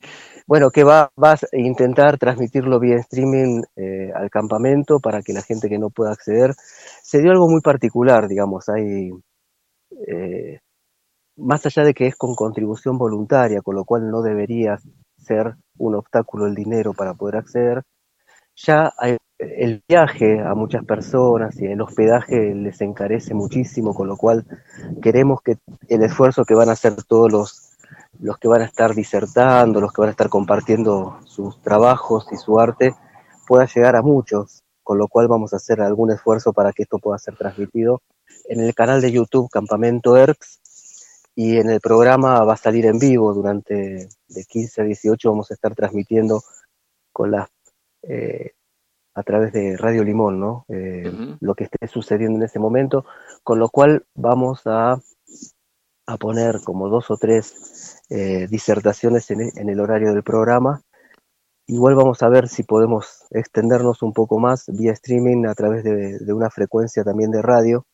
Bueno, 0.48 0.70
que 0.70 0.82
va, 0.82 1.10
a 1.14 1.36
intentar 1.52 2.16
transmitirlo 2.16 2.80
vía 2.80 2.96
streaming 2.96 3.64
eh, 3.76 4.10
al 4.14 4.30
campamento 4.30 4.98
para 4.98 5.20
que 5.20 5.34
la 5.34 5.42
gente 5.42 5.68
que 5.68 5.78
no 5.78 5.90
pueda 5.90 6.12
acceder. 6.12 6.54
Se 7.02 7.20
dio 7.20 7.32
algo 7.32 7.50
muy 7.50 7.60
particular, 7.60 8.28
digamos, 8.28 8.66
hay, 8.70 9.10
eh, 10.06 10.60
más 11.36 11.66
allá 11.66 11.84
de 11.84 11.92
que 11.92 12.06
es 12.06 12.16
con 12.16 12.34
contribución 12.34 12.96
voluntaria, 12.96 13.60
con 13.60 13.76
lo 13.76 13.84
cual 13.84 14.10
no 14.10 14.22
debería 14.22 14.78
ser 15.18 15.56
un 15.76 15.96
obstáculo 15.96 16.46
el 16.46 16.54
dinero 16.54 16.94
para 16.94 17.12
poder 17.12 17.36
acceder, 17.36 17.82
ya 18.56 18.90
el 19.38 19.82
viaje 19.86 20.40
a 20.40 20.54
muchas 20.54 20.82
personas 20.86 21.60
y 21.60 21.66
el 21.66 21.82
hospedaje 21.82 22.54
les 22.54 22.80
encarece 22.80 23.34
muchísimo, 23.34 23.92
con 23.92 24.08
lo 24.08 24.16
cual 24.16 24.46
queremos 25.02 25.42
que 25.42 25.58
el 25.88 26.02
esfuerzo 26.02 26.46
que 26.46 26.54
van 26.54 26.70
a 26.70 26.72
hacer 26.72 26.94
todos 27.04 27.30
los, 27.30 27.67
los 28.20 28.38
que 28.38 28.48
van 28.48 28.62
a 28.62 28.64
estar 28.64 28.94
disertando, 28.94 29.80
los 29.80 29.92
que 29.92 30.00
van 30.00 30.08
a 30.08 30.12
estar 30.12 30.28
compartiendo 30.28 31.18
sus 31.24 31.60
trabajos 31.62 32.26
y 32.32 32.36
su 32.36 32.58
arte, 32.58 32.94
pueda 33.46 33.66
llegar 33.66 33.96
a 33.96 34.02
muchos, 34.02 34.62
con 34.82 34.98
lo 34.98 35.08
cual 35.08 35.28
vamos 35.28 35.52
a 35.52 35.56
hacer 35.56 35.80
algún 35.80 36.10
esfuerzo 36.10 36.52
para 36.52 36.72
que 36.72 36.82
esto 36.82 36.98
pueda 36.98 37.18
ser 37.18 37.36
transmitido 37.36 38.02
en 38.48 38.60
el 38.60 38.74
canal 38.74 39.00
de 39.00 39.12
YouTube 39.12 39.50
Campamento 39.50 40.16
ERX 40.16 40.60
y 41.34 41.58
en 41.58 41.70
el 41.70 41.80
programa 41.80 42.42
va 42.44 42.54
a 42.54 42.56
salir 42.56 42.86
en 42.86 42.98
vivo 42.98 43.32
durante 43.32 44.08
de 44.28 44.44
15 44.44 44.80
a 44.80 44.84
18 44.84 45.30
vamos 45.30 45.50
a 45.50 45.54
estar 45.54 45.74
transmitiendo 45.74 46.42
con 47.12 47.30
las 47.30 47.48
eh, 48.02 48.52
a 49.14 49.22
través 49.24 49.52
de 49.52 49.76
Radio 49.76 50.04
Limón, 50.04 50.38
¿no? 50.38 50.64
Eh, 50.68 51.12
lo 51.40 51.54
que 51.56 51.64
esté 51.64 51.88
sucediendo 51.88 52.38
en 52.38 52.44
ese 52.44 52.60
momento, 52.60 53.04
con 53.42 53.58
lo 53.58 53.68
cual 53.68 54.06
vamos 54.14 54.62
a, 54.66 55.00
a 56.08 56.16
poner 56.16 56.60
como 56.64 56.88
dos 56.88 57.10
o 57.10 57.16
tres 57.16 58.00
eh, 58.10 58.46
disertaciones 58.48 59.30
en, 59.30 59.40
en, 59.54 59.68
el 59.68 59.80
horario 59.80 60.12
del 60.12 60.22
programa. 60.22 60.82
Igual 61.66 61.94
vamos 61.94 62.22
a 62.22 62.28
ver 62.28 62.48
si 62.48 62.62
podemos 62.62 63.24
extendernos 63.30 64.02
un 64.02 64.12
poco 64.12 64.38
más 64.38 64.66
vía 64.68 64.92
streaming 64.92 65.46
a 65.46 65.54
través 65.54 65.84
de, 65.84 66.18
de 66.18 66.32
una 66.32 66.50
frecuencia 66.50 67.04
también 67.04 67.30
de 67.30 67.42
radio. 67.42 67.84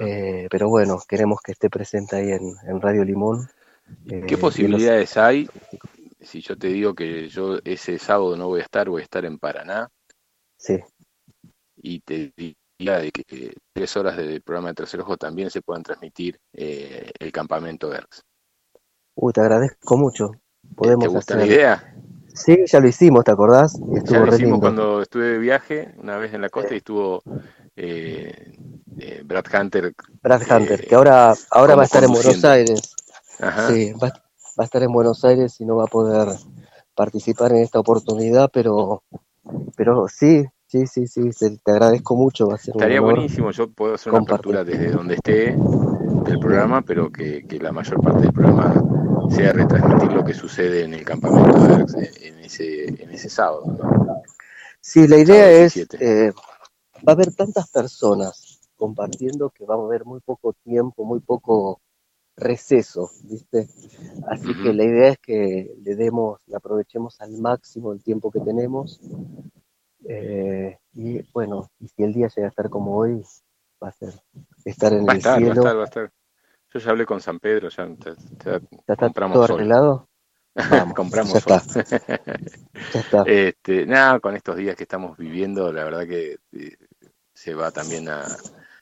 Eh, 0.00 0.48
pero 0.50 0.70
bueno, 0.70 0.98
queremos 1.06 1.40
que 1.42 1.52
esté 1.52 1.68
presente 1.68 2.16
ahí 2.16 2.32
en, 2.32 2.54
en 2.66 2.80
Radio 2.80 3.04
Limón. 3.04 3.46
¿Qué 4.26 4.38
posibilidades 4.38 5.16
hay 5.16 5.48
si 6.26 6.40
yo 6.40 6.56
te 6.56 6.68
digo 6.68 6.94
que 6.94 7.28
yo 7.28 7.58
ese 7.64 7.98
sábado 7.98 8.36
no 8.36 8.48
voy 8.48 8.60
a 8.60 8.64
estar, 8.64 8.88
voy 8.88 9.00
a 9.00 9.04
estar 9.04 9.24
en 9.24 9.38
Paraná. 9.38 9.88
Sí. 10.58 10.78
Y 11.76 12.00
te 12.00 12.32
de 12.78 13.10
que 13.10 13.54
tres 13.72 13.96
horas 13.96 14.16
del 14.16 14.42
programa 14.42 14.68
de 14.68 14.74
Tercer 14.74 15.00
Ojo 15.00 15.16
también 15.16 15.50
se 15.50 15.62
puedan 15.62 15.82
transmitir 15.82 16.38
eh, 16.52 17.10
el 17.18 17.32
campamento 17.32 17.92
ERX. 17.92 18.22
Uy, 19.14 19.32
te 19.32 19.40
agradezco 19.40 19.96
mucho. 19.96 20.32
Podemos 20.74 21.04
¿Te 21.04 21.08
gusta 21.08 21.36
la 21.36 21.46
idea? 21.46 21.94
Sí, 22.34 22.58
ya 22.66 22.80
lo 22.80 22.88
hicimos, 22.88 23.24
¿te 23.24 23.30
acordás? 23.30 23.74
Estuvo 23.94 24.18
ya 24.18 24.26
lo 24.26 24.34
hicimos 24.34 24.60
cuando 24.60 25.00
estuve 25.00 25.24
de 25.24 25.38
viaje, 25.38 25.94
una 25.96 26.18
vez 26.18 26.34
en 26.34 26.42
la 26.42 26.50
costa, 26.50 26.74
y 26.74 26.78
estuvo 26.78 27.22
eh, 27.76 28.52
eh, 28.98 29.22
Brad 29.24 29.44
Hunter. 29.58 29.94
Brad 30.22 30.42
Hunter, 30.42 30.86
que 30.86 30.94
ahora, 30.94 31.32
ahora 31.50 31.76
va 31.76 31.82
a 31.82 31.84
estar 31.86 32.04
en 32.04 32.12
Buenos 32.12 32.44
Aires. 32.44 32.94
Ajá. 33.40 33.68
Sí, 33.68 33.92
va, 33.94 34.08
va 34.08 34.62
a 34.62 34.64
estar 34.64 34.82
en 34.82 34.92
Buenos 34.92 35.24
Aires 35.24 35.58
y 35.60 35.64
no 35.64 35.76
va 35.76 35.84
a 35.84 35.88
poder 35.88 36.28
participar 36.94 37.52
en 37.52 37.58
esta 37.58 37.78
oportunidad, 37.78 38.50
pero, 38.52 39.02
pero 39.76 40.08
sí, 40.08 40.44
sí, 40.66 41.06
sí, 41.06 41.32
sí, 41.32 41.58
te 41.64 41.72
agradezco 41.72 42.16
mucho. 42.16 42.48
Va 42.48 42.54
a 42.54 42.58
ser 42.58 42.74
Estaría 42.76 43.00
buenísimo, 43.00 43.50
yo 43.50 43.68
puedo 43.68 43.94
hacer 43.94 44.12
una 44.12 44.22
apertura 44.22 44.64
desde 44.64 44.90
donde 44.90 45.14
esté 45.14 45.56
del 46.24 46.38
programa, 46.38 46.82
pero 46.82 47.10
que, 47.10 47.46
que, 47.46 47.58
la 47.58 47.72
mayor 47.72 48.00
parte 48.02 48.22
del 48.22 48.32
programa 48.32 48.74
sea 49.30 49.52
retransmitir 49.52 50.12
lo 50.12 50.24
que 50.24 50.34
sucede 50.34 50.84
en 50.84 50.94
el 50.94 51.04
campamento 51.04 51.98
en 51.98 52.38
ese, 52.40 53.02
en 53.02 53.10
ese 53.10 53.28
sábado. 53.28 53.64
¿no? 53.66 54.22
Sí, 54.80 55.08
la 55.08 55.18
idea 55.18 55.50
es, 55.50 55.76
eh, 55.76 56.32
va 57.06 57.12
a 57.12 57.16
haber 57.16 57.34
tantas 57.34 57.68
personas 57.70 58.60
compartiendo 58.76 59.50
que 59.50 59.64
va 59.64 59.74
a 59.74 59.78
haber 59.78 60.04
muy 60.04 60.20
poco 60.20 60.52
tiempo, 60.52 61.04
muy 61.04 61.20
poco 61.20 61.80
receso, 62.36 63.10
¿viste? 63.24 63.68
Así 64.28 64.54
que 64.62 64.72
la 64.72 64.84
idea 64.84 65.08
es 65.08 65.18
que 65.18 65.74
le 65.82 65.96
demos, 65.96 66.40
le 66.46 66.56
aprovechemos 66.56 67.20
al 67.20 67.32
máximo 67.38 67.92
el 67.92 68.02
tiempo 68.02 68.30
que 68.30 68.40
tenemos. 68.40 69.00
Eh, 70.08 70.78
y 70.94 71.22
bueno, 71.32 71.70
y 71.80 71.88
si 71.88 72.02
el 72.04 72.12
día 72.12 72.28
llega 72.34 72.48
a 72.48 72.50
estar 72.50 72.70
como 72.70 72.96
hoy, 72.96 73.22
va 73.82 73.88
a 73.88 73.92
ser 73.92 74.14
estar 74.64 74.92
en 74.92 75.06
va 75.06 75.12
el 75.12 75.18
estar, 75.18 75.38
cielo. 75.38 75.48
Va 75.48 75.52
a 75.52 75.54
estar, 75.54 75.76
va 75.78 75.82
a 75.82 75.84
estar. 75.84 76.12
Yo 76.72 76.80
ya 76.80 76.90
hablé 76.90 77.06
con 77.06 77.20
San 77.20 77.38
Pedro, 77.40 77.68
ya, 77.68 77.86
te, 77.96 78.14
¿Ya 78.44 78.94
está 78.94 78.96
compramos 78.96 79.34
todo 79.34 79.44
arreglado? 79.44 80.08
Vamos, 80.70 80.94
compramos 80.94 81.34
ya 81.34 81.40
sol. 81.40 81.52
está. 81.60 81.62
Ya 82.94 83.00
está. 83.00 83.22
Este, 83.24 83.86
nada, 83.86 84.20
con 84.20 84.36
estos 84.36 84.56
días 84.56 84.76
que 84.76 84.84
estamos 84.84 85.16
viviendo, 85.18 85.72
la 85.72 85.84
verdad 85.84 86.06
que 86.06 86.38
eh, 86.52 86.76
se 87.34 87.54
va 87.54 87.70
también 87.70 88.08
a... 88.08 88.22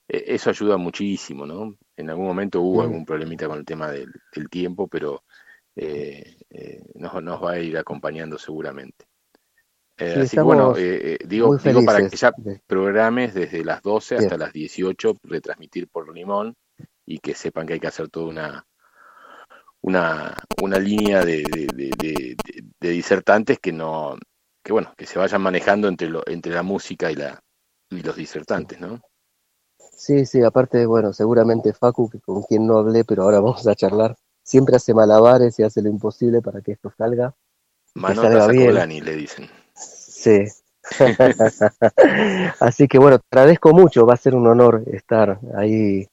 eh, 0.08 0.24
Eso 0.28 0.50
ayuda 0.50 0.76
muchísimo, 0.76 1.46
¿no? 1.46 1.76
En 1.96 2.10
algún 2.10 2.26
momento 2.26 2.60
hubo 2.60 2.82
algún 2.82 3.04
problemita 3.04 3.46
con 3.48 3.58
el 3.58 3.64
tema 3.64 3.90
del, 3.90 4.12
del 4.34 4.48
tiempo, 4.50 4.88
pero 4.88 5.22
eh, 5.76 6.36
eh, 6.50 6.82
nos, 6.96 7.22
nos 7.22 7.42
va 7.42 7.52
a 7.52 7.58
ir 7.58 7.76
acompañando 7.78 8.38
seguramente. 8.38 9.06
Eh, 9.96 10.12
Sí, 10.14 10.20
así 10.20 10.36
que 10.36 10.42
bueno, 10.42 10.76
eh, 10.76 11.14
eh, 11.14 11.18
digo, 11.24 11.56
digo 11.56 11.84
para 11.84 12.08
que 12.08 12.16
ya 12.16 12.32
programes 12.66 13.32
desde 13.32 13.64
las 13.64 13.80
12 13.82 14.16
Bien. 14.16 14.24
hasta 14.24 14.36
las 14.36 14.52
18, 14.52 15.18
retransmitir 15.22 15.88
por 15.88 16.12
Limón 16.12 16.56
y 17.06 17.18
que 17.18 17.34
sepan 17.34 17.66
que 17.66 17.74
hay 17.74 17.80
que 17.80 17.86
hacer 17.86 18.08
toda 18.08 18.26
una, 18.26 18.66
una, 19.82 20.34
una 20.62 20.78
línea 20.78 21.24
de, 21.24 21.44
de, 21.74 22.90
disertantes 22.90 23.58
que 23.60 23.72
no, 23.72 24.16
que 24.62 24.72
bueno, 24.72 24.92
que 24.96 25.06
se 25.06 25.18
vayan 25.18 25.42
manejando 25.42 25.88
entre, 25.88 26.08
lo, 26.08 26.22
entre 26.26 26.52
la 26.52 26.62
música 26.62 27.12
y, 27.12 27.16
la, 27.16 27.40
y 27.90 28.02
los 28.02 28.16
disertantes, 28.16 28.80
¿no? 28.80 29.00
Sí, 29.96 30.26
sí, 30.26 30.42
aparte, 30.42 30.86
bueno, 30.86 31.12
seguramente 31.12 31.72
Facu, 31.72 32.10
que 32.10 32.20
con 32.20 32.42
quien 32.42 32.66
no 32.66 32.78
hablé, 32.78 33.04
pero 33.04 33.22
ahora 33.22 33.40
vamos 33.40 33.66
a 33.66 33.74
charlar, 33.74 34.16
siempre 34.42 34.76
hace 34.76 34.92
malabares 34.94 35.58
y 35.58 35.62
hace 35.62 35.82
lo 35.82 35.88
imposible 35.88 36.40
para 36.40 36.60
que 36.62 36.72
esto 36.72 36.92
salga. 36.96 37.34
y 37.94 38.00
que 38.00 38.00
Manotas 38.00 38.30
salga 38.30 38.44
a 38.44 38.48
bien. 38.48 38.66
Colani, 38.66 39.00
le 39.00 39.16
dicen. 39.16 39.48
Sí. 40.24 40.44
Así 42.60 42.88
que 42.88 42.98
bueno, 42.98 43.18
te 43.18 43.24
agradezco 43.30 43.72
mucho, 43.72 44.06
va 44.06 44.14
a 44.14 44.18
ser 44.18 44.34
un 44.34 44.46
honor 44.46 44.82
estar 44.86 45.38
ahí 45.56 46.06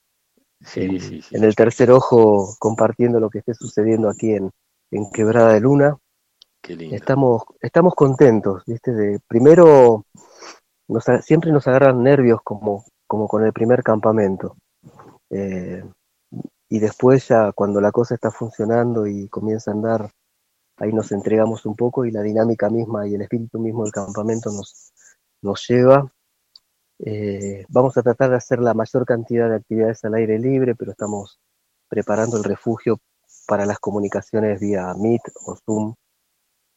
Sí, 0.63 0.81
en, 0.81 0.99
sí, 0.99 1.21
sí. 1.21 1.35
en 1.35 1.43
el 1.43 1.55
tercer 1.55 1.91
ojo 1.91 2.55
compartiendo 2.59 3.19
lo 3.19 3.29
que 3.29 3.39
esté 3.39 3.53
sucediendo 3.53 4.09
aquí 4.09 4.31
en, 4.33 4.51
en 4.91 5.09
Quebrada 5.11 5.53
de 5.53 5.59
Luna. 5.59 5.97
Qué 6.61 6.75
lindo. 6.75 6.95
Estamos, 6.95 7.43
estamos 7.61 7.95
contentos, 7.95 8.63
¿viste? 8.67 8.91
De, 8.93 9.19
primero, 9.27 10.05
nos, 10.87 11.05
siempre 11.23 11.51
nos 11.51 11.67
agarran 11.67 12.03
nervios 12.03 12.41
como, 12.43 12.85
como 13.07 13.27
con 13.27 13.43
el 13.43 13.53
primer 13.53 13.81
campamento. 13.81 14.55
Eh, 15.31 15.83
y 16.69 16.79
después 16.79 17.27
ya 17.27 17.51
cuando 17.53 17.81
la 17.81 17.91
cosa 17.91 18.15
está 18.15 18.31
funcionando 18.31 19.07
y 19.07 19.27
comienza 19.29 19.71
a 19.71 19.73
andar, 19.73 20.11
ahí 20.81 20.91
nos 20.91 21.11
entregamos 21.11 21.65
un 21.65 21.75
poco 21.75 22.05
y 22.05 22.11
la 22.11 22.21
dinámica 22.21 22.69
misma 22.69 23.07
y 23.07 23.13
el 23.13 23.21
espíritu 23.21 23.59
mismo 23.59 23.83
del 23.83 23.93
campamento 23.93 24.51
nos, 24.51 24.91
nos 25.41 25.67
lleva. 25.67 26.11
Eh, 26.97 27.65
vamos 27.69 27.97
a 27.97 28.01
tratar 28.01 28.31
de 28.31 28.37
hacer 28.37 28.59
la 28.59 28.73
mayor 28.73 29.05
cantidad 29.05 29.47
de 29.47 29.55
actividades 29.57 30.03
al 30.05 30.15
aire 30.15 30.39
libre, 30.39 30.75
pero 30.75 30.91
estamos 30.91 31.39
preparando 31.87 32.37
el 32.37 32.43
refugio 32.43 32.99
para 33.47 33.65
las 33.65 33.79
comunicaciones 33.79 34.59
vía 34.59 34.93
Meet 34.97 35.21
o 35.45 35.55
Zoom. 35.55 35.93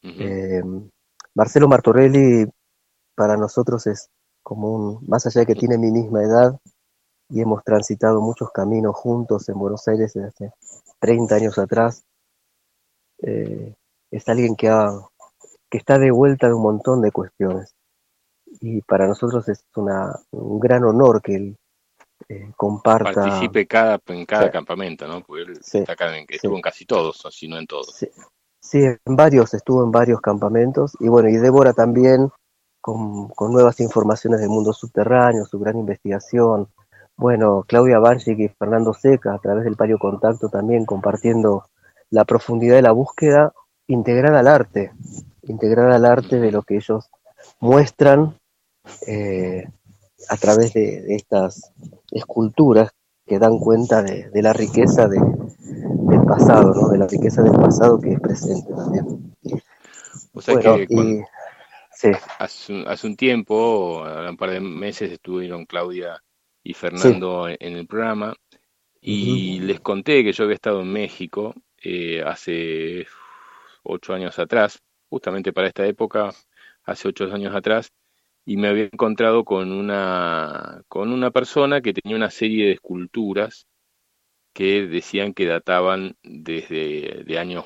Eh, 0.02 0.62
Marcelo 1.34 1.66
Martorelli 1.66 2.46
para 3.14 3.38
nosotros 3.38 3.86
es 3.86 4.10
como 4.42 4.72
un, 4.72 5.04
más 5.08 5.24
allá 5.26 5.40
de 5.40 5.46
que 5.46 5.54
tiene 5.54 5.78
mi 5.78 5.90
misma 5.90 6.22
edad 6.22 6.60
y 7.30 7.40
hemos 7.40 7.64
transitado 7.64 8.20
muchos 8.20 8.50
caminos 8.50 8.94
juntos 8.96 9.48
en 9.48 9.58
Buenos 9.58 9.88
Aires 9.88 10.12
desde 10.12 10.28
hace 10.28 10.52
30 11.00 11.34
años 11.34 11.58
atrás. 11.58 12.04
Eh, 13.22 13.74
es 14.14 14.28
alguien 14.28 14.54
que, 14.54 14.68
ha, 14.68 14.92
que 15.68 15.78
está 15.78 15.98
de 15.98 16.12
vuelta 16.12 16.46
de 16.46 16.54
un 16.54 16.62
montón 16.62 17.02
de 17.02 17.10
cuestiones. 17.10 17.74
Y 18.60 18.80
para 18.82 19.08
nosotros 19.08 19.48
es 19.48 19.64
una, 19.74 20.14
un 20.30 20.60
gran 20.60 20.84
honor 20.84 21.20
que 21.20 21.34
él 21.34 21.56
eh, 22.28 22.52
comparta. 22.56 23.12
Participe 23.12 23.66
cada, 23.66 24.00
en 24.06 24.24
cada 24.24 24.52
campamento, 24.52 25.08
¿no? 25.08 25.20
Porque 25.22 25.42
él 25.42 25.58
Sí, 25.60 25.78
está 25.78 26.16
en, 26.16 26.26
estuvo 26.28 26.54
en 26.54 26.62
casi 26.62 26.86
todos, 26.86 27.26
si 27.30 27.48
no 27.48 27.58
en 27.58 27.66
todos. 27.66 28.06
Sí, 28.60 28.84
en 28.84 29.16
varios, 29.16 29.52
estuvo 29.52 29.82
en 29.82 29.90
varios 29.90 30.20
campamentos. 30.20 30.92
Y 31.00 31.08
bueno, 31.08 31.28
y 31.28 31.36
Débora 31.36 31.72
también 31.72 32.30
con, 32.80 33.28
con 33.30 33.52
nuevas 33.52 33.80
informaciones 33.80 34.40
del 34.40 34.48
mundo 34.48 34.72
subterráneo, 34.72 35.44
su 35.44 35.58
gran 35.58 35.76
investigación. 35.76 36.68
Bueno, 37.16 37.64
Claudia 37.66 37.98
Banchik 37.98 38.38
y 38.38 38.48
Fernando 38.48 38.94
Seca, 38.94 39.34
a 39.34 39.38
través 39.40 39.64
del 39.64 39.74
Palio 39.76 39.98
Contacto, 39.98 40.48
también 40.48 40.84
compartiendo 40.84 41.64
la 42.10 42.24
profundidad 42.24 42.76
de 42.76 42.82
la 42.82 42.92
búsqueda 42.92 43.52
integrada 43.86 44.40
al 44.40 44.48
arte, 44.48 44.92
integrada 45.42 45.96
al 45.96 46.04
arte 46.04 46.40
de 46.40 46.50
lo 46.52 46.62
que 46.62 46.76
ellos 46.76 47.08
muestran 47.60 48.38
eh, 49.06 49.66
a 50.28 50.36
través 50.36 50.72
de, 50.72 51.02
de 51.02 51.14
estas 51.16 51.72
esculturas 52.10 52.90
que 53.26 53.38
dan 53.38 53.58
cuenta 53.58 54.02
de, 54.02 54.30
de 54.30 54.42
la 54.42 54.52
riqueza 54.52 55.08
de- 55.08 55.20
del 55.20 56.22
pasado, 56.24 56.74
¿no? 56.74 56.88
de 56.88 56.98
la 56.98 57.06
riqueza 57.06 57.42
del 57.42 57.52
pasado 57.52 57.98
que 58.00 58.12
es 58.12 58.20
presente 58.20 58.72
también. 58.74 59.34
O 60.32 60.40
sea 60.40 60.54
Bueno, 60.54 60.76
que 60.76 60.86
cuando- 60.86 61.20
y 61.20 61.24
sí, 61.92 62.08
hace, 62.38 62.72
un- 62.72 62.88
hace 62.88 63.06
un 63.06 63.16
tiempo, 63.16 64.02
un 64.02 64.36
par 64.36 64.50
de 64.50 64.60
meses, 64.60 65.10
estuvieron 65.12 65.64
Claudia 65.66 66.22
y 66.62 66.74
Fernando 66.74 67.48
en, 67.48 67.56
en 67.60 67.76
el 67.76 67.86
programa 67.86 68.34
y 69.00 69.60
les 69.60 69.80
conté 69.80 70.24
que 70.24 70.32
yo 70.32 70.44
había 70.44 70.54
estado 70.54 70.80
en 70.80 70.92
México 70.92 71.54
eh, 71.82 72.22
hace 72.24 73.06
ocho 73.84 74.14
años 74.14 74.38
atrás, 74.38 74.82
justamente 75.08 75.52
para 75.52 75.68
esta 75.68 75.86
época, 75.86 76.32
hace 76.84 77.08
ocho 77.08 77.32
años 77.32 77.54
atrás, 77.54 77.92
y 78.44 78.56
me 78.56 78.68
había 78.68 78.84
encontrado 78.84 79.44
con 79.44 79.72
una, 79.72 80.82
con 80.88 81.12
una 81.12 81.30
persona 81.30 81.80
que 81.80 81.94
tenía 81.94 82.16
una 82.16 82.30
serie 82.30 82.66
de 82.66 82.72
esculturas 82.72 83.66
que 84.52 84.86
decían 84.86 85.34
que 85.34 85.46
databan 85.46 86.16
desde 86.22 87.24
de 87.24 87.38
años 87.38 87.64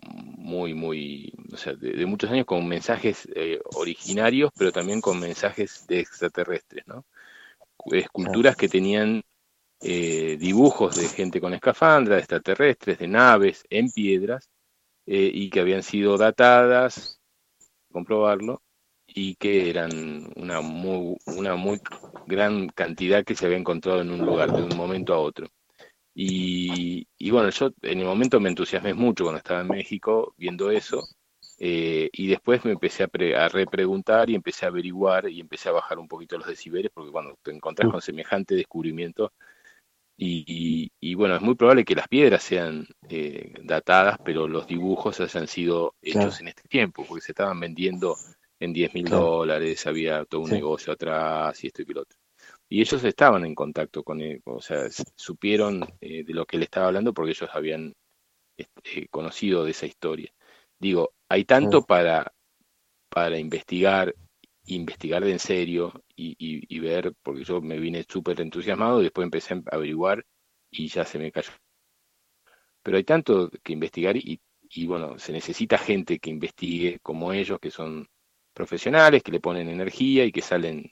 muy, 0.00 0.74
muy, 0.74 1.32
o 1.52 1.56
sea, 1.56 1.74
de, 1.74 2.04
muchos 2.06 2.30
años 2.30 2.46
con 2.46 2.66
mensajes 2.66 3.28
eh, 3.34 3.60
originarios, 3.76 4.50
pero 4.56 4.72
también 4.72 5.00
con 5.00 5.20
mensajes 5.20 5.86
de 5.86 6.00
extraterrestres, 6.00 6.86
¿no? 6.86 7.04
Esculturas 7.92 8.56
que 8.56 8.68
tenían 8.68 9.22
eh, 9.80 10.36
dibujos 10.38 10.96
de 10.96 11.08
gente 11.08 11.40
con 11.40 11.54
escafandra, 11.54 12.16
de 12.16 12.20
extraterrestres, 12.20 12.98
de 12.98 13.08
naves 13.08 13.64
en 13.70 13.90
piedras, 13.90 14.48
eh, 15.10 15.30
y 15.34 15.50
que 15.50 15.60
habían 15.60 15.82
sido 15.84 16.18
datadas, 16.18 17.20
comprobarlo, 17.92 18.62
y 19.06 19.34
que 19.36 19.70
eran 19.70 20.30
una 20.36 20.60
muy, 20.60 21.16
una 21.26 21.56
muy 21.56 21.80
gran 22.26 22.68
cantidad 22.68 23.24
que 23.24 23.34
se 23.34 23.46
había 23.46 23.58
encontrado 23.58 24.00
en 24.02 24.10
un 24.10 24.22
lugar 24.24 24.52
de 24.52 24.62
un 24.62 24.74
momento 24.76 25.14
a 25.14 25.18
otro. 25.18 25.48
Y, 26.14 27.06
y 27.18 27.30
bueno, 27.30 27.50
yo 27.50 27.70
en 27.82 28.00
el 28.00 28.06
momento 28.06 28.40
me 28.40 28.48
entusiasmé 28.50 28.94
mucho 28.94 29.24
cuando 29.24 29.38
estaba 29.38 29.60
en 29.62 29.70
México 29.70 30.34
viendo 30.36 30.70
eso, 30.70 31.08
eh, 31.58 32.10
y 32.12 32.28
después 32.28 32.64
me 32.64 32.72
empecé 32.72 33.04
a, 33.04 33.08
pre- 33.08 33.36
a 33.36 33.48
repreguntar 33.48 34.30
y 34.30 34.34
empecé 34.34 34.66
a 34.66 34.68
averiguar 34.70 35.28
y 35.28 35.40
empecé 35.40 35.68
a 35.68 35.72
bajar 35.72 35.98
un 35.98 36.08
poquito 36.08 36.38
los 36.38 36.46
decibeles, 36.48 36.90
porque 36.94 37.12
cuando 37.12 37.36
te 37.42 37.52
encontrás 37.52 37.88
con 37.88 38.02
semejante 38.02 38.54
descubrimiento, 38.54 39.32
y, 40.20 40.44
y- 40.46 40.92
y 41.00 41.14
bueno, 41.14 41.36
es 41.36 41.42
muy 41.42 41.54
probable 41.54 41.84
que 41.84 41.94
las 41.94 42.08
piedras 42.08 42.42
sean 42.42 42.86
eh, 43.08 43.54
datadas, 43.64 44.18
pero 44.22 44.48
los 44.48 44.66
dibujos 44.66 45.20
hayan 45.20 45.48
sido 45.48 45.94
hechos 46.02 46.40
Claro. 46.40 46.40
en 46.40 46.48
este 46.48 46.62
tiempo, 46.68 47.06
porque 47.06 47.22
se 47.22 47.32
estaban 47.32 47.58
vendiendo 47.60 48.20
en 48.60 48.72
10 48.74 48.92
mil 48.94 49.08
Claro. 49.08 49.10
dólares, 49.10 49.86
había 49.86 50.24
todo 50.26 50.42
un 50.42 50.50
Sí. 50.50 50.52
negocio 50.52 50.92
atrás 50.92 51.64
y 51.64 51.68
esto 51.68 51.82
y 51.82 51.86
que 51.86 51.94
lo 51.94 52.02
otro. 52.02 52.18
Y 52.68 52.80
ellos 52.82 53.04
estaban 53.04 53.44
en 53.46 53.54
contacto 53.54 54.04
con 54.04 54.20
él, 54.22 54.42
o 54.46 54.60
sea, 54.62 54.88
supieron 55.16 55.88
eh, 56.00 56.24
de 56.24 56.34
lo 56.34 56.46
que 56.46 56.56
él 56.58 56.64
estaba 56.64 56.88
hablando 56.88 57.14
porque 57.14 57.32
ellos 57.32 57.50
habían 57.54 57.94
este, 58.56 59.08
conocido 59.10 59.64
de 59.64 59.72
esa 59.72 59.86
historia. 59.86 60.32
Digo, 60.80 61.12
hay 61.30 61.44
tanto 61.46 61.82
para, 61.84 62.32
para 63.08 63.38
investigar, 63.38 64.14
investigar 64.74 65.24
de 65.24 65.32
en 65.32 65.38
serio 65.38 65.92
y, 66.16 66.32
y- 66.38 66.64
y 66.76 66.78
ver, 66.80 67.14
porque 67.22 67.44
yo 67.44 67.60
me 67.60 67.78
vine 67.78 68.04
súper 68.08 68.40
entusiasmado, 68.40 69.00
después 69.00 69.24
empecé 69.24 69.54
a 69.54 69.62
averiguar 69.76 70.24
y 70.70 70.88
ya 70.88 71.04
se 71.04 71.18
me 71.18 71.32
cayó. 71.32 71.52
Pero 72.82 72.96
hay 72.96 73.04
tanto 73.04 73.50
que 73.62 73.72
investigar 73.72 74.16
y, 74.16 74.40
y 74.70 74.86
bueno, 74.86 75.18
se 75.18 75.32
necesita 75.32 75.78
gente 75.78 76.18
que 76.18 76.30
investigue 76.30 76.98
como 77.02 77.32
ellos, 77.32 77.58
que 77.60 77.70
son 77.70 78.08
profesionales, 78.54 79.22
que 79.22 79.32
le 79.32 79.40
ponen 79.40 79.68
energía 79.68 80.24
y 80.24 80.32
que 80.32 80.42
salen 80.42 80.90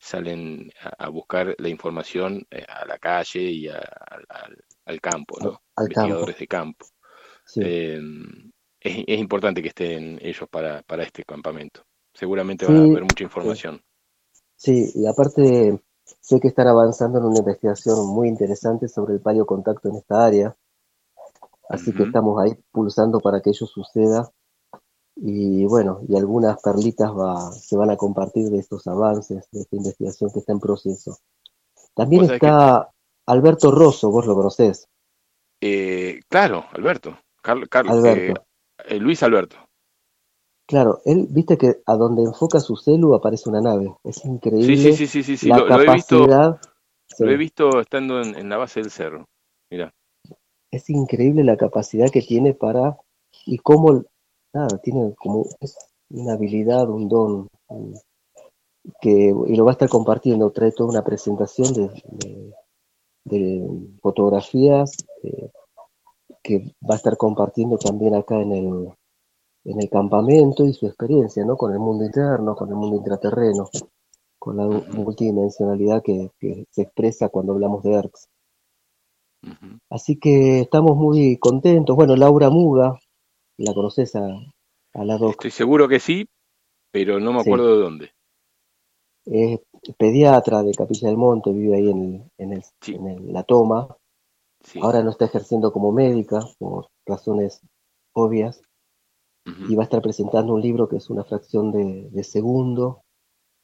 salen 0.00 0.70
a, 0.80 1.06
a 1.06 1.08
buscar 1.08 1.54
la 1.58 1.68
información 1.68 2.46
eh, 2.50 2.64
a 2.68 2.86
la 2.86 2.98
calle 2.98 3.42
y 3.42 3.68
a- 3.68 3.78
al, 4.86 5.00
campo, 5.00 5.38
¿no? 5.40 5.62
al 5.76 5.88
campo. 5.88 5.92
Investigadores 5.94 6.38
de 6.38 6.46
campo. 6.46 6.86
Sí. 7.46 7.60
Eh, 7.64 8.00
es, 8.80 9.04
es 9.06 9.18
importante 9.18 9.62
que 9.62 9.68
estén 9.68 10.18
ellos 10.22 10.48
para, 10.50 10.82
para 10.82 11.02
este 11.02 11.24
campamento. 11.24 11.84
Seguramente 12.18 12.66
van 12.66 12.76
a 12.76 12.80
haber 12.84 13.04
mucha 13.04 13.22
información. 13.24 13.80
Sí, 14.56 14.90
y 14.94 15.06
aparte 15.06 15.80
sé 16.20 16.40
que 16.40 16.48
están 16.48 16.66
avanzando 16.66 17.18
en 17.18 17.26
una 17.26 17.38
investigación 17.38 18.06
muy 18.08 18.28
interesante 18.28 18.88
sobre 18.88 19.14
el 19.14 19.20
paleocontacto 19.20 19.88
en 19.88 19.96
esta 19.96 20.24
área, 20.24 20.56
así 21.68 21.92
que 21.92 22.02
estamos 22.04 22.42
ahí 22.42 22.56
pulsando 22.72 23.20
para 23.20 23.40
que 23.40 23.50
ello 23.50 23.66
suceda. 23.66 24.30
Y 25.14 25.64
bueno, 25.66 26.00
y 26.08 26.16
algunas 26.16 26.60
perlitas 26.62 27.10
va, 27.10 27.52
se 27.52 27.76
van 27.76 27.90
a 27.90 27.96
compartir 27.96 28.50
de 28.50 28.58
estos 28.58 28.86
avances, 28.86 29.48
de 29.52 29.60
esta 29.60 29.76
investigación 29.76 30.30
que 30.32 30.38
está 30.40 30.52
en 30.52 30.60
proceso. 30.60 31.18
También 31.94 32.22
está 32.34 32.90
Alberto 33.26 33.70
Rosso, 33.70 34.10
vos 34.10 34.26
lo 34.26 34.34
conocés. 34.34 34.88
Eh, 35.60 36.20
claro, 36.28 36.64
Alberto. 36.72 37.18
Carl- 37.42 37.68
Carl- 37.68 37.90
Alberto. 37.90 38.40
eh, 38.40 38.44
eh, 38.96 38.98
Luis 39.00 39.22
Alberto. 39.24 39.56
Claro, 40.68 41.00
él, 41.06 41.26
viste 41.30 41.56
que 41.56 41.80
a 41.86 41.96
donde 41.96 42.22
enfoca 42.22 42.60
su 42.60 42.76
celu 42.76 43.14
aparece 43.14 43.48
una 43.48 43.62
nave. 43.62 43.96
Es 44.04 44.22
increíble 44.26 44.76
sí, 44.76 44.92
sí, 44.92 45.06
sí, 45.06 45.22
sí, 45.22 45.36
sí, 45.38 45.48
la 45.48 45.58
Lo, 45.58 45.66
lo 45.66 45.74
he 45.82 45.94
visto, 45.94 46.18
capacidad. 46.26 46.60
sí. 47.06 47.24
lo 47.24 47.30
he 47.30 47.36
visto 47.38 47.80
estando 47.80 48.20
en, 48.20 48.34
en 48.36 48.48
la 48.50 48.58
base 48.58 48.80
del 48.80 48.90
cerro. 48.90 49.24
Mira, 49.70 49.90
es 50.70 50.90
increíble 50.90 51.42
la 51.42 51.56
capacidad 51.56 52.10
que 52.10 52.20
tiene 52.20 52.52
para 52.52 52.98
y 53.46 53.56
cómo 53.58 54.04
nada 54.54 54.78
tiene 54.82 55.14
como 55.16 55.46
es 55.60 55.76
una 56.10 56.34
habilidad 56.34 56.88
un 56.90 57.08
don 57.08 57.48
que 59.00 59.34
y 59.46 59.56
lo 59.56 59.64
va 59.64 59.70
a 59.70 59.72
estar 59.72 59.88
compartiendo 59.88 60.50
trae 60.50 60.72
toda 60.72 60.90
una 60.90 61.04
presentación 61.04 61.72
de, 61.74 61.88
de- 62.04 62.52
de 63.24 63.68
fotografías 64.00 64.96
eh, 65.22 65.50
que 66.42 66.74
va 66.88 66.94
a 66.94 66.96
estar 66.96 67.16
compartiendo 67.18 67.76
también 67.76 68.14
acá 68.14 68.40
en 68.40 68.52
el 68.52 68.88
en 69.70 69.80
el 69.82 69.88
campamento 69.88 70.64
y 70.64 70.72
su 70.72 70.86
experiencia 70.86 71.44
no 71.44 71.56
con 71.56 71.72
el 71.72 71.78
mundo 71.78 72.04
interno 72.04 72.54
con 72.56 72.68
el 72.70 72.76
mundo 72.76 72.96
intraterreno 72.96 73.68
con 74.38 74.56
la 74.56 74.66
multidimensionalidad 74.66 76.02
que, 76.02 76.30
que 76.38 76.64
se 76.70 76.82
expresa 76.82 77.28
cuando 77.28 77.52
hablamos 77.52 77.82
de 77.82 77.92
ERCS 77.94 78.28
ujú. 79.42 79.78
Así 79.90 80.18
que 80.18 80.60
estamos 80.60 80.96
muy 80.96 81.38
contentos. 81.38 81.96
Bueno, 81.96 82.16
Laura 82.16 82.50
Muga, 82.50 82.98
la 83.58 83.74
conoces 83.74 84.14
a, 84.16 84.26
a 84.94 85.04
la 85.04 85.16
doc, 85.18 85.32
Estoy 85.32 85.50
seguro 85.50 85.88
que 85.88 86.00
sí, 86.00 86.26
pero 86.92 87.20
no 87.20 87.32
me 87.32 87.42
Sí. 87.42 87.48
acuerdo 87.50 87.76
de 87.76 87.82
dónde. 87.82 88.10
es 89.26 89.60
pediatra 89.98 90.62
de 90.62 90.72
Capilla 90.74 91.08
del 91.08 91.18
Monte, 91.18 91.52
vive 91.52 91.76
ahí 91.76 91.90
en, 91.90 92.30
en, 92.38 92.52
el- 92.52 92.64
Sí. 92.80 92.94
en 92.94 93.06
el- 93.08 93.32
la 93.32 93.42
toma. 93.42 93.96
Sí. 94.64 94.80
Ahora 94.82 95.02
no 95.02 95.10
está 95.10 95.26
ejerciendo 95.26 95.72
como 95.72 95.92
médica 95.92 96.40
por 96.58 96.88
razones 97.06 97.60
obvias 98.14 98.60
Y 99.68 99.74
va 99.74 99.82
a 99.82 99.84
estar 99.84 100.02
presentando 100.02 100.54
un 100.54 100.60
libro 100.60 100.88
que 100.88 100.96
es 100.96 101.08
una 101.10 101.24
fracción 101.24 101.72
de, 101.72 102.08
de 102.10 102.24
segundo. 102.24 103.02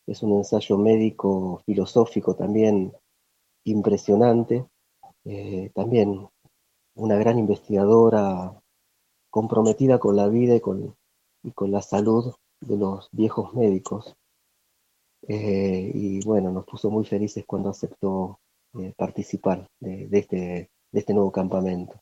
Es 0.06 0.22
un 0.22 0.32
ensayo 0.32 0.78
médico 0.78 1.62
filosófico 1.66 2.34
también 2.34 2.92
impresionante. 3.64 4.66
Eh, 5.24 5.70
también 5.74 6.28
una 6.94 7.16
gran 7.16 7.38
investigadora 7.38 8.60
comprometida 9.30 9.98
con 9.98 10.16
la 10.16 10.28
vida 10.28 10.54
y 10.54 10.60
con, 10.60 10.94
y 11.42 11.52
con 11.52 11.70
la 11.70 11.82
salud 11.82 12.34
de 12.60 12.76
los 12.76 13.08
viejos 13.12 13.54
médicos. 13.54 14.14
Eh, 15.26 15.90
y 15.94 16.24
bueno, 16.24 16.50
nos 16.50 16.64
puso 16.66 16.90
muy 16.90 17.04
felices 17.04 17.44
cuando 17.46 17.70
aceptó 17.70 18.38
eh, 18.78 18.92
participar 18.96 19.66
de, 19.80 20.06
de 20.08 20.18
este, 20.18 20.70
de 20.92 21.00
este 21.00 21.14
nuevo 21.14 21.32
campamento. 21.32 22.00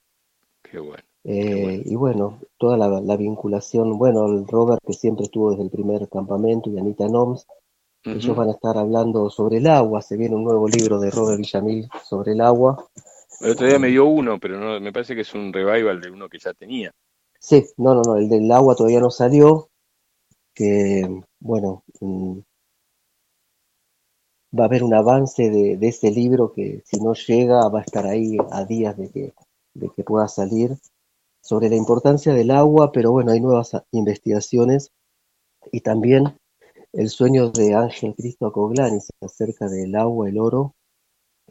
Qué 0.62 0.78
bueno. 0.78 1.04
Eh, 1.24 1.54
bueno. 1.54 1.82
Y 1.84 1.94
bueno, 1.94 2.40
toda 2.58 2.76
la, 2.76 3.00
la 3.00 3.16
vinculación, 3.16 3.98
bueno, 3.98 4.26
el 4.26 4.46
Robert 4.46 4.80
que 4.84 4.92
siempre 4.92 5.24
estuvo 5.24 5.50
desde 5.50 5.64
el 5.64 5.70
primer 5.70 6.08
campamento 6.08 6.70
y 6.70 6.78
Anita 6.78 7.08
Noms, 7.08 7.46
ellos 8.04 8.36
van 8.36 8.48
a 8.48 8.52
estar 8.52 8.76
hablando 8.76 9.30
sobre 9.30 9.58
el 9.58 9.66
agua, 9.68 10.02
se 10.02 10.16
viene 10.16 10.34
un 10.34 10.44
nuevo 10.44 10.68
libro 10.68 10.98
de 10.98 11.10
Robert 11.10 11.38
Villamil 11.38 11.88
sobre 12.04 12.32
el 12.32 12.40
agua, 12.40 12.84
El 13.40 13.50
otro 13.50 13.66
día 13.66 13.78
me 13.78 13.88
dio 13.88 14.06
uno, 14.06 14.38
pero 14.40 14.58
no, 14.58 14.80
me 14.80 14.92
parece 14.92 15.14
que 15.14 15.22
es 15.22 15.34
un 15.34 15.52
revival 15.52 16.00
de 16.00 16.10
uno 16.10 16.28
que 16.28 16.38
ya 16.38 16.52
tenía. 16.54 16.92
Sí, 17.38 17.64
no, 17.76 17.94
no, 17.94 18.02
no, 18.02 18.16
el 18.16 18.28
del 18.28 18.50
agua 18.50 18.74
todavía 18.74 19.00
no 19.00 19.10
salió, 19.10 19.68
que 20.54 21.22
bueno, 21.40 21.84
mm, 22.00 22.38
va 24.58 24.64
a 24.64 24.66
haber 24.66 24.84
un 24.84 24.94
avance 24.94 25.50
de, 25.50 25.76
de 25.76 25.88
ese 25.88 26.10
libro 26.10 26.52
que 26.52 26.82
si 26.84 27.00
no 27.00 27.14
llega 27.14 27.68
va 27.68 27.80
a 27.80 27.82
estar 27.82 28.06
ahí 28.06 28.36
a 28.50 28.64
días 28.64 28.96
de 28.96 29.10
que, 29.10 29.34
de 29.74 29.90
que 29.94 30.04
pueda 30.04 30.28
salir 30.28 30.76
sobre 31.42 31.68
la 31.68 31.76
importancia 31.76 32.32
del 32.32 32.50
agua, 32.50 32.92
pero 32.92 33.10
bueno, 33.10 33.32
hay 33.32 33.40
nuevas 33.40 33.72
investigaciones 33.90 34.92
y 35.70 35.80
también 35.80 36.36
el 36.92 37.08
sueño 37.08 37.50
de 37.50 37.74
Ángel 37.74 38.14
Cristo 38.14 38.46
Acoglanis 38.46 39.10
acerca 39.20 39.66
del 39.68 39.94
agua, 39.96 40.28
el 40.28 40.38
oro 40.38 40.74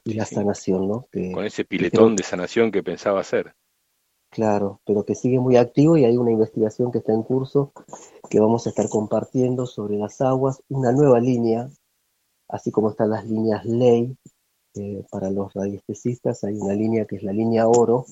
y 0.03 0.13
la 0.13 0.25
sanación, 0.25 0.87
¿no? 0.87 1.05
Con 1.33 1.45
ese 1.45 1.65
piletón 1.65 2.15
de 2.15 2.23
sanación 2.23 2.71
que 2.71 2.83
pensaba 2.83 3.19
hacer. 3.19 3.53
Claro, 4.31 4.79
pero 4.85 5.03
que 5.03 5.13
sigue 5.13 5.39
muy 5.39 5.57
activo 5.57 5.97
y 5.97 6.05
hay 6.05 6.15
una 6.15 6.31
investigación 6.31 6.91
que 6.91 6.99
está 6.99 7.11
en 7.11 7.23
curso 7.23 7.73
que 8.29 8.39
vamos 8.39 8.65
a 8.65 8.69
estar 8.69 8.87
compartiendo 8.87 9.65
sobre 9.65 9.97
las 9.97 10.21
aguas, 10.21 10.63
una 10.69 10.93
nueva 10.93 11.19
línea, 11.19 11.69
así 12.47 12.71
como 12.71 12.91
están 12.91 13.09
las 13.09 13.25
líneas 13.25 13.65
ley 13.65 14.15
eh, 14.75 15.03
para 15.11 15.29
los 15.29 15.53
radiestesistas, 15.53 16.45
hay 16.45 16.55
una 16.55 16.73
línea 16.73 17.05
que 17.05 17.17
es 17.17 17.23
la 17.23 17.33
línea 17.33 17.67
oro, 17.67 18.05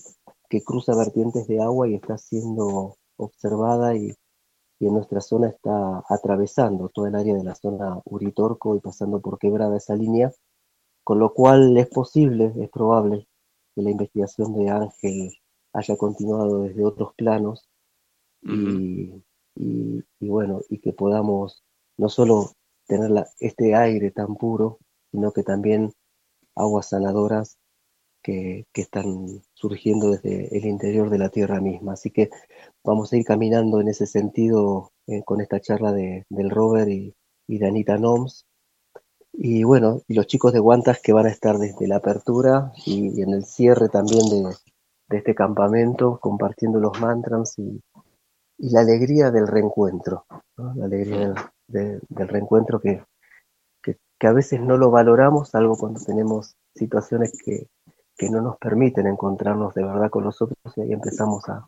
que 0.50 0.64
cruza 0.64 0.95
vertientes 0.95 1.48
de 1.48 1.61
agua 1.61 1.88
y 1.88 1.95
está 1.95 2.18
siendo 2.18 2.98
observada 3.18 3.95
y, 3.95 4.14
en 4.82 4.94
nuestra 4.94 5.19
zona 5.19 5.50
está 5.50 6.03
atravesando 6.08 6.88
todo 6.88 7.06
el 7.06 7.16
área 7.16 7.36
de 7.36 7.44
la 7.44 7.53
zona 7.53 8.02
Uritorco 8.06 8.78
y 8.78 8.80
pasando 8.80 9.19
por 9.19 9.38
quebrada 9.38 9.76
esa 9.76 9.94
línea, 9.94 10.32
con 11.03 11.19
lo 11.19 11.34
cual 11.34 11.78
es 11.78 11.88
posible, 11.88 12.53
es 12.58 12.69
probable 12.69 13.28
que 13.76 13.82
la 13.82 13.92
investigación 13.92 14.53
de 14.56 14.69
Ángel 14.69 15.34
haya 15.74 15.98
continuado 15.98 16.64
desde 16.64 16.86
otros 16.86 17.14
planos 17.16 17.68
y, 18.42 19.22
bueno, 20.19 20.61
y 20.69 20.80
que 20.80 20.94
podamos 20.94 21.64
no 21.98 22.08
solo 22.08 22.53
tener 22.88 23.11
este 23.40 23.76
aire 23.76 24.11
tan 24.11 24.36
puro, 24.36 24.80
sino 25.11 25.32
que 25.34 25.44
también 25.44 25.94
aguas 26.56 26.90
sanadoras 26.90 27.58
que, 28.22 28.66
están 28.74 29.42
surgiendo 29.59 30.11
desde 30.11 30.57
el 30.57 30.65
interior 30.65 31.09
de 31.09 31.17
la 31.17 31.29
tierra 31.29 31.59
misma. 31.59 31.93
Así 31.93 32.11
que 32.11 32.29
vamos 32.83 33.11
a 33.11 33.17
ir 33.17 33.25
caminando 33.25 33.81
en 33.81 33.89
ese 33.89 34.05
sentido 34.05 34.93
eh, 35.05 35.21
con 35.25 35.41
esta 35.41 35.59
charla 35.59 35.91
de, 35.91 36.25
del 36.29 36.49
Robert 36.49 36.89
y, 36.89 37.13
de 37.47 37.67
Anita 37.67 37.97
Noms. 37.97 38.45
Y 39.33 39.63
bueno, 39.63 40.01
y 40.07 40.13
los 40.13 40.27
chicos 40.27 40.53
de 40.53 40.59
Guantas 40.59 41.01
que 41.01 41.13
van 41.13 41.25
a 41.25 41.29
estar 41.29 41.57
desde 41.57 41.88
la 41.88 41.97
apertura 41.97 42.71
y, 42.85 43.21
en 43.21 43.33
el 43.33 43.43
cierre 43.45 43.89
también 43.89 44.21
de, 44.29 44.55
este 45.17 45.35
campamento, 45.35 46.19
compartiendo 46.19 46.79
los 46.79 46.99
mantras 47.01 47.59
y, 47.59 47.81
la 48.59 48.81
alegría 48.81 49.31
del 49.31 49.47
reencuentro, 49.47 50.25
la 50.57 50.85
alegría 50.85 51.33
del, 51.67 52.01
reencuentro 52.09 52.81
que, 52.81 53.03
que, 53.81 54.27
a 54.27 54.33
veces 54.33 54.59
no 54.59 54.77
lo 54.77 54.91
valoramos, 54.91 55.55
algo 55.55 55.77
cuando 55.77 56.01
tenemos 56.01 56.55
situaciones 56.75 57.31
que, 57.41 57.67
que 58.19 58.30
no 58.30 58.41
nos 58.41 58.57
permiten 58.57 59.07
encontrarnos 59.07 59.73
de 59.73 59.81
verdad 59.81 60.09
con 60.09 60.25
nosotros 60.25 60.57
y 60.75 60.81
ahí 60.81 60.91
empezamos 60.91 61.48
a, 61.48 61.65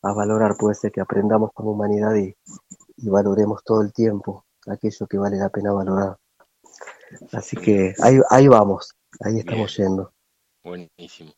valorar, 0.00 0.56
puede 0.56 0.74
ser 0.74 0.90
que 0.90 1.02
aprendamos 1.02 1.50
como 1.52 1.72
humanidad 1.72 2.16
y, 2.16 2.34
valoremos 2.96 3.62
todo 3.62 3.82
el 3.82 3.92
tiempo 3.92 4.44
aquello 4.66 5.06
que 5.06 5.18
vale 5.18 5.36
la 5.36 5.50
pena 5.50 5.72
valorar. 5.72 6.16
Así 7.32 7.56
que 7.56 7.94
ahí, 8.00 8.18
ahí 8.30 8.48
vamos, 8.48 8.94
ahí 9.20 9.40
estamos 9.40 9.76
yendo. 9.76 10.12
Buenísimo. 10.64 11.32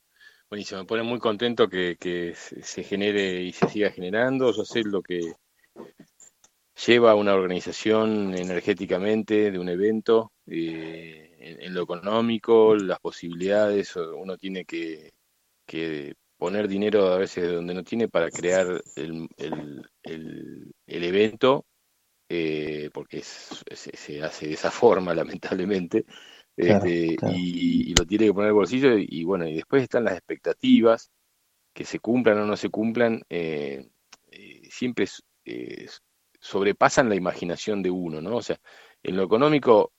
Buenísimo, 0.49 0.83
me 0.83 0.87
pone 0.87 1.03
muy 1.03 1.19
contento 1.19 1.69
que, 1.69 1.97
que, 1.99 2.35
se 2.37 2.85
genere 2.85 3.43
y 3.43 3.53
se 3.53 3.69
siga 3.69 3.91
generando. 3.91 4.53
Yo 4.53 4.65
sé 4.65 4.83
lo 4.85 5.03
que 5.03 5.33
lleva 6.87 7.17
una 7.17 7.35
organización 7.35 8.35
energéticamente 8.37 9.51
de 9.51 9.59
un 9.59 9.69
evento. 9.69 10.31
Eh, 10.47 11.24
en, 11.45 11.75
lo 11.75 11.83
económico, 11.83 12.75
las 12.75 13.01
posibilidades, 13.01 13.95
uno 13.97 14.37
tiene 14.37 14.65
que, 14.65 15.13
poner 16.37 16.69
dinero 16.69 17.07
a 17.13 17.19
veces 17.19 17.53
donde 17.53 17.75
no 17.75 17.85
tiene 17.85 18.09
para 18.09 18.31
crear 18.31 18.83
el, 18.97 19.29
evento, 20.87 21.67
eh, 22.29 22.91
porque 22.93 23.23
se 23.23 24.23
hace 24.23 24.47
de 24.49 24.55
esa 24.55 24.71
forma, 24.71 25.15
lamentablemente, 25.15 26.05
este, 26.57 27.17
Y, 27.33 27.95
lo 27.95 28.07
tiene 28.07 28.27
que 28.27 28.35
poner 28.35 28.49
el 28.49 28.55
bolsillo, 28.55 28.97
y, 28.97 29.25
bueno, 29.25 29.47
y 29.47 29.55
después 29.55 29.83
están 29.83 30.05
las 30.05 30.15
expectativas, 30.15 31.11
que 31.73 31.85
se 31.85 31.99
cumplan 31.99 32.39
o 32.39 32.47
no 32.47 32.57
se 32.57 32.71
cumplan, 32.71 33.23
eh, 33.29 33.89
eh, 34.31 34.69
siempre 34.71 35.07
sobrepasan 36.41 37.09
la 37.09 37.17
imaginación 37.17 37.83
de 37.83 37.91
uno, 37.91 38.21
¿no? 38.21 38.37
O 38.37 38.43
sea, 38.43 38.61
en 39.03 39.17
lo 39.17 39.25
económico 39.25 39.93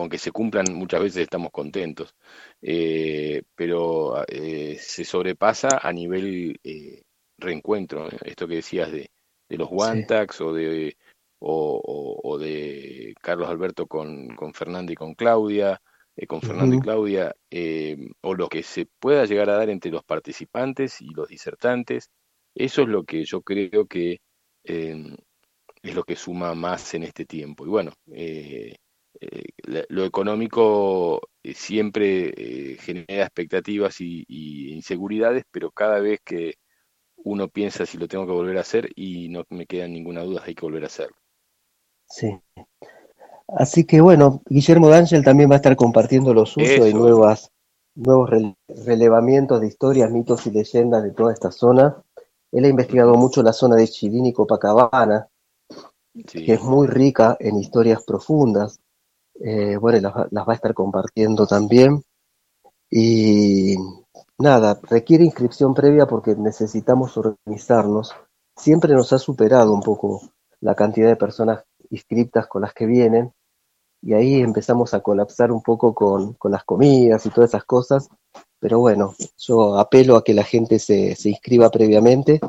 con 0.00 0.08
que 0.08 0.18
se 0.18 0.32
cumplan 0.32 0.64
muchas 0.72 1.02
veces 1.02 1.22
estamos 1.22 1.50
contentos, 1.52 2.14
eh, 2.62 3.42
pero 3.54 4.24
eh, 4.26 4.76
se 4.80 5.04
sobrepasa 5.04 5.78
a 5.82 5.92
nivel 5.92 6.58
eh, 6.64 7.02
reencuentro, 7.36 8.08
esto 8.24 8.48
que 8.48 8.56
decías 8.56 8.90
de, 8.90 9.10
los 9.50 9.68
Wantax 9.70 10.40
o 10.40 10.54
de 10.54 10.96
o, 11.40 12.38
de 12.38 13.14
Carlos 13.20 13.48
Alberto 13.48 13.86
con, 13.86 14.28
con 14.36 14.54
Fernanda 14.54 14.92
y 14.92 14.96
con 14.96 15.14
Claudia, 15.14 15.82
con 16.28 16.40
Fernando 16.40 16.76
y 16.76 16.80
Claudia, 16.80 17.34
o 18.22 18.34
lo 18.34 18.48
que 18.48 18.62
se 18.62 18.86
pueda 18.98 19.24
llegar 19.24 19.50
a 19.50 19.56
dar 19.56 19.70
entre 19.70 19.90
los 19.90 20.04
participantes 20.04 21.00
y 21.00 21.08
los 21.10 21.28
disertantes, 21.28 22.10
eso 22.54 22.82
es 22.82 22.88
lo 22.88 23.04
que 23.04 23.24
yo 23.24 23.42
creo 23.42 23.86
que 23.86 24.20
es 25.82 25.94
lo 25.94 26.04
que 26.04 26.16
suma 26.16 26.54
más 26.54 26.94
en 26.94 27.04
este 27.04 27.24
tiempo. 27.24 27.64
Y 27.64 27.68
bueno, 27.68 27.92
eh, 28.12 28.76
lo 29.88 30.04
económico 30.04 31.20
eh, 31.42 31.54
siempre 31.54 32.32
eh, 32.36 32.76
genera 32.78 33.24
expectativas 33.24 34.00
y, 34.00 34.24
inseguridades, 34.72 35.44
pero 35.50 35.70
cada 35.70 36.00
vez 36.00 36.20
que 36.24 36.54
uno 37.16 37.48
piensa 37.48 37.86
si 37.86 37.98
lo 37.98 38.08
tengo 38.08 38.26
que 38.26 38.32
volver 38.32 38.58
a 38.58 38.62
hacer 38.62 38.90
y 38.94 39.28
no 39.28 39.44
me 39.50 39.66
queda 39.66 39.86
ninguna 39.88 40.22
duda, 40.22 40.42
hay 40.44 40.54
que 40.54 40.64
volver 40.64 40.84
a 40.84 40.86
hacerlo. 40.86 41.16
Sí. 42.08 42.38
Así 43.48 43.84
que 43.84 44.00
bueno, 44.00 44.42
Guillermo 44.46 44.88
D'Angel 44.88 45.24
también 45.24 45.50
va 45.50 45.54
a 45.54 45.56
estar 45.56 45.76
compartiendo 45.76 46.32
lo 46.32 46.46
suyo 46.46 46.86
y 46.86 46.94
nuevas, 46.94 47.50
nuevos 47.94 48.30
relevamientos 48.68 49.60
de 49.60 49.66
historias, 49.66 50.10
mitos 50.10 50.46
y 50.46 50.50
leyendas 50.50 51.02
de 51.02 51.10
toda 51.10 51.32
esta 51.32 51.50
zona. 51.50 52.02
Él 52.52 52.64
ha 52.64 52.68
investigado 52.68 53.14
mucho 53.14 53.42
la 53.42 53.52
zona 53.52 53.76
de 53.76 53.88
Chilín 53.88 54.26
y 54.26 54.32
Copacabana, 54.32 55.28
que 56.26 56.54
es 56.54 56.62
muy 56.62 56.86
rica 56.86 57.36
en 57.38 57.58
historias 57.58 58.02
profundas. 58.04 58.80
Eh, 59.40 59.76
bueno, 59.78 60.12
las, 60.30 60.48
va 60.48 60.52
a 60.52 60.54
estar 60.54 60.74
compartiendo 60.74 61.46
también. 61.46 62.02
Y 62.90 63.76
nada, 64.38 64.78
requiere 64.82 65.24
inscripción 65.24 65.74
previa 65.74 66.06
porque 66.06 66.34
necesitamos 66.36 67.16
organizarnos. 67.16 68.14
Siempre 68.56 68.94
nos 68.94 69.12
ha 69.12 69.18
superado 69.18 69.72
un 69.72 69.82
poco 69.82 70.20
la 70.60 70.74
cantidad 70.74 71.08
de 71.08 71.16
personas 71.16 71.64
inscriptas 71.90 72.46
con 72.46 72.62
las 72.62 72.74
que 72.74 72.86
vienen 72.86 73.32
y 74.02 74.14
ahí 74.14 74.40
empezamos 74.40 74.94
a 74.94 75.00
colapsar 75.00 75.52
un 75.52 75.62
poco 75.62 75.94
con, 75.94 76.36
las 76.50 76.64
comidas 76.64 77.24
y 77.26 77.30
todas 77.30 77.50
esas 77.50 77.64
cosas. 77.64 78.08
Pero 78.58 78.78
bueno, 78.78 79.14
yo 79.38 79.78
apelo 79.78 80.16
a 80.16 80.24
que 80.24 80.34
la 80.34 80.44
gente 80.44 80.78
se, 80.78 81.16
inscriba 81.24 81.70
previamente 81.70 82.40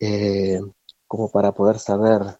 eh, 0.00 0.60
como 1.06 1.30
para 1.30 1.52
poder 1.52 1.78
saber 1.78 2.38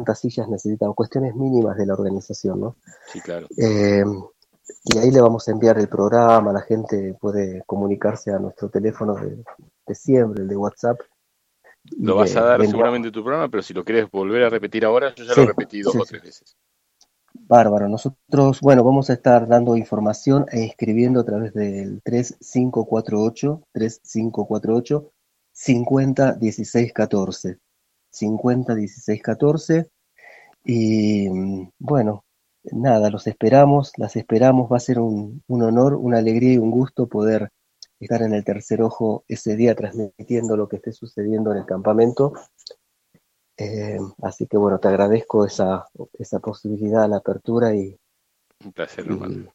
cuántas 0.00 0.20
sillas 0.20 0.48
necesitan, 0.48 0.94
cuestiones 0.94 1.34
mínimas 1.34 1.76
de 1.76 1.86
la 1.86 1.92
organización, 1.92 2.60
¿no? 2.60 2.76
Sí, 3.12 3.20
claro. 3.20 3.46
Eh, 3.58 4.02
y 4.84 4.98
ahí 4.98 5.10
le 5.10 5.20
vamos 5.20 5.46
a 5.46 5.50
enviar 5.52 5.78
el 5.78 5.88
programa, 5.88 6.52
la 6.52 6.62
gente 6.62 7.14
puede 7.20 7.62
comunicarse 7.66 8.32
a 8.32 8.38
nuestro 8.38 8.70
teléfono 8.70 9.14
de, 9.14 9.94
siempre, 9.94 10.42
el 10.42 10.48
de 10.48 10.56
WhatsApp. 10.56 11.00
Lo 11.98 12.14
vas 12.16 12.34
a 12.36 12.42
dar 12.42 12.66
seguramente 12.66 13.10
tu 13.10 13.22
programa, 13.22 13.50
pero 13.50 13.62
si 13.62 13.74
lo 13.74 13.84
quieres 13.84 14.10
volver 14.10 14.44
a 14.44 14.48
repetir 14.48 14.86
ahora, 14.86 15.14
yo 15.14 15.24
ya 15.24 15.34
lo 15.34 15.42
he 15.42 15.46
repetido 15.46 15.92
dos 15.92 16.02
o 16.02 16.06
tres 16.06 16.22
veces. 16.22 16.56
Bárbaro, 17.32 17.88
nosotros, 17.88 18.60
bueno, 18.60 18.82
vamos 18.82 19.10
a 19.10 19.14
estar 19.14 19.46
dando 19.48 19.76
información 19.76 20.46
e 20.50 20.62
inscribiendo 20.62 21.20
a 21.20 21.24
través 21.24 21.52
del 21.52 22.00
3548, 22.02 23.62
3548, 23.72 25.12
50 25.52 26.32
16 26.34 26.92
14. 26.92 27.58
50 28.10 28.74
16 28.74 29.22
14. 29.22 29.90
Y 30.64 31.28
bueno, 31.78 32.24
nada, 32.64 33.10
los 33.10 33.26
esperamos, 33.26 33.92
las 33.96 34.16
esperamos. 34.16 34.70
Va 34.70 34.76
a 34.76 34.80
ser 34.80 34.98
un, 34.98 35.42
honor, 35.48 35.94
una 35.94 36.18
alegría 36.18 36.54
y 36.54 36.58
un 36.58 36.70
gusto 36.70 37.06
poder 37.06 37.50
estar 37.98 38.22
en 38.22 38.34
el 38.34 38.44
tercer 38.44 38.82
ojo 38.82 39.24
ese 39.28 39.56
día 39.56 39.74
transmitiendo 39.74 40.56
lo 40.56 40.68
que 40.68 40.76
esté 40.76 40.92
sucediendo 40.92 41.52
en 41.52 41.58
el 41.58 41.66
campamento. 41.66 42.32
Eh, 43.56 43.98
así 44.22 44.46
que 44.46 44.56
bueno, 44.56 44.78
te 44.78 44.88
agradezco 44.88 45.44
esa, 45.44 45.86
esa 46.18 46.38
posibilidad, 46.38 47.08
la 47.08 47.18
apertura 47.18 47.74
y, 47.74 47.94
Un 48.64 48.72
placer. 48.72 49.06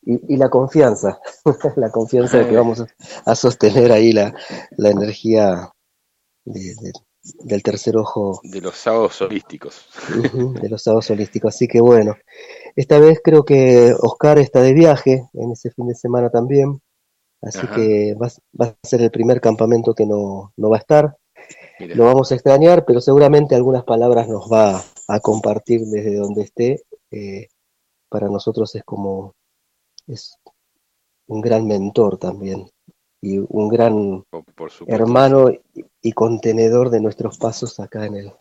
Y, 0.04 0.38
la 0.38 0.50
confianza, 0.50 1.20
la 1.76 1.90
confianza 1.90 2.38
de 2.38 2.48
que 2.48 2.56
vamos 2.56 2.84
a, 3.26 3.36
sostener 3.36 3.92
ahí 3.92 4.12
la, 4.12 4.36
la 4.78 4.90
energía 4.92 5.72
del 7.44 7.64
tercer 7.64 7.98
ojo. 7.98 8.40
De 8.44 8.62
los 8.62 8.76
sábados 8.76 9.22
holísticos. 9.22 9.88
de 10.62 10.70
los 10.70 10.82
sábados 10.82 11.10
holísticos. 11.10 11.56
Así 11.56 11.68
que 11.68 11.82
bueno, 11.82 12.16
esta 12.76 13.00
vez 13.00 13.20
creo 13.24 13.44
que 13.44 13.94
Oscar 14.00 14.38
está 14.40 14.62
de 14.62 14.74
viaje 14.74 15.28
en 15.34 15.52
ese 15.52 15.72
fin 15.72 15.88
de 15.88 15.96
semana 15.96 16.30
también. 16.30 16.82
Así 17.42 17.68
que 17.68 18.16
va, 18.16 18.28
va, 18.60 18.68
a 18.68 18.88
ser 18.88 19.02
el 19.02 19.12
primer 19.12 19.40
campamento 19.40 19.94
que 19.94 20.06
no, 20.06 20.54
no 20.58 20.70
va 20.70 20.78
a 20.78 20.80
estar. 20.80 21.18
Lo 21.80 22.06
vamos 22.06 22.32
a 22.32 22.36
extrañar, 22.36 22.86
pero 22.86 23.02
seguramente 23.02 23.54
algunas 23.54 23.84
palabras 23.84 24.28
nos 24.28 24.52
va 24.52 24.82
a 25.08 25.20
compartir 25.20 25.82
desde 25.82 26.16
donde 26.16 26.44
esté. 26.44 26.84
Eh, 27.12 27.48
para 28.10 28.30
nosotros 28.30 28.74
es 28.76 28.84
como 28.84 29.34
es 30.08 30.38
un 31.28 31.42
gran 31.42 31.68
mentor 31.68 32.18
también 32.18 32.70
y 33.26 33.40
un 33.40 33.70
gran 33.70 34.24
hermano 34.86 35.52
y, 36.02 36.12
contenedor 36.12 36.92
de 36.92 37.02
nuestros 37.02 37.40
pasos 37.40 37.80
acá 37.80 38.06
en 38.06 38.16
el 38.16 38.32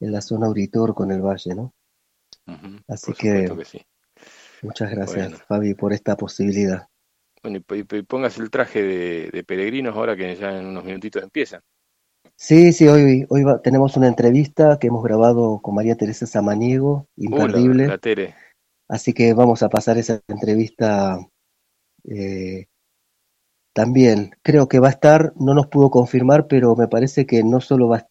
en 0.00 0.12
la 0.12 0.22
zona 0.22 0.46
auditor 0.46 0.94
con 0.94 1.10
el 1.12 1.20
valle, 1.20 1.54
¿no? 1.54 1.74
Así 2.88 3.12
que, 3.12 3.52
muchas 4.62 4.90
gracias 4.90 5.42
Fabi 5.42 5.74
por 5.74 5.92
esta 5.92 6.16
posibilidad. 6.16 6.88
Bueno, 7.42 7.58
y, 7.58 7.82
pongas 8.04 8.38
el 8.38 8.48
traje 8.50 8.82
de, 8.82 9.44
peregrinos 9.44 9.94
ahora 9.96 10.16
que 10.16 10.34
ya 10.34 10.58
en 10.58 10.66
unos 10.66 10.84
minutitos 10.84 11.22
empieza. 11.22 11.60
Sí, 12.34 12.72
sí, 12.72 12.88
hoy, 12.88 13.26
hoy 13.28 13.44
tenemos 13.62 13.96
una 13.98 14.08
entrevista 14.08 14.78
que 14.78 14.86
hemos 14.86 15.04
grabado 15.04 15.60
con 15.60 15.74
María 15.74 15.96
Teresa 15.96 16.26
Samaniego, 16.26 17.06
imperdible. 17.16 17.98
Así 18.88 19.12
que 19.12 19.34
vamos 19.34 19.62
a 19.62 19.68
pasar 19.68 19.98
esa 19.98 20.22
entrevista 20.26 21.18
eh, 22.04 22.66
también. 23.72 24.36
Creo 24.42 24.68
que 24.68 24.80
va 24.80 24.88
a 24.88 24.92
estar, 24.92 25.32
no 25.36 25.54
nos 25.54 25.66
pudo 25.66 25.90
confirmar, 25.90 26.46
pero 26.46 26.76
me 26.76 26.88
parece 26.88 27.26
que 27.26 27.42
no 27.42 27.60
solo 27.60 27.88
va, 27.88 28.06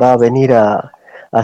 va 0.00 0.12
a 0.12 0.16
venir 0.16 0.52
a, 0.52 0.92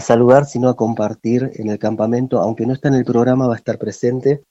saludar, 0.01 0.45
sino 0.45 0.69
a 0.69 0.75
compartir 0.75 1.51
en 1.55 1.69
el 1.69 1.79
campamento, 1.79 2.39
aunque 2.39 2.65
no 2.65 2.73
está 2.73 2.89
en 2.89 2.95
el 2.95 3.05
programa, 3.05 3.47
va 3.47 3.55
a 3.55 3.57
estar 3.57 3.79
presente 3.79 4.43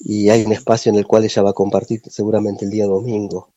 y 0.00 0.28
hay 0.30 0.44
un 0.44 0.52
espacio 0.52 0.90
en 0.90 0.98
el 0.98 1.06
cual 1.06 1.24
ella 1.24 1.42
va 1.42 1.50
a 1.50 1.54
compartir 1.54 2.02
seguramente 2.06 2.64
el 2.64 2.70
día 2.72 2.86
domingo. 2.86 3.50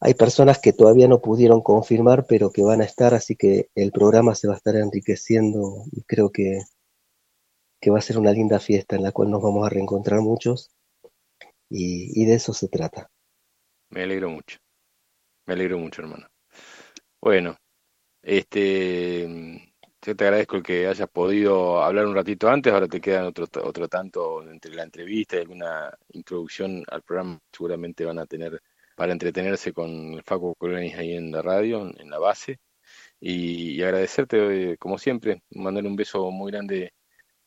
Hay 0.00 0.14
personas 0.14 0.58
que 0.58 0.72
todavía 0.72 1.06
no 1.06 1.20
pudieron 1.20 1.60
confirmar, 1.60 2.26
pero 2.26 2.50
que 2.50 2.62
van 2.62 2.80
a 2.80 2.84
estar, 2.84 3.14
así 3.14 3.36
que 3.36 3.68
el 3.74 3.92
programa 3.92 4.34
se 4.34 4.48
va 4.48 4.54
a 4.54 4.56
estar 4.56 4.74
enriqueciendo 4.76 5.84
y 5.92 6.02
creo 6.02 6.30
que 6.30 6.62
va 7.88 7.98
a 7.98 8.02
ser 8.02 8.18
una 8.18 8.32
linda 8.32 8.58
fiesta 8.58 8.96
en 8.96 9.02
la 9.04 9.12
cual 9.12 9.30
nos 9.30 9.42
vamos 9.42 9.64
a 9.64 9.70
reencontrar 9.70 10.20
muchos 10.20 10.72
y, 11.70 12.24
de 12.24 12.34
eso 12.34 12.52
se 12.52 12.68
trata. 12.68 13.10
Me 13.90 14.02
alegro 14.02 14.30
mucho, 14.30 14.58
me 15.46 15.54
alegro 15.54 15.78
mucho, 15.78 16.02
hermano. 16.02 16.28
Bueno, 17.20 17.56
este, 18.22 19.72
yo 20.02 20.16
te 20.16 20.24
agradezco 20.24 20.56
el 20.56 20.62
que 20.62 20.86
hayas 20.86 21.08
podido 21.08 21.82
hablar 21.82 22.06
un 22.06 22.14
ratito 22.14 22.48
antes, 22.48 22.72
ahora 22.72 22.88
te 22.88 23.00
quedan 23.00 23.26
otro, 23.26 23.46
otro 23.64 23.88
tanto 23.88 24.42
entre 24.48 24.74
la 24.74 24.82
entrevista 24.82 25.36
y 25.36 25.40
alguna 25.40 25.90
introducción 26.10 26.84
al 26.88 27.02
programa, 27.02 27.40
seguramente 27.52 28.04
van 28.04 28.18
a 28.18 28.26
tener 28.26 28.60
para 28.98 29.12
entretenerse 29.12 29.72
con 29.72 30.20
Facu 30.24 30.56
Colonis 30.56 30.96
ahí 30.96 31.12
en 31.12 31.30
la 31.30 31.40
radio, 31.40 31.88
en 31.96 32.10
la 32.10 32.18
base. 32.18 32.58
Y, 33.20 33.80
agradecerte, 33.80 34.76
como 34.76 34.98
siempre, 34.98 35.42
mandarle 35.50 35.88
un 35.88 35.94
beso 35.94 36.30
muy 36.32 36.50
grande 36.50 36.92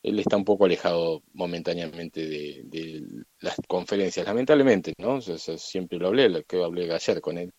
él 0.06 0.20
está 0.20 0.38
un 0.38 0.46
poco 0.46 0.66
alejado 0.66 1.24
momentáneamente 1.34 2.28
de, 2.28 3.02
las 3.40 3.56
conferencias, 3.68 4.26
lamentablemente, 4.28 4.94
¿no? 5.00 5.20
siempre 5.20 5.98
lo 5.98 6.08
hablé, 6.08 6.30
lo 6.30 6.44
que 6.44 6.64
hablé 6.64 6.94
ayer 6.94 7.20
con 7.22 7.40
él, 7.40 7.52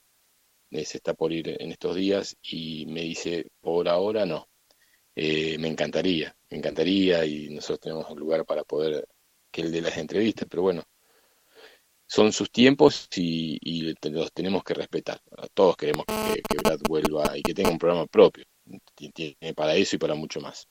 se 0.70 0.98
está 0.98 1.14
por 1.14 1.32
ir 1.32 1.56
en 1.60 1.72
estos 1.72 1.96
días 1.96 2.36
y 2.42 2.86
me 2.86 3.00
dice, 3.00 3.46
por 3.60 3.88
ahora 3.88 4.26
no. 4.26 4.48
Eh, 5.16 5.58
me 5.58 5.68
encantaría, 5.68 6.36
me 6.50 6.58
encantaría 6.58 7.24
y 7.24 7.48
nosotros 7.48 7.80
tenemos 7.80 8.08
un 8.10 8.18
lugar 8.18 8.44
para 8.44 8.62
poder 8.62 9.08
que 9.50 9.62
él 9.62 9.72
dé 9.72 9.80
las 9.80 9.96
entrevistas, 9.96 10.46
pero 10.48 10.62
bueno, 10.62 10.84
son 12.06 12.32
sus 12.32 12.50
tiempos 12.52 13.08
y, 13.16 13.94
los 14.02 14.32
tenemos 14.32 14.62
que 14.62 14.74
respetar. 14.74 15.20
Todos 15.52 15.76
queremos 15.76 16.04
que, 16.06 16.42
que 16.42 16.58
Brad 16.58 16.78
vuelva 16.88 17.36
y 17.36 17.42
que 17.42 17.54
tenga 17.54 17.70
un 17.70 17.78
programa 17.78 18.06
propio, 18.06 18.44
tiene 18.94 19.54
para 19.54 19.74
eso 19.74 19.96
y 19.96 19.98
para 19.98 20.14
mucho 20.14 20.40
más. 20.40 20.68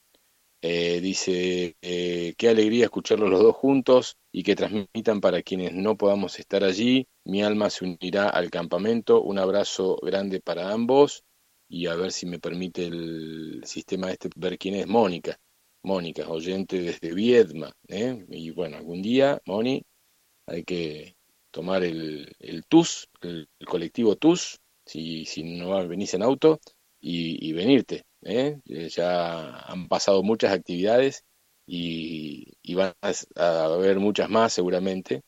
Eh, 0.61 0.99
dice, 1.01 1.75
eh, 1.81 2.33
qué 2.37 2.49
alegría 2.49 2.85
escucharlos 2.85 3.29
los 3.29 3.41
dos 3.41 3.55
juntos 3.55 4.17
y 4.31 4.43
que 4.43 4.55
transmitan 4.55 5.21
para 5.21 5.43
quienes 5.43 5.73
no 5.73 5.95
podamos 5.97 6.39
estar 6.39 6.63
allí. 6.63 7.07
Mi 7.23 7.43
alma 7.43 7.69
se 7.69 7.85
unirá 7.85 8.29
al 8.29 8.49
campamento. 8.49 9.21
Un 9.21 9.37
abrazo 9.37 9.97
grande 10.01 10.41
para 10.41 10.71
ambos 10.71 11.23
y 11.67 11.87
a 11.87 11.95
ver 11.95 12.11
si 12.11 12.25
me 12.25 12.39
permite 12.39 12.87
el 12.87 13.61
sistema 13.65 14.11
este 14.11 14.29
ver 14.35 14.57
quién 14.57 14.75
es 14.75 14.87
Mónica. 14.87 15.39
Mónica, 15.83 16.27
oyente 16.29 16.81
desde 16.81 17.13
Viedma. 17.13 17.71
¿eh? 17.87 18.25
Y 18.29 18.49
bueno, 18.51 18.77
algún 18.77 19.01
día, 19.01 19.39
Moni, 19.45 19.83
hay 20.47 20.63
que 20.63 21.15
tomar 21.51 21.83
el, 21.83 22.35
TUS, 22.67 23.07
el, 23.21 23.47
colectivo 23.67 24.15
TUS, 24.15 24.59
si, 24.85 25.25
si 25.25 25.43
no 25.43 25.87
venís 25.87 26.13
en 26.15 26.23
auto, 26.23 26.59
y 26.99 27.53
venirte. 27.53 28.03
¿Eh? 28.25 28.59
Eh, 28.65 28.89
ya 28.89 29.59
han 29.59 29.87
pasado 29.87 30.23
muchas 30.23 30.51
actividades 30.51 31.23
y, 31.65 32.75
van 32.75 32.93
a, 33.01 33.65
haber 33.65 33.99
muchas 33.99 34.29
más 34.29 34.53
seguramente, 34.53 35.23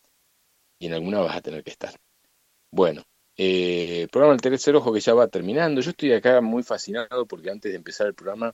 y 0.79 0.87
en 0.87 0.93
alguna 0.93 1.19
vas 1.21 1.37
a 1.37 1.41
tener 1.41 1.63
que 1.63 1.71
estar. 1.71 1.95
Bueno, 2.71 3.03
eh, 3.37 4.01
el 4.03 4.09
programa 4.09 4.35
El 4.35 4.41
Tercer 4.41 4.75
Ojo 4.75 4.93
que 4.93 4.99
ya 4.99 5.13
va 5.13 5.27
terminando. 5.27 5.81
Yo 5.81 5.91
estoy 5.91 6.13
acá 6.13 6.41
muy 6.41 6.63
fascinado 6.63 7.25
porque 7.27 7.51
antes 7.51 7.71
de 7.71 7.77
empezar 7.77 8.07
el 8.07 8.15
programa 8.15 8.53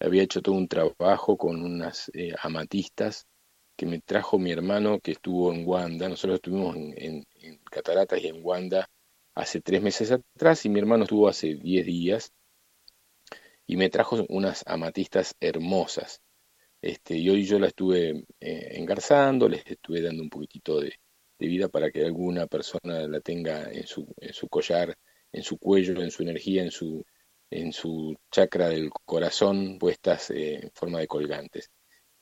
había 0.00 0.22
hecho 0.22 0.42
todo 0.42 0.54
un 0.54 0.68
trabajo 0.68 1.36
con 1.36 1.62
unas 1.62 2.10
amatistas 2.42 3.26
que 3.76 3.86
me 3.86 4.00
trajo 4.00 4.38
mi 4.38 4.52
hermano 4.52 5.00
que 5.00 5.12
estuvo 5.12 5.52
en 5.52 5.66
Wanda. 5.66 6.08
Nosotros 6.08 6.36
estuvimos 6.36 6.76
en, 6.76 7.26
en 7.34 7.58
Cataratas 7.70 8.22
y 8.22 8.28
en 8.28 8.40
Wanda 8.44 8.88
hace 9.34 9.60
tres 9.60 9.82
meses 9.82 10.12
atrás 10.12 10.64
y 10.64 10.68
mi 10.68 10.80
hermano 10.80 11.04
estuvo 11.04 11.28
hace 11.28 11.54
diez 11.54 11.86
días 11.86 12.32
y 13.70 13.76
me 13.76 13.88
trajo 13.88 14.26
unas 14.30 14.64
amatistas 14.66 15.36
hermosas. 15.38 16.20
Este, 16.82 17.16
y 17.16 17.30
hoy 17.30 17.44
yo 17.44 17.60
la 17.60 17.68
estuve 17.68 18.24
eh, 18.40 18.68
engarzando, 18.72 19.48
les 19.48 19.64
estuve 19.64 20.02
dando 20.02 20.24
un 20.24 20.28
poquitito 20.28 20.80
de, 20.80 20.92
vida 21.38 21.68
para 21.68 21.92
que 21.92 22.04
alguna 22.04 22.48
persona 22.48 23.06
la 23.06 23.20
tenga 23.20 23.70
en 23.70 23.86
su, 23.86 24.12
en 24.16 24.32
su 24.34 24.48
collar, 24.48 24.98
en 25.30 25.44
su 25.44 25.56
cuello, 25.56 26.02
en 26.02 26.10
su 26.10 26.24
energía, 26.24 26.64
en 26.64 26.72
su, 26.72 27.04
en 27.48 27.72
su 27.72 28.16
chakra 28.32 28.68
del 28.68 28.90
corazón 28.90 29.78
puestas 29.78 30.30
eh, 30.30 30.58
en 30.64 30.70
forma 30.74 30.98
de 30.98 31.06
colgantes. 31.06 31.70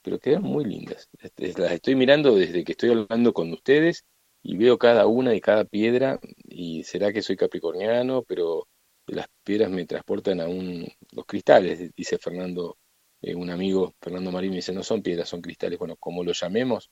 Pero 0.03 0.19
quedan 0.19 0.43
muy 0.43 0.67
lindas. 0.67 1.09
Este, 1.19 1.55
las 1.59 1.73
estoy 1.73 1.97
mirando 1.97 2.37
desde 2.37 2.63
que 2.63 2.73
estoy 2.73 2.91
hablando 2.91 3.33
con 3.33 3.51
ustedes 3.55 4.05
y 4.43 4.59
veo 4.59 4.77
cada 4.77 5.07
una 5.07 5.35
y 5.35 5.41
cada 5.41 5.65
piedra 5.65 6.21
y 6.45 6.85
será 6.85 7.11
que 7.11 7.23
soy 7.23 7.37
capricorniano, 7.37 8.23
pero 8.23 8.69
las 9.09 9.27
piedras 9.45 9.71
me 9.71 9.87
transportan 9.87 10.41
a 10.41 10.49
un, 10.49 10.87
los 11.13 11.27
cristales, 11.27 11.95
dice 11.95 12.19
Fernando, 12.19 12.79
eh, 13.21 13.35
un 13.35 13.51
amigo, 13.51 13.95
Fernando 14.01 14.31
Marín, 14.31 14.51
me 14.51 14.57
dice, 14.57 14.73
no 14.73 14.83
son 14.83 15.03
piedras, 15.03 15.29
son 15.29 15.41
cristales. 15.41 15.79
Bueno, 15.79 15.97
como 15.97 16.25
lo 16.25 16.33
llamemos, 16.33 16.91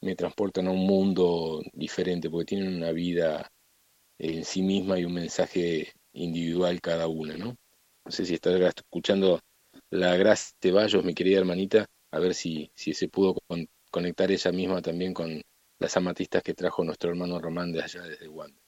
me 0.00 0.14
transportan 0.16 0.68
a 0.68 0.70
un 0.70 0.86
mundo 0.86 1.62
diferente, 1.72 2.30
porque 2.30 2.46
tienen 2.46 2.76
una 2.76 2.92
vida 2.92 3.50
en 4.18 4.44
sí 4.44 4.62
misma 4.62 4.98
y 4.98 5.04
un 5.04 5.14
mensaje 5.14 5.92
individual 6.12 6.80
cada 6.80 7.08
una, 7.08 7.36
¿no? 7.36 7.56
No 8.04 8.10
sé 8.12 8.24
si 8.26 8.34
estás 8.34 8.60
escuchando 8.76 9.40
la 9.90 10.16
Gracia 10.16 10.56
Ceballos, 10.62 11.04
mi 11.04 11.14
querida 11.14 11.38
hermanita, 11.38 11.86
a 12.10 12.18
ver 12.18 12.34
si, 12.34 12.70
si 12.74 12.94
se 12.94 13.08
pudo 13.08 13.36
conectar 13.90 14.30
ella 14.30 14.52
misma 14.52 14.82
también 14.82 15.14
con 15.14 15.42
las 15.78 15.96
amatistas 15.96 16.42
que 16.42 16.54
trajo 16.54 16.84
nuestro 16.84 17.10
hermano 17.10 17.38
Román 17.40 17.72
de 17.72 17.82
allá 17.82 18.02
desde 18.02 18.28
Wanda. 18.28 18.60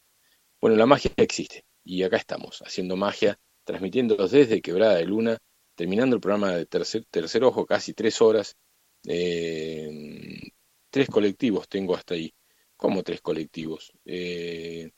Bueno, 0.60 0.76
la 0.76 0.86
magia 0.86 1.12
existe 1.16 1.64
y 1.84 2.02
acá 2.02 2.17
estamos, 2.17 2.62
haciendo 2.62 2.97
magia, 2.97 3.39
transmitiéndolos 3.65 4.31
desde 4.31 4.62
Quebrada 4.62 4.97
de 4.97 5.07
Luna, 5.07 5.39
terminando 5.75 6.17
el 6.17 6.20
programa 6.20 6.52
de 6.52 6.67
tercer, 6.67 7.05
tercer 7.10 7.44
ojo, 7.44 7.67
casi 7.67 7.94
tres 7.94 8.20
horas. 8.20 8.57
Eh, 9.07 10.41
tres 10.91 11.09
colectivos 11.09 11.68
tengo 11.68 11.94
hasta 11.94 12.15
ahí. 12.15 12.33
¿Cómo 12.76 13.02
tres 13.02 13.20
colectivos? 13.20 13.92
Eh, 14.05 14.91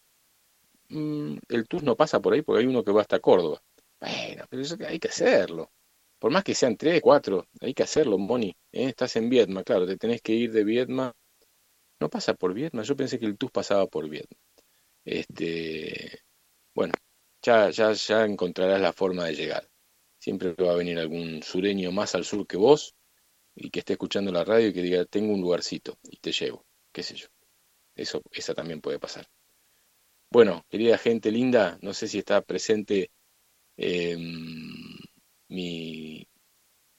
mm, 0.88 1.36
el 1.48 1.68
TUS 1.68 1.82
no 1.82 1.96
pasa 1.96 2.20
por 2.20 2.32
ahí 2.32 2.42
porque 2.42 2.60
hay 2.62 2.66
uno 2.66 2.84
que 2.84 2.92
va 2.92 3.02
hasta 3.02 3.20
Córdoba. 3.20 3.62
Bueno, 4.00 4.44
pero 4.48 4.62
eso 4.62 4.76
hay 4.86 4.98
que 4.98 5.08
hacerlo. 5.08 5.70
Por 6.18 6.30
más 6.32 6.44
que 6.44 6.54
sean 6.54 6.76
tres, 6.76 7.00
cuatro, 7.00 7.48
hay 7.60 7.74
que 7.74 7.82
hacerlo, 7.82 8.18
Moni. 8.18 8.56
¿eh? 8.72 8.88
Estás 8.88 9.16
en 9.16 9.28
Vietma, 9.28 9.64
claro, 9.64 9.86
te 9.86 9.96
tenés 9.96 10.22
que 10.22 10.32
ir 10.32 10.52
de 10.52 10.64
Vietma. 10.64 11.12
No 12.00 12.10
pasa 12.10 12.34
por 12.34 12.54
Vietma, 12.54 12.82
yo 12.82 12.96
pensé 12.96 13.18
que 13.18 13.26
el 13.26 13.38
TUS 13.38 13.50
pasaba 13.50 13.86
por 13.86 14.08
Vietma. 14.08 14.36
Este, 15.04 16.22
bueno, 16.74 16.94
ya, 17.42 17.70
ya, 17.70 17.92
ya 17.92 18.24
encontrarás 18.24 18.80
la 18.80 18.92
forma 18.92 19.26
de 19.26 19.34
llegar. 19.34 19.68
Siempre 20.18 20.54
va 20.54 20.72
a 20.72 20.76
venir 20.76 20.98
algún 20.98 21.42
sureño 21.42 21.92
más 21.92 22.14
al 22.14 22.24
sur 22.24 22.46
que 22.46 22.56
vos 22.56 22.94
y 23.54 23.70
que 23.70 23.80
esté 23.80 23.94
escuchando 23.94 24.32
la 24.32 24.44
radio 24.44 24.68
y 24.68 24.72
que 24.72 24.82
diga, 24.82 25.04
tengo 25.06 25.34
un 25.34 25.40
lugarcito 25.40 25.98
y 26.04 26.18
te 26.18 26.32
llevo, 26.32 26.64
qué 26.92 27.02
sé 27.02 27.16
yo. 27.16 27.28
Eso, 27.96 28.22
esa 28.32 28.54
también 28.54 28.80
puede 28.80 28.98
pasar. 28.98 29.26
Bueno, 30.30 30.64
querida 30.70 30.96
gente 30.98 31.30
linda, 31.30 31.78
no 31.82 31.92
sé 31.92 32.08
si 32.08 32.18
está 32.18 32.40
presente 32.42 33.10
em, 33.76 34.72
mi 35.48 36.26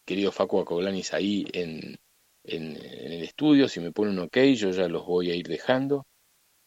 querido 0.05 0.31
Facu 0.31 0.59
Acoblanis 0.59 1.13
ahí 1.13 1.45
en, 1.53 1.97
en, 2.43 2.77
el 2.77 3.23
estudio, 3.23 3.67
si 3.67 3.79
me 3.79 3.91
pone 3.91 4.11
un 4.11 4.19
ok, 4.19 4.37
yo 4.55 4.71
ya 4.71 4.87
los 4.87 5.05
voy 5.05 5.31
a 5.31 5.35
ir 5.35 5.47
dejando. 5.47 6.05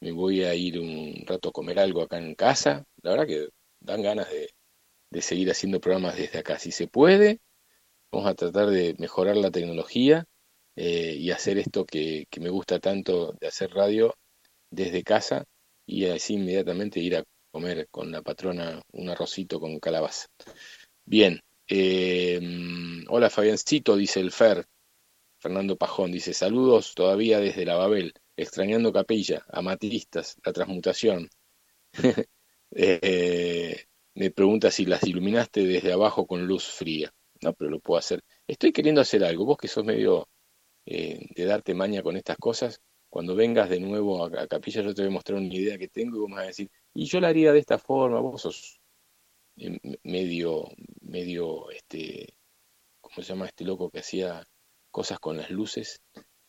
Me 0.01 0.13
voy 0.13 0.45
a 0.45 0.55
ir 0.55 0.79
un 0.79 1.25
rato 1.27 1.51
a 1.51 1.53
comer 1.53 1.79
algo 1.79 2.03
acá 2.03 2.19
en 2.19 2.35
casa. 2.35 2.87
La 3.07 3.13
verdad 3.13 3.29
que 3.29 3.49
dan 3.79 4.03
ganas 4.03 4.29
de, 4.29 4.51
de 5.13 5.23
seguir 5.23 5.49
haciendo 5.49 5.81
programas 5.81 6.17
desde 6.17 6.41
acá. 6.41 6.59
Si 6.59 6.73
se 6.73 6.89
puede, 6.89 7.41
vamos 8.11 8.29
a 8.29 8.35
tratar 8.35 8.69
de 8.69 8.97
mejorar 8.99 9.37
la 9.37 9.53
tecnología 9.53 10.25
eh, 10.75 11.15
y 11.17 11.31
hacer 11.31 11.57
esto 11.59 11.85
que, 11.87 12.27
me 12.41 12.51
gusta 12.51 12.81
tanto 12.81 13.33
de 13.41 13.47
hacer 13.47 13.71
radio 13.71 14.13
desde 14.71 15.05
casa 15.05 15.45
y 15.87 16.07
así 16.07 16.35
inmediatamente 16.35 16.99
ir 16.99 17.15
a 17.15 17.25
comer 17.53 17.87
con 17.93 18.11
la 18.11 18.23
patrona 18.23 18.83
un 18.91 19.09
arrocito 19.09 19.61
con 19.61 19.79
calabaza. 19.79 20.27
Bien, 21.05 21.41
eh, 21.69 22.41
hola 23.09 23.31
Fabiancito, 23.31 23.95
dice 23.95 24.19
el 24.19 24.33
Fer. 24.33 24.67
Fernando 25.39 25.77
Pajón 25.77 26.11
dice 26.11 26.35
saludos 26.35 26.93
todavía 26.97 27.39
desde 27.39 27.67
la 27.67 27.77
Babel, 27.77 28.15
extrañando 28.37 28.93
capilla, 28.93 29.45
amatistas, 29.49 30.35
la 30.45 30.53
transmutación. 30.53 31.31
eh, 32.73 33.87
me 34.15 34.31
pregunta 34.31 34.71
si 34.71 34.87
las 34.87 35.05
iluminaste 35.05 35.65
desde 35.67 35.93
abajo 35.93 36.27
con 36.27 36.47
luz 36.47 36.65
fría. 36.65 37.13
No, 37.43 37.53
pero 37.53 37.71
lo 37.71 37.81
puedo 37.81 37.99
hacer. 37.99 38.23
Estoy 38.47 38.73
queriendo 38.73 39.01
hacer 39.01 39.23
algo. 39.25 39.45
Vos 39.45 39.59
que 39.59 39.69
sos 39.69 39.85
medio 39.85 40.29
eh, 40.87 41.27
de 41.35 41.45
darte 41.45 41.75
maña 41.75 42.03
con 42.03 42.17
estas 42.17 42.37
cosas, 42.39 42.81
cuando 43.11 43.35
vengas 43.35 43.69
de 43.69 43.81
nuevo 43.81 44.25
a, 44.25 44.47
Capilla 44.47 44.83
yo 44.83 44.95
te 44.95 45.03
voy 45.03 45.11
a 45.11 45.15
mostrar 45.15 45.39
una 45.39 45.53
idea 45.53 45.79
que 45.79 45.89
tengo 45.89 46.17
y 46.17 46.21
vos 46.21 46.29
me 46.29 46.37
vas 46.37 46.45
a 46.45 46.49
decir, 46.49 46.71
y 46.95 47.07
yo 47.07 47.21
la 47.21 47.29
haría 47.29 47.53
de 47.53 47.59
esta 47.59 47.79
forma, 47.79 48.21
vos 48.21 48.43
sos 48.43 48.81
eh, 49.57 49.79
medio, 50.05 50.69
medio, 51.03 51.71
este, 51.71 52.37
¿cómo 53.01 53.17
se 53.17 53.23
llama 53.23 53.47
este 53.47 53.65
loco 53.65 53.91
que 53.91 54.01
hacía 54.01 54.47
cosas 54.91 55.19
con 55.19 55.37
las 55.37 55.51
luces? 55.51 56.03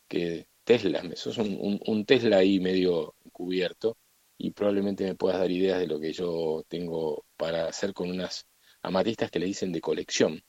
Que 0.07 0.47
Tesla, 0.63 1.03
sos 1.15 1.37
un, 1.39 1.81
un 1.85 2.05
Tesla 2.05 2.37
ahí 2.37 2.59
medio 2.59 3.15
cubierto 3.31 3.97
y 4.37 4.51
probablemente 4.51 5.03
me 5.03 5.15
puedas 5.15 5.39
dar 5.39 5.51
ideas 5.51 5.79
de 5.79 5.87
lo 5.87 5.99
que 5.99 6.13
yo 6.13 6.63
tengo 6.67 7.25
para 7.37 7.67
hacer 7.67 7.93
con 7.93 8.09
unas 8.09 8.47
amatistas 8.81 9.31
que 9.31 9.39
le 9.39 9.47
dicen 9.47 9.71
de 9.71 9.81
colección, 9.81 10.43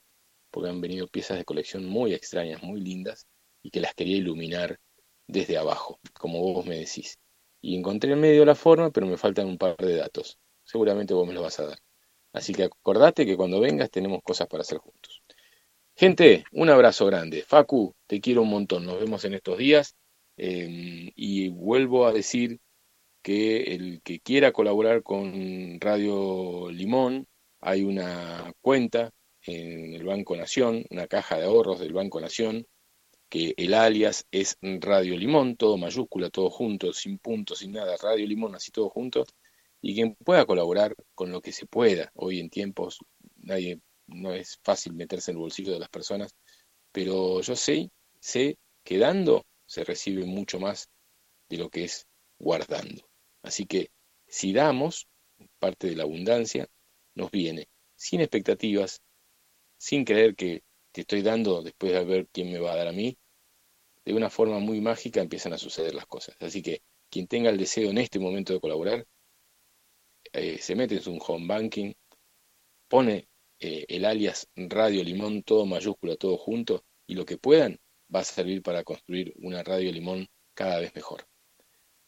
porque 0.51 0.71
han 0.71 0.81
venido 0.81 1.09
piezas 1.09 1.39
de 1.39 1.45
colección 1.45 1.87
muy 1.87 2.13
extrañas, 2.15 2.63
muy 2.63 2.81
lindas, 2.81 3.27
y 3.63 3.71
que 3.71 3.81
las 3.81 3.95
quería 3.95 4.17
iluminar 4.17 4.79
desde 5.27 5.59
abajo, 5.59 5.99
como 6.15 6.41
vos 6.41 6.67
me 6.67 6.79
decís. 6.79 7.19
Y 7.61 7.77
encontré 7.77 8.13
en 8.13 8.21
medio 8.21 8.45
la 8.45 8.55
forma, 8.55 8.91
pero 8.91 9.07
me 9.07 9.17
faltan 9.17 9.47
un 9.47 9.59
par 9.59 9.77
de 9.77 9.97
datos. 9.97 10.39
Seguramente 10.65 11.15
vos 11.15 11.27
me 11.27 11.35
los 11.35 11.43
vas 11.43 11.59
a 11.61 11.67
dar. 11.67 11.79
Así 12.33 12.55
que 12.55 12.65
acordate 12.65 13.27
que 13.27 13.37
cuando 13.37 13.61
vengas 13.61 13.91
tenemos 13.91 14.23
cosas 14.23 14.47
para 14.47 14.61
hacer 14.61 14.79
juntos. 14.79 15.23
Gente, 15.97 16.45
un 16.53 16.71
abrazo 16.71 17.07
grande. 17.07 17.43
Facu, 17.43 17.95
te 18.07 18.21
quiero 18.21 18.43
un 18.43 18.51
montón. 18.51 18.87
Nos 18.87 19.01
vemos 19.01 19.25
en 19.25 19.35
estos 19.35 19.59
días. 19.59 19.97
Eh, 20.37 21.11
y 21.17 21.49
vuelvo 21.49 22.07
a 22.07 22.13
decir 22.13 22.61
que 23.23 23.75
el 23.75 24.01
que 24.03 24.21
quiera 24.21 24.53
colaborar 24.53 25.03
con 25.03 25.81
Radio 25.81 26.71
Limón, 26.71 27.27
hay 27.61 27.83
una 27.83 28.53
cuenta 28.61 29.11
en 29.43 29.95
el 29.95 30.05
Banco 30.05 30.37
Nación, 30.37 30.85
una 30.91 31.07
caja 31.07 31.39
de 31.39 31.45
ahorros 31.45 31.81
del 31.81 31.93
Banco 31.93 32.21
Nación, 32.21 32.67
que 33.29 33.55
el 33.57 33.75
alias 33.75 34.27
es 34.31 34.57
Radio 34.63 35.17
Limón, 35.17 35.57
todo 35.57 35.77
mayúscula, 35.77 36.31
todo 36.31 36.51
junto, 36.51 36.93
sin 36.93 37.19
puntos, 37.19 37.59
sin 37.59 37.73
nada, 37.73 37.97
Radio 37.97 38.27
Limón, 38.27 38.55
así 38.55 38.71
todo 38.71 38.89
junto, 38.89 39.25
y 39.81 39.95
quien 39.95 40.15
pueda 40.15 40.47
colaborar 40.47 40.95
con 41.15 41.31
lo 41.31 41.41
que 41.41 41.53
se 41.53 41.67
pueda. 41.67 42.11
Hoy 42.15 42.41
en 42.41 42.51
tiempos 42.51 42.99
nadie 43.37 43.81
no 44.07 44.33
es 44.33 44.59
fácil 44.63 44.95
meterse 44.95 45.31
en 45.31 45.37
el 45.37 45.43
bolsillo 45.43 45.73
de 45.73 45.81
las 45.81 45.91
personas, 45.91 46.35
pero 46.93 47.41
yo 47.43 47.57
sé, 47.57 47.91
sé 48.21 48.59
que 48.83 48.99
dando 48.99 49.45
se 49.67 49.85
recibe 49.85 50.25
mucho 50.25 50.59
más 50.59 50.89
de 51.49 51.59
lo 51.59 51.69
que 51.69 51.85
es 51.85 52.07
guardando. 52.39 53.08
Así 53.43 53.67
que 53.67 53.91
si 54.27 54.53
damos, 54.53 55.09
parte 55.59 55.89
de 55.89 55.97
la 55.97 56.03
abundancia 56.05 56.69
nos 57.15 57.31
viene 57.31 57.69
sin 57.95 58.21
expectativas, 58.21 59.03
sin 59.77 60.05
creer 60.05 60.35
que 60.35 60.63
te 60.93 61.03
estoy 61.03 61.23
dando 61.23 61.63
después 61.63 61.93
de 61.93 62.05
ver 62.05 62.29
quién 62.33 62.51
me 62.51 62.59
va 62.59 62.73
a 62.73 62.77
dar 62.77 62.89
a 62.89 62.93
mí, 62.93 63.17
de 64.05 64.15
una 64.15 64.31
forma 64.31 64.59
muy 64.59 64.81
mágica 64.81 65.21
empiezan 65.21 65.53
a 65.53 65.59
suceder 65.59 65.95
las 65.95 66.07
cosas. 66.07 66.37
Así 66.41 66.63
que 66.63 66.83
quien 67.11 67.27
tenga 67.27 67.51
el 67.51 67.59
deseo 67.59 67.91
en 67.91 67.99
este 67.99 68.19
momento 68.19 68.53
de 68.53 68.61
colaborar, 68.61 69.07
eh, 70.33 70.59
se 70.59 70.75
mete 70.75 70.97
en 70.97 71.03
su 71.03 71.17
home 71.17 71.47
banking, 71.47 71.93
pone 72.89 73.29
eh, 73.61 73.85
el 73.89 74.05
alias 74.05 74.49
Radio 74.57 75.05
Limón, 75.05 75.43
todo 75.43 75.67
mayúscula, 75.67 76.17
todo 76.17 76.37
junto, 76.37 76.85
y 77.07 77.15
lo 77.15 77.25
que 77.25 77.39
puedan 77.39 77.79
va 78.15 78.21
a 78.21 78.25
servir 78.25 78.63
para 78.63 78.85
construir 78.85 79.35
una 79.37 79.63
Radio 79.63 79.93
Limón 79.93 80.29
cada 80.55 80.81
vez 80.81 80.95
mejor. 80.95 81.28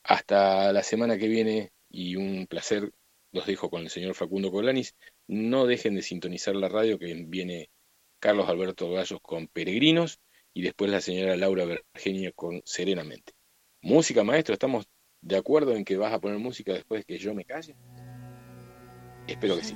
Hasta 0.02 0.72
la 0.72 0.82
semana 0.82 1.18
que 1.18 1.28
viene 1.28 1.72
y 1.90 2.16
un 2.16 2.46
placer 2.46 2.92
los 3.32 3.46
dejo 3.46 3.70
con 3.70 3.82
el 3.82 3.90
señor 3.90 4.14
Facundo 4.14 4.50
Colanis. 4.50 4.94
No 5.26 5.66
dejen 5.66 5.94
de 5.94 6.02
sintonizar 6.02 6.56
la 6.56 6.68
radio 6.68 6.98
que 6.98 7.14
viene 7.26 7.70
Carlos 8.18 8.48
Alberto 8.48 8.90
Gallos 8.90 9.20
con 9.22 9.46
Peregrinos 9.46 10.20
y 10.52 10.62
después 10.62 10.90
la 10.90 11.00
señora 11.00 11.36
Laura 11.36 11.64
Virginia 11.64 12.32
con 12.32 12.62
Serenamente. 12.64 13.32
Música, 13.82 14.24
maestro, 14.24 14.52
¿estamos 14.52 14.86
de 15.22 15.36
acuerdo 15.36 15.74
en 15.74 15.84
que 15.84 15.96
vas 15.96 16.12
a 16.12 16.20
poner 16.20 16.38
música 16.38 16.72
después 16.72 17.00
de 17.00 17.04
que 17.04 17.18
yo 17.18 17.34
me 17.34 17.44
calle? 17.44 17.76
Espero 19.26 19.56
que 19.56 19.64
sí. 19.64 19.74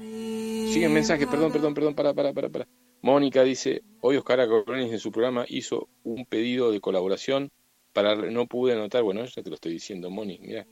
Sigue 0.73 0.89
mensaje, 0.89 1.27
perdón, 1.27 1.53
perdón, 1.53 1.75
perdón, 1.75 1.95
para, 1.95 2.13
para, 2.13 2.33
para, 2.33 2.49
para. 2.49 2.69
Mónica 3.03 3.45
dice, 3.45 3.83
hoy 4.01 4.17
Oscar 4.17 4.49
Colanis 4.49 4.93
en 4.93 4.99
su 4.99 5.13
programa 5.13 5.45
hizo 5.49 5.89
un 6.03 6.27
pedido 6.27 6.73
de 6.73 6.81
colaboración 6.81 7.51
para 7.95 8.17
no 8.17 8.47
pude 8.47 8.75
anotar, 8.75 9.03
bueno, 9.03 9.25
ya 9.25 9.43
te 9.43 9.49
lo 9.49 9.55
estoy 9.55 9.73
diciendo, 9.73 10.11
Moni, 10.11 10.39
mira, 10.43 10.67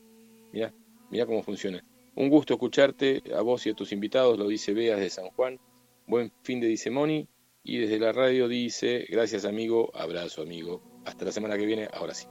mira, 0.53 0.75
mira 1.09 1.25
cómo 1.25 1.43
funciona. 1.43 1.83
Un 2.15 2.29
gusto 2.29 2.53
escucharte 2.53 3.23
a 3.35 3.41
vos 3.41 3.65
y 3.67 3.71
a 3.71 3.75
tus 3.75 3.93
invitados, 3.93 4.39
lo 4.39 4.49
dice 4.49 4.75
Beas 4.75 5.01
de 5.01 5.09
San 5.09 5.29
Juan. 5.31 5.59
Buen 6.07 6.31
fin 6.43 6.61
de 6.61 6.67
dice 6.67 6.91
Moni 6.91 7.29
y 7.63 7.79
desde 7.79 7.99
la 7.99 8.13
radio 8.13 8.49
dice, 8.49 9.07
gracias 9.09 9.47
amigo, 9.47 9.91
abrazo 9.95 10.43
amigo. 10.43 10.83
Hasta 11.07 11.25
la 11.25 11.33
semana 11.33 11.57
que 11.57 11.65
viene, 11.65 11.89
ahora 11.93 12.13
sí. 12.13 12.27